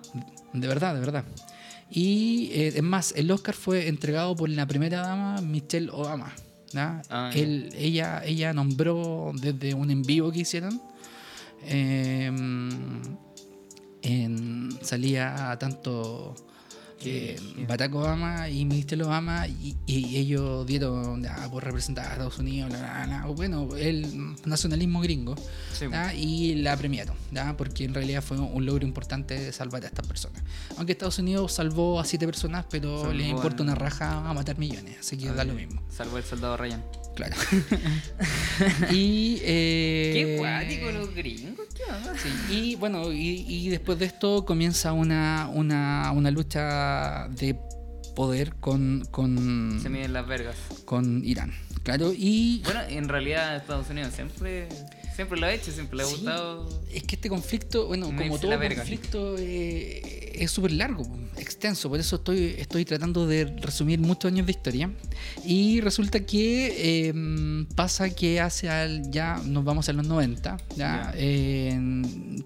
De 0.54 0.68
verdad, 0.68 0.94
de 0.96 1.00
verdad. 1.00 1.26
Y 1.92 2.50
eh, 2.54 2.68
es 2.76 2.82
más, 2.84 3.14
el 3.16 3.30
Oscar 3.30 3.54
fue 3.54 3.88
entregado 3.88 4.36
por 4.36 4.50
la 4.50 4.66
primera 4.66 5.02
dama, 5.02 5.42
Michelle 5.42 5.90
Obama. 5.92 6.34
Ah, 6.76 7.02
ya. 7.10 7.30
Él- 7.40 7.70
ella, 7.78 8.24
ella 8.26 8.52
nombró 8.52 9.32
desde 9.40 9.74
un 9.76 9.92
en 9.92 10.02
vivo 10.02 10.32
que 10.32 10.40
hicieron. 10.40 10.82
eh, 11.68 12.32
en- 14.02 14.78
salía 14.82 15.56
tanto 15.60 16.36
eh, 17.06 17.36
Qué- 17.56 17.66
Barack 17.66 17.94
Obama 17.96 18.50
y 18.50 18.66
Michelle 18.66 19.04
Obama 19.04 19.48
y, 19.48 19.76
y 19.86 20.18
ellos 20.18 20.66
dieron 20.66 21.24
ya, 21.24 21.50
por 21.50 21.64
representar 21.64 22.06
a 22.08 22.12
Estados 22.14 22.38
Unidos, 22.40 22.72
bueno, 23.36 23.68
el 23.76 24.36
nacionalismo 24.46 25.02
gringo. 25.02 25.36
Sí, 25.74 25.86
y 26.18 26.56
la 26.56 26.78
premiaron, 26.78 27.16
¿ya? 27.32 27.56
porque 27.58 27.84
en 27.86 27.94
realidad 27.94 28.22
fue 28.24 28.38
un 28.40 28.66
logro 28.66 28.86
importante 28.86 29.52
salvar 29.52 29.84
a 29.84 29.88
estas 29.88 30.06
personas. 30.08 30.42
Aunque 30.78 30.94
Estados 30.94 31.20
Unidos 31.20 31.54
salvó 31.54 32.00
a 32.00 32.06
siete 32.06 32.26
personas, 32.26 32.66
pero 32.70 33.00
Salvó 33.02 33.14
le 33.14 33.28
importa 33.28 33.64
una 33.64 33.76
raja 33.76 34.30
a 34.30 34.34
matar 34.34 34.58
millones, 34.58 34.98
así 35.00 35.18
que 35.18 35.32
da 35.32 35.44
lo 35.44 35.54
mismo. 35.54 35.82
Salvó 35.90 36.18
el 36.18 36.24
soldado 36.24 36.56
Ryan. 36.58 36.84
Claro. 37.16 37.36
y. 38.92 39.38
eh, 39.42 40.12
Qué 40.14 40.36
cuático 40.38 40.92
los 40.92 41.14
gringos, 41.16 41.66
¿qué 41.74 41.84
onda? 41.84 42.14
Sí, 42.18 42.54
y 42.54 42.76
bueno, 42.76 43.12
y, 43.12 43.46
y 43.48 43.70
después 43.70 43.98
de 44.00 44.06
esto 44.06 44.46
comienza 44.46 44.92
una, 44.94 45.50
una, 45.54 46.12
una 46.14 46.32
lucha 46.32 46.95
de 47.30 47.58
poder 48.16 48.56
con, 48.56 49.06
con, 49.12 49.80
Se 49.82 49.90
miden 49.90 50.14
las 50.14 50.28
vergas. 50.28 50.56
con 50.86 51.24
Irán. 51.26 51.52
Claro, 51.86 52.12
y 52.14 52.62
Bueno, 52.66 52.82
en 52.90 53.08
realidad 53.08 53.56
Estados 53.56 53.90
Unidos 53.90 54.14
siempre 54.14 54.68
Siempre 55.16 55.40
lo 55.40 55.46
ha 55.46 55.54
hecho, 55.54 55.72
siempre 55.72 55.96
le 55.96 56.04
ha 56.04 56.08
Sí. 56.08 56.16
gustado. 56.16 56.84
Es 56.92 57.04
que 57.04 57.16
este 57.16 57.30
conflicto, 57.30 57.88
bueno, 57.88 58.12
Me 58.12 58.24
como 58.28 58.38
todo 58.38 58.58
verga. 58.60 58.82
conflicto, 58.82 59.38
eh, 59.40 60.34
es 60.36 60.52
súper 60.52 60.74
largo, 60.74 61.04
extenso. 61.38 61.88
Por 61.88 62.02
eso 62.02 62.18
estoy, 62.18 62.54
estoy 62.58 62.84
tratando 62.84 63.26
de 63.26 63.46
resumir 63.62 63.98
muchos 64.02 64.30
años 64.30 64.46
de 64.46 64.52
historia. 64.52 64.92
Y 65.46 65.80
resulta 65.80 66.20
que 66.26 67.08
eh, 67.08 67.66
pasa 67.76 68.10
que 68.14 68.42
hace 68.42 68.68
al, 68.70 69.10
ya 69.10 69.38
nos 69.46 69.64
vamos 69.64 69.88
a 69.88 69.94
los 69.94 70.06
90, 70.06 70.58
¿ya? 70.72 70.76
Ya. 70.76 71.14
Eh, 71.16 71.80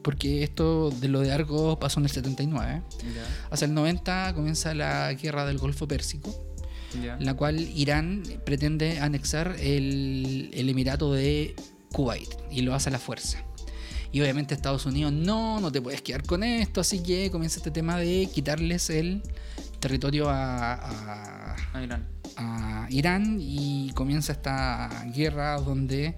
porque 0.03 0.43
esto 0.43 0.91
de 0.91 1.07
lo 1.07 1.21
de 1.21 1.31
Argos 1.31 1.79
pasó 1.79 1.99
en 1.99 2.05
el 2.05 2.11
79. 2.11 2.83
Hacia 3.49 3.65
el 3.65 3.73
90 3.73 4.33
comienza 4.35 4.75
la 4.75 5.11
guerra 5.13 5.47
del 5.47 5.57
Golfo 5.57 5.87
Pérsico 5.87 6.45
Ya. 7.03 7.17
la 7.19 7.33
cual 7.35 7.59
Irán 7.59 8.23
pretende 8.45 8.99
anexar 8.99 9.55
el, 9.59 10.49
el 10.53 10.69
Emirato 10.69 11.13
de 11.13 11.55
Kuwait 11.91 12.29
y 12.51 12.61
lo 12.61 12.73
hace 12.73 12.89
a 12.89 12.91
la 12.91 12.99
fuerza. 12.99 13.43
Y 14.11 14.21
obviamente 14.21 14.55
Estados 14.55 14.85
Unidos, 14.87 15.13
no, 15.13 15.59
no 15.59 15.71
te 15.71 15.81
puedes 15.81 16.01
quedar 16.01 16.23
con 16.23 16.43
esto, 16.43 16.81
así 16.81 17.03
que 17.03 17.29
comienza 17.29 17.57
este 17.57 17.69
tema 17.69 17.97
de 17.97 18.27
quitarles 18.33 18.89
el 18.89 19.21
territorio 19.79 20.29
a, 20.29 20.73
a- 21.73 21.83
Irán. 21.83 22.07
a 22.35 22.87
Irán 22.89 23.37
y 23.39 23.91
comienza 23.93 24.31
esta 24.33 25.05
guerra 25.15 25.59
donde 25.61 26.15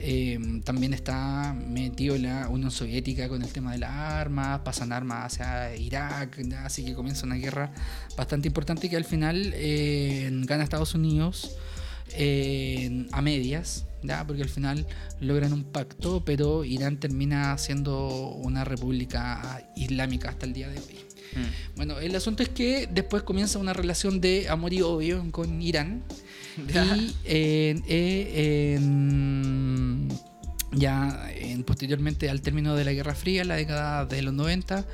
eh, 0.00 0.38
también 0.64 0.94
está 0.94 1.54
metido 1.54 2.16
la 2.18 2.48
Unión 2.48 2.70
Soviética 2.70 3.28
con 3.28 3.42
el 3.42 3.52
tema 3.52 3.72
de 3.72 3.78
las 3.78 3.90
armas, 3.90 4.60
pasan 4.60 4.92
armas 4.92 5.32
hacia 5.40 5.74
Irak, 5.76 6.38
así 6.64 6.84
que 6.84 6.94
comienza 6.94 7.26
una 7.26 7.34
guerra 7.36 7.72
bastante 8.16 8.48
importante 8.48 8.88
que 8.88 8.96
al 8.96 9.04
final 9.04 9.52
eh, 9.54 10.30
gana 10.44 10.64
Estados 10.64 10.94
Unidos 10.94 11.56
eh, 12.12 13.06
a 13.12 13.20
medias, 13.22 13.84
¿ya? 14.02 14.26
porque 14.26 14.42
al 14.42 14.48
final 14.48 14.86
logran 15.20 15.52
un 15.52 15.64
pacto, 15.64 16.22
pero 16.24 16.64
Irán 16.64 16.98
termina 16.98 17.56
siendo 17.58 18.28
una 18.30 18.64
república 18.64 19.62
islámica 19.76 20.30
hasta 20.30 20.46
el 20.46 20.52
día 20.52 20.68
de 20.68 20.78
hoy. 20.78 20.94
Mm. 21.34 21.76
Bueno, 21.76 21.98
el 21.98 22.14
asunto 22.16 22.42
es 22.42 22.48
que 22.48 22.88
después 22.90 23.22
comienza 23.22 23.58
una 23.58 23.74
relación 23.74 24.20
de 24.20 24.48
amor 24.48 24.72
y 24.72 24.82
odio 24.82 25.24
con 25.30 25.60
Irán. 25.60 26.02
Y 26.58 27.14
eh, 27.24 27.80
eh, 27.86 28.74
en- 28.76 29.77
ya 30.78 31.30
en- 31.34 31.64
posteriormente 31.64 32.30
al 32.30 32.40
término 32.40 32.74
de 32.76 32.84
la 32.84 32.92
Guerra 32.92 33.14
Fría, 33.14 33.44
la 33.44 33.56
década 33.56 34.04
de 34.06 34.22
los 34.22 34.32
90, 34.34 34.86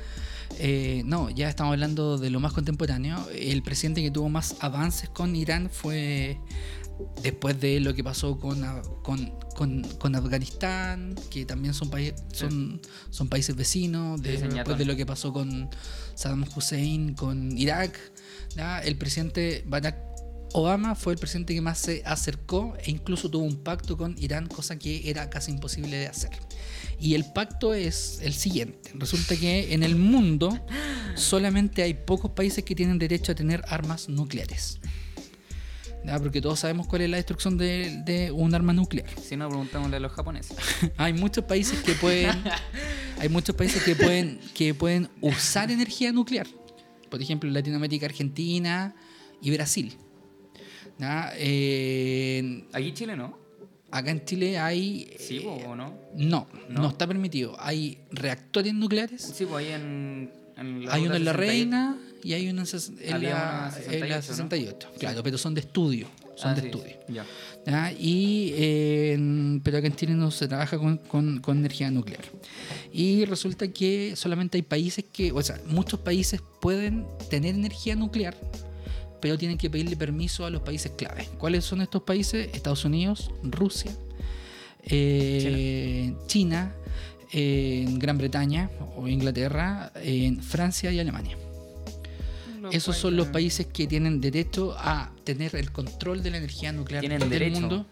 eh, 0.59 1.01
no, 1.05 1.29
ya 1.29 1.49
estamos 1.49 1.73
hablando 1.73 2.17
de 2.17 2.29
lo 2.29 2.39
más 2.39 2.53
contemporáneo. 2.53 3.17
El 3.33 3.61
presidente 3.63 4.01
que 4.01 4.11
tuvo 4.11 4.29
más 4.29 4.55
avances 4.61 5.09
con 5.09 5.35
Irán 5.35 5.69
fue 5.71 6.39
después 7.21 7.59
de 7.59 7.79
lo 7.81 7.93
que 7.93 8.03
pasó 8.03 8.39
con, 8.39 8.61
con, 9.03 9.33
con- 9.55 9.83
con 9.99 10.15
Afganistán, 10.15 11.15
que 11.29 11.45
también 11.45 11.73
son, 11.73 11.89
paí- 11.89 12.13
son, 12.31 12.79
son 13.09 13.27
países 13.27 13.55
vecinos, 13.55 14.21
de- 14.21 14.31
Sí, 14.33 14.37
señor. 14.37 14.55
después 14.55 14.77
de 14.77 14.85
lo 14.85 14.95
que 14.95 15.05
pasó 15.05 15.33
con 15.33 15.69
Saddam 16.15 16.45
Hussein, 16.55 17.13
con 17.15 17.57
Irak. 17.57 17.99
¿ya? 18.55 18.79
El 18.79 18.95
presidente 18.97 19.63
Barack 19.67 19.97
Obama 20.57 20.95
fue 20.95 21.11
el 21.11 21.19
presidente 21.19 21.53
que 21.53 21.59
más 21.59 21.77
se 21.77 22.01
acercó 22.05 22.77
e 22.81 22.89
incluso 22.89 23.29
tuvo 23.29 23.43
un 23.43 23.57
pacto 23.57 23.97
con 23.97 24.15
Irán, 24.17 24.47
cosa 24.47 24.79
que 24.79 25.09
era 25.09 25.29
casi 25.29 25.51
imposible 25.51 25.97
de 25.97 26.07
hacer. 26.07 26.31
Y 26.97 27.13
el 27.15 27.25
pacto 27.25 27.73
es 27.73 28.19
el 28.21 28.33
siguiente. 28.33 28.91
Resulta 28.93 29.35
que 29.35 29.73
en 29.73 29.83
el 29.83 29.97
mundo 29.97 30.57
solamente 31.15 31.83
hay 31.83 31.93
pocos 31.93 32.31
países 32.31 32.63
que 32.63 32.73
tienen 32.73 32.97
derecho 32.97 33.33
a 33.33 33.35
tener 33.35 33.65
armas 33.67 34.07
nucleares. 34.07 34.79
Porque 36.19 36.39
todos 36.39 36.61
sabemos 36.61 36.87
cuál 36.87 37.01
es 37.01 37.09
la 37.09 37.17
destrucción 37.17 37.57
de, 37.57 38.01
de 38.05 38.31
un 38.31 38.55
arma 38.55 38.71
nuclear. 38.71 39.09
Si 39.21 39.35
no, 39.35 39.49
preguntémosle 39.49 39.97
a 39.97 39.99
los 39.99 40.13
japoneses. 40.13 40.55
hay 40.97 41.11
muchos 41.11 41.43
países 41.43 41.83
que 41.83 41.95
pueden 41.95 42.31
hay 43.19 43.27
muchos 43.27 43.57
países 43.57 43.83
que 43.83 43.93
pueden 43.93 44.39
que 44.53 44.73
pueden 44.73 45.09
usar 45.19 45.69
energía 45.69 46.13
nuclear 46.13 46.47
por 47.09 47.21
ejemplo 47.21 47.49
Latinoamérica 47.49 48.05
Argentina 48.05 48.95
y 49.41 49.51
Brasil 49.51 49.97
¿Ya? 50.99 51.31
Eh, 51.37 52.63
Aquí 52.73 52.93
Chile 52.93 53.15
no. 53.15 53.37
acá 53.91 54.11
en 54.11 54.23
Chile 54.25 54.57
hay 54.57 55.09
Sí, 55.19 55.37
eh, 55.37 55.65
¿o 55.67 55.75
no? 55.75 55.93
no, 56.15 56.47
no 56.69 56.81
¿No? 56.83 56.89
está 56.89 57.05
permitido 57.07 57.55
hay 57.59 57.97
reactores 58.11 58.73
nucleares 58.73 59.21
Sí, 59.21 59.45
pues 59.45 59.65
ahí 59.65 59.73
en. 59.73 60.31
en 60.57 60.85
la 60.85 60.93
hay 60.93 61.05
uno 61.05 61.15
en 61.15 61.25
la 61.25 61.31
68. 61.31 61.37
Reina 61.37 61.97
y 62.23 62.33
hay 62.33 62.49
uno 62.49 62.63
en, 62.63 62.99
en 63.01 63.23
la, 63.23 63.71
uno 63.77 63.87
en 63.87 64.03
en 64.03 64.09
la 64.09 64.21
68, 64.21 64.21
68 64.21 64.89
claro 64.99 65.21
pero 65.23 65.37
son 65.37 65.53
de 65.53 65.61
estudio 65.61 66.07
son 66.35 66.51
Ah, 66.51 66.55
de 66.55 66.61
sí, 66.61 66.67
estudio 66.67 66.95
Ya. 67.07 67.91
Y, 67.99 68.51
eh, 68.55 69.59
pero 69.63 69.77
acá 69.79 69.87
en 69.87 69.95
Chile 69.95 70.13
no 70.13 70.29
se 70.31 70.47
trabaja 70.47 70.77
con, 70.77 70.97
con- 70.97 71.39
con 71.39 71.57
energía 71.57 71.89
nuclear. 71.89 72.23
Y 72.93 73.25
resulta 73.25 73.67
que 73.69 74.13
solamente 74.15 74.57
hay 74.57 74.61
países 74.61 75.03
que, 75.11 75.31
o 75.31 75.41
sea, 75.41 75.59
muchos 75.65 75.99
países 76.01 76.41
pueden 76.61 77.07
tener 77.29 77.55
energía 77.55 77.95
nuclear, 77.95 78.35
pero 79.21 79.37
tienen 79.37 79.57
que 79.57 79.69
pedirle 79.69 79.95
permiso 79.95 80.45
a 80.45 80.49
los 80.49 80.61
países 80.61 80.91
clave. 80.95 81.27
¿Cuáles 81.37 81.65
son 81.65 81.81
estos 81.81 82.03
países? 82.03 82.49
Estados 82.53 82.85
Unidos, 82.85 83.31
Rusia, 83.43 83.91
eh, 84.83 86.13
China, 86.27 86.75
eh, 87.31 87.85
Gran 87.97 88.17
Bretaña 88.17 88.69
o 88.95 89.07
Inglaterra, 89.07 89.91
en 89.95 90.41
Francia 90.41 90.91
y 90.91 90.99
Alemania. 90.99 91.37
Esos 92.71 92.97
son 92.97 93.15
los 93.15 93.27
países 93.27 93.67
que 93.67 93.87
tienen 93.87 94.21
derecho 94.21 94.75
a 94.77 95.11
tener 95.23 95.55
el 95.55 95.71
control 95.71 96.23
de 96.23 96.31
la 96.31 96.37
energía 96.37 96.71
nuclear 96.71 97.07
del 97.07 97.29
derecho. 97.29 97.59
mundo, 97.59 97.85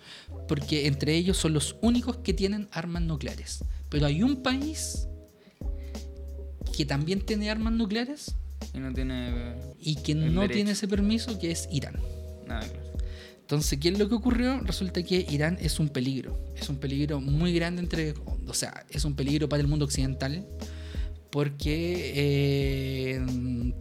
porque 0.47 0.87
entre 0.87 1.15
ellos 1.15 1.37
son 1.37 1.53
los 1.53 1.75
únicos 1.81 2.17
que 2.17 2.33
tienen 2.33 2.67
armas 2.71 3.03
nucleares. 3.03 3.63
Pero 3.89 4.07
hay 4.07 4.23
un 4.23 4.41
país 4.41 5.07
que 6.75 6.85
también 6.85 7.21
tiene 7.21 7.51
armas 7.51 7.73
nucleares 7.73 8.35
Y 8.73 8.79
no 8.79 8.93
tiene. 8.93 9.55
y 9.79 9.95
que 9.95 10.13
El 10.13 10.33
no 10.33 10.41
derecho. 10.41 10.55
tiene 10.55 10.71
ese 10.71 10.87
permiso, 10.87 11.37
que 11.39 11.51
es 11.51 11.67
Irán. 11.71 11.95
Nada, 12.47 12.61
claro. 12.67 12.91
Entonces, 13.41 13.77
¿qué 13.79 13.89
es 13.89 13.99
lo 13.99 14.07
que 14.09 14.15
ocurrió? 14.15 14.59
Resulta 14.61 15.03
que 15.03 15.25
Irán 15.29 15.57
es 15.61 15.79
un 15.79 15.89
peligro. 15.89 16.39
Es 16.55 16.69
un 16.69 16.77
peligro 16.77 17.19
muy 17.21 17.53
grande 17.53 17.81
entre. 17.81 18.13
O 18.47 18.53
sea, 18.53 18.85
es 18.89 19.05
un 19.05 19.15
peligro 19.15 19.47
para 19.49 19.61
el 19.61 19.67
mundo 19.67 19.85
occidental. 19.85 20.45
Porque 21.29 22.11
eh, 22.15 23.25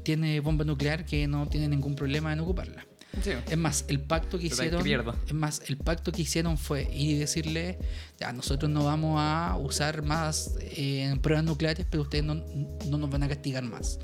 tiene 0.05 0.40
bomba 0.40 0.64
nuclear 0.64 1.05
que 1.05 1.27
no 1.28 1.47
tiene 1.48 1.69
ningún 1.69 1.94
problema 1.94 2.32
en 2.32 2.40
ocuparla. 2.40 2.86
Sí. 3.23 3.32
Es 3.51 3.59
más, 3.59 3.85
el 3.89 4.01
pacto 4.01 4.39
que 4.39 4.48
Total, 4.48 4.59
que 4.59 4.64
hicieron. 4.69 4.82
pierdo. 4.82 5.14
Es 5.27 5.35
más, 5.35 5.62
el 5.69 5.77
pacto 5.77 6.12
que 6.12 6.23
hicieron 6.23 6.56
fue 6.56 6.85
ir 6.85 7.10
y 7.10 7.14
decirle, 7.19 7.78
ya, 8.19 8.32
nosotros 8.32 8.70
no 8.70 8.85
vamos 8.85 9.16
a 9.20 9.59
usar 9.60 10.01
más 10.02 10.55
eh, 10.62 11.14
pruebas 11.20 11.44
nucleares, 11.44 11.85
pero 11.90 12.05
ustedes 12.05 12.24
no, 12.24 12.36
no 12.89 12.97
nos 12.97 13.10
van 13.10 13.23
a 13.24 13.28
castigar 13.28 13.64
más. 13.64 13.98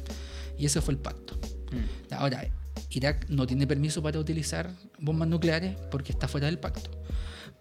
Y 0.59 0.67
ese 0.67 0.81
fue 0.81 0.95
el 0.95 1.01
pacto. 1.01 1.39
Mm. 1.73 2.15
Ahora, 2.15 2.49
Irak 2.91 3.27
no 3.29 3.47
tiene 3.47 3.67
permiso 3.67 4.03
para 4.03 4.19
utilizar 4.19 4.71
bombas 4.99 5.29
nucleares 5.29 5.77
porque 5.91 6.13
está 6.13 6.29
fuera 6.29 6.47
del 6.47 6.59
pacto. 6.59 6.91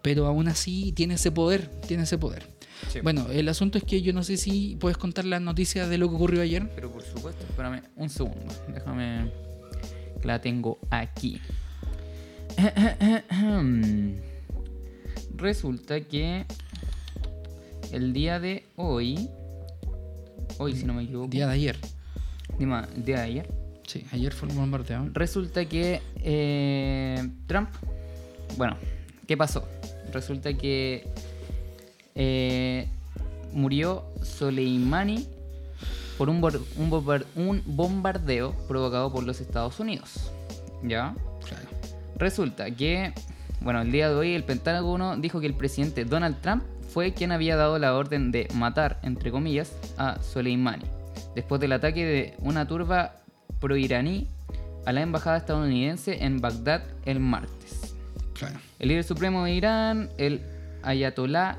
Pero 0.02 0.26
aún 0.26 0.48
así 0.48 0.92
tiene 0.92 1.14
ese 1.14 1.30
poder, 1.30 1.68
tiene 1.86 2.04
ese 2.04 2.18
poder. 2.18 2.46
Sí. 2.88 3.00
Bueno, 3.00 3.26
el 3.30 3.48
asunto 3.48 3.78
es 3.78 3.84
que 3.84 4.02
yo 4.02 4.12
no 4.12 4.22
sé 4.22 4.36
si 4.36 4.76
puedes 4.78 4.96
contar 4.96 5.24
las 5.24 5.40
noticias 5.40 5.88
de 5.88 5.98
lo 5.98 6.08
que 6.08 6.14
ocurrió 6.14 6.42
ayer. 6.42 6.70
Pero 6.74 6.92
por 6.92 7.02
supuesto, 7.02 7.44
espérame 7.44 7.82
un 7.96 8.08
segundo. 8.08 8.54
Déjame. 8.72 9.30
Que 10.20 10.26
la 10.26 10.40
tengo 10.40 10.78
aquí. 10.90 11.40
Resulta 15.36 16.00
que 16.00 16.46
el 17.92 18.12
día 18.12 18.40
de 18.40 18.64
hoy. 18.76 19.28
Hoy, 20.58 20.74
si 20.74 20.84
no 20.84 20.94
me 20.94 21.04
equivoco. 21.04 21.28
Día 21.28 21.46
de 21.46 21.52
ayer. 21.52 21.76
Dima- 22.58 22.88
el 22.94 23.04
día 23.04 23.16
de 23.18 23.22
ayer. 23.22 23.50
Sí, 23.86 24.04
ayer 24.12 24.32
fue 24.32 24.48
el 24.48 24.54
bombardeo. 24.54 25.08
Resulta 25.12 25.64
que 25.64 26.00
eh, 26.16 27.28
Trump. 27.46 27.70
Bueno, 28.56 28.76
¿qué 29.26 29.36
pasó? 29.36 29.66
Resulta 30.12 30.52
que 30.54 31.06
eh, 32.14 32.88
murió 33.52 34.04
Soleimani 34.22 35.26
por 36.16 36.28
un, 36.28 36.40
bor- 36.40 36.62
un 36.76 36.90
bombar- 36.90 37.24
un 37.36 37.62
bombardeo 37.66 38.52
provocado 38.66 39.12
por 39.12 39.24
los 39.24 39.40
Estados 39.40 39.78
Unidos. 39.80 40.30
¿Ya? 40.82 41.14
Claro. 41.46 41.68
Resulta 42.16 42.70
que, 42.72 43.12
bueno, 43.60 43.80
el 43.82 43.92
día 43.92 44.08
de 44.08 44.14
hoy 44.16 44.34
el 44.34 44.44
Pentágono 44.44 45.16
dijo 45.16 45.40
que 45.40 45.46
el 45.46 45.54
presidente 45.54 46.04
Donald 46.04 46.40
Trump 46.40 46.64
fue 46.92 47.12
quien 47.14 47.32
había 47.32 47.56
dado 47.56 47.78
la 47.78 47.94
orden 47.94 48.32
de 48.32 48.48
matar, 48.54 48.98
entre 49.02 49.30
comillas, 49.30 49.72
a 49.98 50.20
Soleimani, 50.22 50.84
después 51.34 51.60
del 51.60 51.72
ataque 51.72 52.04
de 52.04 52.34
una 52.38 52.66
turba 52.66 53.16
proiraní 53.60 54.28
a 54.86 54.92
la 54.92 55.02
embajada 55.02 55.36
estadounidense 55.36 56.24
en 56.24 56.40
Bagdad 56.40 56.82
el 57.04 57.20
martes. 57.20 57.94
Claro. 58.34 58.58
El 58.78 58.88
líder 58.88 59.04
supremo 59.04 59.44
de 59.44 59.52
Irán, 59.52 60.10
el 60.16 60.40
ayatolá 60.82 61.58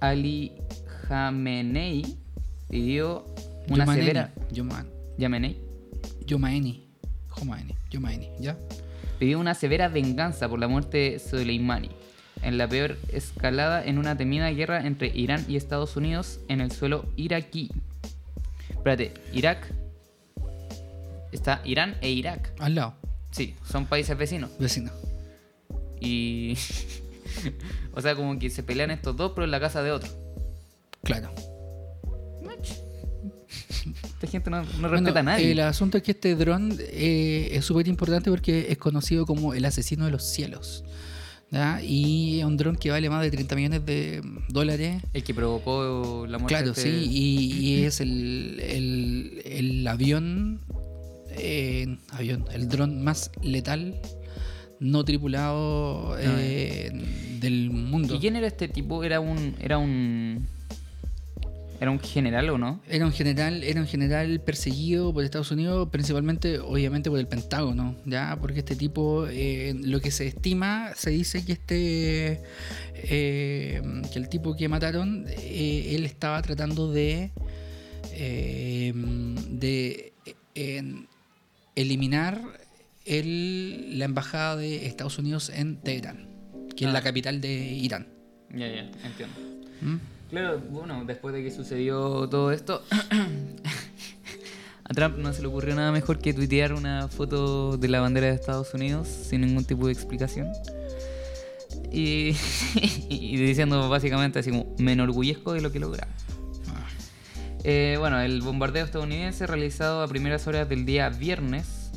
Ali 0.00 0.52
Khamenei, 1.08 2.16
pidió 2.68 3.26
una 3.68 3.86
severa... 3.86 4.32
Yamenei. 5.18 5.56
Yomaeni. 6.26 6.86
¿Ya? 8.40 8.56
pidió 9.22 9.38
una 9.38 9.54
severa 9.54 9.86
venganza 9.86 10.48
por 10.48 10.58
la 10.58 10.66
muerte 10.66 10.98
de 10.98 11.18
Soleimani. 11.20 11.90
en 12.42 12.58
la 12.58 12.66
peor 12.66 12.96
escalada 13.12 13.84
en 13.84 13.98
una 13.98 14.16
temida 14.16 14.50
guerra 14.50 14.84
entre 14.84 15.12
Irán 15.14 15.44
y 15.46 15.54
Estados 15.54 15.96
Unidos 15.96 16.40
en 16.48 16.60
el 16.60 16.72
suelo 16.72 17.04
iraquí. 17.14 17.70
Espérate, 18.82 19.14
Irak. 19.32 19.72
Está 21.30 21.62
Irán 21.64 21.96
e 22.00 22.10
Irak. 22.10 22.52
Al 22.58 22.74
lado, 22.74 22.96
Sí, 23.30 23.54
son 23.64 23.86
países 23.86 24.18
vecinos. 24.18 24.50
vecino. 24.58 24.90
Y. 26.00 26.58
o 27.94 28.00
sea, 28.00 28.16
como 28.16 28.36
que 28.40 28.50
se 28.50 28.64
pelean 28.64 28.90
estos 28.90 29.16
dos, 29.16 29.30
pero 29.36 29.44
en 29.44 29.52
la 29.52 29.60
casa 29.60 29.84
de 29.84 29.92
otro. 29.92 30.10
Claro. 31.04 31.32
Esta 34.04 34.26
gente 34.26 34.50
no, 34.50 34.62
no 34.62 34.68
Bueno, 34.72 34.88
respeta 34.88 35.20
a 35.20 35.22
nadie. 35.22 35.52
El 35.52 35.60
asunto 35.60 35.96
es 35.98 36.02
que 36.02 36.10
este 36.10 36.34
dron 36.34 36.76
eh, 36.80 37.50
es 37.52 37.64
súper 37.64 37.86
importante 37.86 38.30
porque 38.30 38.66
es 38.68 38.78
conocido 38.78 39.26
como 39.26 39.54
el 39.54 39.64
asesino 39.64 40.06
de 40.06 40.10
los 40.10 40.24
cielos. 40.24 40.84
¿Ya? 41.52 41.80
Y 41.82 42.40
es 42.40 42.44
un 42.44 42.56
dron 42.56 42.74
que 42.76 42.90
vale 42.90 43.08
más 43.08 43.22
de 43.22 43.30
30 43.30 43.54
millones 43.54 43.86
de 43.86 44.22
dólares. 44.48 45.02
El 45.12 45.22
que 45.22 45.34
provocó 45.34 46.26
la 46.26 46.38
muerte. 46.38 46.54
Claro, 46.54 46.72
de 46.72 46.80
sí, 46.82 46.88
este- 46.88 47.04
y, 47.04 47.52
y 47.52 47.84
es 47.84 48.00
el, 48.00 48.58
el, 48.60 49.42
el 49.44 49.86
avión, 49.86 50.60
eh, 51.30 51.98
avión, 52.10 52.44
el 52.52 52.68
dron 52.68 53.04
más 53.04 53.30
letal 53.42 54.00
no 54.80 55.04
tripulado 55.04 56.16
eh, 56.18 56.90
del 57.40 57.70
mundo. 57.70 58.16
¿Y 58.16 58.18
quién 58.18 58.34
era 58.36 58.46
este 58.48 58.66
tipo? 58.68 59.04
Era 59.04 59.20
un. 59.20 59.54
Era 59.60 59.78
un. 59.78 60.48
Era 61.82 61.90
un 61.90 61.98
general 61.98 62.48
o 62.50 62.58
no? 62.58 62.80
Era 62.88 63.04
un 63.04 63.10
general, 63.12 63.64
era 63.64 63.80
un 63.80 63.88
general 63.88 64.40
perseguido 64.40 65.12
por 65.12 65.24
Estados 65.24 65.50
Unidos, 65.50 65.88
principalmente, 65.90 66.60
obviamente, 66.60 67.10
por 67.10 67.18
el 67.18 67.26
Pentágono, 67.26 67.96
ya, 68.06 68.38
porque 68.40 68.60
este 68.60 68.76
tipo, 68.76 69.26
eh, 69.28 69.74
lo 69.82 70.00
que 70.00 70.12
se 70.12 70.28
estima, 70.28 70.92
se 70.94 71.10
dice 71.10 71.44
que 71.44 71.52
este, 71.54 72.40
eh, 72.94 73.82
que 74.12 74.18
el 74.20 74.28
tipo 74.28 74.54
que 74.54 74.68
mataron, 74.68 75.26
eh, 75.28 75.96
él 75.96 76.06
estaba 76.06 76.40
tratando 76.40 76.92
de, 76.92 77.32
eh, 78.12 78.92
de 78.94 80.12
eliminar 81.74 82.40
el- 83.06 83.98
la 83.98 84.04
embajada 84.04 84.54
de 84.54 84.86
Estados 84.86 85.18
Unidos 85.18 85.50
en 85.52 85.78
Teherán, 85.78 86.28
que 86.76 86.84
es 86.84 86.90
Ah. 86.90 86.92
la 86.92 87.02
capital 87.02 87.40
de 87.40 87.52
Irán. 87.72 88.06
Ya, 88.54 88.68
ya, 88.68 88.82
entiendo. 89.04 89.34
¿Mm? 89.80 89.96
Claro, 90.32 90.62
bueno, 90.70 91.04
después 91.04 91.34
de 91.34 91.42
que 91.42 91.50
sucedió 91.50 92.26
todo 92.26 92.52
esto, 92.52 92.82
a 94.84 94.94
Trump 94.94 95.18
no 95.18 95.30
se 95.34 95.42
le 95.42 95.48
ocurrió 95.48 95.74
nada 95.74 95.92
mejor 95.92 96.20
que 96.20 96.32
tuitear 96.32 96.72
una 96.72 97.08
foto 97.08 97.76
de 97.76 97.88
la 97.88 98.00
bandera 98.00 98.28
de 98.28 98.32
Estados 98.32 98.72
Unidos 98.72 99.08
sin 99.08 99.42
ningún 99.42 99.66
tipo 99.66 99.88
de 99.88 99.92
explicación. 99.92 100.48
Y, 101.92 102.32
diciendo 103.10 103.90
básicamente 103.90 104.38
así 104.38 104.48
como, 104.52 104.74
me 104.78 104.92
enorgullezco 104.92 105.52
de 105.52 105.60
lo 105.60 105.70
que 105.70 105.80
logramos. 105.80 106.16
Ah. 106.68 106.88
Eh, 107.64 107.96
bueno, 107.98 108.18
el 108.18 108.40
bombardeo 108.40 108.86
estadounidense 108.86 109.46
realizado 109.46 110.00
a 110.00 110.08
primeras 110.08 110.46
horas 110.46 110.66
del 110.66 110.86
día 110.86 111.10
viernes 111.10 111.90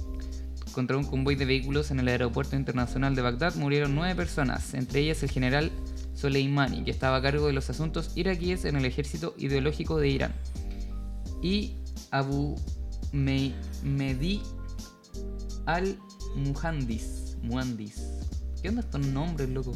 contra 0.74 0.98
un 0.98 1.06
convoy 1.06 1.36
de 1.36 1.46
vehículos 1.46 1.90
en 1.90 2.02
el 2.02 2.10
aeropuerto 2.10 2.58
internacional 2.58 3.16
de 3.16 3.22
Bagdad 3.22 3.56
murieron 3.56 3.96
nueve 3.96 4.14
personas, 4.14 4.74
entre 4.74 5.00
ellas 5.00 5.24
el 5.24 5.32
general 5.32 5.72
Soleimani, 6.16 6.84
que 6.84 6.92
estaba 6.92 7.18
a 7.18 7.22
cargo 7.22 7.46
de 7.48 7.54
los 7.54 7.70
asuntos 7.70 8.12
iraquíes 8.16 8.66
en 8.66 8.76
el 8.78 8.86
ejército 8.86 9.36
ideológico 9.38 10.00
de 10.00 10.10
Irán, 10.10 10.34
y 11.44 11.76
Abu 12.12 12.56
Me- 13.12 13.54
Mehdi 13.84 14.42
al-Muhandis. 15.66 17.38
Muhandis. 17.42 18.02
¿Qué 18.62 18.70
onda 18.70 18.82
estos 18.82 19.06
nombres, 19.06 19.50
loco? 19.50 19.74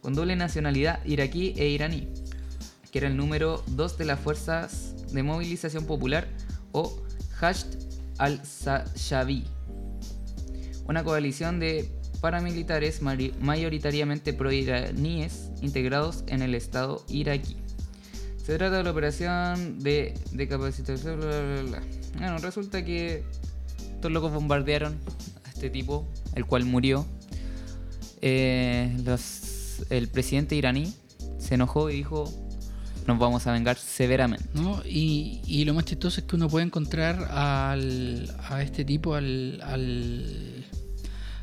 Con 0.00 0.14
doble 0.14 0.34
nacionalidad 0.36 1.04
iraquí 1.04 1.52
e 1.56 1.68
iraní 1.68 2.08
que 2.90 2.98
era 2.98 3.06
el 3.08 3.16
número 3.16 3.62
2 3.68 3.98
de 3.98 4.04
las 4.04 4.18
Fuerzas 4.18 4.94
de 5.12 5.22
Movilización 5.22 5.84
Popular 5.84 6.26
o 6.72 7.02
Hashd 7.38 7.66
al-Shabi, 8.18 9.44
una 10.86 11.04
coalición 11.04 11.60
de 11.60 11.88
paramilitares 12.20 13.00
mayoritariamente 13.02 14.32
pro-iraníes 14.32 15.50
integrados 15.62 16.24
en 16.26 16.42
el 16.42 16.54
Estado 16.54 17.04
iraquí. 17.08 17.56
Se 18.44 18.56
trata 18.58 18.78
de 18.78 18.84
la 18.84 18.90
operación 18.90 19.78
de, 19.78 20.14
de 20.32 20.48
capacitación. 20.48 21.20
bla. 21.20 21.82
Bueno, 22.18 22.38
resulta 22.38 22.84
que 22.84 23.22
estos 23.94 24.10
locos 24.10 24.32
bombardearon 24.32 24.98
a 25.44 25.48
este 25.48 25.70
tipo, 25.70 26.06
el 26.34 26.46
cual 26.46 26.64
murió. 26.64 27.06
Eh, 28.22 28.96
el 29.90 30.08
presidente 30.08 30.54
iraní 30.56 30.92
se 31.38 31.54
enojó 31.54 31.90
y 31.90 31.96
dijo: 31.96 32.32
Nos 33.06 33.18
vamos 33.18 33.46
a 33.46 33.52
vengar 33.52 33.76
severamente. 33.76 34.46
¿no? 34.54 34.82
Y, 34.84 35.40
y 35.46 35.64
lo 35.64 35.74
más 35.74 35.84
chistoso 35.84 36.20
es 36.20 36.26
que 36.26 36.36
uno 36.36 36.48
puede 36.48 36.66
encontrar 36.66 37.28
al, 37.30 38.34
a 38.48 38.62
este 38.62 38.84
tipo, 38.84 39.14
al, 39.14 39.60
al, 39.62 40.49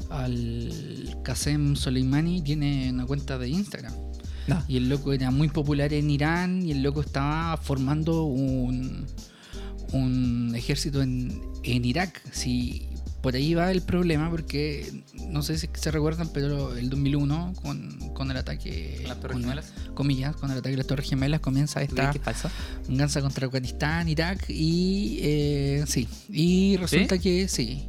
al 0.09 1.17
Qasem 1.23 1.75
Soleimani, 1.75 2.41
tiene 2.41 2.89
una 2.91 3.05
cuenta 3.05 3.38
de 3.38 3.49
Instagram. 3.49 3.93
Ah. 4.49 4.63
Y 4.67 4.77
el 4.77 4.88
loco 4.89 5.11
era 5.13 5.29
muy 5.31 5.49
popular 5.49 5.91
en 5.93 6.09
Irán 6.09 6.65
y 6.65 6.71
el 6.71 6.81
loco 6.81 7.01
estaba 7.01 7.57
formando 7.57 8.23
un, 8.23 9.05
un 9.91 10.53
ejército 10.55 11.01
en, 11.01 11.41
en 11.63 11.85
Irak. 11.85 12.21
Si 12.31 12.88
por 13.21 13.35
ahí 13.35 13.53
va 13.55 13.71
el 13.71 13.81
problema, 13.81 14.29
porque 14.29 15.03
no 15.27 15.41
sé 15.41 15.57
si 15.57 15.67
se 15.73 15.91
recuerdan, 15.91 16.29
pero 16.34 16.77
el 16.77 16.89
2001, 16.89 17.53
con, 17.61 18.11
con 18.13 18.31
el 18.31 18.38
ataque. 18.38 19.03
¿Las 19.05 19.19
Torres 19.19 19.34
con- 19.34 19.41
Gemelas? 19.43 19.73
Comillas, 19.93 20.35
con 20.35 20.51
el 20.51 20.57
ataque 20.59 20.71
de 20.71 20.77
las 20.77 20.88
Torres 20.88 21.09
Gemelas 21.09 21.41
comienza 21.41 21.85
¿Tú 21.85 21.95
crees 21.95 22.15
esta 22.15 22.51
venganza 22.88 23.21
contra 23.21 23.47
Afganistán, 23.47 24.07
Irak 24.07 24.45
y 24.49 25.19
eh, 25.23 25.84
sí. 25.88 26.07
Y 26.29 26.77
resulta 26.77 27.17
que 27.17 27.47
sí. 27.49 27.85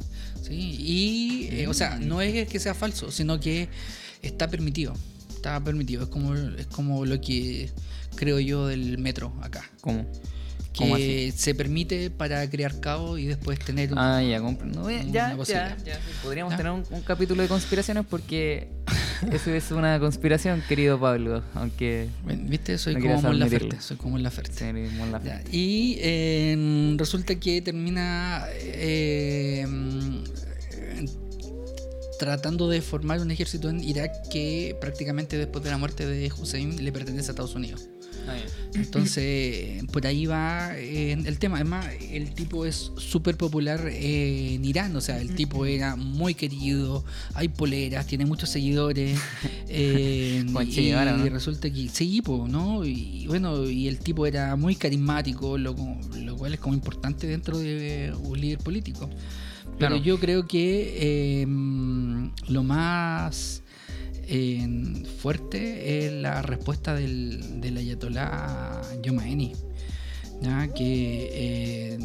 Sí. 0.49 0.75
Y, 0.79 1.49
eh, 1.51 1.67
o 1.67 1.73
sea, 1.73 1.97
no 1.99 2.21
es 2.21 2.47
que 2.47 2.59
sea 2.59 2.73
falso, 2.73 3.11
sino 3.11 3.39
que 3.39 3.69
está 4.21 4.47
permitido. 4.49 4.93
Está 5.35 5.63
permitido. 5.63 6.03
Es 6.03 6.09
como, 6.09 6.35
es 6.35 6.65
como 6.67 7.05
lo 7.05 7.21
que 7.21 7.69
creo 8.15 8.39
yo 8.39 8.67
del 8.67 8.97
metro 8.97 9.33
acá. 9.41 9.69
¿Cómo? 9.81 10.05
¿Cómo 10.77 10.95
Que 10.95 11.33
se 11.35 11.55
permite 11.55 12.09
para 12.09 12.49
crear 12.49 12.79
caos 12.79 13.19
y 13.19 13.25
después 13.25 13.59
tener 13.59 13.91
un- 13.91 13.99
Ah, 13.99 14.21
ya 14.23 14.39
comprendo. 14.39 14.89
Ya, 14.89 15.03
ya, 15.03 15.37
ya, 15.45 15.77
sí, 15.95 15.99
Podríamos 16.23 16.55
tener 16.55 16.71
un, 16.71 16.83
un 16.91 17.01
capítulo 17.01 17.41
de 17.41 17.49
conspiraciones 17.49 18.05
porque 18.09 18.69
eso 19.31 19.51
es 19.53 19.71
una 19.71 19.99
conspiración, 19.99 20.63
querido 20.69 20.99
Pablo. 20.99 21.43
Aunque 21.53 22.07
¿Viste? 22.25 22.77
Soy 22.77 22.95
No 22.95 23.01
como 23.01 23.21
Mon 23.21 23.25
admitirlo. 23.25 23.67
Laferte. 23.69 23.81
Soy 23.85 23.97
como 23.97 24.17
tenemos 24.17 25.09
la 25.09 25.23
Ya, 25.23 25.43
Y 25.51 25.97
eh, 25.99 26.93
resulta 26.97 27.35
que 27.35 27.61
termina 27.61 28.45
eh, 28.53 29.65
tratando 32.19 32.69
de 32.69 32.81
formar 32.81 33.21
un 33.21 33.31
ejército 33.31 33.69
en 33.69 33.83
Irak 33.83 34.29
que 34.29 34.77
prácticamente 34.79 35.37
después 35.37 35.63
de 35.63 35.71
la 35.71 35.77
muerte 35.77 36.05
de 36.05 36.31
Hussein 36.31 36.83
le 36.83 36.91
pertenece 36.91 37.29
a 37.29 37.31
Estados 37.31 37.55
Unidos. 37.55 37.87
Ah, 38.27 38.35
Entonces, 38.73 39.83
por 39.91 40.05
ahí 40.05 40.25
va 40.25 40.77
eh, 40.77 41.13
el 41.13 41.39
tema. 41.39 41.55
Además, 41.57 41.87
el 42.11 42.33
tipo 42.33 42.65
es 42.65 42.91
súper 42.97 43.37
popular 43.37 43.87
eh, 43.87 44.55
en 44.55 44.65
Irán. 44.65 44.95
O 44.95 45.01
sea, 45.01 45.19
el 45.19 45.33
tipo 45.33 45.65
era 45.65 45.95
muy 45.95 46.35
querido. 46.35 47.03
Hay 47.33 47.47
poleras, 47.47 48.05
tiene 48.05 48.25
muchos 48.25 48.49
seguidores. 48.49 49.17
eh, 49.67 50.43
y, 50.45 51.29
resulta 51.29 51.69
que 51.69 51.89
sí, 51.89 52.21
¿no? 52.27 52.85
Y 52.85 53.25
bueno, 53.27 53.65
y 53.65 53.87
el 53.87 53.99
tipo 53.99 54.25
era 54.25 54.55
muy 54.55 54.75
carismático, 54.75 55.57
lo, 55.57 55.75
lo 56.17 56.35
cual 56.35 56.53
es 56.53 56.59
como 56.59 56.75
importante 56.75 57.27
dentro 57.27 57.57
de 57.57 58.13
un 58.21 58.39
líder 58.39 58.59
político. 58.59 59.09
Pero 59.79 59.91
Claro. 59.91 60.03
yo 60.03 60.19
creo 60.19 60.45
que 60.45 61.45
lo 62.49 62.63
más 62.63 63.61
eh, 64.27 65.03
fuerte 65.21 66.05
es 66.05 66.13
la 66.13 66.41
respuesta 66.41 66.93
del, 66.93 67.61
del 67.61 67.77
ayatolá 67.77 68.81
Yomaeni, 69.01 69.53
¿ya? 70.41 70.67
que 70.73 71.29
eh, 71.31 71.97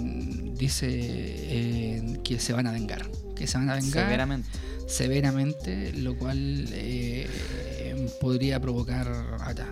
dice 0.56 0.88
eh, 0.90 2.20
que 2.22 2.38
se 2.38 2.52
van 2.52 2.66
a 2.66 2.72
vengar, 2.72 3.10
que 3.36 3.46
se 3.46 3.58
van 3.58 3.68
a 3.70 3.74
vengar 3.74 4.04
Severamente. 4.04 4.48
severamente, 4.86 5.92
lo 5.94 6.16
cual 6.16 6.66
eh, 6.72 7.28
podría 8.20 8.60
provocar 8.60 9.08
acá. 9.40 9.68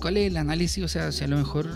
¿Cuál 0.00 0.18
es 0.18 0.26
el 0.26 0.36
análisis? 0.36 0.84
O 0.84 0.88
sea, 0.88 1.12
si 1.12 1.24
a 1.24 1.28
lo 1.28 1.38
mejor 1.38 1.66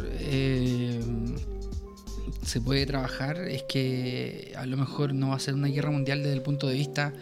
se 2.44 2.60
puede 2.60 2.86
trabajar, 2.86 3.39
es 3.48 3.62
que 3.65 4.52
a 4.56 4.65
lo 4.66 4.77
mejor 4.77 5.12
no 5.15 5.28
va 5.31 5.36
a 5.36 5.40
ser 5.40 5.55
una 5.55 5.69
guerra 5.69 5.90
mundial 5.90 6.19
desde 6.23 6.35
el 6.35 6.43
punto 6.43 6.66
de 6.69 6.74
vista 6.74 7.12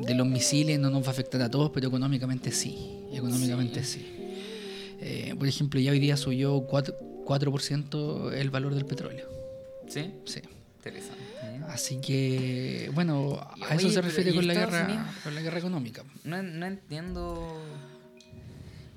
de 0.00 0.14
los 0.14 0.26
misiles, 0.26 0.78
no 0.80 0.90
nos 0.90 1.02
va 1.04 1.08
a 1.08 1.10
afectar 1.10 1.40
a 1.42 1.50
todos, 1.50 1.70
pero 1.72 1.88
económicamente 1.88 2.50
sí. 2.50 2.76
Económicamente 3.12 3.84
sí. 3.84 4.04
Eh, 5.00 5.34
por 5.38 5.46
ejemplo, 5.46 5.78
ya 5.80 5.92
hoy 5.92 5.98
día 6.00 6.16
subió 6.16 6.66
4%, 6.66 6.94
4% 7.24 8.32
el 8.32 8.50
valor 8.50 8.74
del 8.74 8.84
petróleo. 8.86 9.28
¿Sí? 9.88 10.12
Sí. 10.24 10.40
Interesante. 10.78 11.22
Así 11.68 11.98
que, 12.00 12.90
bueno, 12.94 13.38
a 13.68 13.74
eso 13.74 13.88
se 13.90 14.02
refiere 14.02 14.30
¿y 14.30 14.34
con 14.34 14.46
la 14.46 14.54
guerra, 14.54 14.84
Unidos? 14.84 15.06
con 15.22 15.34
la 15.34 15.40
guerra 15.40 15.58
económica. 15.58 16.04
No, 16.24 16.42
no 16.42 16.66
entiendo. 16.66 17.58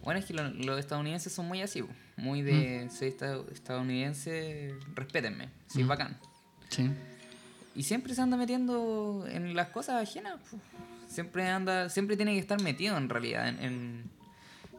Bueno, 0.03 0.19
es 0.19 0.25
que 0.25 0.33
lo- 0.33 0.49
los 0.49 0.79
estadounidenses 0.79 1.31
son 1.31 1.47
muy 1.47 1.61
así. 1.61 1.83
Muy 2.17 2.41
de 2.41 2.89
soy 2.91 3.09
esta- 3.09 3.39
estadounidense, 3.51 4.75
respétenme, 4.95 5.49
sí, 5.67 5.83
Mm. 5.83 5.87
bacán. 5.87 6.17
Sí. 6.69 6.89
Y 7.75 7.83
siempre 7.83 8.13
se 8.15 8.21
anda 8.21 8.37
metiendo 8.37 9.25
en 9.29 9.55
las 9.55 9.69
cosas 9.69 10.01
ajenas. 10.01 10.39
Siempre 11.07 11.47
anda, 11.47 11.89
siempre 11.89 12.15
tiene 12.17 12.33
que 12.33 12.39
estar 12.39 12.61
metido 12.61 12.97
en 12.97 13.07
realidad. 13.07 13.47
En, 13.47 13.59
en- 13.63 14.03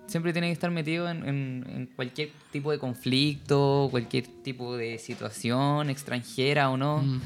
siempre 0.09 0.33
tiene 0.33 0.49
que 0.49 0.53
estar 0.53 0.71
metido 0.71 1.09
en, 1.09 1.27
en- 1.29 1.67
en 1.69 1.87
cualquier 1.87 2.31
tipo 2.51 2.71
de 2.73 2.79
conflicto, 2.79 3.89
cualquier 3.91 4.27
tipo 4.43 4.77
de 4.77 4.99
situación, 4.99 5.91
extranjera 5.91 6.71
o 6.71 6.77
no. 6.77 6.99
Mm. 7.03 7.21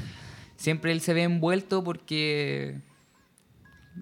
Siempre 0.56 0.92
él 0.92 1.00
se 1.00 1.14
ve 1.14 1.22
envuelto 1.24 1.82
porque 1.82 2.76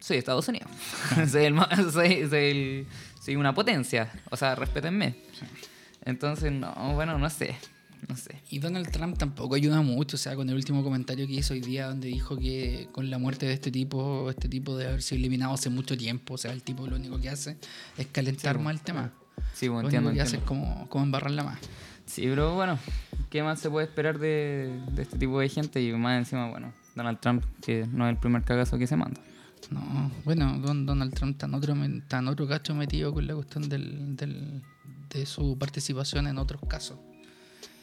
soy 0.00 0.16
Estados 0.18 0.48
Unidos. 0.48 0.70
soy, 1.30 1.44
el, 1.44 1.54
soy, 1.92 2.28
soy 2.28 2.44
el- 2.50 2.86
soy 3.22 3.36
una 3.36 3.54
potencia. 3.54 4.10
O 4.30 4.36
sea, 4.36 4.54
respétenme. 4.56 5.14
Entonces, 6.04 6.52
no, 6.52 6.72
bueno, 6.94 7.18
no 7.18 7.28
sé. 7.30 7.54
No 8.08 8.16
sé. 8.16 8.40
Y 8.50 8.58
Donald 8.60 8.90
Trump 8.90 9.18
tampoco 9.18 9.54
ayuda 9.54 9.82
mucho, 9.82 10.16
o 10.16 10.18
sea, 10.18 10.34
con 10.34 10.48
el 10.48 10.54
último 10.54 10.82
comentario 10.82 11.26
que 11.26 11.34
hizo 11.34 11.52
hoy 11.52 11.60
día, 11.60 11.86
donde 11.88 12.08
dijo 12.08 12.36
que 12.38 12.88
con 12.92 13.10
la 13.10 13.18
muerte 13.18 13.44
de 13.46 13.52
este 13.52 13.70
tipo, 13.70 14.30
este 14.30 14.48
tipo 14.48 14.76
de 14.76 14.86
haber 14.88 15.02
sido 15.02 15.18
eliminado 15.18 15.52
hace 15.52 15.68
mucho 15.68 15.96
tiempo, 15.98 16.34
o 16.34 16.38
sea, 16.38 16.52
el 16.52 16.62
tipo 16.62 16.86
lo 16.86 16.96
único 16.96 17.20
que 17.20 17.28
hace 17.28 17.58
es 17.98 18.06
calentar 18.06 18.56
Sí, 18.56 18.62
más 18.62 18.74
el 18.74 18.80
tema. 18.80 19.12
Sí, 19.52 19.68
bueno, 19.68 19.82
Lo 19.82 19.88
entiendo. 19.88 20.08
único 20.08 20.22
que 20.22 20.26
hace 20.26 20.36
es 20.38 20.42
como, 20.44 20.88
como 20.88 21.04
embarrarla 21.04 21.44
más. 21.44 21.58
Sí, 22.06 22.22
pero 22.22 22.54
bueno, 22.54 22.78
¿qué 23.28 23.42
más 23.42 23.60
se 23.60 23.68
puede 23.68 23.86
esperar 23.86 24.18
de, 24.18 24.80
de 24.92 25.02
este 25.02 25.18
tipo 25.18 25.38
de 25.38 25.48
gente? 25.50 25.82
Y 25.82 25.92
más 25.92 26.18
encima, 26.18 26.48
bueno, 26.48 26.72
Donald 26.96 27.20
Trump, 27.20 27.44
que 27.60 27.86
no 27.92 28.06
es 28.08 28.14
el 28.14 28.18
primer 28.18 28.42
cagazo 28.44 28.78
que 28.78 28.86
se 28.86 28.96
manda. 28.96 29.20
No, 29.70 30.10
bueno, 30.24 30.58
don 30.58 30.86
Donald 30.86 31.12
Trump 31.14 31.32
está 31.32 31.44
en 31.46 31.54
otro, 31.54 31.74
está 31.84 32.18
en 32.18 32.28
otro 32.28 32.48
cacho 32.48 32.74
metido 32.74 33.12
con 33.12 33.26
la 33.26 33.34
cuestión 33.34 33.68
del, 33.68 34.16
del- 34.16 34.62
de 35.12 35.26
su 35.26 35.56
participación 35.58 36.26
en 36.26 36.38
otros 36.38 36.60
casos. 36.68 36.98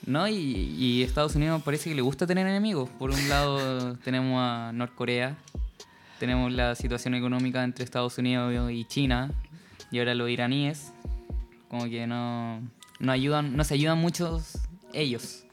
¿No? 0.05 0.27
Y, 0.27 0.33
y 0.35 1.03
Estados 1.03 1.35
Unidos 1.35 1.61
parece 1.63 1.89
que 1.89 1.95
le 1.95 2.01
gusta 2.01 2.25
tener 2.27 2.47
enemigos. 2.47 2.89
Por 2.97 3.11
un 3.11 3.29
lado 3.29 3.95
tenemos 4.03 4.39
a 4.39 4.71
Norcorea, 4.73 5.37
tenemos 6.19 6.51
la 6.51 6.75
situación 6.75 7.13
económica 7.15 7.63
entre 7.63 7.83
Estados 7.83 8.17
Unidos 8.17 8.71
y 8.71 8.85
China, 8.85 9.31
y 9.91 9.99
ahora 9.99 10.15
los 10.15 10.29
iraníes, 10.29 10.93
como 11.69 11.85
que 11.85 12.07
no, 12.07 12.61
no 12.99 13.11
ayudan, 13.11 13.55
no 13.57 13.63
se 13.63 13.73
ayudan 13.73 13.97
muchos 13.97 14.57
ellos. 14.93 15.43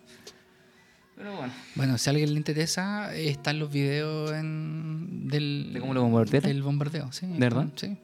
Pero 1.17 1.37
bueno, 1.37 1.53
Bueno, 1.77 1.99
si 1.99 2.09
a 2.09 2.11
alguien 2.11 2.33
le 2.33 2.39
interesa, 2.39 3.15
están 3.15 3.59
los 3.61 3.71
videos 3.73 4.33
en, 4.33 5.29
del, 5.29 5.71
¿De 5.73 5.81
cómo 5.81 5.95
lo 5.95 6.03
bombardearon? 6.03 6.49
del 6.49 6.63
bombardeo. 6.63 7.13
Sí, 7.13 7.27
¿De 7.27 7.39
verdad? 7.39 7.69
Sí, 7.77 7.97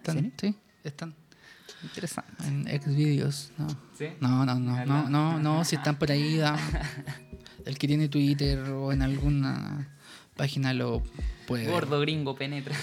están, 0.00 0.32
sí, 0.40 0.54
están 0.84 1.14
interesante. 1.86 2.30
en 2.46 2.66
Xvideos. 2.82 3.50
No. 3.58 3.68
¿Sí? 3.98 4.06
No, 4.20 4.44
no, 4.44 4.54
no, 4.58 4.84
no, 4.86 5.08
no, 5.08 5.38
no, 5.38 5.64
si 5.64 5.76
están 5.80 5.96
por 5.98 6.10
ahí, 6.12 6.36
da- 6.36 6.58
el 7.64 7.78
que 7.78 7.86
tiene 7.88 8.08
Twitter 8.08 8.58
o 8.70 8.92
en 8.92 9.02
alguna 9.02 9.88
página 10.36 10.72
lo 10.74 11.02
puede 11.46 11.64
ver. 11.64 11.72
Gordo 11.72 12.00
gringo 12.00 12.36
penetra. 12.36 12.76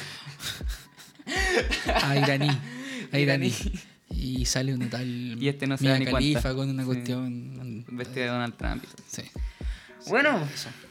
A 2.02 2.16
iraní, 2.18 2.50
a 3.12 3.20
iraní. 3.20 3.48
Iraní. 3.48 3.74
Y 4.10 4.46
sale 4.46 4.74
una 4.76 4.90
tal 4.90 5.08
Y 5.42 5.48
este 5.48 5.66
no 5.66 5.76
se 5.78 5.88
da 5.88 5.98
ni 5.98 6.06
cuenta. 6.06 6.54
con 6.54 6.70
una 6.70 6.84
Sí. 6.84 6.88
cuestión. 6.88 7.86
Vestida 7.90 8.24
de 8.26 8.30
Donald 8.30 8.56
Trump. 8.56 8.84
Sí. 9.08 9.24
Bueno, 10.08 10.40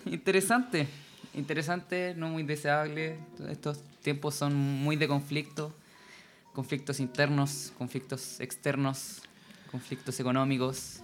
interesante. 0.06 0.88
Interesante, 1.34 2.14
no 2.16 2.28
muy 2.28 2.42
deseable. 2.42 3.18
Estos 3.48 3.80
tiempos 4.02 4.34
son 4.34 4.54
muy 4.54 4.96
de 4.96 5.06
conflicto. 5.08 5.74
Conflictos 6.52 7.00
internos, 7.00 7.72
conflictos 7.78 8.40
externos, 8.40 9.22
conflictos 9.70 10.20
económicos. 10.20 11.00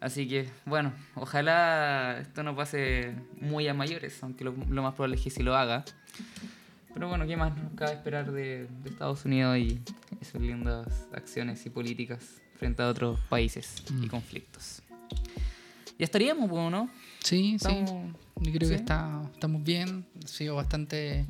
Así 0.00 0.28
que, 0.28 0.48
bueno, 0.66 0.92
ojalá 1.14 2.18
esto 2.20 2.42
no 2.42 2.54
pase 2.54 3.14
muy 3.40 3.66
a 3.68 3.74
mayores, 3.74 4.22
aunque 4.22 4.44
lo, 4.44 4.52
lo 4.68 4.82
más 4.82 4.94
probable 4.94 5.16
es 5.16 5.22
que 5.22 5.30
sí 5.30 5.42
lo 5.42 5.56
haga. 5.56 5.82
Pero 6.92 7.08
bueno, 7.08 7.26
¿qué 7.26 7.36
más 7.36 7.56
nos 7.56 7.72
cabe 7.72 7.92
esperar 7.94 8.30
de, 8.30 8.68
de 8.82 8.90
Estados 8.90 9.24
Unidos 9.24 9.56
y 9.58 9.80
esas 10.20 10.40
lindas 10.42 11.08
acciones 11.12 11.64
y 11.64 11.70
políticas 11.70 12.20
frente 12.58 12.82
a 12.82 12.88
otros 12.88 13.18
países 13.30 13.82
y 13.90 14.06
Mm. 14.06 14.08
conflictos? 14.08 14.82
Ya 15.98 16.04
estaríamos, 16.04 16.50
pues, 16.50 16.70
¿no? 16.70 16.90
Sí, 17.20 17.36
sí. 17.50 17.54
Estamos- 17.56 17.90
Yo 18.40 18.52
creo 18.52 18.68
¿sí? 18.68 18.74
que 18.74 18.80
está, 18.80 19.22
estamos 19.32 19.62
bien. 19.64 20.04
Ha 20.22 20.28
sido 20.28 20.56
bastante 20.56 21.24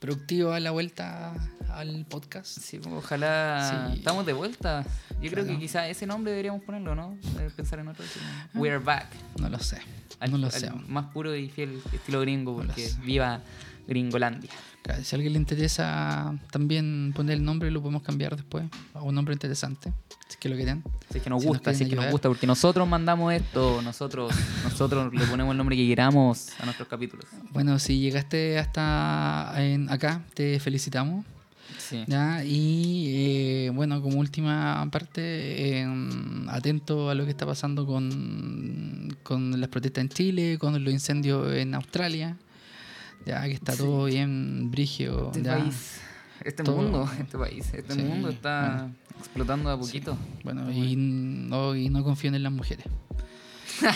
productivo 0.00 0.52
a 0.52 0.60
la 0.60 0.70
vuelta 0.70 1.32
al 1.70 2.04
podcast. 2.08 2.58
Sí, 2.60 2.78
pues, 2.78 2.94
ojalá 2.94 3.88
Sí. 3.92 3.98
estamos 3.98 4.24
de 4.26 4.32
vuelta. 4.32 4.84
Yo 5.20 5.30
creo 5.30 5.46
que 5.46 5.58
quizá 5.58 5.88
ese 5.88 6.06
nombre 6.06 6.32
deberíamos 6.32 6.62
ponerlo, 6.62 6.94
¿no? 6.94 7.16
Pensar 7.56 7.78
en 7.80 7.88
otro. 7.88 8.04
como, 8.52 8.62
We 8.62 8.70
are 8.70 8.78
back. 8.78 9.06
No 9.40 9.48
lo 9.48 9.58
sé. 9.58 9.78
Al, 10.20 10.30
no 10.32 10.38
lo 10.38 10.50
sé. 10.50 10.70
más 10.88 11.06
puro 11.12 11.34
y 11.36 11.48
fiel 11.48 11.80
estilo 11.92 12.20
gringo, 12.20 12.56
porque 12.56 12.90
viva 13.04 13.40
Gringolandia. 13.86 14.50
Si 15.02 15.14
a 15.14 15.16
alguien 15.16 15.34
le 15.34 15.38
interesa 15.38 16.34
también 16.50 17.12
poner 17.14 17.36
el 17.36 17.44
nombre, 17.44 17.70
lo 17.70 17.80
podemos 17.80 18.02
cambiar 18.02 18.36
después 18.36 18.64
a 18.94 19.02
un 19.02 19.14
nombre 19.14 19.34
interesante. 19.34 19.92
Si 20.26 20.34
es 20.34 20.36
que 20.36 20.48
lo 20.48 20.56
quieren. 20.56 20.82
Si 21.10 21.18
es 21.18 21.24
que 21.24 21.30
nos 21.30 21.42
Si 21.42 21.46
nos 21.46 21.56
gusta, 21.56 21.74
si 21.74 21.84
es 21.84 21.90
que 21.90 21.96
nos 21.96 22.10
gusta, 22.10 22.28
porque 22.28 22.46
nosotros 22.46 22.88
mandamos 22.88 23.32
esto, 23.32 23.82
nosotros, 23.82 24.32
nosotros 24.64 25.12
le 25.12 25.26
ponemos 25.26 25.52
el 25.52 25.58
nombre 25.58 25.76
que 25.76 25.86
queramos 25.86 26.48
a 26.58 26.64
nuestros 26.64 26.88
capítulos. 26.88 27.26
Bueno, 27.52 27.78
si 27.78 28.00
llegaste 28.00 28.58
hasta 28.58 29.52
en 29.58 29.90
acá, 29.90 30.22
te 30.34 30.58
felicitamos. 30.58 31.24
Sí. 31.76 32.04
¿ya? 32.06 32.42
Y 32.44 33.66
eh, 33.66 33.70
bueno, 33.74 34.00
como 34.02 34.18
última 34.18 34.88
parte, 34.90 35.80
eh, 35.80 35.86
atento 36.48 37.10
a 37.10 37.14
lo 37.14 37.24
que 37.24 37.30
está 37.30 37.46
pasando 37.46 37.86
con, 37.86 39.16
con 39.22 39.60
las 39.60 39.68
protestas 39.68 40.02
en 40.02 40.08
Chile, 40.08 40.58
con 40.58 40.82
los 40.82 40.92
incendios 40.92 41.52
en 41.54 41.74
Australia, 41.74 42.36
ya 43.26 43.42
que 43.44 43.52
está 43.52 43.76
todo 43.76 44.04
bien 44.06 44.70
brigio. 44.70 45.28
Este 45.28 45.42
ya. 45.42 45.58
país, 45.58 46.00
este 46.44 46.62
Todo- 46.62 46.76
mundo, 46.76 47.10
este 47.20 47.38
país, 47.38 47.72
este 47.74 47.94
Sí, 47.94 48.02
mundo 48.02 48.30
está 48.30 48.76
bueno. 48.78 48.94
explotando 49.18 49.70
a 49.70 49.78
poquito. 49.78 50.16
Bueno, 50.44 50.70
y 50.72 50.96
no, 50.96 51.74
y 51.76 51.88
no 51.90 52.02
confíen 52.04 52.34
en 52.34 52.42
las 52.42 52.52
mujeres. 52.52 52.86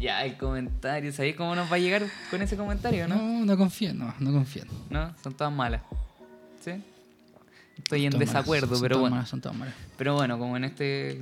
Ya, 0.00 0.24
el 0.24 0.36
comentario, 0.36 1.12
¿sabéis 1.12 1.36
cómo 1.36 1.54
nos 1.54 1.70
va 1.70 1.76
a 1.76 1.78
llegar 1.78 2.02
con 2.30 2.40
ese 2.42 2.56
comentario, 2.56 3.06
no? 3.06 3.16
No, 3.16 3.44
no 3.44 3.56
confíen, 3.56 3.98
no, 3.98 4.12
no 4.18 4.32
confíen. 4.32 4.66
No, 4.90 5.14
son 5.22 5.34
todas 5.34 5.52
malas. 5.52 5.82
¿Sí? 6.62 6.72
Estoy 7.78 8.06
en 8.06 8.18
desacuerdo, 8.18 8.66
malas, 8.66 8.82
pero 8.82 8.98
bueno. 8.98 9.16
malas, 9.16 9.28
son 9.28 9.40
todas 9.40 9.56
malas. 9.56 9.74
Pero 9.96 10.14
bueno, 10.14 10.38
como 10.38 10.56
en 10.56 10.64
este 10.64 11.12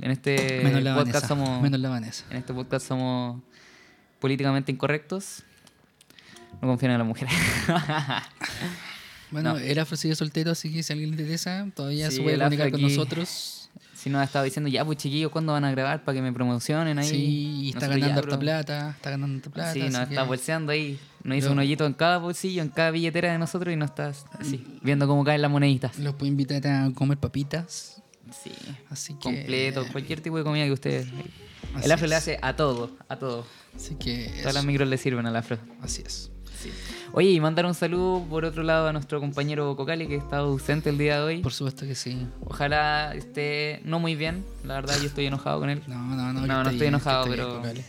en 0.00 0.10
este 0.10 0.62
Menos 0.64 0.82
la 0.82 0.94
podcast 0.94 1.14
Vanessa. 1.14 1.28
somos 1.28 1.62
Menos 1.62 1.80
la 1.80 1.88
Vanessa. 1.90 2.24
en 2.30 2.36
este 2.38 2.54
podcast 2.54 2.86
somos 2.86 3.40
políticamente 4.20 4.72
incorrectos, 4.72 5.42
no 6.60 6.68
confían 6.68 6.92
en 6.92 6.98
las 6.98 7.06
mujeres. 7.06 7.32
Bueno, 9.30 9.52
No. 9.54 9.58
el 9.58 9.78
afro 9.78 9.94
sigue 9.96 10.14
soltero, 10.14 10.52
así 10.52 10.72
que 10.72 10.82
si 10.82 10.90
alguien 10.92 11.10
le 11.10 11.16
interesa, 11.20 11.66
todavía 11.74 12.10
Sí, 12.10 12.16
se 12.16 12.22
puede 12.22 12.38
comunicar 12.38 12.70
con 12.70 12.80
nosotros. 12.80 13.68
si 13.94 14.08
nos 14.08 14.20
ha 14.22 14.24
estado 14.24 14.46
diciendo, 14.46 14.70
ya 14.70 14.86
pues 14.86 14.96
chiquillos, 14.96 15.30
¿cuándo 15.30 15.52
van 15.52 15.64
a 15.66 15.70
grabar 15.70 16.02
para 16.02 16.16
que 16.16 16.22
me 16.22 16.32
promocionen 16.32 16.98
ahí? 16.98 17.08
Sí, 17.08 17.16
y 17.64 17.68
está 17.68 17.80
Nosotros 17.88 18.00
ganando 18.00 18.20
harta 18.22 18.38
plata, 18.38 18.90
está 18.96 19.10
ganando 19.10 19.36
harta 19.36 19.50
plata. 19.50 19.72
Sí, 19.74 19.80
nos 19.80 19.94
está 20.00 20.22
que- 20.22 20.28
bolseando 20.28 20.72
ahí. 20.72 20.98
Nos 21.24 21.36
hizo 21.36 21.52
un 21.52 21.58
hoyito 21.58 21.84
en 21.84 21.92
cada 21.92 22.16
bolsillo, 22.16 22.62
en 22.62 22.70
cada 22.70 22.90
billetera 22.90 23.30
de 23.30 23.38
nosotros 23.38 23.74
y 23.74 23.76
nos 23.76 23.90
está 23.90 24.14
así, 24.40 24.64
viendo 24.82 25.06
cómo 25.06 25.24
caen 25.24 25.42
las 25.42 25.50
moneditas. 25.50 25.98
Los 25.98 26.14
puedo 26.14 26.28
invitar 26.28 26.66
a 26.66 26.90
comer 26.94 27.18
papitas. 27.18 28.00
Sí. 28.42 28.52
Así 28.88 29.12
que. 29.14 29.20
Completo, 29.20 29.84
cualquier 29.92 30.22
tipo 30.22 30.38
de 30.38 30.44
comida 30.44 30.64
que 30.64 30.72
ustedes. 30.72 31.06
Así 31.74 31.84
El 31.84 31.92
afro 31.92 32.06
le 32.06 32.14
hace 32.14 32.38
a 32.40 32.56
todo, 32.56 32.96
a 33.10 33.16
todo. 33.16 33.46
Así 33.76 33.96
que. 33.96 34.32
Todas 34.40 34.54
las 34.54 34.64
micros 34.64 34.88
le 34.88 34.96
sirven 34.96 35.26
al 35.26 35.36
afro. 35.36 35.58
Así 35.82 36.02
es. 36.06 36.30
Oye, 37.12 37.30
y 37.30 37.40
mandar 37.40 37.66
un 37.66 37.74
saludo 37.74 38.24
por 38.28 38.44
otro 38.44 38.62
lado 38.62 38.88
a 38.88 38.92
nuestro 38.92 39.20
compañero 39.20 39.74
Cocali 39.76 40.06
que 40.06 40.16
está 40.16 40.38
ausente 40.38 40.90
el 40.90 40.98
día 40.98 41.18
de 41.18 41.24
hoy. 41.24 41.38
Por 41.42 41.52
supuesto 41.52 41.86
que 41.86 41.94
sí. 41.94 42.26
Ojalá 42.44 43.14
esté 43.14 43.80
no 43.84 43.98
muy 43.98 44.14
bien, 44.14 44.44
la 44.64 44.74
verdad 44.74 44.96
yo 45.00 45.06
estoy 45.06 45.26
enojado 45.26 45.60
con 45.60 45.70
él. 45.70 45.82
No, 45.86 45.96
no, 45.96 46.32
no. 46.32 46.40
No, 46.40 46.46
no 46.46 46.60
estoy 46.62 46.80
bien, 46.80 46.88
enojado, 46.94 47.26
bien, 47.26 47.84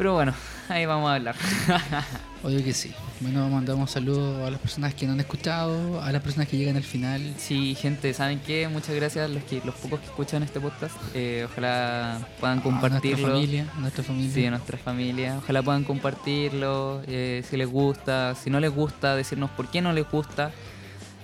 pero- 0.00 0.14
bueno, 0.14 0.34
ahí 0.68 0.84
vamos 0.86 1.10
a 1.10 1.14
hablar. 1.14 1.36
Obvio 2.42 2.64
que 2.64 2.72
sí. 2.72 2.92
Bueno, 3.20 3.46
mandamos 3.50 3.90
saludos 3.90 4.46
a 4.46 4.50
las 4.50 4.58
personas 4.58 4.94
que 4.94 5.06
no 5.06 5.12
han 5.12 5.20
escuchado, 5.20 6.00
a 6.02 6.10
las 6.10 6.22
personas 6.22 6.48
que 6.48 6.56
llegan 6.56 6.76
al 6.76 6.82
final. 6.82 7.20
sí, 7.36 7.74
gente, 7.74 8.14
¿saben 8.14 8.40
qué? 8.40 8.66
Muchas 8.68 8.94
gracias 8.96 9.26
a 9.26 9.28
los, 9.28 9.44
que, 9.44 9.60
los 9.62 9.74
pocos 9.74 10.00
que 10.00 10.06
escuchan 10.06 10.42
este 10.42 10.58
podcast. 10.58 10.96
Eh, 11.12 11.46
ojalá 11.50 12.18
puedan 12.40 12.60
A 12.60 12.62
nuestra 12.62 12.80
compartirlo. 12.88 13.28
familia, 13.28 13.66
a 13.76 13.80
nuestra 13.80 14.02
familia. 14.02 14.32
Sí, 14.34 14.46
a 14.46 14.50
nuestra 14.50 14.78
familia. 14.78 15.36
Ojalá 15.36 15.62
puedan 15.62 15.84
compartirlo, 15.84 17.02
eh, 17.06 17.44
si 17.48 17.58
les 17.58 17.68
gusta, 17.68 18.34
si 18.34 18.48
no 18.48 18.58
les 18.58 18.72
gusta, 18.74 19.14
decirnos 19.16 19.50
por 19.50 19.68
qué 19.70 19.82
no 19.82 19.92
les 19.92 20.08
gusta. 20.10 20.50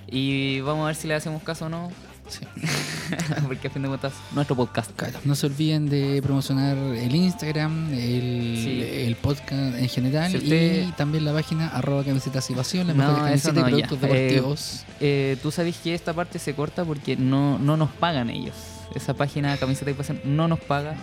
Y 0.07 0.61
vamos 0.61 0.85
a 0.85 0.87
ver 0.89 0.97
si 0.97 1.09
le 1.09 1.15
hacemos 1.15 1.43
caso 1.43 1.65
o 1.65 1.69
no. 1.71 1.91
Sí. 2.29 2.41
Porque 3.47 3.69
a 3.69 3.71
fin 3.71 3.83
de 3.83 3.89
cuentas, 3.89 4.13
nuestro 4.33 4.57
podcast. 4.57 4.91
Claro, 4.97 5.19
no 5.25 5.35
se 5.35 5.47
olviden 5.47 5.89
de 5.89 6.21
promocionar 6.23 6.77
el 6.77 7.15
Instagram, 7.15 7.93
el, 7.93 8.61
Sí. 8.63 8.83
el 9.07 9.17
podcast 9.17 9.77
en 9.77 9.89
general 9.89 10.31
Si 10.31 10.39
usted- 10.39 10.89
y 10.89 10.93
también 10.93 11.25
la 11.25 11.33
página 11.33 11.69
arroba 11.69 12.03
camisetas 12.05 12.51
y 12.51 12.55
pasión, 12.55 12.87
las 12.89 12.97
No, 12.97 13.05
y 13.05 13.07
no, 13.07 13.37
ya. 13.37 13.53
productos 13.53 13.99
Eh, 13.99 14.01
deportivos. 14.01 14.85
Eh, 15.01 15.37
Tú 15.43 15.51
sabes 15.51 15.77
que 15.77 15.95
esta 15.95 16.13
parte 16.13 16.39
se 16.39 16.55
corta 16.55 16.85
porque 16.85 17.17
no, 17.17 17.59
no 17.59 17.77
nos 17.77 17.91
pagan 17.91 18.31
ellos. 18.31 18.55
Esa 18.95 19.15
página 19.15 19.57
Camiseta 19.57 19.91
y 19.91 19.95
Pasión 19.95 20.21
no 20.25 20.49
nos 20.49 20.59
paga. 20.61 20.95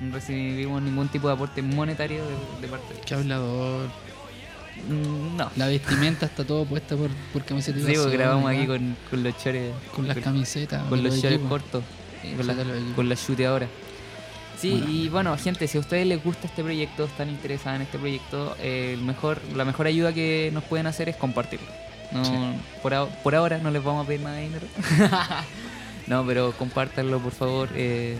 No 0.00 0.14
recibimos 0.14 0.80
ningún 0.82 1.08
tipo 1.08 1.26
de 1.28 1.34
aporte 1.34 1.62
monetario 1.62 2.22
de, 2.24 2.62
de 2.62 2.68
parte 2.68 2.94
de 2.94 3.00
Qué 3.00 3.14
hablador. 3.14 3.88
Mm, 4.88 5.36
No. 5.36 5.50
La 5.56 5.66
vestimenta 5.66 6.26
está 6.26 6.44
todo 6.44 6.64
puesta 6.64 6.96
por, 6.96 7.10
por 7.32 7.44
camisetas 7.44 7.82
Sí, 7.84 7.92
porque 7.96 8.16
grabamos 8.16 8.50
aquí 8.50 8.66
con, 8.66 8.96
con 9.10 9.22
los 9.22 9.36
chores. 9.38 9.72
con 9.94 10.06
las 10.08 10.16
camisetas. 10.18 10.82
con 10.88 11.02
los 11.02 11.22
equipos. 11.24 11.48
cortos. 11.48 11.84
Con 12.36 12.46
la, 12.46 12.54
con 12.96 13.08
la 13.08 13.16
chuteadora. 13.16 13.66
Sí, 14.58 14.72
Bueno. 14.72 14.86
y 14.90 15.08
bueno, 15.08 15.38
gente, 15.38 15.66
si 15.66 15.78
a 15.78 15.80
ustedes 15.80 16.06
les 16.06 16.22
gusta 16.22 16.46
este 16.46 16.62
proyecto, 16.62 17.04
están 17.04 17.30
interesados 17.30 17.76
en 17.76 17.82
este 17.82 17.98
proyecto, 17.98 18.54
eh, 18.60 18.92
el 18.92 19.00
mejor, 19.02 19.40
la 19.56 19.64
mejor 19.64 19.86
ayuda 19.86 20.12
que 20.12 20.50
nos 20.52 20.64
pueden 20.64 20.86
hacer 20.86 21.08
es 21.08 21.16
compartirlo. 21.16 21.66
No, 22.12 22.24
Sí. 22.24 22.32
por, 22.82 22.92
ahora- 22.92 23.22
por 23.22 23.34
ahora 23.34 23.58
no 23.58 23.70
les 23.70 23.82
vamos 23.82 24.04
a 24.04 24.06
pedir 24.08 24.20
nada 24.20 24.36
de 24.36 24.42
dinero. 24.42 24.66
no, 26.08 26.26
pero 26.26 26.52
compártanlo, 26.52 27.18
por 27.20 27.32
favor. 27.32 27.68
eh, 27.74 28.18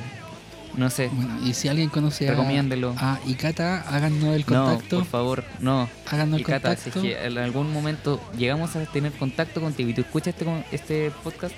no 0.77 0.89
sé, 0.91 1.09
Bueno, 1.13 1.39
y 1.45 1.53
si 1.55 1.69
alguien 1.69 1.89
conoce 1.89 2.29
a, 2.29 2.33
Recomiéndelo. 2.33 2.95
a 2.99 3.19
Icata, 3.27 3.83
háganos 3.89 4.23
el 4.25 4.45
no, 4.49 4.65
contacto. 4.67 4.99
por 4.99 5.07
favor, 5.07 5.45
no. 5.61 5.89
háganos 6.11 6.37
el 6.37 6.41
Y 6.41 6.45
Cata, 6.45 6.77
si 6.77 6.89
es 6.91 6.95
contacto. 6.95 7.03
que 7.03 7.27
en 7.27 7.39
algún 7.39 7.73
momento 7.73 8.21
llegamos 8.37 8.75
a 8.77 8.85
tener 8.87 9.13
contacto 9.13 9.61
contigo 9.61 9.91
y 9.91 9.95
tú 9.95 10.01
escuchas 10.03 10.35
este, 10.39 10.65
este 10.73 11.11
podcast, 11.23 11.55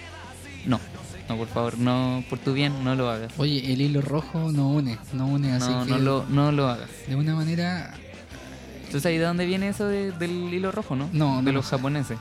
no. 0.67 0.81
No, 1.29 1.37
por 1.37 1.47
favor, 1.49 1.79
no, 1.79 2.25
por 2.29 2.39
tu 2.41 2.53
bien, 2.53 2.83
no 2.85 2.95
lo 2.97 3.09
hagas. 3.09 3.33
Oye, 3.39 3.73
el 3.73 3.81
hilo 3.81 4.03
rojo 4.03 4.51
no 4.51 4.69
une, 4.71 4.99
no 5.13 5.27
une, 5.27 5.53
así 5.53 5.71
No, 5.71 5.85
que 5.87 5.91
no 5.93 5.99
lo, 5.99 6.25
no 6.29 6.53
lo 6.53 6.69
hagas. 6.69 6.89
de 7.07 7.15
una 7.17 7.35
manera 7.35 7.95
¿Tú 8.91 9.01
sabes 9.01 9.19
de 9.21 9.25
dónde 9.25 9.47
viene 9.47 9.69
eso 9.69 9.87
de- 9.87 10.13
del 10.13 10.53
hilo 10.53 10.71
rojo, 10.73 10.95
no? 10.97 11.09
No, 11.13 11.37
no 11.37 11.43
De 11.43 11.53
lo 11.53 11.59
los 11.61 11.67
japoneses. 11.67 12.19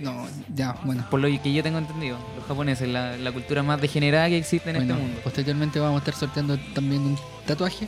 No, 0.00 0.26
ya, 0.54 0.76
bueno. 0.84 1.06
Por 1.10 1.20
lo 1.20 1.28
que 1.42 1.52
yo 1.52 1.62
tengo 1.62 1.78
entendido, 1.78 2.18
los 2.36 2.44
japoneses, 2.46 2.88
la, 2.88 3.16
la 3.16 3.32
cultura 3.32 3.62
más 3.62 3.80
degenerada 3.80 4.28
que 4.28 4.38
existe 4.38 4.70
en 4.70 4.76
Bueno, 4.76 4.94
este 4.94 5.04
mundo. 5.06 5.20
posteriormente 5.22 5.78
vamos 5.80 5.96
a 5.96 5.98
estar 6.00 6.14
sorteando 6.14 6.58
también 6.74 7.02
un 7.02 7.18
tatuaje, 7.46 7.86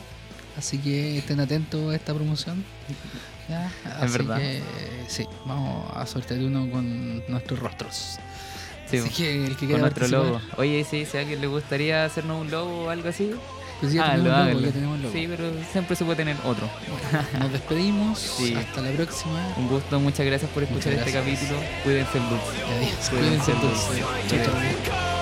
así 0.57 0.77
que 0.77 1.17
estén 1.17 1.39
atentos 1.39 1.91
a 1.91 1.95
esta 1.95 2.13
promoción. 2.13 2.63
Ya, 3.49 3.71
así 3.99 4.17
verdad. 4.17 4.37
que 4.37 4.61
sí, 5.07 5.25
vamos 5.45 5.85
a 5.95 6.05
sortear 6.05 6.39
uno 6.41 6.69
con 6.71 7.25
nuestros 7.29 7.59
rostros. 7.59 8.17
Sí, 8.89 8.97
así 8.97 9.09
que 9.09 9.45
el 9.47 9.57
que 9.57 9.67
con 9.69 9.81
nuestro 9.81 10.07
logo. 10.07 10.41
Oye, 10.57 10.85
sí, 10.89 11.05
si 11.05 11.17
a 11.17 11.21
alguien 11.21 11.41
le 11.41 11.47
gustaría 11.47 12.05
hacernos 12.05 12.39
un 12.41 12.51
logo 12.51 12.85
o 12.85 12.89
algo 12.89 13.09
así, 13.09 13.31
Pues 13.83 13.93
ya 13.93 14.03
háganlo, 14.05 14.23
tenemos 14.23 14.37
logo, 14.37 14.49
háganlo. 14.49 14.67
ya 14.67 14.73
tenemos 14.73 14.99
logo. 14.99 15.13
Sí, 15.13 15.27
pero 15.29 15.51
siempre 15.71 15.95
se 15.95 16.03
puede 16.05 16.15
tener 16.17 16.37
otro. 16.45 16.69
Bueno, 16.87 17.27
nos 17.39 17.51
despedimos, 17.51 18.19
Sí. 18.37 18.53
hasta 18.55 18.81
la 18.81 18.91
próxima. 18.91 19.53
Un 19.57 19.67
gusto, 19.67 19.99
muchas 19.99 20.25
gracias 20.25 20.49
por 20.51 20.63
escuchar 20.63 20.93
Muchas 20.93 21.07
este 21.07 21.19
gracias. 21.19 21.39
capítulo. 21.49 21.59
Cuídense 21.83 22.17
el 22.17 22.29
dulce. 22.29 22.45
Adiós, 22.77 23.09
Cuídense 23.09 23.51
cuídense 23.51 23.51
dulce. 23.51 24.43
Chao, 24.43 24.53
chao. 24.53 25.12